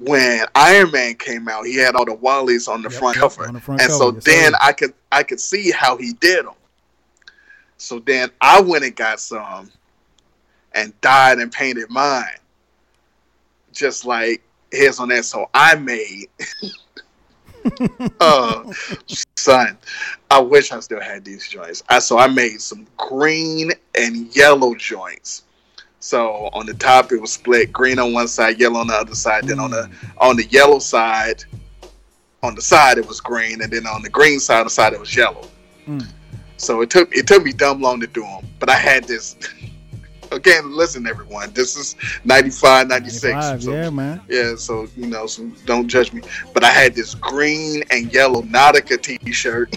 when 0.00 0.46
Iron 0.54 0.90
Man 0.90 1.14
came 1.14 1.48
out, 1.48 1.66
he 1.66 1.76
had 1.76 1.94
all 1.94 2.06
the 2.06 2.16
Wallies 2.16 2.68
on 2.68 2.82
the 2.82 2.90
yep, 2.90 2.98
front 2.98 3.16
cover, 3.16 3.52
the 3.52 3.60
front 3.60 3.82
and 3.82 3.90
cover, 3.90 3.98
so 3.98 4.14
yes, 4.14 4.24
then 4.24 4.52
I 4.60 4.72
could 4.72 4.94
I 5.12 5.22
could 5.22 5.40
see 5.40 5.70
how 5.70 5.96
he 5.96 6.14
did 6.14 6.46
them. 6.46 6.54
So 7.76 7.98
then 7.98 8.30
I 8.40 8.60
went 8.60 8.84
and 8.84 8.96
got 8.96 9.20
some, 9.20 9.70
and 10.72 10.98
dyed 11.00 11.38
and 11.38 11.52
painted 11.52 11.90
mine, 11.90 12.24
just 13.72 14.06
like 14.06 14.42
his 14.70 14.98
on 14.98 15.08
that. 15.08 15.24
So 15.24 15.48
I 15.54 15.76
made. 15.76 16.28
uh, 18.20 18.72
son, 19.36 19.76
I 20.30 20.40
wish 20.40 20.72
I 20.72 20.80
still 20.80 21.00
had 21.00 21.26
these 21.26 21.46
joints. 21.46 21.82
I 21.90 21.98
so 21.98 22.18
I 22.18 22.26
made 22.26 22.62
some 22.62 22.86
green 22.96 23.72
and 23.94 24.34
yellow 24.34 24.74
joints. 24.74 25.44
So 26.00 26.48
on 26.52 26.66
the 26.66 26.74
top 26.74 27.12
it 27.12 27.20
was 27.20 27.32
split 27.32 27.72
green 27.72 27.98
on 27.98 28.12
one 28.12 28.28
side, 28.28 28.58
yellow 28.58 28.80
on 28.80 28.88
the 28.88 28.94
other 28.94 29.14
side. 29.14 29.44
Then 29.44 29.58
on 29.58 29.70
the 29.70 29.90
on 30.18 30.36
the 30.36 30.46
yellow 30.46 30.78
side, 30.78 31.44
on 32.42 32.54
the 32.54 32.62
side 32.62 32.98
it 32.98 33.06
was 33.06 33.20
green, 33.20 33.62
and 33.62 33.72
then 33.72 33.86
on 33.86 34.02
the 34.02 34.08
green 34.08 34.40
side, 34.40 34.66
the 34.66 34.70
side 34.70 34.92
it 34.92 35.00
was 35.00 35.14
yellow. 35.14 35.46
Mm. 35.86 36.06
So 36.56 36.80
it 36.80 36.90
took 36.90 37.14
it 37.14 37.26
took 37.26 37.44
me 37.44 37.52
dumb 37.52 37.80
long 37.80 38.00
to 38.00 38.06
do 38.06 38.22
them, 38.22 38.46
but 38.58 38.70
I 38.70 38.76
had 38.76 39.04
this 39.04 39.36
again, 40.32 40.74
listen, 40.74 41.06
everyone. 41.06 41.52
This 41.52 41.76
is 41.76 41.96
95, 42.24 42.88
96. 42.88 43.24
95, 43.24 43.62
so, 43.62 43.72
yeah, 43.72 43.90
man. 43.90 44.20
Yeah, 44.28 44.54
so, 44.56 44.88
you 44.96 45.06
know, 45.06 45.26
so 45.26 45.50
don't 45.66 45.88
judge 45.88 46.12
me. 46.12 46.22
But 46.52 46.64
I 46.64 46.70
had 46.70 46.94
this 46.94 47.14
green 47.14 47.82
and 47.90 48.12
yellow 48.12 48.42
Nautica 48.42 49.00
t 49.00 49.32
shirt. 49.32 49.74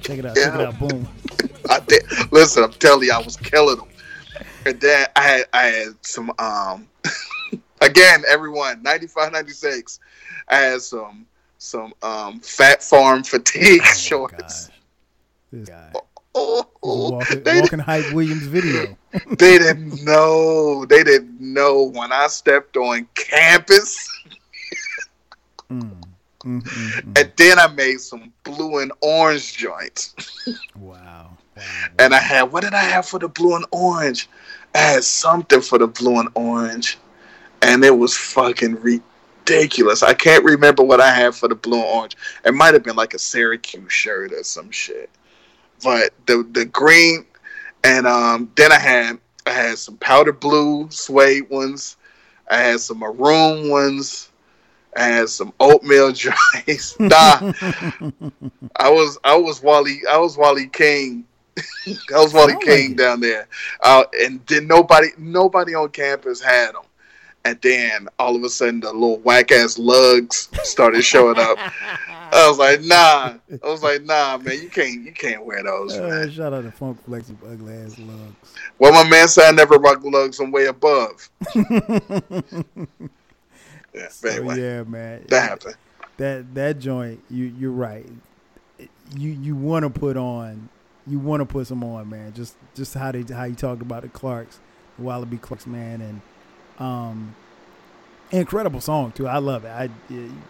Check 0.00 0.18
it 0.18 0.26
out. 0.26 0.36
Yeah. 0.36 0.44
Check 0.44 0.54
it 0.54 0.60
out. 0.60 0.78
Boom. 0.78 1.08
I 1.70 1.80
did. 1.80 2.02
Listen, 2.32 2.64
I'm 2.64 2.72
telling 2.72 3.06
you, 3.06 3.12
I 3.12 3.22
was 3.22 3.36
killing 3.36 3.76
them. 3.76 3.88
And 4.68 4.78
then 4.82 5.06
I 5.16 5.22
had, 5.22 5.46
I 5.54 5.62
had 5.62 5.94
some, 6.02 6.30
um, 6.38 6.86
again, 7.80 8.22
everyone, 8.28 8.82
95, 8.82 9.32
96. 9.32 9.98
I 10.46 10.56
had 10.56 10.82
some, 10.82 11.26
some, 11.56 11.94
um, 12.02 12.40
Phat 12.40 12.82
Farm 12.82 13.24
fatigue 13.24 13.80
oh, 13.86 13.94
shorts. 13.94 14.68
This 15.50 15.70
guy. 15.70 15.90
Oh, 16.34 16.66
walking, 16.82 17.42
walking 17.46 17.78
Hype 17.78 18.12
Williams 18.12 18.42
video. 18.42 18.98
they 19.38 19.56
didn't 19.56 20.04
know. 20.04 20.84
They 20.84 21.02
didn't 21.02 21.40
know 21.40 21.84
when 21.84 22.12
I 22.12 22.26
stepped 22.26 22.76
on 22.76 23.08
campus. 23.14 24.06
mm, 25.70 25.90
mm, 26.44 26.62
mm, 26.62 27.18
and 27.18 27.32
then 27.36 27.58
I 27.58 27.68
made 27.68 28.02
some 28.02 28.34
blue 28.44 28.80
and 28.80 28.92
orange 29.00 29.56
joints. 29.56 30.14
wow. 30.76 31.30
wow. 31.56 31.62
And 31.98 32.14
I 32.14 32.18
had 32.18 32.52
what 32.52 32.62
did 32.62 32.74
I 32.74 32.82
have 32.82 33.06
for 33.06 33.18
the 33.18 33.28
blue 33.28 33.56
and 33.56 33.64
orange? 33.72 34.28
I 34.74 34.78
had 34.78 35.04
something 35.04 35.60
for 35.60 35.78
the 35.78 35.86
blue 35.86 36.20
and 36.20 36.28
orange, 36.34 36.98
and 37.62 37.84
it 37.84 37.96
was 37.96 38.16
fucking 38.16 38.76
ridiculous. 38.76 40.02
I 40.02 40.14
can't 40.14 40.44
remember 40.44 40.82
what 40.82 41.00
I 41.00 41.12
had 41.12 41.34
for 41.34 41.48
the 41.48 41.54
blue 41.54 41.78
and 41.78 41.86
orange. 41.86 42.16
It 42.44 42.54
might 42.54 42.74
have 42.74 42.84
been 42.84 42.96
like 42.96 43.14
a 43.14 43.18
Syracuse 43.18 43.92
shirt 43.92 44.32
or 44.32 44.42
some 44.42 44.70
shit 44.70 45.10
but 45.82 46.12
the 46.26 46.46
the 46.52 46.64
green, 46.64 47.24
and 47.84 48.06
um, 48.06 48.50
then 48.56 48.72
I 48.72 48.78
had 48.78 49.18
I 49.46 49.50
had 49.50 49.78
some 49.78 49.96
powder 49.98 50.32
blue 50.32 50.88
suede 50.90 51.48
ones. 51.50 51.96
I 52.50 52.58
had 52.58 52.80
some 52.80 52.98
maroon 52.98 53.70
ones. 53.70 54.30
I 54.96 55.04
had 55.04 55.28
some 55.28 55.52
oatmeal 55.60 56.12
joints. 56.12 56.98
nah, 56.98 57.38
I 58.76 58.90
was 58.90 59.18
I 59.24 59.36
was 59.36 59.62
Wally 59.62 60.00
I 60.10 60.18
was 60.18 60.36
Wally 60.36 60.68
King. 60.68 61.24
I 62.14 62.18
was 62.18 62.32
Wally 62.32 62.56
King 62.60 62.90
like 62.90 62.96
down 62.96 63.20
there, 63.20 63.48
uh, 63.82 64.04
and 64.20 64.44
then 64.46 64.66
nobody 64.66 65.08
nobody 65.18 65.74
on 65.74 65.90
campus 65.90 66.40
had 66.40 66.74
them. 66.74 66.82
And 67.44 67.58
then 67.62 68.08
all 68.18 68.36
of 68.36 68.42
a 68.42 68.48
sudden, 68.50 68.80
the 68.80 68.92
little 68.92 69.18
whack 69.20 69.52
ass 69.52 69.78
lugs 69.78 70.48
started 70.64 71.02
showing 71.02 71.38
up. 71.38 71.56
I 72.30 72.46
was 72.48 72.58
like, 72.58 72.82
nah. 72.82 73.34
I 73.64 73.68
was 73.68 73.82
like, 73.82 74.02
nah, 74.02 74.36
man, 74.38 74.60
you 74.60 74.68
can't, 74.68 75.02
you 75.02 75.12
can't 75.12 75.44
wear 75.46 75.62
those. 75.62 75.96
Uh, 75.96 76.30
shout 76.30 76.52
out 76.52 76.64
to 76.64 76.70
Funk 76.70 77.02
Flex 77.04 77.28
with 77.28 77.42
ugly 77.50 77.74
ass 77.74 77.98
lugs. 77.98 78.54
Well, 78.78 78.92
my 78.92 79.08
man 79.08 79.28
said 79.28 79.48
I 79.48 79.52
never 79.52 79.76
rock 79.76 80.02
lugs. 80.04 80.38
I'm 80.40 80.50
way 80.50 80.66
above. 80.66 81.30
yeah, 83.94 84.08
so, 84.10 84.28
anyway, 84.28 84.60
yeah, 84.60 84.82
man, 84.82 85.24
that 85.28 85.48
happened. 85.48 85.76
That 86.18 86.54
that 86.54 86.78
joint, 86.80 87.22
you 87.30 87.46
you're 87.46 87.70
right. 87.70 88.06
You 89.16 89.30
you 89.30 89.56
want 89.56 89.84
to 89.84 89.90
put 89.90 90.16
on, 90.16 90.68
you 91.08 91.18
want 91.18 91.40
to 91.40 91.46
put 91.46 91.66
some 91.66 91.82
on, 91.84 92.08
man. 92.08 92.32
Just 92.34 92.56
just 92.74 92.94
how 92.94 93.12
they 93.12 93.22
how 93.22 93.44
you 93.44 93.54
talked 93.54 93.82
about 93.82 94.02
the 94.02 94.08
Clarks, 94.08 94.60
the 94.96 95.04
Wallaby 95.04 95.38
Clarks, 95.38 95.66
man, 95.66 96.00
and 96.00 96.20
um, 96.78 97.34
incredible 98.30 98.80
song 98.80 99.12
too. 99.12 99.26
I 99.26 99.38
love 99.38 99.64
it. 99.64 99.68
I 99.68 99.88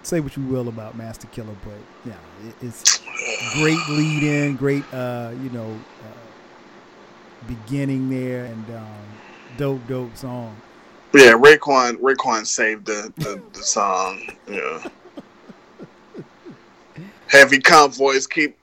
say 0.02 0.20
what 0.20 0.36
you 0.36 0.42
will 0.44 0.68
about 0.68 0.96
Masta 0.96 1.26
Killa, 1.28 1.54
but 1.64 1.78
yeah, 2.04 2.48
it, 2.48 2.54
it's 2.62 3.00
great 3.54 3.78
lead 3.88 4.22
in, 4.22 4.56
great 4.56 4.84
uh, 4.92 5.32
you 5.42 5.50
know 5.50 5.78
uh, 6.04 7.46
beginning 7.46 8.10
there, 8.10 8.46
and 8.46 8.76
um, 8.76 9.06
dope, 9.56 9.86
dope 9.86 10.16
song. 10.16 10.56
Yeah, 11.14 11.32
Raekwon 11.32 11.96
Raekwon 11.96 12.46
saved 12.46 12.86
the 12.86 13.12
the, 13.16 13.42
the 13.52 13.62
song. 13.62 14.28
Yeah. 14.48 14.88
Heavy 17.28 17.58
convoys 17.58 18.26
keep 18.26 18.56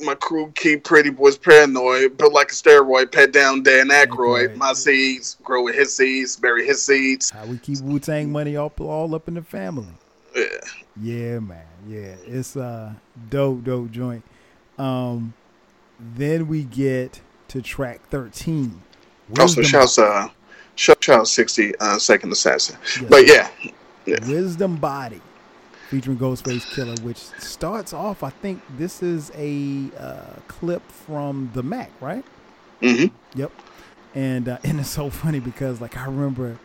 my 0.00 0.14
crew 0.14 0.52
keep 0.54 0.84
pretty 0.84 1.10
boys 1.10 1.38
paranoid, 1.38 2.16
built 2.16 2.32
like 2.32 2.50
a 2.50 2.54
steroid, 2.54 3.12
pet 3.12 3.32
down 3.32 3.62
Dan 3.62 3.88
Aykroyd. 3.88 4.48
Right. 4.48 4.56
My 4.56 4.72
seeds 4.72 5.36
grow 5.42 5.64
with 5.64 5.74
his 5.74 5.94
seeds, 5.94 6.36
bury 6.36 6.66
his 6.66 6.82
seeds. 6.82 7.30
How 7.30 7.46
we 7.46 7.58
keep 7.58 7.80
Wu 7.80 7.98
Tang 7.98 8.30
money 8.30 8.56
all, 8.56 8.72
all 8.78 9.14
up 9.14 9.28
in 9.28 9.34
the 9.34 9.42
family. 9.42 9.88
Yeah. 10.34 10.44
Yeah, 11.00 11.38
man. 11.40 11.64
Yeah. 11.86 12.14
It's 12.26 12.56
a 12.56 12.96
dope, 13.30 13.64
dope 13.64 13.90
joint. 13.90 14.24
Um 14.78 15.34
then 15.98 16.48
we 16.48 16.64
get 16.64 17.20
to 17.48 17.62
track 17.62 18.00
thirteen. 18.10 18.82
Also 19.38 19.62
shouts 19.62 19.98
uh 19.98 20.28
shout 20.74 21.08
out 21.08 21.28
sixty 21.28 21.74
uh 21.80 21.98
second 21.98 22.32
assassin. 22.32 22.76
Yes. 22.84 23.04
But 23.08 23.26
yeah. 23.26 23.48
yeah. 24.04 24.28
Wisdom 24.28 24.76
body 24.76 25.22
featuring 25.88 26.18
Ghostface 26.18 26.64
Killah, 26.74 27.00
which 27.02 27.18
starts 27.18 27.92
off. 27.92 28.22
I 28.22 28.30
think 28.30 28.62
this 28.76 29.02
is 29.02 29.30
a 29.36 29.90
uh, 29.98 30.40
clip 30.48 30.82
from 30.90 31.50
the 31.54 31.62
Mack, 31.62 31.90
right? 32.00 32.24
Mm-hmm. 32.82 33.14
Yep. 33.38 33.52
and 34.14 34.48
uh, 34.48 34.58
and 34.64 34.80
it's 34.80 34.90
so 34.90 35.10
funny 35.10 35.40
because 35.40 35.80
like 35.80 35.96
I 35.96 36.06
remember, 36.06 36.58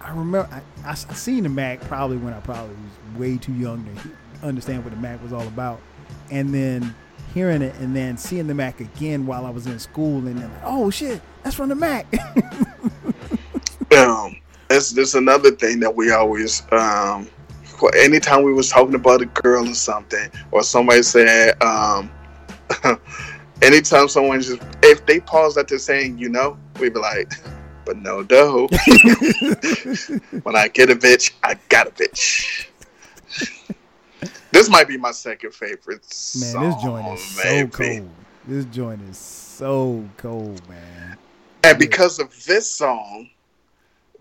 I 0.00 0.10
remember 0.10 0.48
I, 0.50 0.88
I, 0.88 0.90
I 0.90 0.94
seen 0.94 1.42
the 1.44 1.48
Mack 1.48 1.80
probably 1.82 2.16
when 2.16 2.32
I 2.32 2.40
probably 2.40 2.74
was 2.74 3.18
way 3.20 3.36
too 3.36 3.52
young 3.52 3.84
to 3.84 4.46
understand 4.46 4.84
what 4.84 4.92
the 4.92 5.00
Mack 5.00 5.22
was 5.22 5.32
all 5.32 5.46
about, 5.46 5.80
and 6.30 6.54
then 6.54 6.94
hearing 7.34 7.62
it 7.62 7.74
and 7.80 7.94
then 7.96 8.16
seeing 8.16 8.46
the 8.46 8.54
Mack 8.54 8.80
again 8.80 9.26
while 9.26 9.44
I 9.44 9.50
was 9.50 9.66
in 9.66 9.78
school 9.78 10.18
and 10.18 10.38
then 10.38 10.50
like, 10.50 10.62
oh 10.64 10.88
shit, 10.88 11.20
that's 11.42 11.56
from 11.56 11.68
the 11.68 11.74
Mack. 11.74 12.06
um, 13.98 14.36
that's 14.68 14.92
just 14.92 15.16
another 15.16 15.50
thing 15.50 15.80
that 15.80 15.94
we 15.94 16.12
always 16.12 16.62
um, 16.70 17.28
anytime 17.96 18.42
we 18.42 18.52
was 18.52 18.68
talking 18.70 18.94
about 18.94 19.22
a 19.22 19.26
girl 19.26 19.68
or 19.68 19.74
something, 19.74 20.30
or 20.50 20.62
somebody 20.62 21.02
said, 21.02 21.60
um, 21.62 22.10
anytime 23.62 24.08
someone 24.08 24.40
just 24.40 24.62
if 24.82 25.04
they 25.06 25.20
pause 25.20 25.56
after 25.56 25.78
saying 25.78 26.18
you 26.18 26.28
know, 26.28 26.56
we'd 26.78 26.94
be 26.94 27.00
like, 27.00 27.32
but 27.84 27.96
no 27.98 28.22
dough. 28.22 28.68
when 30.42 30.56
I 30.56 30.68
get 30.68 30.90
a 30.90 30.96
bitch, 30.96 31.32
I 31.42 31.58
got 31.68 31.88
a 31.88 31.90
bitch. 31.90 32.66
this 34.50 34.68
might 34.68 34.88
be 34.88 34.96
my 34.96 35.12
second 35.12 35.54
favorite. 35.54 36.02
Man, 36.02 36.52
song, 36.52 36.62
this 36.62 36.82
joint 36.82 37.06
is 37.08 37.42
maybe. 37.44 37.70
so 37.70 37.76
cold. 37.76 38.10
This 38.46 38.64
joint 38.66 39.02
is 39.08 39.18
so 39.18 40.04
cold, 40.16 40.68
man. 40.68 41.16
And 41.64 41.78
because 41.78 42.18
of 42.18 42.44
this 42.44 42.70
song, 42.70 43.30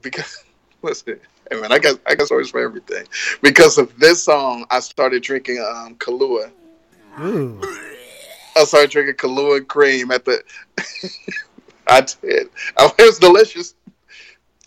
because 0.02 0.44
what's 0.82 1.06
listen, 1.08 1.20
hey 1.52 1.60
man, 1.60 1.72
I 1.72 1.80
got 1.80 1.99
I 2.06 2.15
got 2.15 2.28
stories 2.28 2.49
for 2.49 2.60
everything. 2.61 3.06
Because 3.41 3.78
of 3.78 3.98
this 3.99 4.24
song, 4.24 4.65
I 4.70 4.80
started 4.80 5.24
drinking 5.24 5.60
um 5.60 5.95
Kahlua. 5.95 6.52
Ooh. 7.22 7.61
I 8.56 8.64
started 8.65 8.91
drinking 8.91 9.15
Kahlua 9.15 9.68
cream 9.68 10.11
at 10.11 10.26
the. 10.26 10.44
I 11.88 12.02
did. 12.02 12.49
It 12.80 12.95
was 12.99 13.20
delicious. 13.20 13.76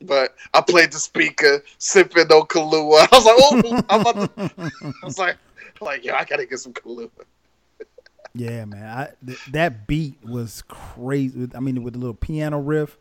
But 0.02 0.34
I 0.52 0.60
played 0.60 0.92
the 0.92 0.98
speaker, 0.98 1.64
sipping 1.78 2.26
on 2.30 2.46
Kahlua. 2.46 3.08
I 3.10 3.16
was 3.16 3.24
like, 3.24 3.36
oh, 3.38 3.84
I'm 3.88 4.00
about 4.02 4.36
to. 4.36 4.72
I 5.02 5.06
was 5.06 5.18
like, 5.18 5.36
like, 5.80 6.04
yo, 6.04 6.14
I 6.14 6.24
gotta 6.24 6.44
get 6.44 6.58
some 6.58 6.74
Kahlua. 6.74 7.08
Yeah, 8.34 8.66
man. 8.66 8.84
I, 8.84 9.08
th- 9.24 9.44
that 9.52 9.86
beat 9.86 10.18
was 10.22 10.62
crazy. 10.68 11.48
I 11.54 11.60
mean, 11.60 11.82
with 11.82 11.94
the 11.94 11.98
little 11.98 12.14
piano 12.14 12.58
riff, 12.58 12.98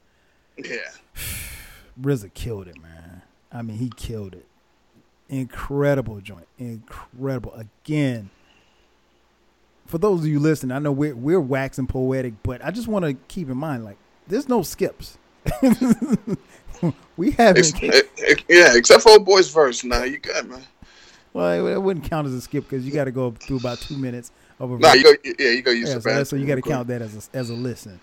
Yeah. 0.57 0.77
RZA 2.01 2.33
killed 2.33 2.67
it, 2.69 2.81
man. 2.81 2.94
I 3.55 3.61
mean, 3.61 3.77
he 3.77 3.89
killed 3.95 4.33
it. 4.33 4.45
Incredible 5.29 6.19
joint. 6.19 6.47
Incredible. 6.59 7.53
Again, 7.53 8.29
for 9.87 9.97
those 9.97 10.19
of 10.19 10.27
you 10.27 10.39
listening, 10.39 10.75
I 10.75 10.79
know 10.79 10.91
we're 10.91 11.15
we're 11.15 11.39
waxing 11.39 11.87
poetic, 11.87 12.33
but 12.43 12.63
I 12.63 12.71
just 12.71 12.87
want 12.87 13.05
to 13.05 13.13
keep 13.27 13.49
in 13.49 13.57
mind, 13.57 13.85
like, 13.85 13.97
there's 14.27 14.49
no 14.49 14.61
skips. 14.61 15.17
we 17.17 17.31
haven't. 17.31 17.81
Yeah, 18.49 18.75
except 18.75 19.03
for 19.03 19.11
old 19.11 19.25
boy's 19.25 19.49
verse. 19.49 19.83
Nah, 19.83 20.03
you 20.03 20.17
good, 20.17 20.49
man. 20.49 20.61
Well, 21.33 21.67
it 21.67 21.81
wouldn't 21.81 22.09
count 22.09 22.27
as 22.27 22.33
a 22.33 22.41
skip 22.41 22.65
because 22.69 22.85
you 22.85 22.91
got 22.91 23.05
to 23.05 23.11
go 23.11 23.31
through 23.31 23.57
about 23.57 23.79
two 23.79 23.97
minutes 23.97 24.31
of 24.59 24.71
a. 24.71 24.77
Nah, 24.77 24.93
you 24.93 25.03
go. 25.03 25.13
Yeah, 25.23 25.51
you 25.51 25.61
go 25.61 25.71
use 25.71 25.89
yeah, 25.89 25.95
the 25.95 26.01
so, 26.01 26.23
so 26.23 26.35
you 26.35 26.45
got 26.45 26.55
to 26.55 26.61
count 26.61 26.87
that 26.89 27.01
as 27.01 27.29
a, 27.33 27.37
as 27.37 27.49
a 27.49 27.53
listen. 27.53 27.99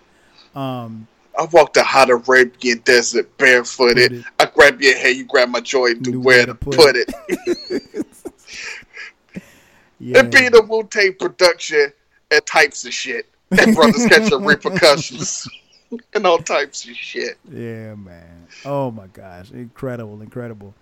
Um, 0.54 1.08
I 1.38 1.46
walked 1.46 1.74
the 1.74 1.82
hot 1.82 2.10
Arabian 2.10 2.78
desert 2.84 3.36
barefooted. 3.38 4.24
Grab 4.54 4.80
your 4.80 4.96
hair, 4.96 5.10
you 5.10 5.24
grab 5.24 5.48
my 5.48 5.60
joint, 5.60 6.02
do 6.02 6.20
where 6.20 6.46
to 6.46 6.54
put, 6.54 6.96
it. 6.96 7.12
yeah, 9.98 10.18
It 10.20 10.30
be 10.30 10.48
the 10.48 10.62
Wu 10.62 10.84
Tang 10.84 11.14
production 11.18 11.92
and 12.30 12.46
types 12.46 12.84
of 12.84 12.92
shit. 12.92 13.26
And 13.50 13.74
brothers 13.74 14.06
catching 14.06 14.44
repercussions 14.44 15.46
and 16.14 16.26
all 16.26 16.38
types 16.38 16.88
of 16.88 16.94
shit. 16.96 17.38
Yeah, 17.50 17.94
man. 17.94 18.46
Oh 18.64 18.90
my 18.90 19.08
gosh, 19.08 19.50
incredible, 19.50 20.22
incredible. 20.22 20.74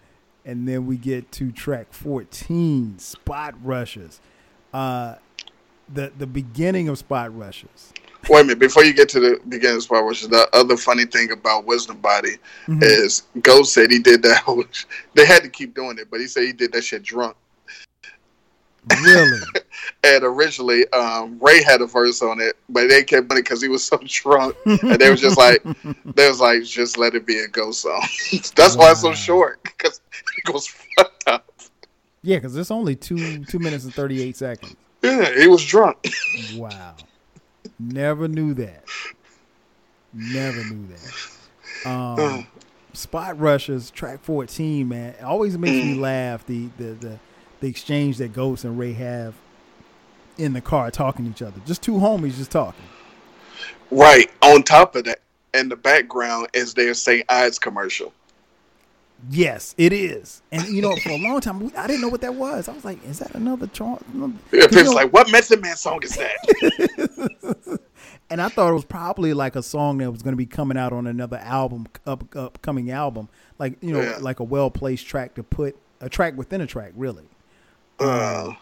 And 0.44 0.66
then 0.68 0.86
we 0.86 0.96
get 0.96 1.32
to 1.32 1.52
track 1.52 1.92
14, 1.92 2.98
Spot 2.98 3.54
Rushers. 3.62 4.20
Uh 4.72 5.16
the 5.92 6.12
the 6.16 6.26
beginning 6.26 6.88
of 6.88 6.98
Spot 6.98 7.36
Rushers. 7.36 7.92
Wait 8.28 8.40
a 8.40 8.44
minute, 8.44 8.58
before 8.58 8.84
you 8.84 8.92
get 8.92 9.08
to 9.10 9.20
the 9.20 9.40
beginning 9.48 9.76
of 9.76 9.82
Spot 9.82 10.04
Rushers, 10.04 10.28
the 10.28 10.48
other 10.52 10.76
funny 10.76 11.04
thing 11.06 11.32
about 11.32 11.64
Wisdom 11.64 11.98
Body 11.98 12.36
Mhm. 12.68 12.82
is 12.82 13.22
Ghost 13.40 13.72
said 13.72 13.90
he 13.90 13.98
did 13.98 14.22
that. 14.22 14.38
whole- 14.42 14.64
They 15.14 15.24
had 15.26 15.42
to 15.42 15.48
keep 15.48 15.74
doing 15.74 15.98
it, 15.98 16.08
but 16.10 16.20
he 16.20 16.26
said 16.26 16.44
he 16.44 16.52
did 16.52 16.72
that 16.72 16.82
shit 16.84 17.02
drunk. 17.02 17.36
Really? 19.02 19.38
And 20.04 20.24
originally, 20.24 20.86
um, 20.92 21.38
Ray 21.40 21.62
had 21.62 21.80
a 21.82 21.86
verse 21.86 22.22
on 22.22 22.40
it, 22.40 22.56
but 22.68 22.88
they 22.88 23.02
kept 23.02 23.28
doing 23.28 23.38
it 23.40 23.44
because 23.44 23.60
he 23.62 23.68
was 23.68 23.82
so 23.84 23.98
drunk, 24.04 24.54
and 24.64 24.98
they 24.98 25.10
was 25.10 25.20
just 25.20 25.36
like, 25.38 25.62
they 26.14 26.28
was 26.28 26.40
like, 26.40 26.62
just 26.64 26.96
let 26.98 27.14
it 27.14 27.26
be 27.26 27.38
a 27.38 27.48
Ghost 27.48 27.82
song. 27.82 28.02
That's 28.56 28.76
why 28.76 28.90
it's 28.92 29.00
so 29.00 29.12
short 29.14 29.62
because 29.62 30.00
it 30.38 30.44
goes 30.50 30.66
fucked 30.96 31.24
up. 31.28 31.50
yeah, 32.22 32.36
because 32.36 32.56
it's 32.56 32.70
only 32.70 32.94
two 32.96 33.44
two 33.46 33.58
minutes 33.58 33.84
and 33.84 33.94
38 33.94 34.36
seconds. 34.36 34.76
Yeah, 35.02 35.34
he 35.38 35.46
was 35.46 35.64
drunk. 35.64 35.96
Wow. 36.54 36.96
Never 37.80 38.28
knew 38.28 38.52
that. 38.54 38.84
Never 40.12 40.62
knew 40.64 40.86
that. 40.88 41.88
Um, 41.88 42.46
Spot 42.92 43.38
Rushers, 43.38 43.90
track 43.90 44.20
14, 44.22 44.86
man. 44.86 45.14
It 45.14 45.22
always 45.22 45.56
makes 45.56 45.84
me 45.84 45.94
laugh 45.94 46.44
the, 46.44 46.68
the, 46.76 46.84
the, 46.92 47.18
the 47.60 47.68
exchange 47.68 48.18
that 48.18 48.32
Ghost 48.32 48.64
and 48.64 48.78
Ray 48.78 48.92
have 48.92 49.34
in 50.36 50.52
the 50.52 50.60
car 50.60 50.90
talking 50.90 51.24
to 51.24 51.30
each 51.30 51.42
other. 51.42 51.60
Just 51.64 51.82
two 51.82 51.94
homies 51.94 52.36
just 52.36 52.50
talking. 52.50 52.84
Right. 53.90 54.30
On 54.42 54.62
top 54.62 54.94
of 54.96 55.04
that, 55.04 55.20
in 55.54 55.68
the 55.68 55.76
background 55.76 56.48
is 56.52 56.74
their 56.74 56.94
St. 56.94 57.24
Ides 57.28 57.58
commercial. 57.58 58.12
Yes, 59.28 59.74
it 59.76 59.92
is. 59.92 60.40
And, 60.50 60.66
you 60.68 60.80
know, 60.80 60.96
for 60.96 61.10
a 61.10 61.18
long 61.18 61.40
time, 61.40 61.70
I 61.76 61.86
didn't 61.86 62.00
know 62.02 62.08
what 62.08 62.22
that 62.22 62.34
was. 62.34 62.68
I 62.68 62.72
was 62.72 62.84
like, 62.84 63.04
is 63.04 63.18
that 63.18 63.34
another 63.34 63.66
chart? 63.66 64.02
Yeah, 64.52 64.66
people's 64.68 64.94
like, 64.94 65.12
what 65.12 65.30
Method 65.30 65.60
Man 65.60 65.76
song 65.76 66.00
is 66.02 66.16
that? 66.16 67.80
and 68.30 68.40
I 68.40 68.48
thought 68.48 68.70
it 68.70 68.74
was 68.74 68.84
probably 68.84 69.34
like 69.34 69.56
a 69.56 69.62
song 69.62 69.98
that 69.98 70.10
was 70.10 70.22
going 70.22 70.32
to 70.32 70.36
be 70.38 70.46
coming 70.46 70.78
out 70.78 70.92
on 70.92 71.06
another 71.06 71.38
album, 71.38 71.86
up 72.06 72.24
upcoming 72.34 72.90
album, 72.90 73.28
like 73.58 73.76
you 73.82 73.92
know, 73.92 74.00
Yeah. 74.00 74.18
like 74.20 74.40
a 74.40 74.44
well 74.44 74.70
placed 74.70 75.06
track 75.06 75.34
to 75.34 75.42
put 75.42 75.76
a 76.00 76.08
track 76.08 76.36
within 76.36 76.60
a 76.60 76.66
track, 76.66 76.92
really. 76.96 77.24
Uh, 77.98 78.54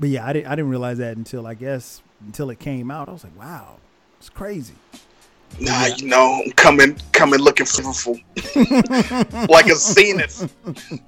But 0.00 0.08
yeah, 0.08 0.26
I 0.26 0.32
didn't 0.32 0.46
I 0.46 0.50
didn't 0.56 0.70
realize 0.70 0.98
that 0.98 1.16
until 1.16 1.46
I 1.46 1.54
guess 1.54 2.02
until 2.24 2.50
it 2.50 2.58
came 2.58 2.90
out. 2.90 3.08
I 3.08 3.12
was 3.12 3.24
like, 3.24 3.38
wow, 3.38 3.76
it's 4.18 4.30
crazy. 4.30 4.74
Nah, 5.60 5.86
you 5.86 6.06
know, 6.06 6.42
I'm 6.44 6.52
coming, 6.52 6.96
coming 7.12 7.40
looking 7.40 7.66
flavorful. 7.66 8.20
like 9.50 9.66
a 9.66 9.76
zenith. 9.76 10.52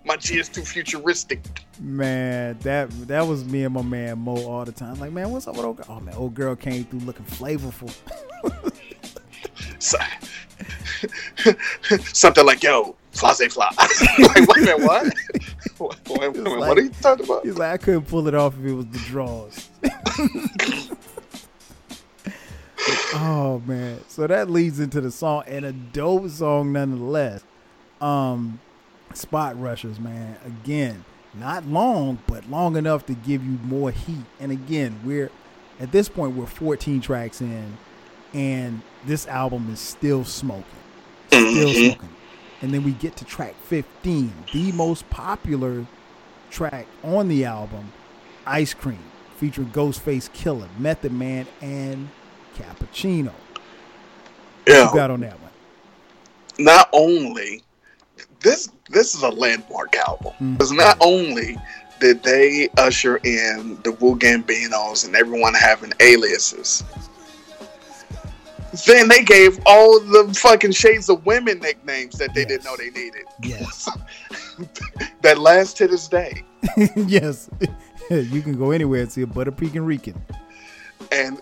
My 0.04 0.16
G 0.16 0.38
is 0.38 0.48
too 0.48 0.62
futuristic. 0.62 1.40
Man, 1.80 2.58
that 2.60 2.90
that 3.08 3.26
was 3.26 3.44
me 3.44 3.64
and 3.64 3.74
my 3.74 3.82
man 3.82 4.18
Mo 4.18 4.36
all 4.46 4.64
the 4.64 4.72
time. 4.72 4.98
Like, 4.98 5.12
man, 5.12 5.30
what's 5.30 5.46
up 5.46 5.56
with 5.56 5.64
old 5.64 5.76
girl? 5.78 5.86
Oh 5.88 6.00
man, 6.00 6.14
old 6.14 6.34
girl 6.34 6.56
came 6.56 6.84
through 6.84 7.00
looking 7.00 7.26
flavorful. 7.26 7.92
So- 9.78 9.98
Something 12.12 12.46
like, 12.46 12.62
yo, 12.62 12.96
fly 13.12 13.32
say 13.34 13.48
fly. 13.48 13.70
like, 14.18 14.48
wait 14.48 14.56
a 14.56 14.60
minute, 14.60 14.80
what? 14.80 15.12
Wait, 15.78 16.20
wait, 16.20 16.32
wait, 16.32 16.36
It's 16.36 16.48
what 16.48 16.78
are 16.78 16.82
you 16.82 16.90
talking 17.02 17.24
about? 17.26 17.44
He's 17.44 17.58
like, 17.58 17.72
I 17.72 17.76
couldn't 17.76 18.06
pull 18.06 18.26
it 18.28 18.34
off 18.34 18.54
if 18.58 18.64
it 18.64 18.72
was 18.72 18.86
the 18.86 18.98
draws. 19.00 19.68
Oh 23.14 23.62
man. 23.66 24.00
So 24.08 24.26
that 24.26 24.50
leads 24.50 24.80
into 24.80 25.00
the 25.00 25.10
song 25.10 25.44
and 25.46 25.64
a 25.64 25.72
dope 25.72 26.28
song 26.30 26.72
nonetheless. 26.72 27.42
Um 28.00 28.60
Spot 29.14 29.58
Rushers, 29.60 29.98
man. 29.98 30.36
Again, 30.44 31.04
not 31.34 31.66
long, 31.66 32.18
but 32.26 32.48
long 32.50 32.76
enough 32.76 33.06
to 33.06 33.14
give 33.14 33.44
you 33.44 33.58
more 33.64 33.90
heat. 33.90 34.24
And 34.40 34.52
again, 34.52 35.00
we're 35.04 35.30
at 35.80 35.92
this 35.92 36.08
point 36.08 36.36
we're 36.36 36.46
14 36.46 37.00
tracks 37.00 37.40
in 37.40 37.76
and 38.34 38.82
this 39.04 39.26
album 39.26 39.70
is 39.72 39.80
still 39.80 40.24
smoking. 40.24 40.64
Still 41.28 41.72
smoking. 41.72 42.08
And 42.62 42.72
then 42.72 42.84
we 42.84 42.92
get 42.92 43.16
to 43.16 43.24
track 43.24 43.54
15, 43.64 44.32
the 44.52 44.72
most 44.72 45.08
popular 45.10 45.86
track 46.50 46.86
on 47.02 47.28
the 47.28 47.44
album, 47.44 47.92
Ice 48.46 48.72
Cream, 48.72 49.02
featuring 49.36 49.68
Ghostface 49.68 50.30
Killah, 50.30 50.68
Method 50.78 51.12
Man, 51.12 51.46
and 51.60 52.08
Cappuccino. 52.56 53.32
Yeah. 54.66 54.88
You 54.88 54.94
got 54.94 55.10
on 55.10 55.20
that 55.20 55.38
one. 55.40 55.50
not 56.58 56.88
only 56.92 57.62
this 58.40 58.68
this 58.90 59.14
is 59.14 59.22
a 59.22 59.28
landmark 59.28 59.94
album 59.96 60.32
mm. 60.40 60.52
because 60.56 60.72
not 60.72 60.96
only 61.00 61.56
did 62.00 62.22
they 62.22 62.68
usher 62.76 63.16
in 63.18 63.78
the 63.82 63.92
Wu 63.92 64.18
Gambinos 64.18 65.06
and 65.06 65.16
everyone 65.16 65.54
having 65.54 65.92
aliases, 66.00 66.84
then 68.86 69.08
they 69.08 69.22
gave 69.22 69.58
all 69.64 70.00
the 70.00 70.32
fucking 70.38 70.72
shades 70.72 71.08
of 71.08 71.24
women 71.24 71.58
nicknames 71.60 72.18
that 72.18 72.34
they 72.34 72.44
didn't 72.44 72.64
know 72.64 72.76
they 72.76 72.90
needed. 72.90 73.24
Yes. 73.42 73.88
that 75.22 75.38
last 75.38 75.76
to 75.78 75.88
this 75.88 76.08
day. 76.08 76.44
yes. 76.96 77.48
you 78.10 78.42
can 78.42 78.58
go 78.58 78.70
anywhere 78.72 79.02
and 79.02 79.12
see 79.12 79.22
a 79.22 79.26
butter 79.26 79.52
pecan 79.52 79.84
Rican. 79.84 80.20
and 81.12 81.40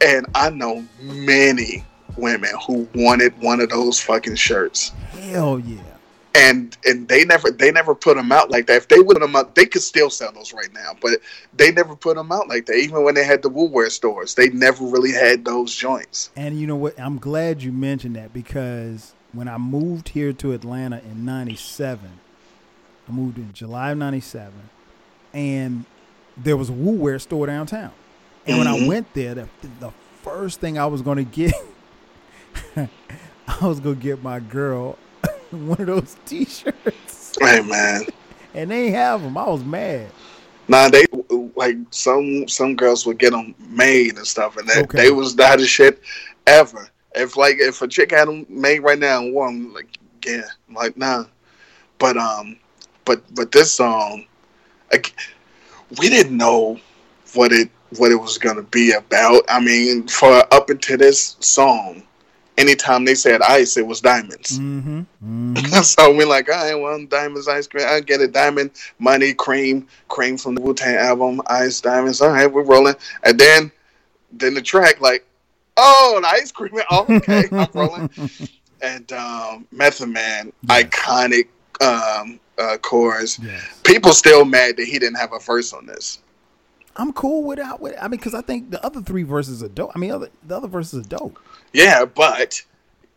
and 0.00 0.26
I 0.34 0.50
know 0.50 0.84
many 1.00 1.84
women 2.16 2.50
who 2.66 2.88
wanted 2.94 3.38
one 3.40 3.60
of 3.60 3.70
those 3.70 4.00
fucking 4.00 4.36
shirts. 4.36 4.90
Hell 5.12 5.58
yeah. 5.60 5.82
And 6.34 6.76
and 6.86 7.08
they 7.08 7.24
never 7.24 7.50
they 7.50 7.72
never 7.72 7.94
put 7.94 8.16
them 8.16 8.30
out 8.30 8.50
like 8.50 8.66
that. 8.66 8.76
If 8.76 8.88
they 8.88 8.98
would 8.98 9.16
put 9.16 9.20
them 9.20 9.34
out, 9.34 9.54
they 9.54 9.66
could 9.66 9.82
still 9.82 10.10
sell 10.10 10.30
those 10.30 10.52
right 10.52 10.72
now. 10.72 10.94
But 11.00 11.20
they 11.56 11.72
never 11.72 11.96
put 11.96 12.16
them 12.16 12.30
out 12.30 12.48
like 12.48 12.66
that. 12.66 12.76
Even 12.76 13.02
when 13.02 13.14
they 13.14 13.24
had 13.24 13.42
the 13.42 13.48
Wu 13.48 13.64
Wear 13.64 13.90
stores, 13.90 14.34
they 14.34 14.48
never 14.50 14.84
really 14.84 15.12
had 15.12 15.44
those 15.44 15.74
joints. 15.74 16.30
And 16.36 16.60
you 16.60 16.66
know 16.66 16.76
what? 16.76 16.98
I'm 17.00 17.18
glad 17.18 17.62
you 17.62 17.72
mentioned 17.72 18.14
that 18.16 18.32
because 18.32 19.14
when 19.32 19.48
I 19.48 19.58
moved 19.58 20.10
here 20.10 20.32
to 20.34 20.52
Atlanta 20.52 21.00
in 21.00 21.24
97, 21.24 22.08
I 23.08 23.12
moved 23.12 23.38
in 23.38 23.52
July 23.52 23.92
of 23.92 23.98
97, 23.98 24.52
and 25.32 25.86
there 26.36 26.56
was 26.56 26.68
a 26.68 26.72
Wu 26.72 26.92
Wear 26.92 27.18
store 27.18 27.46
downtown. 27.46 27.92
And 28.48 28.58
when 28.58 28.66
I 28.66 28.76
Mhm. 28.76 28.86
went 28.86 29.14
there, 29.14 29.34
the, 29.34 29.48
the 29.80 29.90
first 30.22 30.60
thing 30.60 30.78
I 30.78 30.86
was 30.86 31.02
going 31.02 31.18
to 31.18 31.24
get, 31.24 31.54
I 32.76 33.66
was 33.66 33.78
going 33.80 33.96
to 33.96 34.02
get 34.02 34.22
my 34.22 34.40
girl 34.40 34.96
one 35.50 35.80
of 35.80 35.86
those 35.86 36.16
t 36.26 36.44
shirts. 36.44 37.36
Hey 37.40 37.60
man. 37.62 38.02
And 38.54 38.70
they 38.70 38.90
have 38.90 39.22
them. 39.22 39.36
I 39.36 39.46
was 39.46 39.62
mad. 39.62 40.10
Nah, 40.68 40.88
they 40.88 41.04
like 41.54 41.76
some 41.90 42.48
some 42.48 42.74
girls 42.76 43.04
would 43.06 43.18
get 43.18 43.30
them 43.32 43.54
made 43.68 44.16
and 44.16 44.26
stuff, 44.26 44.56
and 44.56 44.66
that 44.68 44.84
Okay. 44.84 45.02
they 45.02 45.10
was 45.10 45.36
the 45.36 45.46
hottest 45.46 45.70
shit 45.70 46.00
ever. 46.46 46.88
If 47.14 47.36
like 47.36 47.56
if 47.58 47.82
a 47.82 47.86
chick 47.86 48.10
had 48.10 48.26
them 48.26 48.46
made 48.48 48.80
right 48.80 48.98
now 48.98 49.18
and 49.22 49.34
wore 49.34 49.48
'em, 49.48 49.72
like 49.74 49.98
yeah, 50.26 50.42
I'm 50.66 50.74
like 50.74 50.96
nah. 50.96 51.24
But 51.98 52.16
um, 52.16 52.56
but 53.04 53.22
but 53.34 53.52
this 53.52 53.70
song, 53.70 54.24
like, 54.90 55.14
we 56.00 56.08
didn't 56.08 56.36
know 56.36 56.80
what 57.34 57.52
it 57.52 57.68
what 57.96 58.12
it 58.12 58.16
was 58.16 58.38
gonna 58.38 58.62
be 58.62 58.92
about. 58.92 59.44
I 59.48 59.60
mean, 59.60 60.06
for 60.08 60.44
up 60.52 60.70
into 60.70 60.96
this 60.96 61.36
song, 61.40 62.02
anytime 62.58 63.04
they 63.04 63.14
said 63.14 63.40
ice, 63.40 63.76
it 63.76 63.86
was 63.86 64.00
diamonds. 64.00 64.58
Mm-hmm. 64.58 65.54
so 65.82 66.14
we're 66.14 66.26
like, 66.26 66.48
all 66.50 66.56
right, 66.56 66.74
well, 66.74 67.06
diamonds, 67.06 67.48
ice 67.48 67.66
cream. 67.66 67.86
I 67.88 68.00
get 68.00 68.20
it. 68.20 68.32
Diamond, 68.32 68.72
money, 68.98 69.32
cream, 69.32 69.86
cream 70.08 70.36
from 70.36 70.56
the 70.56 70.60
Wu 70.60 70.74
Tang 70.74 70.96
album, 70.96 71.40
ice, 71.46 71.80
diamonds. 71.80 72.20
All 72.20 72.30
right, 72.30 72.52
we're 72.52 72.64
rolling. 72.64 72.96
And 73.22 73.38
then, 73.38 73.72
then 74.32 74.54
the 74.54 74.62
track, 74.62 75.00
like, 75.00 75.24
oh, 75.76 76.18
the 76.20 76.28
ice 76.28 76.52
cream. 76.52 76.72
Oh, 76.90 77.06
okay, 77.10 77.44
I'm 77.50 77.68
rolling. 77.72 78.10
And 78.80 79.12
um, 79.12 79.66
Method 79.72 80.10
Man, 80.10 80.52
iconic 80.66 81.48
um, 81.80 82.38
uh, 82.58 82.76
chorus. 82.76 83.40
People 83.82 84.12
still 84.12 84.44
mad 84.44 84.76
that 84.76 84.86
he 84.86 85.00
didn't 85.00 85.16
have 85.16 85.32
a 85.32 85.40
verse 85.40 85.72
on 85.72 85.84
this. 85.84 86.20
I'm 86.98 87.12
cool 87.12 87.44
without 87.44 87.80
with. 87.80 87.94
I 88.00 88.02
mean, 88.08 88.18
because 88.18 88.34
I 88.34 88.40
think 88.42 88.70
the 88.70 88.84
other 88.84 89.00
three 89.00 89.22
verses 89.22 89.62
are 89.62 89.68
dope. 89.68 89.92
I 89.94 89.98
mean, 89.98 90.10
other 90.10 90.28
the 90.46 90.56
other 90.56 90.68
verses 90.68 91.06
are 91.06 91.08
dope. 91.08 91.38
Yeah, 91.72 92.04
but 92.04 92.60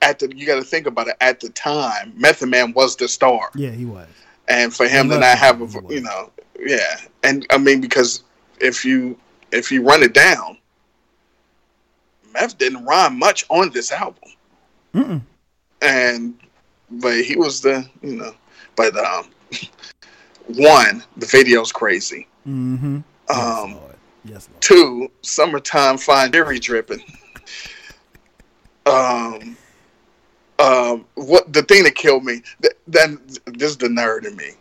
at 0.02 0.20
the 0.20 0.32
you 0.36 0.45
got 0.45 0.56
to 0.56 0.64
think 0.64 0.86
about 0.88 1.08
it. 1.08 1.16
At 1.20 1.40
the 1.40 1.49
time, 1.49 2.14
Method 2.16 2.49
Man 2.49 2.74
was 2.74 2.95
the 2.95 3.08
star. 3.08 3.49
Yeah, 3.56 3.72
he 3.72 3.86
was. 3.86 4.08
and 4.48 4.74
for 4.74 4.88
him 4.88 5.10
to 5.10 5.18
not 5.20 5.38
have 5.38 5.62
a 5.62 5.94
you 5.94 6.02
know 6.02 6.32
yeah 6.60 6.98
and 7.24 7.45
i 7.52 7.58
mean 7.58 7.80
because 7.82 8.24
if 8.60 8.84
you 8.86 9.18
if 9.52 9.72
you 9.72 9.82
run 9.84 10.03
it 10.03 10.14
down 10.14 10.58
meth 12.34 12.58
didn't 12.58 12.84
rhyme 12.86 13.18
much 13.18 13.45
on 13.49 13.70
this 13.72 13.91
album 13.91 14.30
Mm-mm. 14.94 15.22
and 15.82 16.36
but 16.90 17.24
he 17.24 17.36
was 17.36 17.62
the 17.62 17.88
you 18.02 18.16
know 18.16 18.34
but 18.76 18.95
um 18.98 19.26
one 20.48 21.03
the 21.18 21.26
video's 21.26 21.72
crazy 21.72 22.28
Mm-hmm. 22.48 23.02
Um 23.34 23.80
Yes, 24.24 24.48
Lord. 24.49 24.62
two 24.62 25.12
summertime 25.22 25.98
fine 25.98 26.32
dairy 26.32 26.60
dripping 26.60 27.03
um 28.86 29.58
um 30.60 31.06
what 31.16 31.52
the 31.52 31.64
thing 31.64 31.84
that 31.84 31.95
killed 31.95 32.24
me 32.24 32.41
th- 32.62 32.76
then 32.88 33.20
this 33.45 33.72
is 33.72 33.78
the 33.78 33.88
nerd 33.88 34.28
in 34.28 34.36
me 34.36 34.52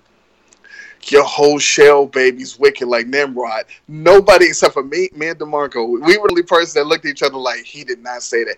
your 1.08 1.24
whole 1.24 1.58
shell 1.58 2.06
baby's 2.06 2.58
wicked 2.58 2.86
like 2.86 3.06
Nimrod. 3.06 3.64
Nobody 3.88 4.46
except 4.46 4.74
for 4.74 4.82
me, 4.82 5.08
me 5.14 5.28
and 5.28 5.38
DeMarco, 5.38 5.88
we 5.88 6.18
were 6.18 6.28
the 6.28 6.32
only 6.32 6.42
person 6.42 6.82
that 6.82 6.88
looked 6.88 7.04
at 7.04 7.10
each 7.10 7.22
other 7.22 7.38
like 7.38 7.64
he 7.64 7.84
did 7.84 8.02
not 8.02 8.22
say 8.22 8.44
that. 8.44 8.56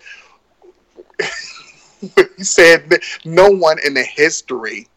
he 2.37 2.45
said 2.45 2.91
that 2.91 3.03
no 3.25 3.49
one 3.49 3.79
in 3.85 3.95
the 3.95 4.03
history 4.03 4.89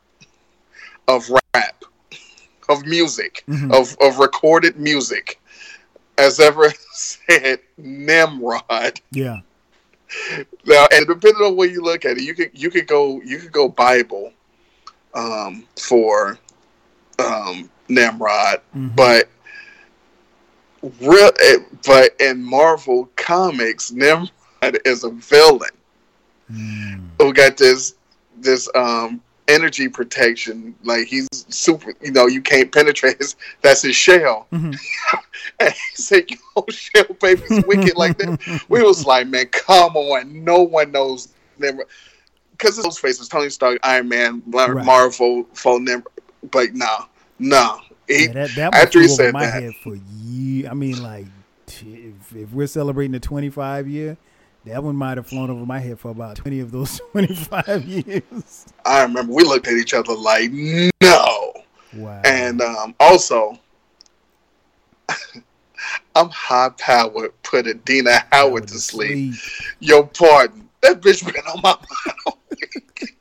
of 1.08 1.30
rap, 1.54 1.85
of 2.70 2.86
music, 2.86 3.44
Mhm. 3.48 3.72
of, 3.74 3.96
of 4.02 4.20
recorded 4.20 4.80
music, 4.80 5.40
has 6.18 6.40
ever 6.40 6.72
said 6.94 7.60
Nimrod. 7.78 9.00
Yeah. 9.12 9.42
Now, 10.66 10.88
and 10.92 11.08
depending 11.08 11.42
on 11.44 11.56
where 11.56 11.68
you 11.70 11.82
look 11.82 12.06
at 12.06 12.18
it, 12.18 12.24
you 12.24 12.34
could 12.36 12.52
you 12.54 12.70
could 12.70 12.88
go 12.88 13.22
you 13.26 13.38
could 13.40 13.52
go 13.52 13.68
Bible 13.68 14.32
um, 15.14 15.66
for 15.80 16.38
um, 17.20 17.70
Nimrod, 17.90 18.62
but 18.96 19.28
real 21.02 21.32
eh, 21.42 21.58
but 21.86 22.16
in 22.20 22.44
Marvel 22.44 23.10
comics, 23.16 23.92
Nimrod 23.92 24.30
is 24.86 25.04
a 25.04 25.10
villain 25.10 25.70
who 27.20 27.34
got 27.34 27.58
this 27.58 27.96
this 28.38 28.70
um, 28.76 29.22
energy 29.48 29.88
protection. 29.88 30.76
Like 30.84 31.08
he's 31.08 31.28
super, 31.50 31.94
you 32.02 32.12
know, 32.12 32.28
you 32.28 32.42
can't 32.42 32.72
penetrate 32.72 33.18
his. 33.20 33.36
That's 33.62 33.82
his 33.82 33.96
shell. 33.96 34.48
Mm-hmm. 34.52 34.72
and 35.60 35.74
he 35.74 35.96
said, 35.96 36.26
"Yo, 36.30 36.66
shell 36.70 37.06
baby's 37.22 37.64
wicked 37.66 37.96
like 37.98 38.18
that." 38.20 38.64
We 38.70 38.82
was 38.84 39.06
like, 39.06 39.28
"Man, 39.28 39.48
come 39.48 39.96
on! 39.96 40.44
No 40.44 40.62
one 40.64 40.92
knows 40.92 41.30
Nimrod." 41.58 41.88
Because 42.52 42.82
those 42.82 42.98
faces, 42.98 43.28
Tony 43.28 43.50
Stark, 43.50 43.80
Iron 43.84 44.08
Man, 44.08 44.42
Right. 44.48 44.86
Marvel, 44.86 45.46
phone 45.54 45.84
number. 45.84 46.10
but 46.52 46.74
no, 46.74 47.06
no. 47.38 47.82
He, 48.08 48.28
Yeah, 48.28 48.32
that 48.34 48.56
that 48.56 48.74
after 48.76 49.02
he 49.02 49.10
said 49.10 49.34
my 49.34 49.46
that, 49.46 49.62
head 49.62 49.74
for 49.84 49.96
years. 49.96 50.70
I 50.70 50.74
mean, 50.74 51.04
like, 51.04 51.26
if, 51.68 52.34
if 52.34 52.54
we're 52.54 52.68
celebrating 52.68 53.12
the 53.12 53.20
25 53.20 53.90
year, 53.90 54.16
that 54.66 54.84
one 54.84 54.96
might 54.96 55.18
have 55.18 55.28
flown 55.28 55.50
over 55.50 55.66
my 55.66 55.80
head 55.80 56.00
for 56.00 56.10
about 56.10 56.38
20 56.38 56.60
of 56.60 56.72
those 56.72 57.00
25 57.12 57.86
years. 57.86 58.66
I 58.84 59.04
remember 59.04 59.34
we 59.34 59.44
looked 59.44 59.68
at 59.68 59.74
each 59.74 59.94
other 59.94 60.14
like, 60.14 60.52
no. 60.52 61.54
Wow. 61.94 62.22
And 62.26 62.62
um, 62.62 62.96
also, 63.00 63.60
I'm 66.16 66.30
high 66.30 66.70
powered, 66.78 67.32
put 67.44 67.68
Adina 67.68 68.26
Howard 68.32 68.68
to 68.70 68.80
sleep. 68.80 69.36
Your 69.80 70.08
pardon. 70.08 70.68
That 70.82 71.02
bitch 71.02 71.26
been 71.26 71.36
on 71.48 71.62
my 71.62 71.76
mind. 71.76 72.18
all 72.26 72.40
week. 72.50 73.16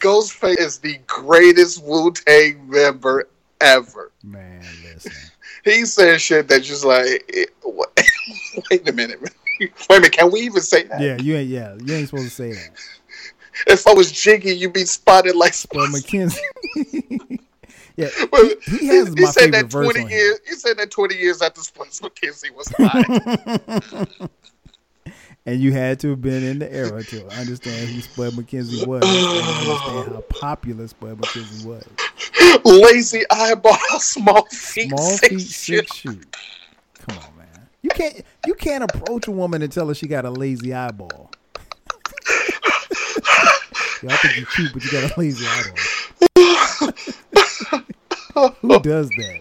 Ghostface 0.00 0.58
is 0.58 0.78
the 0.78 0.98
greatest 1.06 1.82
Wu 1.84 2.12
Tang 2.12 2.68
member 2.68 3.28
ever. 3.60 4.12
Man, 4.22 4.64
listen. 4.82 5.12
He 5.64 5.84
said 5.84 6.20
shit 6.20 6.48
that's 6.48 6.66
just 6.66 6.84
like, 6.84 7.24
eh, 7.34 7.44
wait 8.70 8.88
a 8.88 8.92
minute. 8.92 9.20
Wait 9.60 9.72
a 9.90 9.94
minute. 9.94 10.12
Can 10.12 10.30
we 10.30 10.40
even 10.40 10.62
say 10.62 10.84
that? 10.84 11.00
Yeah, 11.00 11.16
you 11.16 11.36
ain't. 11.36 11.48
Yeah, 11.48 11.76
you 11.84 11.94
ain't 11.94 12.08
supposed 12.08 12.28
to 12.28 12.30
say 12.30 12.52
that. 12.52 12.70
If 13.68 13.86
I 13.86 13.92
was 13.92 14.10
Jiggy, 14.10 14.56
you'd 14.56 14.72
be 14.72 14.84
spotted 14.84 15.36
like 15.36 15.54
Well, 15.72 15.86
McKenzie. 15.86 16.40
yeah, 17.96 18.08
he, 18.08 18.78
he 18.78 18.86
has 18.88 19.14
he 19.14 19.22
my 19.22 19.30
said 19.30 19.42
favorite 19.44 19.52
that 19.52 19.66
verse 19.66 19.92
20 19.92 20.02
on 20.02 20.10
years. 20.10 20.40
He 20.44 20.54
said 20.56 20.76
that 20.78 20.90
20 20.90 21.14
years 21.14 21.40
after 21.40 21.60
Splice 21.60 22.00
McKenzie 22.00 22.50
was 22.52 22.66
hot. 22.76 24.30
And 25.46 25.60
you 25.60 25.72
had 25.72 26.00
to 26.00 26.10
have 26.10 26.22
been 26.22 26.42
in 26.42 26.58
the 26.58 26.72
era 26.72 27.04
to 27.04 27.26
understand 27.28 27.90
who 27.90 28.00
Spud 28.00 28.32
McKenzie 28.32 28.86
was 28.86 29.02
and 29.04 29.46
understand 29.46 30.14
how 30.14 30.20
popular 30.30 30.88
Spud 30.88 31.18
McKenzie 31.18 31.66
was. 31.66 31.84
Lazy 32.64 33.22
eyeball, 33.30 33.76
small 33.98 34.46
feet, 34.46 34.88
Small 34.88 35.18
feet, 35.18 35.40
six 35.40 35.94
shoes. 35.94 36.24
Come 36.94 37.18
on, 37.18 37.36
man. 37.36 37.46
You 37.94 38.00
can't 38.10 38.24
you 38.46 38.54
can't 38.54 38.84
approach 38.84 39.28
a 39.28 39.30
woman 39.30 39.62
and 39.62 39.70
tell 39.70 39.86
her 39.88 39.94
she 39.94 40.06
got 40.08 40.24
a 40.24 40.30
lazy 40.30 40.72
eyeball. 40.74 41.30
Yo, 44.02 44.08
I 44.10 44.16
think 44.16 44.36
you're 44.36 44.46
cute, 44.46 44.72
but 44.72 44.84
you 44.84 44.90
got 44.90 45.16
a 45.16 45.20
lazy 45.20 45.46
eyeball. 45.46 46.92
Who 48.62 48.80
does 48.80 49.08
that? 49.10 49.40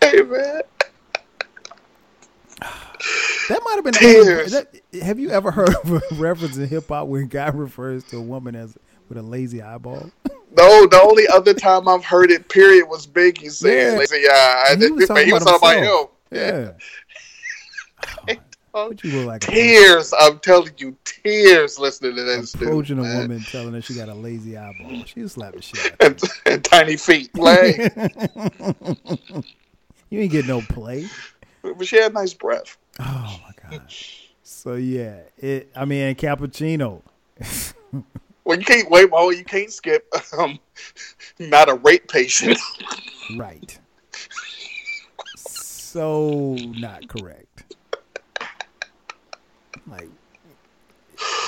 Hey 0.00 0.22
man, 0.22 0.62
That 3.48 3.60
might 3.64 3.74
have 3.76 3.84
been. 3.84 3.92
Tears. 3.92 4.52
that- 4.52 4.74
have 5.02 5.18
you 5.18 5.30
ever 5.30 5.50
heard 5.50 5.74
of 5.74 5.92
a 5.92 6.00
reference 6.14 6.56
in 6.56 6.66
hip 6.68 6.88
hop 6.88 7.06
where 7.06 7.20
a 7.22 7.26
guy 7.26 7.48
refers 7.48 8.02
to 8.04 8.16
a 8.16 8.22
woman 8.22 8.56
as 8.56 8.76
with 9.08 9.18
a 9.18 9.22
lazy 9.22 9.60
eyeball? 9.62 10.10
no. 10.56 10.86
The 10.86 11.00
only 11.02 11.28
other 11.28 11.52
time 11.54 11.86
I've 11.86 12.04
heard 12.04 12.30
it, 12.30 12.48
period, 12.48 12.88
was 12.88 13.06
Biggie 13.06 13.50
saying 13.50 13.92
Yeah. 13.92 13.98
lazy 13.98 14.24
eye. 14.26 14.68
And 14.70 14.82
he 14.82 14.90
was 14.90 15.06
talking 15.06 15.26
he 15.26 15.32
was 15.34 15.42
about 15.42 15.60
talking 15.60 15.84
about 15.84 16.00
him. 16.02 16.06
Yeah. 16.32 16.70
What 18.72 19.02
you 19.02 19.18
look 19.18 19.26
like? 19.26 19.40
Tears. 19.40 20.14
I'm 20.16 20.38
telling 20.38 20.72
you, 20.78 20.96
tears 21.04 21.78
listening 21.78 22.14
to 22.14 22.22
this 22.22 22.52
dude. 22.52 22.62
approaching 22.62 22.98
a 23.00 23.02
man. 23.02 23.22
woman 23.22 23.40
telling 23.40 23.72
her 23.72 23.82
she 23.82 23.94
got 23.94 24.08
a 24.08 24.14
lazy 24.14 24.56
eyeball. 24.56 25.04
She 25.06 25.22
was 25.22 25.32
slapping 25.32 25.60
shit. 25.60 25.96
And, 26.00 26.22
and 26.46 26.64
tiny 26.64 26.96
feet. 26.96 27.36
Like, 27.36 27.76
You 30.10 30.20
ain't 30.20 30.32
get 30.32 30.46
no 30.46 30.60
play. 30.60 31.06
but 31.62 31.86
she 31.86 31.96
had 31.96 32.12
nice 32.12 32.34
breath. 32.34 32.76
Oh 32.98 33.40
my 33.46 33.70
god. 33.70 33.82
So 34.42 34.74
yeah, 34.74 35.20
it. 35.38 35.70
I 35.74 35.84
mean, 35.84 36.14
cappuccino. 36.16 37.02
well, 38.44 38.58
you 38.58 38.64
can't 38.64 38.90
wait. 38.90 39.10
Well, 39.10 39.32
you 39.32 39.44
can't 39.44 39.72
skip. 39.72 40.12
Um, 40.36 40.58
not 41.38 41.68
a 41.68 41.74
rape 41.74 42.08
patient. 42.08 42.58
right. 43.36 43.78
So 45.36 46.56
not 46.56 47.08
correct. 47.08 47.46
Like, 49.86 50.08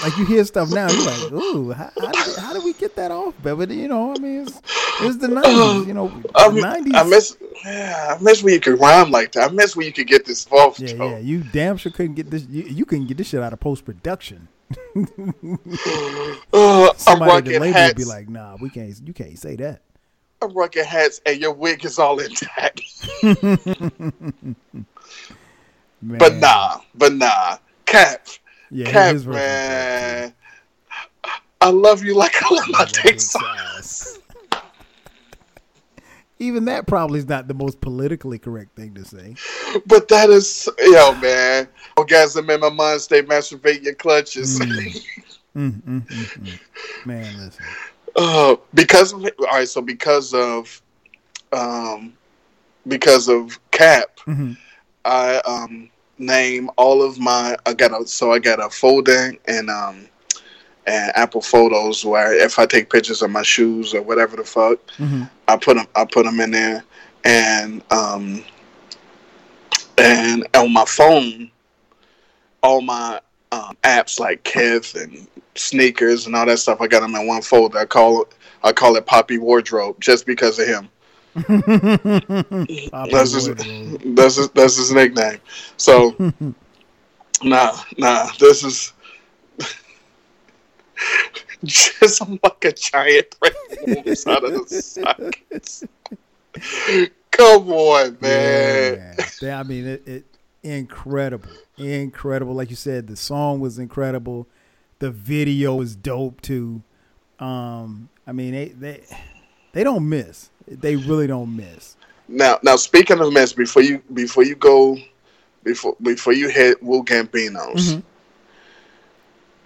like 0.03 0.17
you 0.19 0.25
hear 0.27 0.45
stuff 0.45 0.71
now, 0.71 0.89
you're 0.91 1.05
like, 1.05 1.33
ooh, 1.33 1.71
how, 1.71 1.91
how, 2.01 2.11
did, 2.11 2.37
how 2.37 2.53
did 2.53 2.65
we 2.65 2.73
get 2.75 2.97
that 2.97 3.11
off? 3.11 3.35
But 3.43 3.71
you 3.71 3.89
know, 3.89 4.13
I 4.13 4.19
mean, 4.19 4.43
it's, 4.43 4.61
it's 5.01 5.17
the 5.19 5.29
nineties. 5.29 5.87
You 5.93 5.95
know, 5.95 6.09
the 6.09 6.61
nineties. 6.61 6.95
I 6.95 7.05
miss, 7.05 7.37
yeah, 7.65 8.17
I 8.19 8.23
miss 8.23 8.43
when 8.43 8.55
you 8.55 8.61
could 8.61 8.81
rhyme 8.81 9.11
like 9.11 9.33
that. 9.33 9.51
I 9.51 9.53
miss 9.53 9.77
when 9.77 9.87
you 9.87 9.93
could 9.93 10.07
get 10.07 10.25
this 10.25 10.47
off. 10.51 10.79
Yeah, 10.79 10.95
yeah. 10.95 11.19
You 11.19 11.43
damn 11.53 11.77
sure 11.77 11.93
couldn't 11.93 12.15
get 12.15 12.31
this. 12.31 12.47
You, 12.49 12.63
you 12.63 12.85
couldn't 12.85 13.07
get 13.07 13.17
this 13.17 13.29
shit 13.29 13.43
out 13.43 13.53
of 13.53 13.61
post 13.61 13.85
production. 13.85 14.49
uh, 14.97 15.05
at 15.05 15.45
the 16.55 17.59
label 17.61 17.73
hats. 17.73 17.91
would 17.91 17.97
be 17.97 18.05
like, 18.05 18.29
"Nah, 18.29 18.57
we 18.61 18.71
can't. 18.71 18.95
You 19.07 19.13
can't 19.13 19.39
say 19.39 19.57
that." 19.57 19.83
I'm 20.43 20.53
rocking 20.55 20.85
hats, 20.85 21.21
and 21.25 21.41
your 21.41 21.53
wig 21.53 21.85
is 21.85 21.99
all 21.99 22.19
intact. 22.19 22.81
but 26.03 26.35
nah, 26.35 26.81
but 26.95 27.13
nah, 27.13 27.59
Cap, 27.93 28.27
yeah, 28.71 28.91
Cap, 28.91 29.17
man. 29.27 30.35
I 31.61 31.69
love 31.69 32.03
you 32.03 32.15
like 32.15 32.35
I 32.43 32.55
love 32.55 32.65
my 32.71 32.87
dick 33.03 33.21
sauce. 33.21 34.19
Even 36.39 36.65
that 36.65 36.87
probably 36.87 37.19
is 37.19 37.29
not 37.29 37.49
the 37.49 37.55
most 37.55 37.83
politically 37.83 38.39
correct 38.39 38.75
thing 38.77 38.95
to 38.95 39.05
say. 39.05 39.37
But 39.85 40.09
that 40.09 40.31
is, 40.31 40.71
yo, 40.79 41.15
man. 41.17 41.69
Orgasm 41.99 42.49
in 42.49 42.61
my 42.61 42.71
mind, 42.71 43.03
stay 43.03 43.21
masturbate 43.21 43.83
your 43.83 43.95
clutches. 43.95 44.59
Mm. 44.59 44.69
mm, 45.57 45.83
mm, 45.83 46.07
mm, 46.07 46.39
mm. 46.41 47.07
man, 47.07 47.45
listen. 47.45 47.65
Uh, 48.17 48.57
because 48.73 49.13
of, 49.13 49.23
all 49.23 49.47
right, 49.53 49.69
so 49.69 49.83
because 49.83 50.33
of, 50.33 50.81
um, 51.53 52.15
because 52.89 53.29
of 53.29 53.61
Cap, 53.71 54.17
mm-hmm. 54.27 54.53
I 55.05 55.37
um 55.41 55.91
name 56.23 56.71
all 56.77 57.03
of 57.03 57.19
my. 57.19 57.57
I 57.67 57.75
got 57.75 57.91
a 57.91 58.07
so 58.07 58.33
I 58.33 58.39
got 58.39 58.65
a 58.65 58.71
folder 58.71 59.35
and 59.47 59.69
um 59.69 60.09
and 60.87 61.13
Apple 61.15 61.41
Photos 61.41 62.05
where 62.05 62.33
if 62.33 62.59
I 62.59 62.67
take 62.67 62.91
pictures 62.91 63.23
of 63.23 63.31
my 63.31 63.43
shoes 63.43 63.95
or 63.95 64.03
whatever 64.03 64.37
the 64.37 64.45
fuck, 64.45 64.79
mm-hmm. 64.97 65.25
I 65.49 65.57
put 65.57 65.77
them 65.77 65.87
I 65.95 66.05
put 66.05 66.25
them 66.25 66.41
in 66.41 66.51
there, 66.51 66.85
and 67.25 67.83
um, 67.91 68.45
and 69.99 70.47
on 70.55 70.73
my 70.73 70.85
phone, 70.87 71.51
all 72.63 72.81
my 72.81 73.21
um, 73.53 73.77
apps 73.85 74.19
like 74.19 74.43
Kith 74.45 74.95
and 74.95 75.27
sneakers 75.55 76.27
and 76.27 76.35
all 76.35 76.47
that 76.47 76.59
stuff, 76.59 76.81
I 76.81 76.87
got 76.87 77.01
them 77.01 77.15
in 77.15 77.27
one 77.27 77.43
folder. 77.43 77.79
I 77.79 77.85
call 77.85 78.23
it 78.23 78.35
I 78.65 78.73
call 78.73 78.97
it 78.97 79.07
Poppy 79.07 79.39
Wardrobe 79.39 80.01
just 80.01 80.27
because 80.27 80.59
of 80.59 80.67
him. 80.67 80.89
that's 81.35 83.33
his, 83.33 83.47
that's 84.05 84.37
his, 84.37 84.51
that's 84.51 84.77
his 84.77 84.93
nickname. 84.93 85.39
So, 85.79 86.15
nah, 87.43 87.79
nah, 87.97 88.29
this 88.39 88.63
is 88.63 88.93
just 91.65 92.21
like 92.21 92.65
a 92.65 92.73
giant 92.73 93.35
moves 93.87 94.27
out 94.27 94.45
of 94.45 94.69
the 94.69 94.83
sockets. 94.83 95.85
Come 97.31 97.71
on, 97.71 98.19
man. 98.21 99.17
Yeah, 99.41 99.59
I 99.59 99.63
mean, 99.63 99.87
it, 99.87 100.07
it 100.07 100.25
incredible, 100.63 101.49
incredible. 101.79 102.55
Like 102.55 102.69
you 102.69 102.77
said, 102.77 103.07
the 103.07 103.17
song 103.17 103.59
was 103.61 103.79
incredible. 103.79 104.47
The 104.99 105.11
video 105.11 105.81
is 105.81 105.97
dope 105.97 106.43
too. 106.43 106.83
Um, 107.39 108.11
I 108.27 108.33
mean, 108.33 108.53
they 108.53 108.69
they 108.69 109.05
they 109.73 109.83
don't 109.83 110.09
miss. 110.09 110.51
They 110.67 110.97
really 110.97 111.27
don't 111.27 111.55
miss. 111.55 111.97
Now, 112.29 112.59
now 112.63 112.77
speaking 112.77 113.21
of 113.21 113.33
miss, 113.33 113.53
before 113.53 113.83
you 113.83 114.03
before 114.13 114.45
you 114.45 114.55
go, 114.55 114.97
before 115.65 115.97
before 116.03 116.33
you 116.33 116.49
hit 116.49 116.83
Wu 116.83 117.05
Gambinos, 117.05 117.75
mm-hmm. 117.75 118.01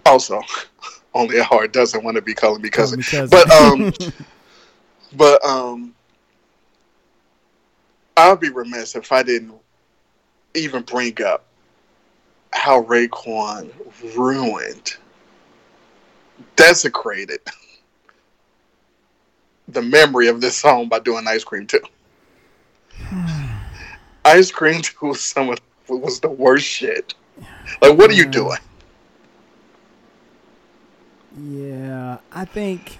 also 0.05 0.41
only 1.13 1.37
a 1.37 1.43
heart 1.43 1.73
doesn't 1.73 2.03
want 2.03 2.15
to 2.15 2.21
be 2.21 2.33
calling 2.33 2.61
me 2.61 2.69
cousin. 2.69 3.01
But 3.29 3.49
um, 3.51 3.93
but 5.15 5.43
um, 5.45 5.95
I'd 8.17 8.39
be 8.39 8.49
remiss 8.49 8.95
if 8.95 9.11
I 9.11 9.23
didn't 9.23 9.53
even 10.55 10.83
bring 10.83 11.21
up 11.23 11.45
how 12.51 12.83
Raekwon 12.83 13.71
ruined, 14.15 14.97
desecrated 16.55 17.39
the 19.67 19.81
memory 19.81 20.27
of 20.27 20.41
this 20.41 20.55
song 20.55 20.87
by 20.87 20.99
doing 20.99 21.27
Ice 21.27 21.43
Cream 21.43 21.67
Too. 21.67 21.81
Ice 24.25 24.51
Cream 24.51 24.81
2 24.81 25.05
was 25.05 25.21
some 25.21 25.49
of 25.49 25.59
was 25.89 26.19
the 26.19 26.29
worst 26.29 26.65
shit. 26.65 27.13
Like, 27.81 27.97
what 27.97 28.09
are 28.09 28.13
you 28.13 28.25
doing? 28.25 28.59
Yeah, 31.39 32.17
I 32.31 32.45
think 32.45 32.97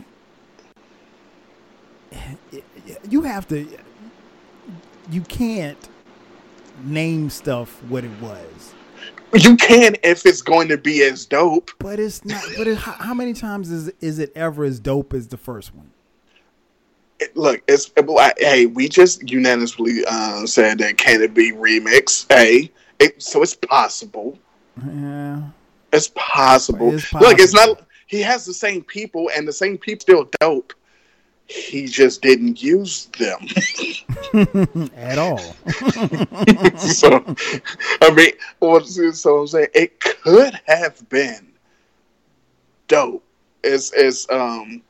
you 3.10 3.24
have 3.24 3.48
to. 3.50 3.68
You 5.10 5.22
can't 5.22 5.90
name 6.84 7.30
stuff 7.30 7.82
what 7.84 8.04
it 8.04 8.12
was. 8.22 8.74
You 9.34 9.58
can 9.58 9.96
if 10.04 10.26
it's 10.26 10.42
going 10.42 10.70
to 10.70 10.78
be 10.78 11.04
as 11.04 11.26
dope. 11.26 11.72
But 11.80 12.00
it's 12.00 12.24
not. 12.24 12.44
But 12.58 12.68
it, 12.68 12.78
how 12.78 13.14
many 13.14 13.34
times 13.34 13.72
is 13.72 13.92
is 14.00 14.20
it 14.20 14.32
ever 14.36 14.64
as 14.64 14.80
dope 14.80 15.14
as 15.14 15.28
the 15.28 15.38
first 15.38 15.74
one? 15.76 15.92
It, 17.20 17.36
look, 17.36 17.62
it's 17.68 17.92
hey, 18.38 18.68
we 18.68 18.88
just 18.88 19.30
unanimously 19.30 20.04
uh, 20.08 20.46
said 20.46 20.78
that 20.80 20.98
can 20.98 21.22
it 21.22 21.34
be 21.34 21.52
remix? 21.52 22.26
Hey, 22.32 22.72
it, 23.00 23.22
so 23.22 23.42
it's 23.42 23.56
possible. 23.56 24.38
Yeah, 24.86 25.42
it's 25.92 26.12
possible. 26.16 26.94
It's 26.94 27.10
possible. 27.10 27.30
Look, 27.30 27.40
it's 27.40 27.54
not 27.54 27.88
he 28.08 28.22
has 28.22 28.46
the 28.46 28.54
same 28.54 28.84
people, 28.84 29.30
and 29.36 29.48
the 29.48 29.54
same 29.54 29.78
people 29.78 30.02
still 30.02 30.30
dope. 30.40 30.74
He 31.46 31.86
just 31.86 32.22
didn't 32.22 32.62
use 32.62 33.06
them 33.18 33.48
at 34.96 35.18
all. 35.18 35.38
so, 36.78 37.24
I 38.02 38.14
mean, 38.14 39.14
so 39.14 39.40
I'm 39.40 39.48
saying 39.48 39.68
it 39.74 40.00
could 40.00 40.60
have 40.66 41.08
been 41.10 41.54
dope. 42.88 43.24
It's, 43.64 43.94
it's 43.94 44.30
um, 44.30 44.82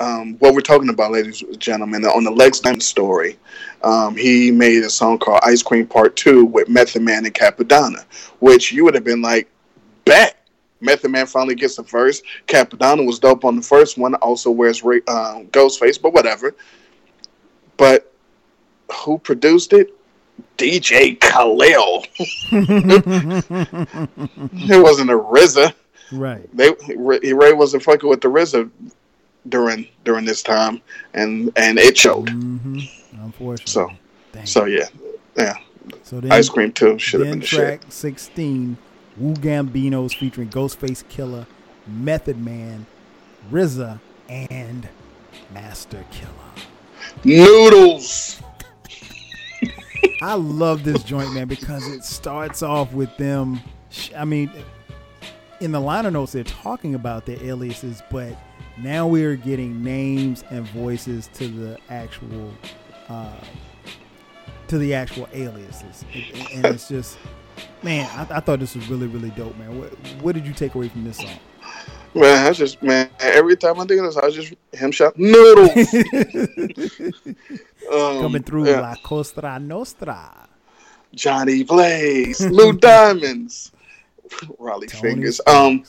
um, 0.00 0.34
what 0.38 0.54
we're 0.54 0.60
talking 0.60 0.88
about, 0.88 1.12
ladies 1.12 1.42
and 1.42 1.58
gentlemen, 1.58 2.04
on 2.04 2.24
the 2.24 2.30
Lex 2.30 2.60
Diamond 2.60 2.82
story, 2.82 3.38
um, 3.82 4.16
he 4.16 4.50
made 4.50 4.82
a 4.82 4.90
song 4.90 5.18
called 5.18 5.40
Ice 5.44 5.62
Cream 5.62 5.86
Part 5.86 6.16
2 6.16 6.44
with 6.44 6.68
Method 6.68 7.02
Man 7.02 7.24
and 7.24 7.34
Cappadonna, 7.34 8.04
which 8.40 8.72
you 8.72 8.84
would 8.84 8.94
have 8.94 9.04
been 9.04 9.22
like, 9.22 9.48
bet 10.04 10.44
Method 10.80 11.10
Man 11.10 11.26
finally 11.26 11.54
gets 11.54 11.76
the 11.76 11.82
verse. 11.82 12.22
Cappadonna 12.46 13.06
was 13.06 13.18
dope 13.18 13.44
on 13.44 13.56
the 13.56 13.62
first 13.62 13.98
one. 13.98 14.14
Also 14.16 14.50
wears 14.50 14.82
um, 14.82 15.46
Ghostface, 15.48 16.00
but 16.00 16.12
whatever. 16.12 16.54
But 17.76 18.12
who 18.92 19.18
produced 19.18 19.72
it? 19.72 19.90
DJ 20.58 21.18
Khalil. 21.20 22.04
it 24.68 24.82
wasn't 24.82 25.10
a 25.10 25.18
RZA. 25.18 25.72
Right. 26.12 26.56
They 26.56 26.74
Ray 26.96 27.52
wasn't 27.52 27.82
fucking 27.82 28.08
with 28.08 28.20
the 28.20 28.28
RZA 28.28 28.70
during 29.48 29.86
during 30.04 30.24
this 30.24 30.42
time, 30.42 30.80
and 31.12 31.50
and 31.56 31.78
it 31.78 31.96
showed. 31.96 32.28
Mm-hmm. 32.28 32.78
Unfortunately. 33.22 33.70
So, 33.70 33.90
Dang. 34.32 34.46
so 34.46 34.64
yeah, 34.64 34.86
yeah. 35.36 35.58
So 36.02 36.20
then, 36.20 36.32
Ice 36.32 36.48
Cream 36.48 36.72
too 36.72 36.98
should 36.98 37.20
have 37.20 37.30
been 37.30 37.40
the 37.40 37.46
track 37.46 37.82
shit. 37.82 37.92
sixteen 37.92 38.76
Wu 39.16 39.34
Gambinos 39.34 40.16
featuring 40.16 40.48
Ghostface 40.48 41.04
Killah, 41.04 41.46
Method 41.86 42.38
Man, 42.38 42.86
RZA, 43.50 44.00
and 44.28 44.88
Masta 45.52 46.04
Killa. 46.10 46.32
Noodles. 47.24 48.40
I 50.22 50.34
love 50.34 50.84
this 50.84 51.02
joint, 51.02 51.32
man, 51.34 51.48
because 51.48 51.86
it 51.86 52.04
starts 52.04 52.62
off 52.62 52.92
with 52.92 53.14
them. 53.18 53.60
I 54.16 54.24
mean, 54.24 54.50
in 55.60 55.72
the 55.72 55.80
liner 55.80 56.10
notes, 56.10 56.32
they're 56.32 56.44
talking 56.44 56.94
about 56.94 57.26
their 57.26 57.42
aliases, 57.42 58.02
but 58.10 58.36
now 58.78 59.06
we 59.06 59.24
are 59.24 59.36
getting 59.36 59.82
names 59.82 60.44
and 60.50 60.66
voices 60.68 61.28
to 61.34 61.48
the 61.48 61.78
actual, 61.88 62.52
uh, 63.08 63.40
to 64.68 64.78
the 64.78 64.94
actual 64.94 65.28
aliases, 65.32 66.04
and, 66.12 66.48
and 66.52 66.66
it's 66.74 66.88
just 66.88 67.18
Man, 67.82 68.08
I, 68.12 68.36
I, 68.36 68.40
thought 68.40 68.60
this 68.60 68.74
was 68.74 68.88
really, 68.88 69.06
really 69.06 69.30
dope, 69.30 69.56
man. 69.56 69.78
What, 69.78 69.90
what 70.22 70.34
did 70.34 70.46
you 70.46 70.54
take 70.54 70.74
away 70.74 70.88
from 70.88 71.04
this 71.04 71.18
song? 71.18 71.38
Man, 72.14 72.46
I 72.46 72.52
just 72.52 72.82
man, 72.82 73.10
every 73.20 73.56
time 73.56 73.78
I 73.78 73.84
think 73.84 74.00
of 74.00 74.06
this, 74.06 74.16
I 74.16 74.30
just 74.30 74.54
him 74.72 74.90
shot 74.90 75.18
noodles 75.18 75.70
um, 77.92 78.22
coming 78.22 78.42
through 78.42 78.68
yeah. 78.68 78.80
La 78.80 78.94
Costa 78.96 79.58
Nostra. 79.58 80.48
Johnny 81.14 81.62
Blaze, 81.62 82.40
Lou 82.46 82.72
Diamonds, 82.78 83.72
Rollie 84.58 84.88
Tony 84.88 85.02
Fingers. 85.02 85.40
Um, 85.46 85.84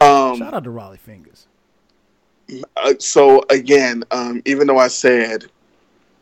um, 0.00 0.38
Shout 0.38 0.54
out 0.54 0.64
to 0.64 0.70
Rollie 0.70 0.98
Fingers. 0.98 1.48
Uh, 2.76 2.94
so 2.98 3.42
again, 3.50 4.04
um, 4.10 4.42
even 4.44 4.66
though 4.66 4.78
I 4.78 4.88
said 4.88 5.46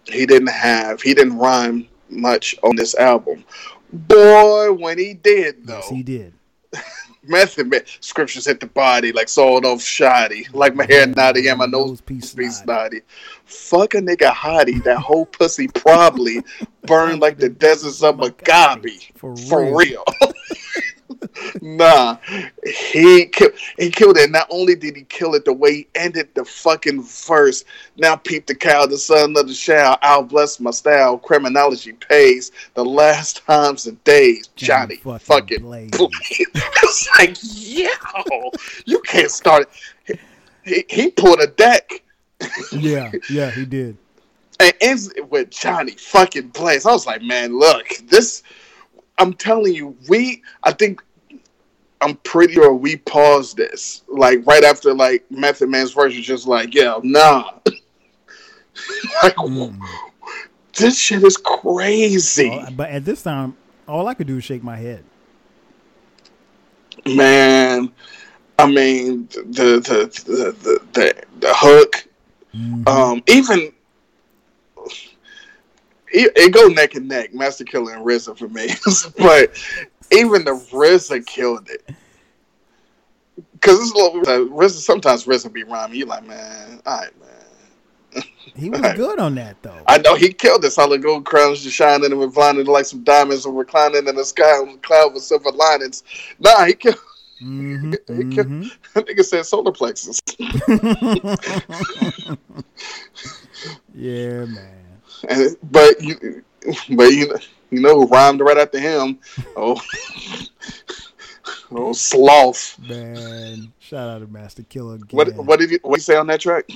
he 0.06 0.26
didn't 0.26 0.48
have, 0.48 1.00
he 1.00 1.14
didn't 1.14 1.38
rhyme 1.38 1.88
much 2.08 2.56
on 2.62 2.76
this 2.76 2.94
album, 2.94 3.44
boy, 3.92 4.72
when 4.72 4.98
he 4.98 5.14
did 5.14 5.66
though, 5.66 5.76
Yes, 5.76 5.88
he 5.88 6.02
did. 6.02 6.32
Method 7.24 7.70
Man, 7.70 7.82
scriptures 8.00 8.46
hit 8.46 8.60
the 8.60 8.66
body 8.66 9.12
like 9.12 9.28
sold 9.28 9.66
off 9.66 9.82
shoddy, 9.82 10.46
like 10.52 10.74
my 10.74 10.86
hair 10.86 11.06
naughty 11.06 11.48
and 11.48 11.58
my 11.58 11.66
nose 11.66 12.00
piece 12.00 12.30
snotty. 12.32 13.02
Fuck 13.44 13.94
a 13.94 13.98
nigga 13.98 14.32
hottie, 14.32 14.82
that 14.84 14.98
whole 14.98 15.26
pussy 15.26 15.68
probably 15.68 16.42
burned 16.86 17.20
like 17.20 17.38
the 17.38 17.48
deserts 17.48 18.02
of 18.02 18.16
Mojave. 18.16 19.10
For 19.14 19.36
For 19.36 19.76
real. 19.76 20.04
nah, 21.62 22.16
he 22.64 23.26
ki- 23.26 23.48
he 23.78 23.90
killed 23.90 24.16
it. 24.18 24.30
Not 24.30 24.46
only 24.50 24.74
did 24.74 24.96
he 24.96 25.02
kill 25.02 25.34
it, 25.34 25.44
the 25.44 25.52
way 25.52 25.74
he 25.74 25.88
ended 25.94 26.28
the 26.34 26.44
fucking 26.44 27.02
verse. 27.02 27.64
Now 27.96 28.16
peep 28.16 28.46
the 28.46 28.54
cow, 28.54 28.86
the 28.86 28.98
son 28.98 29.36
of 29.36 29.48
the 29.48 29.54
shall. 29.54 29.98
I'll 30.02 30.22
bless 30.22 30.60
my 30.60 30.70
style. 30.70 31.18
Criminology 31.18 31.92
pays 31.92 32.52
the 32.74 32.84
last 32.84 33.44
times 33.46 33.86
and 33.86 34.02
days. 34.04 34.48
Johnny, 34.56 34.96
fucking 34.96 35.18
fucking, 35.20 35.62
Blaze. 35.62 35.90
it's 35.92 37.08
like 37.18 37.36
yo, 37.42 38.50
you 38.86 39.00
can't 39.00 39.30
start. 39.30 39.68
it. 40.06 40.20
He, 40.64 40.84
he 40.88 41.10
pulled 41.10 41.40
a 41.40 41.46
deck 41.46 42.02
Yeah, 42.72 43.10
yeah, 43.30 43.50
he 43.50 43.64
did. 43.64 43.96
and 44.60 44.72
ends 44.80 45.12
with 45.30 45.50
Johnny 45.50 45.92
fucking 45.92 46.48
Blaze. 46.48 46.86
I 46.86 46.92
was 46.92 47.06
like, 47.06 47.22
man, 47.22 47.58
look, 47.58 47.86
this. 48.08 48.42
I'm 49.20 49.32
telling 49.32 49.74
you, 49.74 49.96
we. 50.08 50.42
I 50.62 50.72
think. 50.72 51.02
I'm 52.00 52.16
pretty 52.16 52.54
sure 52.54 52.72
we 52.72 52.96
paused 52.96 53.56
this 53.56 54.02
like 54.08 54.46
right 54.46 54.62
after 54.64 54.94
like 54.94 55.28
Method 55.30 55.68
Man's 55.68 55.92
verse 55.92 56.14
was 56.14 56.24
just 56.24 56.46
like, 56.46 56.74
yeah, 56.74 56.98
nah. 57.02 57.50
like, 59.22 59.34
this 60.76 60.98
shit 60.98 61.24
is 61.24 61.36
crazy, 61.36 62.50
All- 62.50 62.68
but 62.76 62.90
at 62.90 63.04
this 63.04 63.22
time, 63.22 63.56
all 63.86 64.06
I 64.06 64.14
could 64.14 64.26
do 64.26 64.36
is 64.38 64.44
shake 64.44 64.62
my 64.62 64.76
head. 64.76 65.04
man. 67.06 67.92
I 68.60 68.66
mean, 68.66 69.28
the 69.28 69.42
the 69.44 70.24
the 70.26 70.52
the, 70.62 70.80
the, 70.92 71.14
the 71.38 71.54
hook, 71.54 72.04
um, 72.88 73.22
even 73.28 73.72
it, 76.10 76.32
it 76.36 76.52
go 76.52 76.66
neck 76.68 76.94
and 76.94 77.08
neck, 77.08 77.34
Masta 77.34 77.64
Killa 77.64 77.92
and 77.92 78.04
RZA 78.04 78.36
for 78.38 78.48
me. 78.48 78.68
but 79.18 79.56
even 80.12 80.44
the 80.44 80.52
RZA 80.72 81.26
killed 81.26 81.68
it. 81.70 81.82
Cause 83.60 83.80
it's 83.80 83.92
a 83.92 83.96
little 83.96 84.20
uh, 84.20 84.48
RZA. 84.56 84.70
Sometimes 84.80 85.24
RZA 85.24 85.52
be 85.52 85.64
rhyming. 85.64 85.98
You 85.98 86.06
like, 86.06 86.24
man, 86.26 86.80
all 86.86 86.98
right, 87.00 87.10
man. 87.20 88.22
He 88.56 88.70
was 88.70 88.80
Right. 88.80 88.96
good 88.96 89.18
on 89.20 89.34
that 89.36 89.62
though. 89.62 89.82
I 89.86 89.98
know 89.98 90.14
he 90.14 90.32
killed 90.32 90.62
this. 90.62 90.72
it. 90.72 90.76
Solid 90.76 91.02
gold 91.02 91.24
crowns 91.26 91.62
just 91.62 91.76
shining 91.76 92.10
and 92.10 92.20
reclining 92.20 92.66
like 92.66 92.86
some 92.86 93.04
diamonds 93.04 93.44
and 93.46 93.56
reclining 93.56 94.08
in 94.08 94.16
the 94.16 94.24
sky 94.24 94.50
on 94.50 94.78
cloud 94.78 95.14
with 95.14 95.22
silver 95.22 95.50
linings. 95.52 96.02
Nah, 96.40 96.64
he 96.64 96.72
killed. 96.74 96.96
Mm-hmm, 97.42 97.92
He 98.20 98.34
killed 98.34 98.48
that 98.94 99.06
nigga 99.06 99.24
said 99.24 99.46
solar 99.46 99.70
plexus. 99.72 100.20
Yeah, 103.94 104.44
man. 104.44 105.00
And, 105.28 105.56
but 105.64 106.00
you, 106.02 106.44
but 106.90 107.12
you, 107.12 107.34
you 107.70 107.80
know 107.80 108.00
who 108.00 108.06
rhymed 108.06 108.40
right 108.40 108.58
after 108.58 108.78
him? 108.78 109.18
Oh, 109.56 109.80
oh, 111.70 111.92
sloth. 111.92 112.78
Man, 112.78 113.72
shout 113.78 114.08
out 114.08 114.18
to 114.20 114.26
Masta 114.26 114.62
Killa 114.62 114.94
again. 114.94 115.08
What 115.10 115.34
what 115.36 115.58
did 115.58 115.70
you 115.70 115.78
what 115.82 115.96
did 115.96 116.00
you 116.00 116.04
say 116.04 116.16
on 116.16 116.26
that 116.28 116.40
track? 116.40 116.68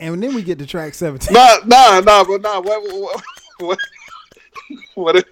And 0.00 0.20
then 0.20 0.34
we 0.34 0.42
get 0.42 0.58
to 0.58 0.66
track 0.66 0.94
17. 0.94 1.32
Nah, 1.32 1.58
nah, 1.64 2.00
nah, 2.00 2.24
but 2.24 2.42
nah. 2.42 2.60
What 2.60 2.82
what 2.92 3.22
what 3.58 3.78
what 4.94 5.12
did 5.14 5.24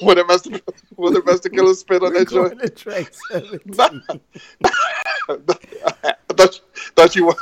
what 0.00 0.14
did 0.14 0.26
Master 0.26 0.60
what 0.96 1.14
did 1.14 1.24
Masta 1.24 1.48
Killa 1.48 1.74
spit 1.74 2.02
on 2.02 2.12
We're 2.12 2.24
that 2.24 2.30
joint? 2.30 2.60
to 2.60 2.68
track 2.68 3.12
17. 3.30 4.20
I 4.64 6.14
thought, 6.34 6.60
thought 6.94 7.16
you 7.16 7.32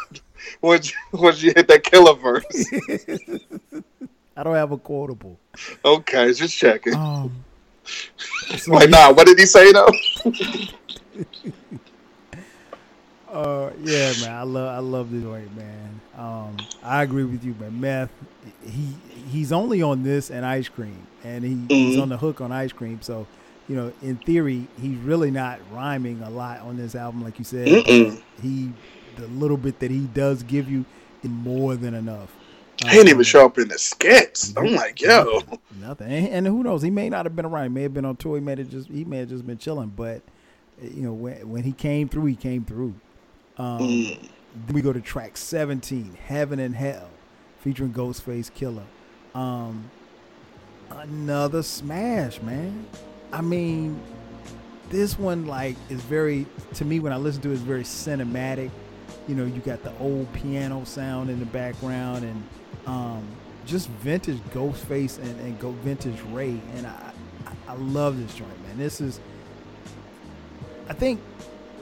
once 0.60 0.92
you, 0.92 1.18
once 1.18 1.42
you 1.42 1.52
hit 1.55 1.68
that 1.68 1.84
killer 1.84 2.14
verse. 2.14 2.44
I 4.36 4.43
don't 4.43 4.55
have 4.55 4.73
a 4.73 4.78
quotable. 4.78 5.40
Okay, 5.85 6.32
just 6.32 6.56
checking. 6.56 6.94
Um, 6.94 7.44
so 8.56 8.73
Like, 8.73 8.89
yeah. 8.89 8.90
nah, 8.90 9.12
what 9.12 9.27
did 9.27 9.39
he 9.39 9.47
say 9.47 9.73
though? 9.73 9.89
Uh, 13.28 13.73
yeah, 13.78 14.12
man, 14.12 14.32
I 14.32 14.43
love 14.43 14.69
I 14.74 14.78
love 14.78 15.11
this 15.11 15.23
joint, 15.23 15.55
man. 15.55 16.02
Um, 16.12 16.69
I 16.82 17.02
agree 17.02 17.24
with 17.24 17.43
you, 17.44 17.55
man. 17.55 17.81
Meth, 17.81 18.12
he 18.62 19.01
he's 19.09 19.52
only 19.52 19.82
on 19.82 20.02
this 20.02 20.31
and 20.31 20.44
ice 20.44 20.69
cream, 20.69 21.09
and 21.23 21.44
he, 21.44 21.70
he's 21.77 21.97
Mhm. 21.97 22.02
on 22.02 22.09
the 22.11 22.19
hook 22.19 22.40
on 22.40 22.52
ice 22.52 22.73
cream. 22.73 23.01
So, 23.02 23.28
you 23.66 23.77
know, 23.77 23.93
in 24.01 24.19
theory, 24.19 24.69
he's 24.77 24.98
really 24.98 25.31
not 25.31 25.61
rhyming 25.70 26.23
a 26.23 26.31
lot 26.31 26.61
on 26.61 26.77
this 26.77 26.94
album, 26.94 27.23
like 27.23 27.39
you 27.39 27.44
said. 27.44 27.81
He, 28.40 28.74
the 29.16 29.27
little 29.28 29.56
bit 29.56 29.81
that 29.81 29.90
he 29.90 30.06
does 30.06 30.43
give 30.43 30.69
you, 30.69 30.85
is 31.23 31.31
more 31.31 31.77
than 31.77 31.94
enough. 31.94 32.43
He 32.78 32.90
didn't 32.90 33.09
even 33.09 33.22
show 33.24 33.46
up 33.46 33.59
in 33.59 33.68
the 33.68 33.78
skits. 33.78 34.52
I'm 34.56 34.74
like, 34.74 35.01
yo, 35.01 35.40
Nothing, 35.80 36.10
and, 36.10 36.46
who 36.46 36.62
knows? 36.62 36.82
He 36.82 36.90
may 36.90 37.09
not 37.09 37.24
have 37.26 37.36
been 37.36 37.44
around. 37.44 37.64
He 37.64 37.68
may 37.70 37.82
have 37.82 37.94
been 37.94 38.05
on 38.05 38.16
tour. 38.16 38.36
He 38.36 38.40
may 38.42 38.56
have 38.56 38.68
just 38.68 38.88
he 38.88 39.05
may 39.05 39.18
have 39.18 39.28
just 39.28 39.46
been 39.46 39.59
chilling. 39.59 39.92
But 39.96 40.22
you 40.82 41.02
know, 41.02 41.12
when 41.12 41.48
when 41.48 41.62
he 41.62 41.72
came 41.72 42.09
through, 42.09 42.26
he 42.26 42.36
came 42.36 42.64
through. 42.64 42.94
Um, 43.59 43.78
Mm. 43.78 44.28
Then 44.66 44.74
we 44.74 44.82
go 44.82 44.92
to 44.92 45.01
track 45.01 45.36
seventeen, 45.36 46.16
"Heaven 46.26 46.60
and 46.60 46.76
Hell," 46.76 47.09
featuring 47.60 47.92
Ghostface 47.92 48.51
Killah. 48.52 48.84
Um, 49.38 49.90
another 50.90 51.62
smash, 51.62 52.40
man. 52.40 52.86
I 53.32 53.40
mean, 53.40 54.01
this 54.90 55.18
one 55.18 55.46
like 55.46 55.76
is 55.90 56.01
very 56.02 56.46
to 56.74 56.84
me 56.84 57.01
when 57.01 57.12
I 57.12 57.16
listen 57.16 57.42
to 57.42 57.51
it, 57.51 57.55
it's 57.55 57.62
very 57.62 57.82
cinematic. 57.82 58.70
You 59.26 59.34
know, 59.34 59.44
you 59.44 59.60
got 59.60 59.82
the 59.82 59.92
old 59.98 60.32
piano 60.34 60.84
sound 60.84 61.30
in 61.30 61.40
the 61.40 61.46
background 61.46 62.24
and 62.24 62.42
um, 62.86 63.27
just 63.66 63.89
vintage 63.89 64.39
Ghostface 64.52 65.19
and, 65.19 65.40
and 65.40 65.59
go 65.59 65.70
vintage 65.70 66.20
Ray, 66.32 66.61
and 66.77 66.86
I, 66.86 67.12
I 67.47 67.52
I 67.73 67.74
love 67.77 68.19
this 68.19 68.35
joint, 68.35 68.62
man. 68.66 68.78
This 68.78 69.01
is, 69.01 69.20
I 70.89 70.93
think, 70.93 71.20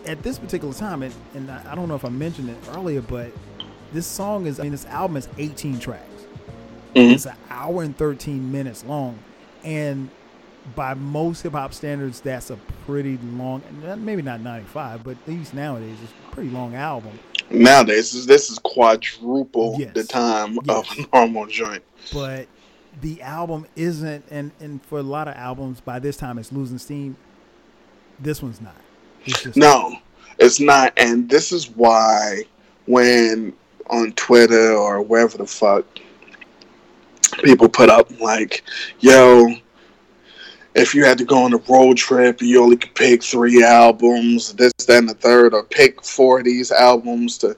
at 0.07 0.23
this 0.23 0.39
particular 0.39 0.75
time, 0.75 1.03
and, 1.03 1.15
and 1.35 1.51
I 1.51 1.73
I 1.73 1.75
don't 1.75 1.89
know 1.89 1.95
if 1.97 2.05
I 2.05 2.09
mentioned 2.09 2.51
it 2.51 2.57
earlier, 2.75 3.01
but 3.03 3.33
this 3.93 4.07
song 4.07 4.47
is, 4.47 4.59
I 4.59 4.65
mean, 4.65 4.73
this 4.73 4.87
album 4.87 5.17
is 5.17 5.29
18 5.39 5.79
tracks. 5.79 6.07
Mhm. 6.95 7.13
It's 7.13 7.27
an 7.27 7.35
hour 7.51 7.83
and 7.83 7.97
13 7.97 8.53
minutes 8.53 8.85
long, 8.85 9.19
and 9.65 10.09
by 10.77 10.95
most 10.95 11.43
hip 11.43 11.53
hop 11.53 11.75
standards, 11.75 12.21
that's 12.21 12.51
a 12.51 12.57
pretty 12.87 13.19
long. 13.19 13.63
Maybe 13.99 14.23
not 14.23 14.41
95, 14.41 15.03
but 15.03 15.17
at 15.17 15.29
least 15.29 15.55
nowadays, 15.55 15.97
it's 16.03 16.13
a 16.13 16.35
pretty 16.35 16.51
long 16.51 16.75
album. 16.77 17.19
Nowadays 17.55 18.13
this, 18.13 18.27
this 18.27 18.51
is 18.51 18.59
quadruple 18.59 19.77
Yes. 19.79 19.93
the 19.95 20.05
time 20.05 20.59
of 20.69 20.87
a 20.99 21.07
normal 21.17 21.47
joint. 21.47 21.83
but 22.13 22.47
the 23.01 23.23
album 23.23 23.67
isn't 23.77 24.25
and 24.31 24.51
and 24.61 24.85
for 24.85 24.99
a 24.99 25.03
lot 25.03 25.27
of 25.29 25.35
albums 25.35 25.81
by 25.81 25.99
this 25.99 26.17
time 26.17 26.37
it's 26.39 26.53
losing 26.53 26.79
steam 26.79 27.17
this 28.21 28.43
one's 28.43 28.61
not 28.61 28.75
it's 29.25 29.57
No, 29.57 29.97
it's 30.39 30.59
not. 30.61 30.93
And 30.97 31.29
this 31.31 31.53
is 31.53 31.71
why 31.71 32.43
when 32.87 33.53
on 33.89 34.13
Twitter 34.13 34.73
or 34.75 35.01
wherever 35.01 35.39
the 35.39 35.47
fuck 35.47 35.85
people 37.45 37.69
put 37.69 37.89
up 37.89 38.11
like, 38.21 38.63
yo, 39.01 39.47
if 40.75 40.95
you 40.95 41.05
had 41.05 41.19
to 41.19 41.25
go 41.25 41.43
on 41.45 41.53
a 41.53 41.59
road 41.69 41.97
trip, 41.97 42.41
you 42.41 42.63
only 42.63 42.77
could 42.77 42.95
pick 42.95 43.23
three 43.23 43.63
albums, 43.63 44.53
this, 44.55 44.73
that, 44.87 44.99
and 44.99 45.09
the 45.09 45.15
third, 45.15 45.55
or 45.55 45.65
pick 45.65 46.03
four 46.05 46.39
of 46.39 46.45
these 46.45 46.73
albums 46.73 47.39
to. 47.39 47.57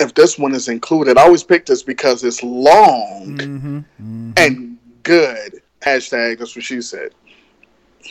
If 0.00 0.12
this 0.14 0.38
one 0.38 0.54
is 0.54 0.68
included, 0.68 1.18
I 1.18 1.22
always 1.22 1.44
pick 1.44 1.66
this 1.66 1.82
because 1.82 2.24
it's 2.24 2.42
long 2.42 3.38
mm-hmm, 3.38 4.32
and 4.36 4.76
good. 5.04 5.62
Hashtag, 5.82 6.38
that's 6.38 6.56
what 6.56 6.64
she 6.64 6.80
said. 6.80 7.12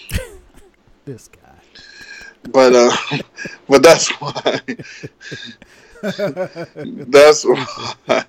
this 1.06 1.28
guy 1.28 1.54
but 2.52 2.74
uh 2.76 2.92
but 3.70 3.84
that's 3.84 4.10
why 4.20 4.62
that's 6.04 7.46
why 7.46 8.26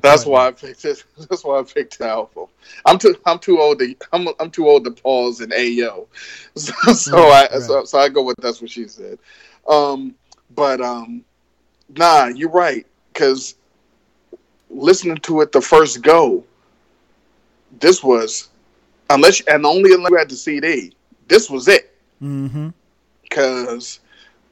that's 0.00 0.24
why 0.24 0.46
I 0.46 0.50
picked 0.52 0.84
it. 0.86 1.04
That's 1.28 1.44
why 1.44 1.58
I 1.58 1.62
picked 1.62 1.98
the 1.98 2.08
album. 2.08 2.46
I'm 2.86 2.98
too 2.98 3.14
I'm 3.26 3.38
too 3.38 3.60
old 3.60 3.78
to 3.80 3.94
I'm 4.12 4.28
I'm 4.40 4.50
too 4.50 4.66
old 4.66 4.84
to 4.84 4.90
pause 4.90 5.40
and 5.40 5.52
ayo. 5.52 6.06
So, 6.56 6.72
so 6.94 7.28
Right, 7.28 7.48
I 7.52 7.58
so, 7.58 7.84
so 7.84 7.98
I 7.98 8.08
go 8.08 8.22
with 8.22 8.36
that's 8.38 8.62
what 8.62 8.70
she 8.70 8.88
said. 8.88 9.18
Um 9.68 10.14
but 10.54 10.80
um 10.80 11.24
nah, 11.94 12.26
you're 12.26 12.50
right 12.50 12.86
cuz 13.12 13.56
listening 14.70 15.18
to 15.18 15.42
it 15.42 15.52
the 15.52 15.60
first 15.60 16.02
go 16.02 16.42
this 17.80 18.02
was 18.02 18.48
unless 19.10 19.40
and 19.42 19.66
only 19.66 19.92
unless 19.92 20.10
you 20.10 20.16
had 20.16 20.30
the 20.30 20.36
CD 20.36 20.92
this 21.28 21.50
was 21.50 21.68
it. 21.68 21.94
Mm-hmm. 22.22 22.70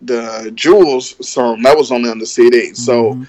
The 0.03 0.51
Jewels 0.55 1.15
song 1.27 1.63
that 1.63 1.77
was 1.77 1.93
only 1.93 2.11
on 2.11 2.19
the 2.19 2.27
CD. 2.27 2.75
So, 2.75 3.15
Mm-hmm. 3.15 3.25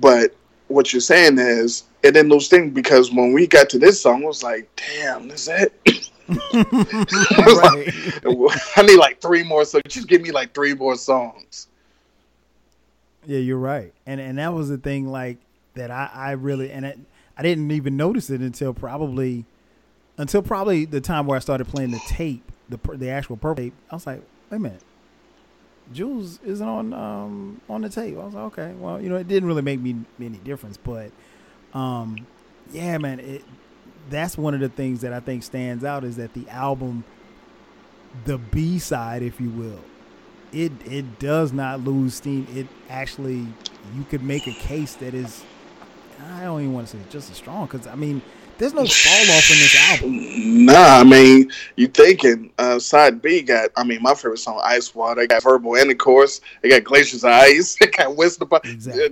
but 0.00 0.34
what 0.68 0.92
you're 0.92 1.00
saying 1.00 1.38
is 1.38 1.84
it 2.02 2.12
didn't 2.12 2.30
lose 2.30 2.48
thing 2.48 2.70
because 2.70 3.12
when 3.12 3.32
we 3.32 3.46
got 3.46 3.68
to 3.70 3.78
this 3.78 4.00
song, 4.00 4.22
it 4.22 4.26
was 4.26 4.42
like, 4.42 4.68
damn, 4.76 5.30
is 5.30 5.46
that? 5.46 5.72
I 8.76 8.82
need 8.82 8.96
like 8.96 9.20
three 9.20 9.42
more. 9.42 9.64
So 9.64 9.80
just 9.86 10.08
give 10.08 10.22
me 10.22 10.30
like 10.30 10.54
three 10.54 10.74
more 10.74 10.96
songs. 10.96 11.68
Yeah, 13.26 13.38
you're 13.38 13.58
right, 13.58 13.92
and 14.06 14.20
and 14.20 14.38
that 14.38 14.52
was 14.52 14.68
the 14.68 14.78
thing 14.78 15.08
like 15.08 15.38
that 15.74 15.90
I 15.90 16.10
I 16.12 16.30
really 16.32 16.70
and 16.70 16.84
it, 16.84 16.98
I 17.36 17.42
didn't 17.42 17.70
even 17.70 17.96
notice 17.96 18.30
it 18.30 18.40
until 18.40 18.74
probably 18.74 19.44
until 20.18 20.42
probably 20.42 20.84
the 20.84 21.00
time 21.00 21.26
where 21.26 21.36
I 21.36 21.40
started 21.40 21.68
playing 21.68 21.92
the 21.92 22.00
tape, 22.08 22.42
the 22.68 22.78
the 22.96 23.10
actual 23.10 23.36
purple 23.36 23.64
tape. 23.64 23.74
I 23.90 23.94
was 23.94 24.06
like, 24.06 24.22
wait 24.50 24.56
a 24.56 24.60
minute, 24.60 24.82
Jewels 25.92 26.38
isn't 26.44 26.66
on 26.66 26.92
um 26.92 27.60
on 27.68 27.82
the 27.82 27.88
tape. 27.88 28.16
I 28.16 28.24
was 28.24 28.34
like, 28.34 28.44
okay, 28.58 28.74
well, 28.78 29.00
you 29.00 29.08
know, 29.08 29.16
it 29.16 29.28
didn't 29.28 29.48
really 29.48 29.62
make 29.62 29.80
me 29.80 29.96
any 30.20 30.38
difference, 30.38 30.76
but 30.76 31.10
um, 31.74 32.26
yeah, 32.72 32.98
man, 32.98 33.20
it 33.20 33.44
that's 34.10 34.36
one 34.36 34.54
of 34.54 34.60
the 34.60 34.68
things 34.68 35.00
that 35.02 35.12
I 35.12 35.20
think 35.20 35.42
stands 35.42 35.84
out 35.84 36.04
is 36.04 36.16
that 36.16 36.34
the 36.34 36.48
album, 36.48 37.04
the 38.24 38.38
B 38.38 38.78
side, 38.78 39.22
if 39.22 39.40
you 39.40 39.50
will, 39.50 39.80
it 40.52 40.72
it 40.84 41.18
does 41.18 41.52
not 41.52 41.80
lose 41.80 42.14
steam. 42.14 42.46
It 42.54 42.66
actually 42.88 43.46
you 43.96 44.04
could 44.08 44.22
make 44.22 44.46
a 44.46 44.52
case 44.52 44.94
that 44.96 45.14
is 45.14 45.44
I 46.20 46.44
don't 46.44 46.60
even 46.60 46.72
want 46.72 46.88
to 46.88 46.96
say 46.96 47.02
just 47.10 47.30
as 47.30 47.36
strong 47.36 47.66
because 47.66 47.86
I 47.86 47.94
mean 47.94 48.22
there's 48.62 48.74
no 48.74 48.84
fall 48.86 49.36
off 49.36 49.50
in 49.50 49.58
this 49.58 49.90
album. 49.90 50.66
Nah, 50.66 51.00
I 51.00 51.02
mean, 51.02 51.50
you 51.74 51.88
thinking 51.88 52.52
uh, 52.58 52.78
side 52.78 53.20
B 53.20 53.42
got, 53.42 53.70
I 53.76 53.82
mean, 53.82 54.00
my 54.00 54.14
favorite 54.14 54.38
song, 54.38 54.60
Ice 54.62 54.94
Water. 54.94 55.22
They 55.22 55.26
got 55.26 55.42
Verbal 55.42 55.74
Intercourse. 55.74 56.40
They 56.62 56.68
got 56.68 56.84
Glaciers 56.84 57.24
of 57.24 57.30
Ice. 57.32 57.76
They 57.80 57.86
got 57.88 58.14
Wisdom. 58.14 58.48
Exactly. 58.62 59.02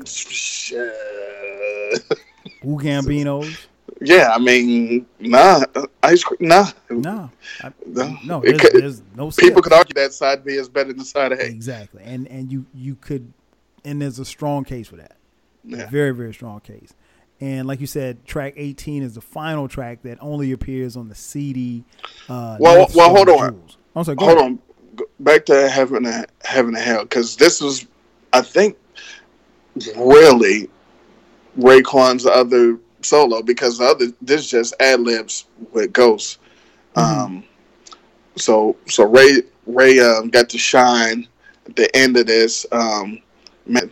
Wu 2.62 2.78
Gambinos? 2.78 3.66
Yeah, 4.01 4.31
I 4.32 4.39
mean, 4.39 5.05
nah, 5.18 5.64
Ice 6.05 6.22
Cream, 6.22 6.48
nah. 6.48 6.70
No. 6.89 7.28
I, 7.60 7.72
no, 7.86 8.16
no, 8.24 8.40
there's, 8.40 8.60
could- 8.60 8.72
there's 8.81 9.02
no 9.16 9.32
People 9.32 9.62
could 9.62 9.72
argue 9.72 9.94
that 9.94 10.12
side 10.12 10.44
B 10.44 10.52
is 10.55 10.68
better 10.68 10.93
than 10.93 11.05
side 11.05 11.32
A. 11.32 11.44
Exactly. 11.44 12.05
And 12.05 12.28
and 12.28 12.52
you 12.52 12.66
you 12.72 12.94
could 12.94 13.32
and 13.85 14.01
there's 14.01 14.20
a 14.20 14.24
strong 14.24 14.62
case 14.62 14.86
for 14.86 14.97
that. 14.97 15.16
Yeah. 15.64 15.90
Very, 15.90 16.12
very 16.12 16.32
strong 16.32 16.60
case. 16.60 16.94
And 17.40 17.66
like 17.66 17.80
you 17.80 17.86
said, 17.86 18.26
track 18.26 18.54
18 18.56 19.02
is 19.02 19.14
the 19.14 19.20
final 19.20 19.66
track 19.66 20.02
that 20.02 20.18
only 20.20 20.52
appears 20.52 20.96
on 20.96 21.08
the 21.08 21.14
CD. 21.14 21.84
Uh, 22.28 22.56
Well, 22.60 22.86
well, 22.94 23.14
hold 23.14 23.28
on. 23.30 23.62
I'm 23.96 24.04
sorry, 24.04 24.16
Hold 24.20 24.32
ahead. 24.38 24.44
on. 24.44 24.58
Go 24.96 25.04
Back 25.20 25.46
to 25.46 25.68
Heaven 25.68 26.04
and 26.04 26.26
Heaven 26.44 26.74
and 26.74 26.84
Hell, 26.84 27.02
because 27.04 27.36
this 27.36 27.60
was, 27.60 27.86
I 28.32 28.42
think, 28.42 28.76
really 29.96 30.68
Raekwon's 31.58 32.26
other 32.26 32.78
solo, 33.02 33.40
because 33.42 33.78
the 33.78 33.84
other 33.84 34.06
this 34.20 34.48
just 34.48 34.74
ad 34.80 35.00
libs 35.00 35.46
with 35.72 35.92
Ghost. 35.92 36.38
Mm-hmm. 36.94 37.20
Um, 37.20 37.44
so 38.36 38.76
so 38.86 39.04
Ray 39.04 39.42
Ray 39.66 40.00
um, 40.00 40.28
got 40.28 40.48
to 40.50 40.58
shine 40.58 41.26
at 41.66 41.76
the 41.76 41.94
end 41.96 42.16
of 42.16 42.26
this. 42.26 42.66
Um, 42.72 43.20
man, 43.66 43.90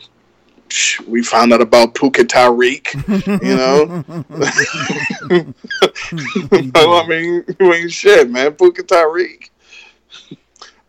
we 1.06 1.22
found 1.22 1.52
out 1.52 1.60
about 1.60 1.94
Puka 1.94 2.24
Tariq. 2.24 2.94
You 3.42 3.56
know, 3.56 4.04
I 7.02 7.06
mean, 7.06 7.44
you 7.58 7.72
ain't 7.72 7.92
shit, 7.92 8.30
man. 8.30 8.52
Puka 8.52 8.82
Tariq. 8.82 9.50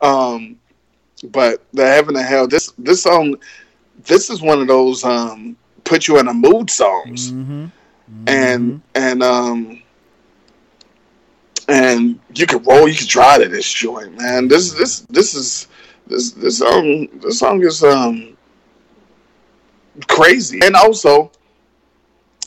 Um, 0.01 0.57
but 1.31 1.63
the 1.73 1.85
Heaven 1.85 2.15
and 2.15 2.25
Hell. 2.25 2.47
This 2.47 2.71
this 2.77 3.03
song, 3.03 3.35
this 4.05 4.29
is 4.29 4.41
one 4.41 4.61
of 4.61 4.67
those 4.67 5.03
um 5.03 5.57
put 5.83 6.07
you 6.07 6.19
in 6.19 6.27
a 6.27 6.33
mood 6.33 6.69
songs, 6.69 7.31
Mm-hmm. 7.31 7.65
and 8.27 8.81
and 8.95 9.21
um 9.21 9.83
and 11.67 12.19
you 12.33 12.47
can 12.47 12.63
roll, 12.63 12.87
you 12.87 12.95
can 12.95 13.07
drive 13.07 13.43
to 13.43 13.49
this 13.49 13.71
joint, 13.71 14.17
man. 14.17 14.47
This 14.47 14.73
this 14.73 15.01
this 15.09 15.35
is 15.35 15.67
this 16.07 16.31
this 16.31 16.57
song 16.57 17.07
this 17.21 17.37
song 17.39 17.61
is 17.63 17.83
um 17.83 18.35
crazy, 20.07 20.59
and 20.63 20.75
also 20.75 21.31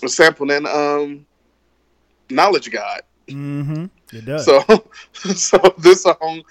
a 0.03 0.09
sample 0.09 0.51
in 0.51 0.67
um 0.67 1.27
Knowledge 2.31 2.71
God. 2.71 3.03
Mm-hmm. 3.29 3.87
It 4.13 4.25
does. 4.25 4.45
So 4.45 4.63
so 5.35 5.59
this 5.79 6.03
song 6.03 6.43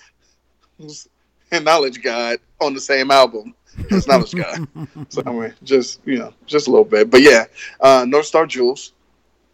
and 1.51 1.65
Knowledge 1.65 2.01
God 2.01 2.39
on 2.59 2.73
the 2.73 2.81
same 2.81 3.11
album 3.11 3.55
as 3.91 4.07
Knowledge 4.07 4.33
God. 4.33 4.67
so 5.09 5.23
I 5.25 5.31
mean, 5.31 5.53
just 5.63 6.01
you 6.05 6.19
know, 6.19 6.33
just 6.45 6.67
a 6.67 6.71
little 6.71 6.85
bit, 6.85 7.09
but 7.09 7.21
yeah, 7.21 7.45
uh, 7.79 8.05
North 8.07 8.25
Star 8.25 8.45
Jewels, 8.45 8.93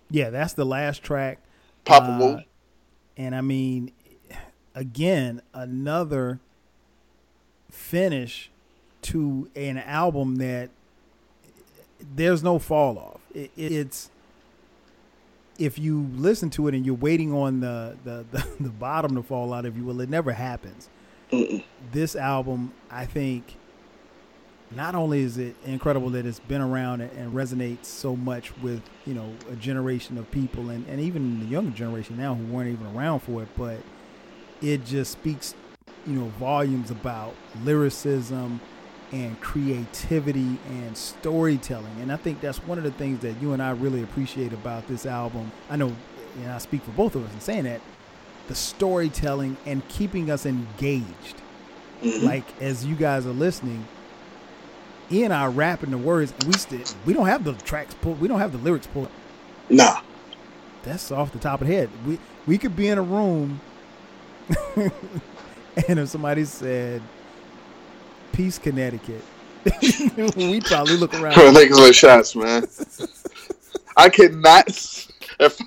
yeah, 0.10 0.30
that's 0.30 0.54
the 0.54 0.66
last 0.66 1.04
track. 1.04 1.40
Papa 1.86 2.08
Uh. 2.12 2.42
And 3.16 3.36
I 3.36 3.42
mean, 3.42 3.92
again, 4.76 5.42
another 5.54 6.40
finish 7.72 8.52
to 9.04 9.50
an 9.56 9.78
album 9.78 10.36
that 10.36 10.70
there's 12.16 12.44
no 12.44 12.60
fall 12.60 12.98
off. 12.98 13.22
It, 13.34 13.52
it's 13.56 14.10
if 15.60 15.80
you 15.80 16.08
listen 16.14 16.50
to 16.52 16.68
it 16.68 16.76
and 16.76 16.86
you're 16.86 16.96
waiting 16.96 17.34
on 17.34 17.60
the, 17.60 17.98
the, 18.04 18.26
the, 18.32 18.48
the 18.60 18.70
bottom 18.70 19.16
to 19.16 19.24
fall 19.24 19.54
out, 19.54 19.66
of 19.66 19.78
you 19.78 19.86
well, 19.86 20.02
it 20.02 20.10
never 20.10 20.34
happens. 20.34 20.90
This 21.92 22.16
album, 22.16 22.74
I 22.90 23.06
think, 23.06 23.58
not 24.72 24.96
only 24.96 25.22
is 25.22 25.38
it 25.38 25.56
incredible 25.66 26.10
that 26.12 26.26
it's 26.26 26.40
been 26.40 26.62
around 26.62 27.02
and, 27.02 27.12
and 27.18 27.34
resonates 27.34 27.86
so 27.86 28.16
much 28.16 28.56
with 28.58 28.82
you 29.06 29.14
know 29.14 29.34
a 29.50 29.56
generation 29.56 30.18
of 30.18 30.30
people 30.32 30.70
and, 30.70 30.86
and 30.88 31.00
even 31.00 31.40
the 31.40 31.46
younger 31.46 31.72
generation 31.72 32.18
now 32.18 32.36
who 32.36 32.46
weren't 32.46 32.70
even 32.70 32.88
around 32.96 33.22
for 33.22 33.44
it, 33.44 33.50
but 33.58 33.78
it 34.62 34.86
just 34.86 35.12
speaks 35.12 35.54
you 36.06 36.14
know 36.14 36.28
volumes 36.40 36.92
about 36.92 37.34
lyricism 37.64 38.60
and 39.12 39.40
creativity 39.40 40.58
and 40.70 40.98
storytelling. 40.98 42.02
And 42.02 42.12
I 42.12 42.18
think 42.18 42.42
that's 42.42 42.60
one 42.60 42.78
of 42.78 42.84
the 42.84 42.92
things 42.92 43.20
that 43.22 43.42
you 43.42 43.54
and 43.54 43.62
I 43.62 43.72
really 43.72 44.04
appreciate 44.04 44.54
about 44.54 44.88
this 44.88 45.06
album. 45.06 45.52
I 45.70 45.76
know, 45.76 45.96
and 46.38 46.52
I 46.52 46.58
speak 46.58 46.84
for 46.84 46.92
both 46.92 47.16
of 47.16 47.26
us 47.26 47.34
in 47.34 47.40
saying 47.40 47.64
that 47.64 47.82
the 48.48 48.56
storytelling 48.56 49.58
and 49.66 49.88
keeping 49.88 50.30
us 50.30 50.46
engaged. 50.46 51.42
Mm-hmm. 52.02 52.26
Like 52.26 52.62
as 52.62 52.86
you 52.86 52.96
guys 52.96 53.26
are 53.26 53.32
listening, 53.32 53.86
in 55.10 55.32
our 55.32 55.50
rapping 55.50 55.92
the 55.92 55.98
words, 55.98 56.34
we 56.46 56.54
still 56.54 56.82
we 57.06 57.14
don't 57.14 57.28
have 57.28 57.44
the 57.44 57.54
tracks 57.54 57.94
pulled. 57.96 58.20
We 58.20 58.28
don't 58.28 58.40
have 58.40 58.52
the 58.52 58.58
lyrics 58.58 58.88
pulled. 58.88 59.10
Nah. 59.70 60.02
That's 60.84 61.12
off 61.12 61.32
the 61.32 61.40
top 61.40 61.62
of 61.62 61.68
the 61.68 61.74
head. 61.74 61.90
We 62.06 62.20
we 62.46 62.58
could 62.58 62.76
be 62.76 62.88
in 62.88 62.98
a 62.98 63.02
room, 63.02 63.60
and 64.76 66.00
if 66.00 66.10
somebody 66.10 66.46
said 66.46 67.02
Peace, 68.38 68.60
Connecticut, 68.60 69.24
we 70.38 70.62
probably 70.62 70.96
look 70.96 71.12
around. 71.16 71.36
Real 71.38 71.52
niggas 71.52 71.84
with 71.84 71.96
shots, 71.96 72.36
man. 72.36 72.68
I 73.98 74.10
cannot. 74.10 74.68
If, 75.40 75.60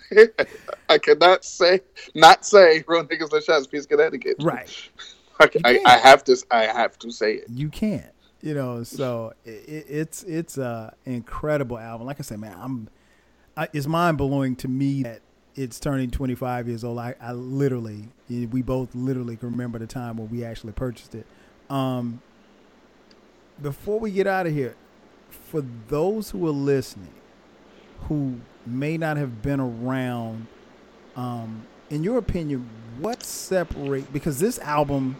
I 0.88 0.98
cannot 0.98 1.44
say 1.44 1.80
not 2.14 2.46
say 2.46 2.84
real 2.86 3.04
niggas 3.04 3.32
with 3.32 3.42
shots. 3.42 3.66
Peace, 3.66 3.86
Connecticut. 3.86 4.36
Right. 4.38 4.70
I, 5.40 5.50
I, 5.64 5.80
I 5.84 5.96
have 5.96 6.22
to. 6.22 6.36
I 6.52 6.66
have 6.66 6.96
to 7.00 7.10
say 7.10 7.34
it. 7.38 7.46
You 7.48 7.70
can't. 7.70 8.12
You 8.40 8.54
know, 8.54 8.84
so 8.84 9.32
it, 9.44 9.86
it's 9.88 10.22
it's 10.22 10.56
a 10.56 10.94
incredible 11.04 11.76
album. 11.76 12.06
Like 12.06 12.20
I 12.20 12.22
said, 12.22 12.38
man, 12.38 12.56
I'm 12.56 12.88
I, 13.56 13.66
it's 13.72 13.88
mind 13.88 14.16
blowing 14.16 14.54
to 14.54 14.68
me 14.68 15.02
that 15.02 15.22
it's 15.56 15.80
turning 15.80 16.12
25 16.12 16.68
years 16.68 16.84
old. 16.84 17.00
I, 17.00 17.16
I 17.20 17.32
literally, 17.32 18.10
we 18.28 18.62
both 18.62 18.94
literally 18.94 19.36
can 19.36 19.50
remember 19.50 19.80
the 19.80 19.88
time 19.88 20.18
when 20.18 20.30
we 20.30 20.44
actually 20.44 20.72
purchased 20.72 21.16
it. 21.16 21.26
Um, 21.68 22.22
before 23.62 24.00
we 24.00 24.10
get 24.10 24.26
out 24.26 24.46
of 24.46 24.52
here, 24.52 24.74
for 25.28 25.62
those 25.88 26.30
who 26.30 26.46
are 26.46 26.52
listening, 26.52 27.12
who 28.02 28.40
may 28.66 28.96
not 28.96 29.16
have 29.16 29.42
been 29.42 29.60
around, 29.60 30.46
um, 31.16 31.66
in 31.90 32.02
your 32.02 32.18
opinion, 32.18 32.68
what 32.98 33.22
separate 33.22 34.12
because 34.12 34.38
this 34.38 34.58
album 34.58 35.16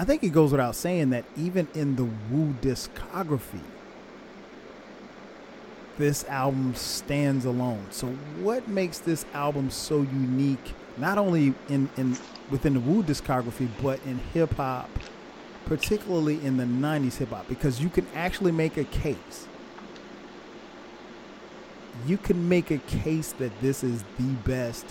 I 0.00 0.04
think 0.04 0.24
it 0.24 0.30
goes 0.30 0.50
without 0.50 0.76
saying 0.76 1.10
that 1.10 1.26
even 1.36 1.68
in 1.74 1.94
the 1.94 2.04
Wu 2.04 2.54
discography, 2.62 3.60
this 5.98 6.24
album 6.24 6.74
stands 6.74 7.44
alone. 7.44 7.86
So 7.90 8.06
what 8.40 8.66
makes 8.66 8.98
this 8.98 9.26
album 9.34 9.68
so 9.68 9.98
unique, 10.00 10.72
not 10.96 11.18
only 11.18 11.52
in, 11.68 11.90
in 11.98 12.16
within 12.50 12.72
the 12.72 12.80
Wu 12.80 13.02
discography, 13.02 13.68
but 13.82 14.00
in 14.06 14.16
hip 14.32 14.54
hop, 14.54 14.88
particularly 15.70 16.44
in 16.44 16.56
the 16.56 16.64
90s 16.64 17.18
hip 17.18 17.28
hop? 17.30 17.46
Because 17.48 17.80
you 17.80 17.88
can 17.88 18.04
actually 18.16 18.50
make 18.50 18.76
a 18.76 18.82
case. 18.82 19.46
You 22.06 22.16
can 22.16 22.48
make 22.48 22.72
a 22.72 22.78
case 22.78 23.30
that 23.34 23.52
this 23.60 23.84
is 23.84 24.02
the 24.18 24.32
best 24.44 24.84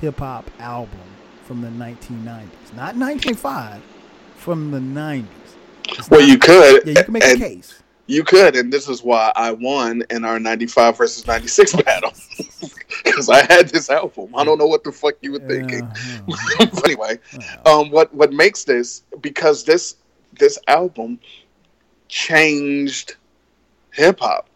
hip 0.00 0.18
hop 0.18 0.50
album 0.58 0.98
from 1.44 1.60
the 1.60 1.68
1990s, 1.68 2.74
not 2.74 2.96
1905, 2.96 3.82
from 4.36 4.70
the 4.70 4.78
90s. 4.78 5.24
It's 5.90 6.08
Well, 6.08 6.20
not- 6.20 6.28
you 6.28 6.38
could. 6.38 6.82
Yeah, 6.86 6.98
you 6.98 7.04
can 7.04 7.12
make 7.12 7.24
and 7.24 7.42
a 7.42 7.48
case. 7.48 7.82
You 8.08 8.24
could, 8.24 8.56
and 8.56 8.72
this 8.72 8.88
is 8.88 9.02
why 9.02 9.32
I 9.36 9.52
won 9.52 10.02
in 10.08 10.24
our 10.24 10.40
'95 10.40 10.96
versus 10.96 11.26
'96 11.26 11.76
battle 11.82 12.14
because 13.04 13.28
I 13.28 13.44
had 13.44 13.68
this 13.68 13.90
album. 13.90 14.34
I 14.34 14.44
don't 14.44 14.56
know 14.56 14.66
what 14.66 14.82
the 14.82 14.90
fuck 14.90 15.14
you 15.20 15.32
were 15.32 15.40
thinking. 15.40 15.86
but 16.26 16.84
anyway, 16.84 17.18
um, 17.66 17.90
what 17.90 18.12
what 18.14 18.32
makes 18.32 18.64
this 18.64 19.02
because 19.20 19.62
this 19.62 19.96
this 20.38 20.58
album 20.68 21.20
changed 22.08 23.16
hip 23.92 24.20
hop. 24.20 24.48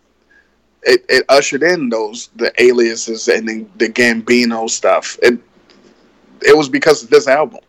It, 0.84 1.04
it 1.10 1.24
ushered 1.28 1.62
in 1.62 1.90
those 1.90 2.30
the 2.34 2.52
aliases 2.60 3.28
and 3.28 3.46
the, 3.46 3.66
the 3.76 3.88
Gambino 3.88 4.68
stuff. 4.68 5.18
It 5.22 5.38
it 6.40 6.56
was 6.56 6.70
because 6.70 7.02
of 7.02 7.10
this 7.10 7.28
album. 7.28 7.60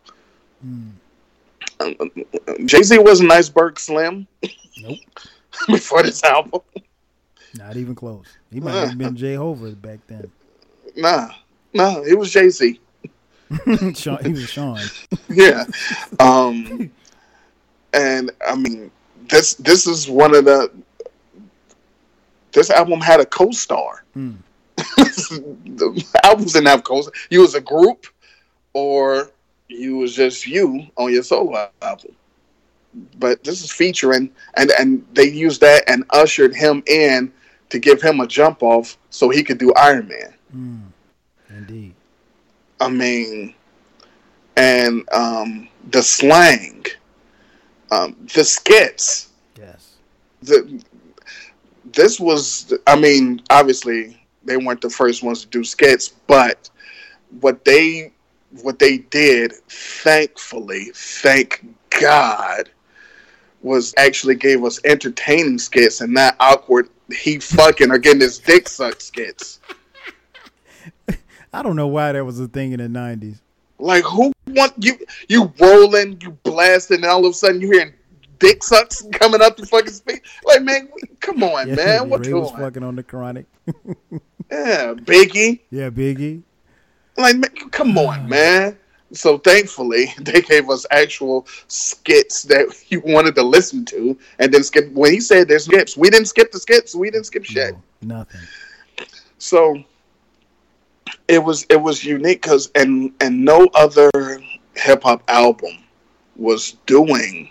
Hmm. 0.61 0.89
Um, 1.81 1.95
um, 1.99 2.11
um, 2.47 2.67
Jay 2.67 2.83
Z 2.83 2.99
was 2.99 3.19
an 3.19 3.29
iceberg 3.31 3.77
slim. 3.77 4.27
Nope. 4.77 4.99
before 5.67 6.03
this 6.03 6.23
album. 6.23 6.61
Not 7.55 7.77
even 7.77 7.95
close. 7.95 8.25
He 8.51 8.59
might 8.59 8.73
have 8.73 8.97
been 8.97 9.15
Jay 9.15 9.35
Hova 9.35 9.71
back 9.71 9.99
then. 10.07 10.31
Nah, 10.95 11.29
nah, 11.73 12.01
it 12.01 12.17
was 12.17 12.31
Jay 12.31 12.49
Z. 12.49 12.79
Sean, 13.95 14.23
he 14.23 14.31
was 14.31 14.49
Sean. 14.49 14.79
yeah. 15.29 15.65
Um, 16.19 16.91
and 17.93 18.31
I 18.47 18.55
mean, 18.55 18.91
this 19.29 19.55
this 19.55 19.87
is 19.87 20.09
one 20.09 20.35
of 20.35 20.45
the. 20.45 20.71
This 22.51 22.69
album 22.69 23.01
had 23.01 23.19
a 23.19 23.25
co-star. 23.25 24.03
Hmm. 24.13 24.33
the 24.75 26.05
albums 26.23 26.53
didn't 26.53 26.67
have 26.67 26.83
co-star. 26.83 27.13
You 27.31 27.41
was 27.41 27.55
a 27.55 27.61
group, 27.61 28.05
or 28.73 29.31
you 29.67 29.97
was 29.97 30.15
just 30.15 30.45
you 30.45 30.87
on 30.97 31.11
your 31.11 31.23
solo 31.23 31.69
album. 31.81 32.15
But 33.17 33.43
this 33.43 33.63
is 33.63 33.71
featuring, 33.71 34.31
and 34.55 34.71
and 34.79 35.05
they 35.13 35.29
used 35.29 35.61
that 35.61 35.83
and 35.87 36.03
ushered 36.11 36.55
him 36.55 36.83
in 36.87 37.31
to 37.69 37.79
give 37.79 38.01
him 38.01 38.19
a 38.19 38.27
jump 38.27 38.61
off 38.61 38.97
so 39.09 39.29
he 39.29 39.43
could 39.43 39.57
do 39.57 39.73
Iron 39.73 40.07
Man. 40.07 40.33
Hmm. 40.51 41.57
Indeed. 41.57 41.93
I 42.79 42.89
mean, 42.89 43.55
and 44.57 45.07
um, 45.11 45.69
the 45.91 46.03
slang, 46.03 46.85
um, 47.91 48.15
the 48.33 48.43
skits. 48.43 49.29
Yes. 49.57 49.95
The, 50.41 50.83
this 51.93 52.19
was, 52.19 52.73
I 52.87 52.99
mean, 52.99 53.41
obviously 53.49 54.19
they 54.43 54.57
weren't 54.57 54.81
the 54.81 54.89
first 54.89 55.23
ones 55.23 55.41
to 55.41 55.47
do 55.47 55.63
skits, 55.63 56.09
but 56.27 56.69
what 57.39 57.65
they 57.65 58.11
what 58.61 58.77
they 58.77 58.99
did, 58.99 59.53
thankfully, 59.67 60.91
thank 60.93 61.65
God, 61.99 62.69
was 63.63 63.93
actually 63.97 64.35
gave 64.35 64.63
us 64.63 64.79
entertaining 64.83 65.57
skits 65.57 66.01
and 66.01 66.13
not 66.13 66.35
awkward. 66.39 66.89
He 67.11 67.39
fucking 67.39 67.91
or 67.91 67.97
getting 67.97 68.21
his 68.21 68.39
dick 68.39 68.69
sucked 68.69 69.01
skits. 69.01 69.59
I 71.53 71.61
don't 71.63 71.75
know 71.75 71.87
why 71.87 72.11
that 72.11 72.25
was 72.25 72.39
a 72.39 72.47
thing 72.47 72.71
in 72.73 72.79
the 72.79 72.87
90s. 72.99 73.39
Like 73.79 74.03
who 74.03 74.31
want 74.47 74.73
you? 74.77 74.97
You 75.27 75.51
rolling, 75.59 76.19
you 76.21 76.31
blasting, 76.43 76.97
and 76.97 77.05
all 77.05 77.25
of 77.25 77.31
a 77.31 77.33
sudden 77.33 77.59
you 77.59 77.71
hearing 77.71 77.93
dick 78.39 78.63
sucks 78.63 79.03
coming 79.13 79.41
up 79.41 79.57
the 79.57 79.65
fucking 79.65 79.91
speak. 79.91 80.23
Like 80.45 80.61
man, 80.61 80.89
come 81.19 81.43
on, 81.43 81.69
Yeah, 81.69 81.75
man, 81.75 82.09
what 82.09 82.21
Ray 82.25 82.29
you 82.29 82.39
was 82.39 82.51
fucking 82.51 82.83
on 82.83 82.95
the 82.95 83.03
chronic. 83.03 83.45
Yeah, 84.51 84.93
Biggie. 84.93 85.61
Yeah, 85.71 85.89
Biggie. 85.89 86.43
Like, 87.17 87.37
man, 87.37 87.49
come 87.71 87.97
on, 87.97 88.29
man. 88.29 88.77
So 89.13 89.37
thankfully, 89.37 90.13
they 90.19 90.41
gave 90.41 90.69
us 90.69 90.85
actual 90.91 91.47
skits 91.67 92.43
that 92.43 92.67
you 92.89 93.01
wanted 93.05 93.35
to 93.35 93.43
listen 93.43 93.85
to, 93.85 94.17
and 94.39 94.53
then 94.53 94.63
skip. 94.63 94.91
When 94.91 95.11
he 95.11 95.21
said 95.21 95.47
there's 95.47 95.65
skips, 95.65 95.95
we 95.95 96.09
didn't 96.09 96.27
skip 96.27 96.51
the 96.51 96.59
skips. 96.59 96.95
We 96.95 97.09
didn't 97.09 97.25
skip 97.25 97.45
shit. 97.45 97.75
Nothing. 98.01 98.41
So 99.37 99.83
it 101.27 101.43
was 101.43 101.65
it 101.69 101.81
was 101.81 102.03
unique 102.03 102.41
because 102.41 102.71
and 102.75 103.13
and 103.21 103.43
no 103.43 103.69
other 103.75 104.09
hip 104.75 105.03
hop 105.03 105.23
album 105.27 105.77
was 106.35 106.77
doing 106.85 107.49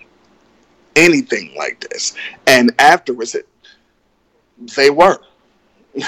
anything 0.97 1.55
like 1.57 1.81
this. 1.89 2.15
And 2.47 2.73
afterwards, 2.79 3.35
it, 3.35 3.49
they 4.77 4.91
were. 4.91 5.19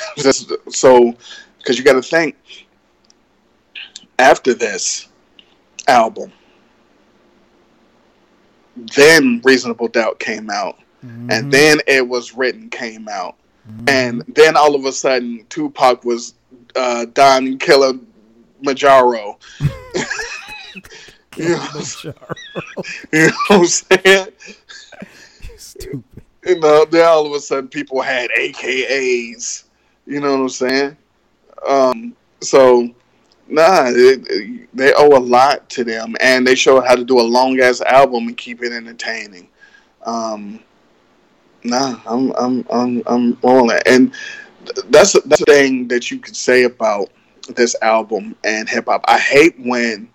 So 0.71 1.15
because 1.59 1.79
you 1.79 1.85
got 1.85 1.95
to 1.95 2.03
think 2.03 2.37
after 4.19 4.55
this 4.55 5.09
album, 5.89 6.33
then 8.77 9.41
Reasonable 9.45 9.89
Doubt 9.89 10.19
came 10.19 10.51
out, 10.51 10.79
and 11.03 11.53
then 11.53 11.79
It 11.87 12.07
Was 12.09 12.35
Written 12.35 12.71
came 12.71 13.09
out, 13.09 13.37
and 13.89 14.23
then 14.29 14.57
all 14.57 14.75
of 14.75 14.85
a 14.85 14.93
sudden 14.93 15.45
Tupac 15.49 16.05
was 16.05 16.35
uh, 16.77 17.07
Don 17.15 17.59
Killer 17.59 17.93
Majaro. 18.63 19.37
you, 21.37 21.49
know, 21.51 21.57
what 21.59 22.05
I'm- 22.05 22.15
you 23.13 23.27
know 23.27 23.33
what 23.49 23.59
I'm 23.61 23.67
saying? 23.67 24.29
Stupid. 25.57 26.05
You 26.47 26.61
know, 26.61 26.85
then 26.85 27.07
all 27.07 27.27
of 27.27 27.33
a 27.33 27.41
sudden 27.41 27.69
people 27.69 28.01
had 28.03 28.31
AKAs. 28.39 29.65
You 30.07 30.21
know 30.21 30.33
what 30.33 30.41
I'm 30.43 30.49
saying? 30.51 30.97
Um, 31.67 32.17
so, 32.41 32.89
nah, 33.49 33.87
it, 33.89 34.69
they 34.75 34.93
owe 34.95 35.17
a 35.17 35.19
lot 35.19 35.69
to 35.71 35.85
them, 35.85 36.15
and 36.21 36.47
they 36.47 36.55
show 36.55 36.81
how 36.81 36.95
to 36.95 37.05
do 37.05 37.21
a 37.21 37.23
long 37.23 37.61
ass 37.61 37.81
album 37.81 38.29
and 38.29 38.37
keep 38.37 38.63
it 38.63 38.73
entertaining. 38.73 39.49
Um, 40.05 40.61
nah, 41.63 42.01
I'm 42.07 42.33
I'm 42.33 42.67
I'm 42.71 43.03
I'm 43.07 43.39
rolling, 43.43 43.81
and 43.87 44.15
that's 44.89 45.13
that's 45.13 45.41
the 45.41 45.45
thing 45.47 45.89
that 45.89 46.11
you 46.11 46.19
could 46.19 46.37
say 46.37 46.65
about 46.65 47.11
this 47.55 47.77
album 47.83 48.35
and 48.45 48.69
hip 48.69 48.87
hop. 48.87 49.05
I 49.07 49.19
hate 49.19 49.55
when 49.59 50.09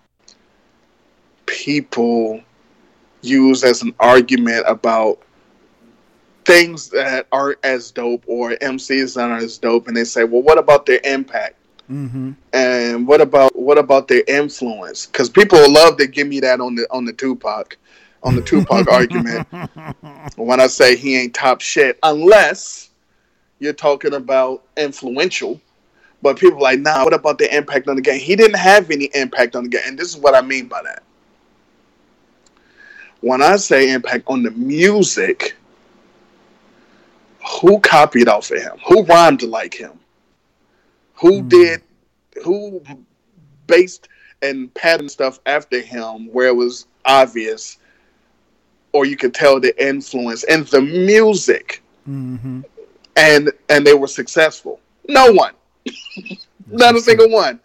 people 1.46 2.40
use 3.22 3.64
as 3.64 3.82
an 3.82 3.94
argument 4.00 4.64
about 4.66 5.20
things 6.44 6.88
that 6.90 7.26
aren't 7.30 7.58
as 7.62 7.90
dope 7.90 8.24
or 8.26 8.50
MCs 8.52 9.14
that 9.14 9.30
aren't 9.30 9.44
as 9.44 9.58
dope, 9.58 9.88
and 9.88 9.96
they 9.96 10.04
say, 10.04 10.24
"Well, 10.24 10.42
what 10.42 10.58
about 10.58 10.86
their 10.86 11.00
impact?" 11.04 11.56
Mm-hmm. 11.90 12.32
and 12.52 13.06
what 13.06 13.20
about 13.20 13.56
what 13.56 13.76
about 13.76 14.06
their 14.06 14.22
influence? 14.28 15.06
Because 15.06 15.28
people 15.28 15.58
love 15.70 15.96
to 15.96 16.06
give 16.06 16.28
me 16.28 16.38
that 16.40 16.60
on 16.60 16.76
the 16.76 16.86
on 16.90 17.04
the 17.04 17.12
Tupac, 17.12 17.76
on 18.22 18.36
the 18.36 18.42
Tupac 18.42 18.86
argument. 18.92 19.48
When 20.36 20.60
I 20.60 20.68
say 20.68 20.94
he 20.94 21.16
ain't 21.16 21.34
top 21.34 21.60
shit, 21.60 21.98
unless 22.02 22.90
you're 23.60 23.72
talking 23.72 24.14
about 24.14 24.64
influential. 24.76 25.60
But 26.22 26.38
people 26.38 26.58
are 26.58 26.62
like, 26.62 26.80
nah, 26.80 27.02
what 27.04 27.14
about 27.14 27.38
the 27.38 27.54
impact 27.54 27.88
on 27.88 27.96
the 27.96 28.02
game? 28.02 28.20
He 28.20 28.36
didn't 28.36 28.58
have 28.58 28.90
any 28.90 29.06
impact 29.14 29.56
on 29.56 29.64
the 29.64 29.70
game, 29.70 29.82
and 29.86 29.98
this 29.98 30.08
is 30.08 30.18
what 30.18 30.34
I 30.34 30.42
mean 30.42 30.66
by 30.66 30.82
that. 30.82 31.02
When 33.20 33.40
I 33.40 33.56
say 33.56 33.92
impact 33.92 34.24
on 34.26 34.42
the 34.42 34.50
music, 34.50 35.56
who 37.60 37.80
copied 37.80 38.28
off 38.28 38.50
of 38.50 38.60
him? 38.60 38.78
Who 38.86 39.04
rhymed 39.04 39.42
like 39.42 39.74
him? 39.74 39.99
Who 41.20 41.42
did? 41.42 41.82
Who 42.44 42.82
based 43.66 44.08
and 44.42 44.72
patterned 44.74 45.10
stuff 45.10 45.38
after 45.46 45.80
him 45.80 46.32
where 46.32 46.48
it 46.48 46.56
was 46.56 46.86
obvious, 47.04 47.78
or 48.92 49.04
you 49.04 49.16
could 49.16 49.34
tell 49.34 49.60
the 49.60 49.74
influence 49.84 50.44
and 50.44 50.66
the 50.68 50.80
music, 50.80 51.82
Mm-hmm. 52.08 52.62
and 53.16 53.52
and 53.68 53.86
they 53.86 53.94
were 53.94 54.08
successful. 54.08 54.80
No 55.08 55.30
one, 55.32 55.52
not 56.66 56.96
a 56.96 57.00
single 57.00 57.30
one. 57.30 57.60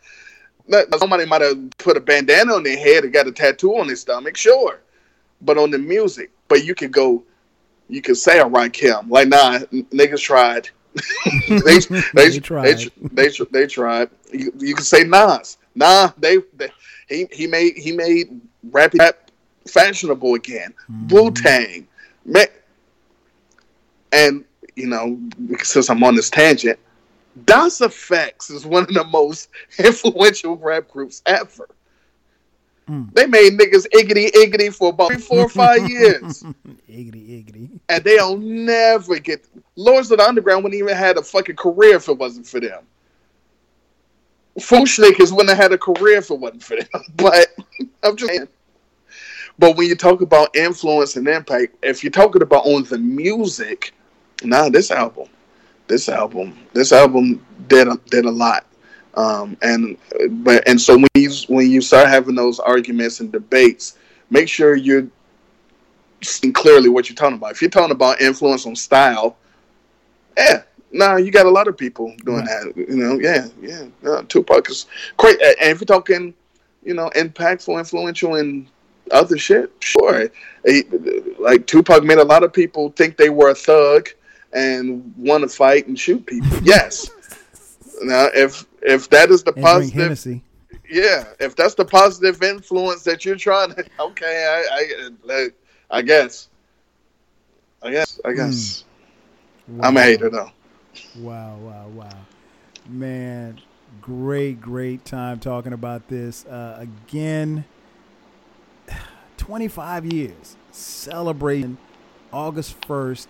Somebody 0.98 1.26
might 1.26 1.42
have 1.42 1.70
put 1.78 1.96
a 1.96 2.00
bandana 2.02 2.54
on 2.54 2.64
their 2.64 2.78
head 2.78 3.04
and 3.06 3.14
got 3.14 3.28
a 3.28 3.32
tattoo 3.32 3.78
on 3.78 3.88
their 3.88 3.96
stomach, 3.96 4.36
sure, 4.36 4.82
but 5.42 5.58
on 5.58 5.72
the 5.72 5.78
music. 5.78 6.32
But 6.48 6.66
you 6.66 6.76
could 6.76 6.92
go, 6.92 7.24
you 7.88 8.02
could 8.02 8.18
say 8.18 8.40
a 8.40 8.46
Rakim, 8.46 9.10
like 9.10 9.30
nah, 9.30 9.60
niggas 9.94 10.22
tried. 10.22 10.70
they, 11.48 11.80
they, 11.80 12.30
They 12.30 12.40
tried. 12.40 12.66
They, 12.66 12.90
they, 13.02 13.30
they, 13.52 13.68
tried. 13.68 14.10
You, 14.32 14.54
you 14.58 14.76
could 14.76 14.86
say 14.86 15.04
Nas. 15.04 15.58
Nah, 15.76 16.12
they, 16.18 16.38
they 16.56 16.70
he 17.08 17.28
he 17.32 17.48
made 17.48 17.76
he 17.78 17.92
made 17.92 18.40
rap 18.72 18.94
rap 18.98 19.32
fashionable 19.68 20.36
again. 20.36 20.74
Mm-hmm. 20.90 21.16
Wu 21.16 21.32
Tang, 21.32 21.88
and 24.12 24.46
you 24.76 24.88
know 24.88 25.20
since 25.64 25.90
I'm 25.90 26.04
on 26.04 26.16
this 26.16 26.30
tangent, 26.30 26.80
Das 27.46 27.80
EFX 27.80 28.52
is 28.52 28.66
one 28.66 28.84
of 28.84 28.94
the 28.94 29.04
most 29.04 29.50
influential 29.80 30.58
rap 30.58 30.90
groups 30.90 31.22
ever. 31.26 31.68
Mm. 32.90 33.12
They 33.14 33.26
made 33.26 33.54
niggas 33.58 33.88
iggity 33.96 34.30
iggity 34.32 34.74
for 34.74 34.90
about 34.90 35.12
three, 35.12 35.22
four, 35.22 35.40
or 35.40 35.50
five 35.50 35.90
years, 35.90 36.44
Iggity, 36.90 37.44
iggity. 37.46 37.80
and 37.90 38.04
they'll 38.04 38.38
never 38.38 39.18
get. 39.20 39.46
Lords 39.76 40.12
of 40.12 40.20
the 40.20 40.24
Underground 40.24 40.64
wouldn't 40.64 40.80
even 40.80 40.96
had 40.96 41.18
a 41.18 41.24
fucking 41.24 41.56
career 41.56 41.96
if 41.96 42.08
it 42.10 42.18
wasn't 42.18 42.46
for 42.46 42.60
them. 42.60 42.84
Fu-Schnickens 44.60 45.32
wouldn't 45.32 45.50
have 45.50 45.58
had 45.58 45.74
a 45.74 45.78
career 45.78 46.18
if 46.20 46.30
it 46.32 46.40
wasn't 46.40 46.64
for 46.64 46.78
them. 46.78 46.88
But 47.16 47.48
I'm 48.04 48.16
just 48.16 48.32
saying. 48.32 48.48
But 49.58 49.76
when 49.78 49.88
you 49.88 49.96
talk 49.96 50.22
about 50.22 50.56
influence 50.56 51.16
and 51.16 51.28
impact, 51.28 51.76
if 51.84 52.04
you're 52.04 52.12
talking 52.12 52.42
about 52.42 52.66
on 52.66 52.84
the 52.84 52.98
music, 52.98 53.94
nah, 54.44 54.70
this 54.70 54.92
album, 54.92 55.28
this 55.88 56.08
album, 56.10 56.58
this 56.74 56.92
album 56.92 57.46
did 57.68 57.88
a, 57.88 57.98
did 58.10 58.26
a 58.26 58.32
lot. 58.32 58.66
Um, 59.16 59.58
and 59.62 59.98
but 60.44 60.68
and 60.68 60.80
so 60.80 60.98
when 60.98 61.08
you 61.16 61.32
when 61.48 61.70
you 61.70 61.82
start 61.82 62.08
having 62.10 62.36
those 62.36 62.60
arguments 62.60 63.20
and 63.20 63.32
debates, 63.32 63.98
make 64.30 64.50
sure 64.50 64.76
you're 64.76 65.08
seeing 66.22 66.54
clearly 66.54 66.90
what 66.90 67.10
you're 67.10 67.16
talking 67.16 67.38
about. 67.38 67.52
If 67.52 67.62
you're 67.62 67.72
talking 67.72 67.92
about 67.92 68.22
influence 68.22 68.66
on 68.66 68.76
style, 68.76 69.38
yeah, 70.38 70.64
nah, 70.92 71.16
you 71.16 71.32
got 71.32 71.46
a 71.46 71.52
lot 71.52 71.68
of 71.68 71.78
people 71.78 72.14
doing 72.26 72.46
right. 72.46 72.76
that. 72.76 72.88
You 72.90 72.96
know, 72.96 73.20
yeah, 73.20 73.48
yeah. 73.62 73.86
Uh, 74.10 74.24
Tupac 74.28 74.70
is 74.70 74.88
great, 75.18 75.42
and 75.42 75.72
if 75.72 75.80
you're 75.80 75.86
talking, 75.86 76.34
you 76.84 76.94
know, 76.94 77.10
impactful, 77.16 77.78
influential, 77.78 78.36
and 78.36 78.68
other 79.12 79.38
shit, 79.38 79.72
sure. 79.80 80.30
Like 81.40 81.68
Tupac 81.68 82.04
made 82.04 82.18
a 82.18 82.24
lot 82.24 82.44
of 82.44 82.52
people 82.52 82.90
think 82.92 83.18
they 83.18 83.30
were 83.30 83.50
a 83.50 83.56
thug 83.56 84.10
and 84.54 85.14
want 85.18 85.44
to 85.44 85.50
fight 85.50 85.88
and 85.88 86.00
shoot 86.00 86.26
people. 86.26 86.50
Yes. 86.64 87.10
now, 88.02 88.28
if 88.34 88.66
if 88.86 89.10
that 89.10 89.32
is 89.32 89.44
the 89.44 89.54
and 89.54 89.64
positive, 89.64 90.42
yeah, 90.90 91.26
if 91.40 91.56
that's 91.56 91.74
the 91.76 91.86
positive 91.86 92.42
influence 92.44 93.04
that 93.04 93.26
you're 93.26 93.36
trying 93.36 93.74
to, 93.74 93.86
okay, 94.00 94.64
I, 94.72 95.12
I, 95.30 95.50
I 95.90 96.02
guess, 96.02 96.50
I 97.82 97.92
guess, 97.92 98.20
I 98.24 98.34
guess, 98.34 98.84
mm. 99.70 99.76
wow. 99.78 99.88
I'm 99.88 99.98
a 99.98 100.02
hater 100.02 100.30
though. 100.30 100.52
Wow, 101.18 101.58
wow, 101.58 101.88
wow, 101.88 102.18
man, 102.88 103.60
great, 104.02 104.62
great 104.62 105.04
time 105.06 105.40
talking 105.40 105.74
about 105.74 106.08
this 106.08 106.46
uh, 106.46 106.78
again. 106.80 107.66
25 109.38 110.06
years 110.06 110.56
celebrating 110.72 111.78
August 112.32 112.80
1st, 112.82 113.28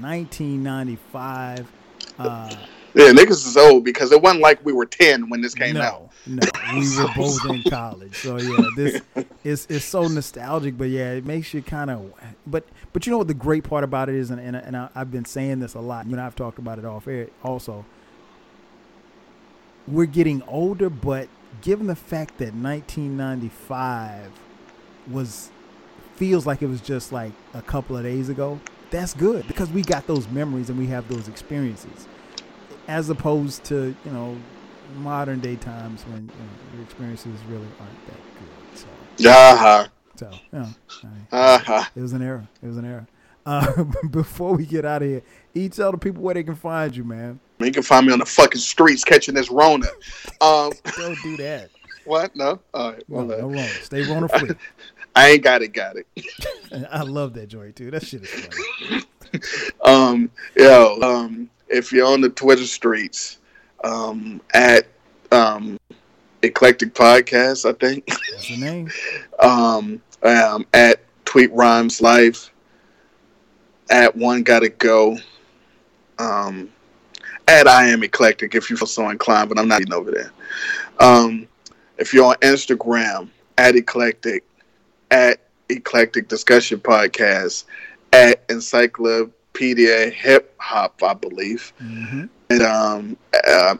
1995. 0.00 1.70
Uh, 2.18 2.54
yeah, 2.94 3.10
niggas 3.10 3.46
is 3.46 3.56
old 3.56 3.84
because 3.84 4.12
it 4.12 4.20
wasn't 4.20 4.42
like 4.42 4.64
we 4.64 4.72
were 4.72 4.86
10 4.86 5.28
when 5.28 5.40
this 5.40 5.54
came 5.54 5.74
no, 5.74 5.82
out. 5.82 6.12
No, 6.26 6.46
we 6.74 6.96
were 6.96 7.08
both 7.16 7.44
in 7.48 7.62
college. 7.64 8.14
So 8.16 8.38
yeah, 8.38 8.66
this 8.76 9.00
is 9.44 9.66
it's 9.70 9.84
so 9.84 10.08
nostalgic, 10.08 10.76
but 10.76 10.88
yeah, 10.88 11.12
it 11.12 11.24
makes 11.24 11.54
you 11.54 11.62
kind 11.62 11.90
of 11.90 12.12
but 12.46 12.64
but 12.92 13.06
you 13.06 13.10
know 13.10 13.18
what 13.18 13.28
the 13.28 13.34
great 13.34 13.64
part 13.64 13.84
about 13.84 14.08
it 14.08 14.14
is 14.14 14.30
and 14.30 14.40
and, 14.40 14.56
and 14.56 14.76
I, 14.76 14.88
have 14.94 15.10
been 15.10 15.24
saying 15.24 15.60
this 15.60 15.74
a 15.74 15.80
lot. 15.80 16.06
You 16.06 16.16
know, 16.16 16.24
I've 16.24 16.36
talked 16.36 16.58
about 16.58 16.78
it 16.78 16.84
off 16.84 17.08
air 17.08 17.28
also. 17.42 17.84
We're 19.88 20.06
getting 20.06 20.42
older, 20.42 20.88
but 20.88 21.28
given 21.60 21.86
the 21.88 21.96
fact 21.96 22.38
that 22.38 22.54
1995 22.54 24.30
was 25.10 25.50
feels 26.16 26.46
like 26.46 26.62
it 26.62 26.68
was 26.68 26.80
just 26.80 27.12
like 27.12 27.32
a 27.54 27.62
couple 27.62 27.96
of 27.96 28.04
days 28.04 28.28
ago, 28.28 28.60
that's 28.90 29.14
good 29.14 29.46
because 29.48 29.70
we 29.70 29.82
got 29.82 30.06
those 30.06 30.28
memories 30.28 30.70
and 30.70 30.78
we 30.78 30.86
have 30.86 31.08
those 31.08 31.26
experiences, 31.26 32.06
as 32.88 33.10
opposed 33.10 33.64
to 33.64 33.94
you 34.04 34.10
know 34.10 34.36
modern 34.96 35.40
day 35.40 35.56
times 35.56 36.02
when 36.04 36.22
you 36.22 36.26
know, 36.26 36.74
your 36.74 36.82
experiences 36.82 37.38
really 37.48 37.66
aren't 37.80 38.06
that 38.06 38.16
good. 38.38 38.78
So 38.78 38.86
yeah, 39.18 39.86
so 40.16 40.30
yeah, 40.52 40.66
uh-huh. 41.30 41.84
it 41.94 42.00
was 42.00 42.12
an 42.12 42.22
era. 42.22 42.48
It 42.62 42.66
was 42.66 42.76
an 42.76 42.84
era. 42.84 43.06
Uh, 43.44 43.82
before 44.10 44.54
we 44.54 44.64
get 44.64 44.84
out 44.84 45.02
of 45.02 45.08
here, 45.08 45.22
you 45.52 45.68
tell 45.68 45.90
the 45.90 45.98
people 45.98 46.22
where 46.22 46.32
they 46.32 46.44
can 46.44 46.54
find 46.54 46.94
you, 46.94 47.02
man. 47.02 47.40
You 47.58 47.72
can 47.72 47.82
find 47.82 48.06
me 48.06 48.12
on 48.12 48.20
the 48.20 48.24
fucking 48.24 48.60
streets 48.60 49.02
catching 49.02 49.34
this 49.34 49.50
Rona. 49.50 49.88
Um, 50.40 50.70
Don't 50.96 51.18
do 51.24 51.36
that. 51.38 51.70
What? 52.04 52.34
No. 52.34 52.60
All 52.74 52.92
right. 52.92 53.02
Well, 53.08 53.24
no, 53.24 53.36
no 53.36 53.46
Rona. 53.48 53.68
Stay 53.68 54.02
Rona 54.02 54.28
free. 54.28 54.50
I 55.14 55.30
ain't 55.30 55.42
got 55.42 55.62
it, 55.62 55.68
got 55.68 55.96
it. 55.96 56.06
I 56.90 57.02
love 57.02 57.34
that 57.34 57.46
joint 57.48 57.76
too. 57.76 57.90
That 57.92 58.04
shit 58.04 58.22
is 58.22 58.28
funny. 58.28 59.02
um, 59.84 60.30
yo, 60.56 60.98
um, 61.00 61.50
if 61.72 61.90
you're 61.92 62.06
on 62.06 62.20
the 62.20 62.28
Twitter 62.28 62.66
streets, 62.66 63.38
um, 63.82 64.40
at 64.54 64.86
um, 65.32 65.78
Eclectik 66.42 66.92
Podcast, 66.92 67.68
I 67.68 67.72
think. 67.72 68.06
That's 68.06 68.48
the 68.48 68.58
name. 68.58 68.90
um, 69.40 70.00
um, 70.22 70.66
at 70.72 71.00
Tweet 71.24 71.52
Rhymes 71.52 72.00
Life, 72.00 72.50
at 73.90 74.14
One 74.14 74.42
Gotta 74.42 74.68
Go, 74.68 75.16
um, 76.18 76.70
at 77.48 77.66
I 77.66 77.88
Am 77.88 78.02
Eclectik 78.02 78.54
if 78.54 78.70
you 78.70 78.76
feel 78.76 78.86
so 78.86 79.08
inclined, 79.08 79.48
but 79.48 79.58
I'm 79.58 79.68
not 79.68 79.80
even 79.80 79.92
over 79.92 80.10
there. 80.10 80.32
Um, 81.00 81.48
if 81.98 82.14
you're 82.14 82.26
on 82.26 82.36
Instagram, 82.36 83.28
at 83.58 83.74
Eclectik, 83.74 84.42
at 85.10 85.40
Eclectik 85.68 86.28
Discussion 86.28 86.80
Podcast, 86.80 87.64
at 88.12 88.44
Encyclopedia 88.48 89.32
Hip 89.58 90.54
Hop, 90.58 91.02
I 91.02 91.14
believe. 91.14 91.72
Mm-hmm. 91.80 92.24
And 92.50 92.62
um, 92.62 93.16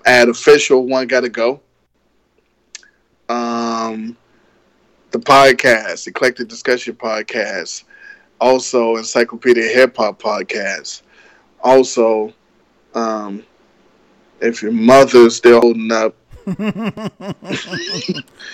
at 0.06 0.28
Official 0.28 0.86
One 0.86 1.06
Gotta 1.06 1.28
Go. 1.28 1.60
Um, 3.28 4.16
the 5.10 5.18
podcast, 5.18 6.10
Eclectik 6.10 6.48
Discussion 6.48 6.94
Podcast. 6.94 7.84
Also, 8.40 8.96
Encyclopedia 8.96 9.64
Hip 9.64 9.96
Hop 9.96 10.20
Podcast. 10.20 11.02
Also, 11.62 12.32
um, 12.94 13.44
if 14.40 14.62
your 14.62 14.72
mother's 14.72 15.36
still 15.36 15.60
holding 15.60 15.92
up, 15.92 16.16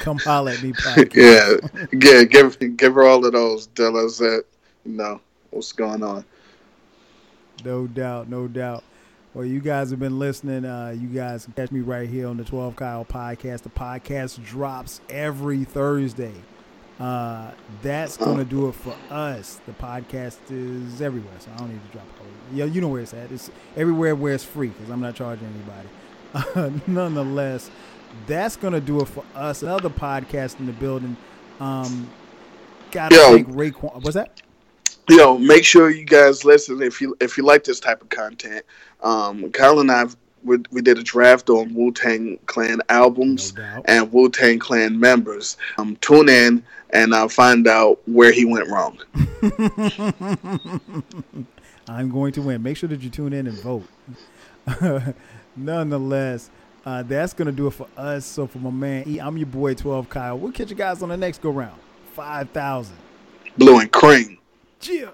Come 0.00 0.18
holler 0.18 0.52
at 0.52 0.62
me, 0.62 0.74
Yeah, 1.14 1.54
yeah. 1.90 2.24
Give 2.24 2.76
give 2.76 2.94
her 2.94 3.04
all 3.04 3.24
of 3.24 3.32
those. 3.32 3.68
Tell 3.68 3.96
us 3.96 4.18
that 4.18 4.44
you 4.84 4.92
know 4.92 5.22
what's 5.50 5.72
going 5.72 6.02
on. 6.02 6.22
No 7.64 7.86
doubt, 7.86 8.28
no 8.28 8.48
doubt. 8.48 8.84
Well, 9.34 9.44
you 9.44 9.60
guys 9.60 9.90
have 9.90 10.00
been 10.00 10.18
listening. 10.18 10.64
Uh, 10.64 10.96
you 10.98 11.08
guys 11.08 11.44
can 11.44 11.52
catch 11.54 11.70
me 11.70 11.80
right 11.80 12.08
here 12.08 12.28
on 12.28 12.36
the 12.36 12.44
12 12.44 12.76
Kyle 12.76 13.04
podcast. 13.04 13.62
The 13.62 13.68
podcast 13.68 14.42
drops 14.44 15.00
every 15.10 15.64
Thursday. 15.64 16.32
Uh, 16.98 17.52
that's 17.82 18.16
going 18.16 18.38
to 18.38 18.44
do 18.44 18.68
it 18.68 18.74
for 18.74 18.94
us. 19.10 19.60
The 19.66 19.72
podcast 19.72 20.38
is 20.50 21.00
everywhere, 21.00 21.34
so 21.38 21.50
I 21.54 21.58
don't 21.58 21.68
need 21.68 21.84
to 21.86 21.92
drop 21.92 22.06
it. 22.06 22.56
Yeah, 22.56 22.64
you 22.64 22.80
know 22.80 22.88
where 22.88 23.02
it's 23.02 23.14
at. 23.14 23.30
It's 23.30 23.50
everywhere 23.76 24.16
where 24.16 24.34
it's 24.34 24.44
free 24.44 24.68
because 24.68 24.90
I'm 24.90 25.00
not 25.00 25.14
charging 25.14 25.46
anybody. 25.46 25.88
Uh, 26.34 26.70
nonetheless, 26.86 27.70
that's 28.26 28.56
gonna 28.56 28.80
do 28.80 29.00
it 29.00 29.06
for 29.06 29.24
us. 29.34 29.62
Another 29.62 29.90
podcast 29.90 30.58
in 30.58 30.66
the 30.66 30.72
building. 30.72 31.16
Um, 31.60 32.08
gotta 32.90 33.14
Yo, 33.14 33.32
thank 33.32 33.48
Raekwon. 33.48 34.02
What's 34.02 34.14
that? 34.14 34.42
Yo, 35.08 35.38
make 35.38 35.64
sure 35.64 35.90
you 35.90 36.04
guys 36.04 36.44
listen 36.44 36.82
if 36.82 37.00
you 37.00 37.16
if 37.20 37.38
you 37.38 37.44
like 37.44 37.64
this 37.64 37.80
type 37.80 38.02
of 38.02 38.10
content. 38.10 38.64
Um, 39.02 39.50
Kyle 39.52 39.80
and 39.80 39.90
I 39.90 40.04
we, 40.44 40.58
we 40.70 40.82
did 40.82 40.98
a 40.98 41.02
draft 41.02 41.50
on 41.50 41.74
Wu 41.74 41.92
Tang 41.92 42.38
Clan 42.46 42.80
albums 42.88 43.54
no 43.54 43.82
and 43.86 44.12
Wu 44.12 44.28
Tang 44.28 44.58
Clan 44.58 44.98
members. 44.98 45.56
Um, 45.78 45.96
tune 45.96 46.28
in 46.28 46.62
and 46.90 47.14
I'll 47.14 47.28
find 47.28 47.66
out 47.66 48.00
where 48.06 48.32
he 48.32 48.44
went 48.44 48.68
wrong. 48.68 48.98
I'm 51.88 52.10
going 52.10 52.32
to 52.32 52.42
win. 52.42 52.62
Make 52.62 52.76
sure 52.76 52.88
that 52.88 53.00
you 53.00 53.10
tune 53.10 53.32
in 53.32 53.46
and 53.46 53.58
vote. 53.60 53.86
nonetheless, 55.56 56.50
uh, 56.84 57.02
that's 57.02 57.32
gonna 57.32 57.52
do 57.52 57.66
it 57.66 57.72
for 57.72 57.88
us. 57.96 58.26
So 58.26 58.46
for 58.46 58.58
my 58.58 58.70
man, 58.70 59.04
E, 59.06 59.18
I'm 59.18 59.36
your 59.36 59.46
boy 59.46 59.74
12 59.74 60.08
Kyle. 60.08 60.38
We'll 60.38 60.52
catch 60.52 60.70
you 60.70 60.76
guys 60.76 61.02
on 61.02 61.08
the 61.08 61.16
next 61.16 61.42
go 61.42 61.50
round. 61.50 61.80
Five 62.12 62.50
thousand. 62.50 62.96
Blue 63.56 63.80
and 63.80 63.90
cream. 63.90 64.38
Tia! 64.78 65.12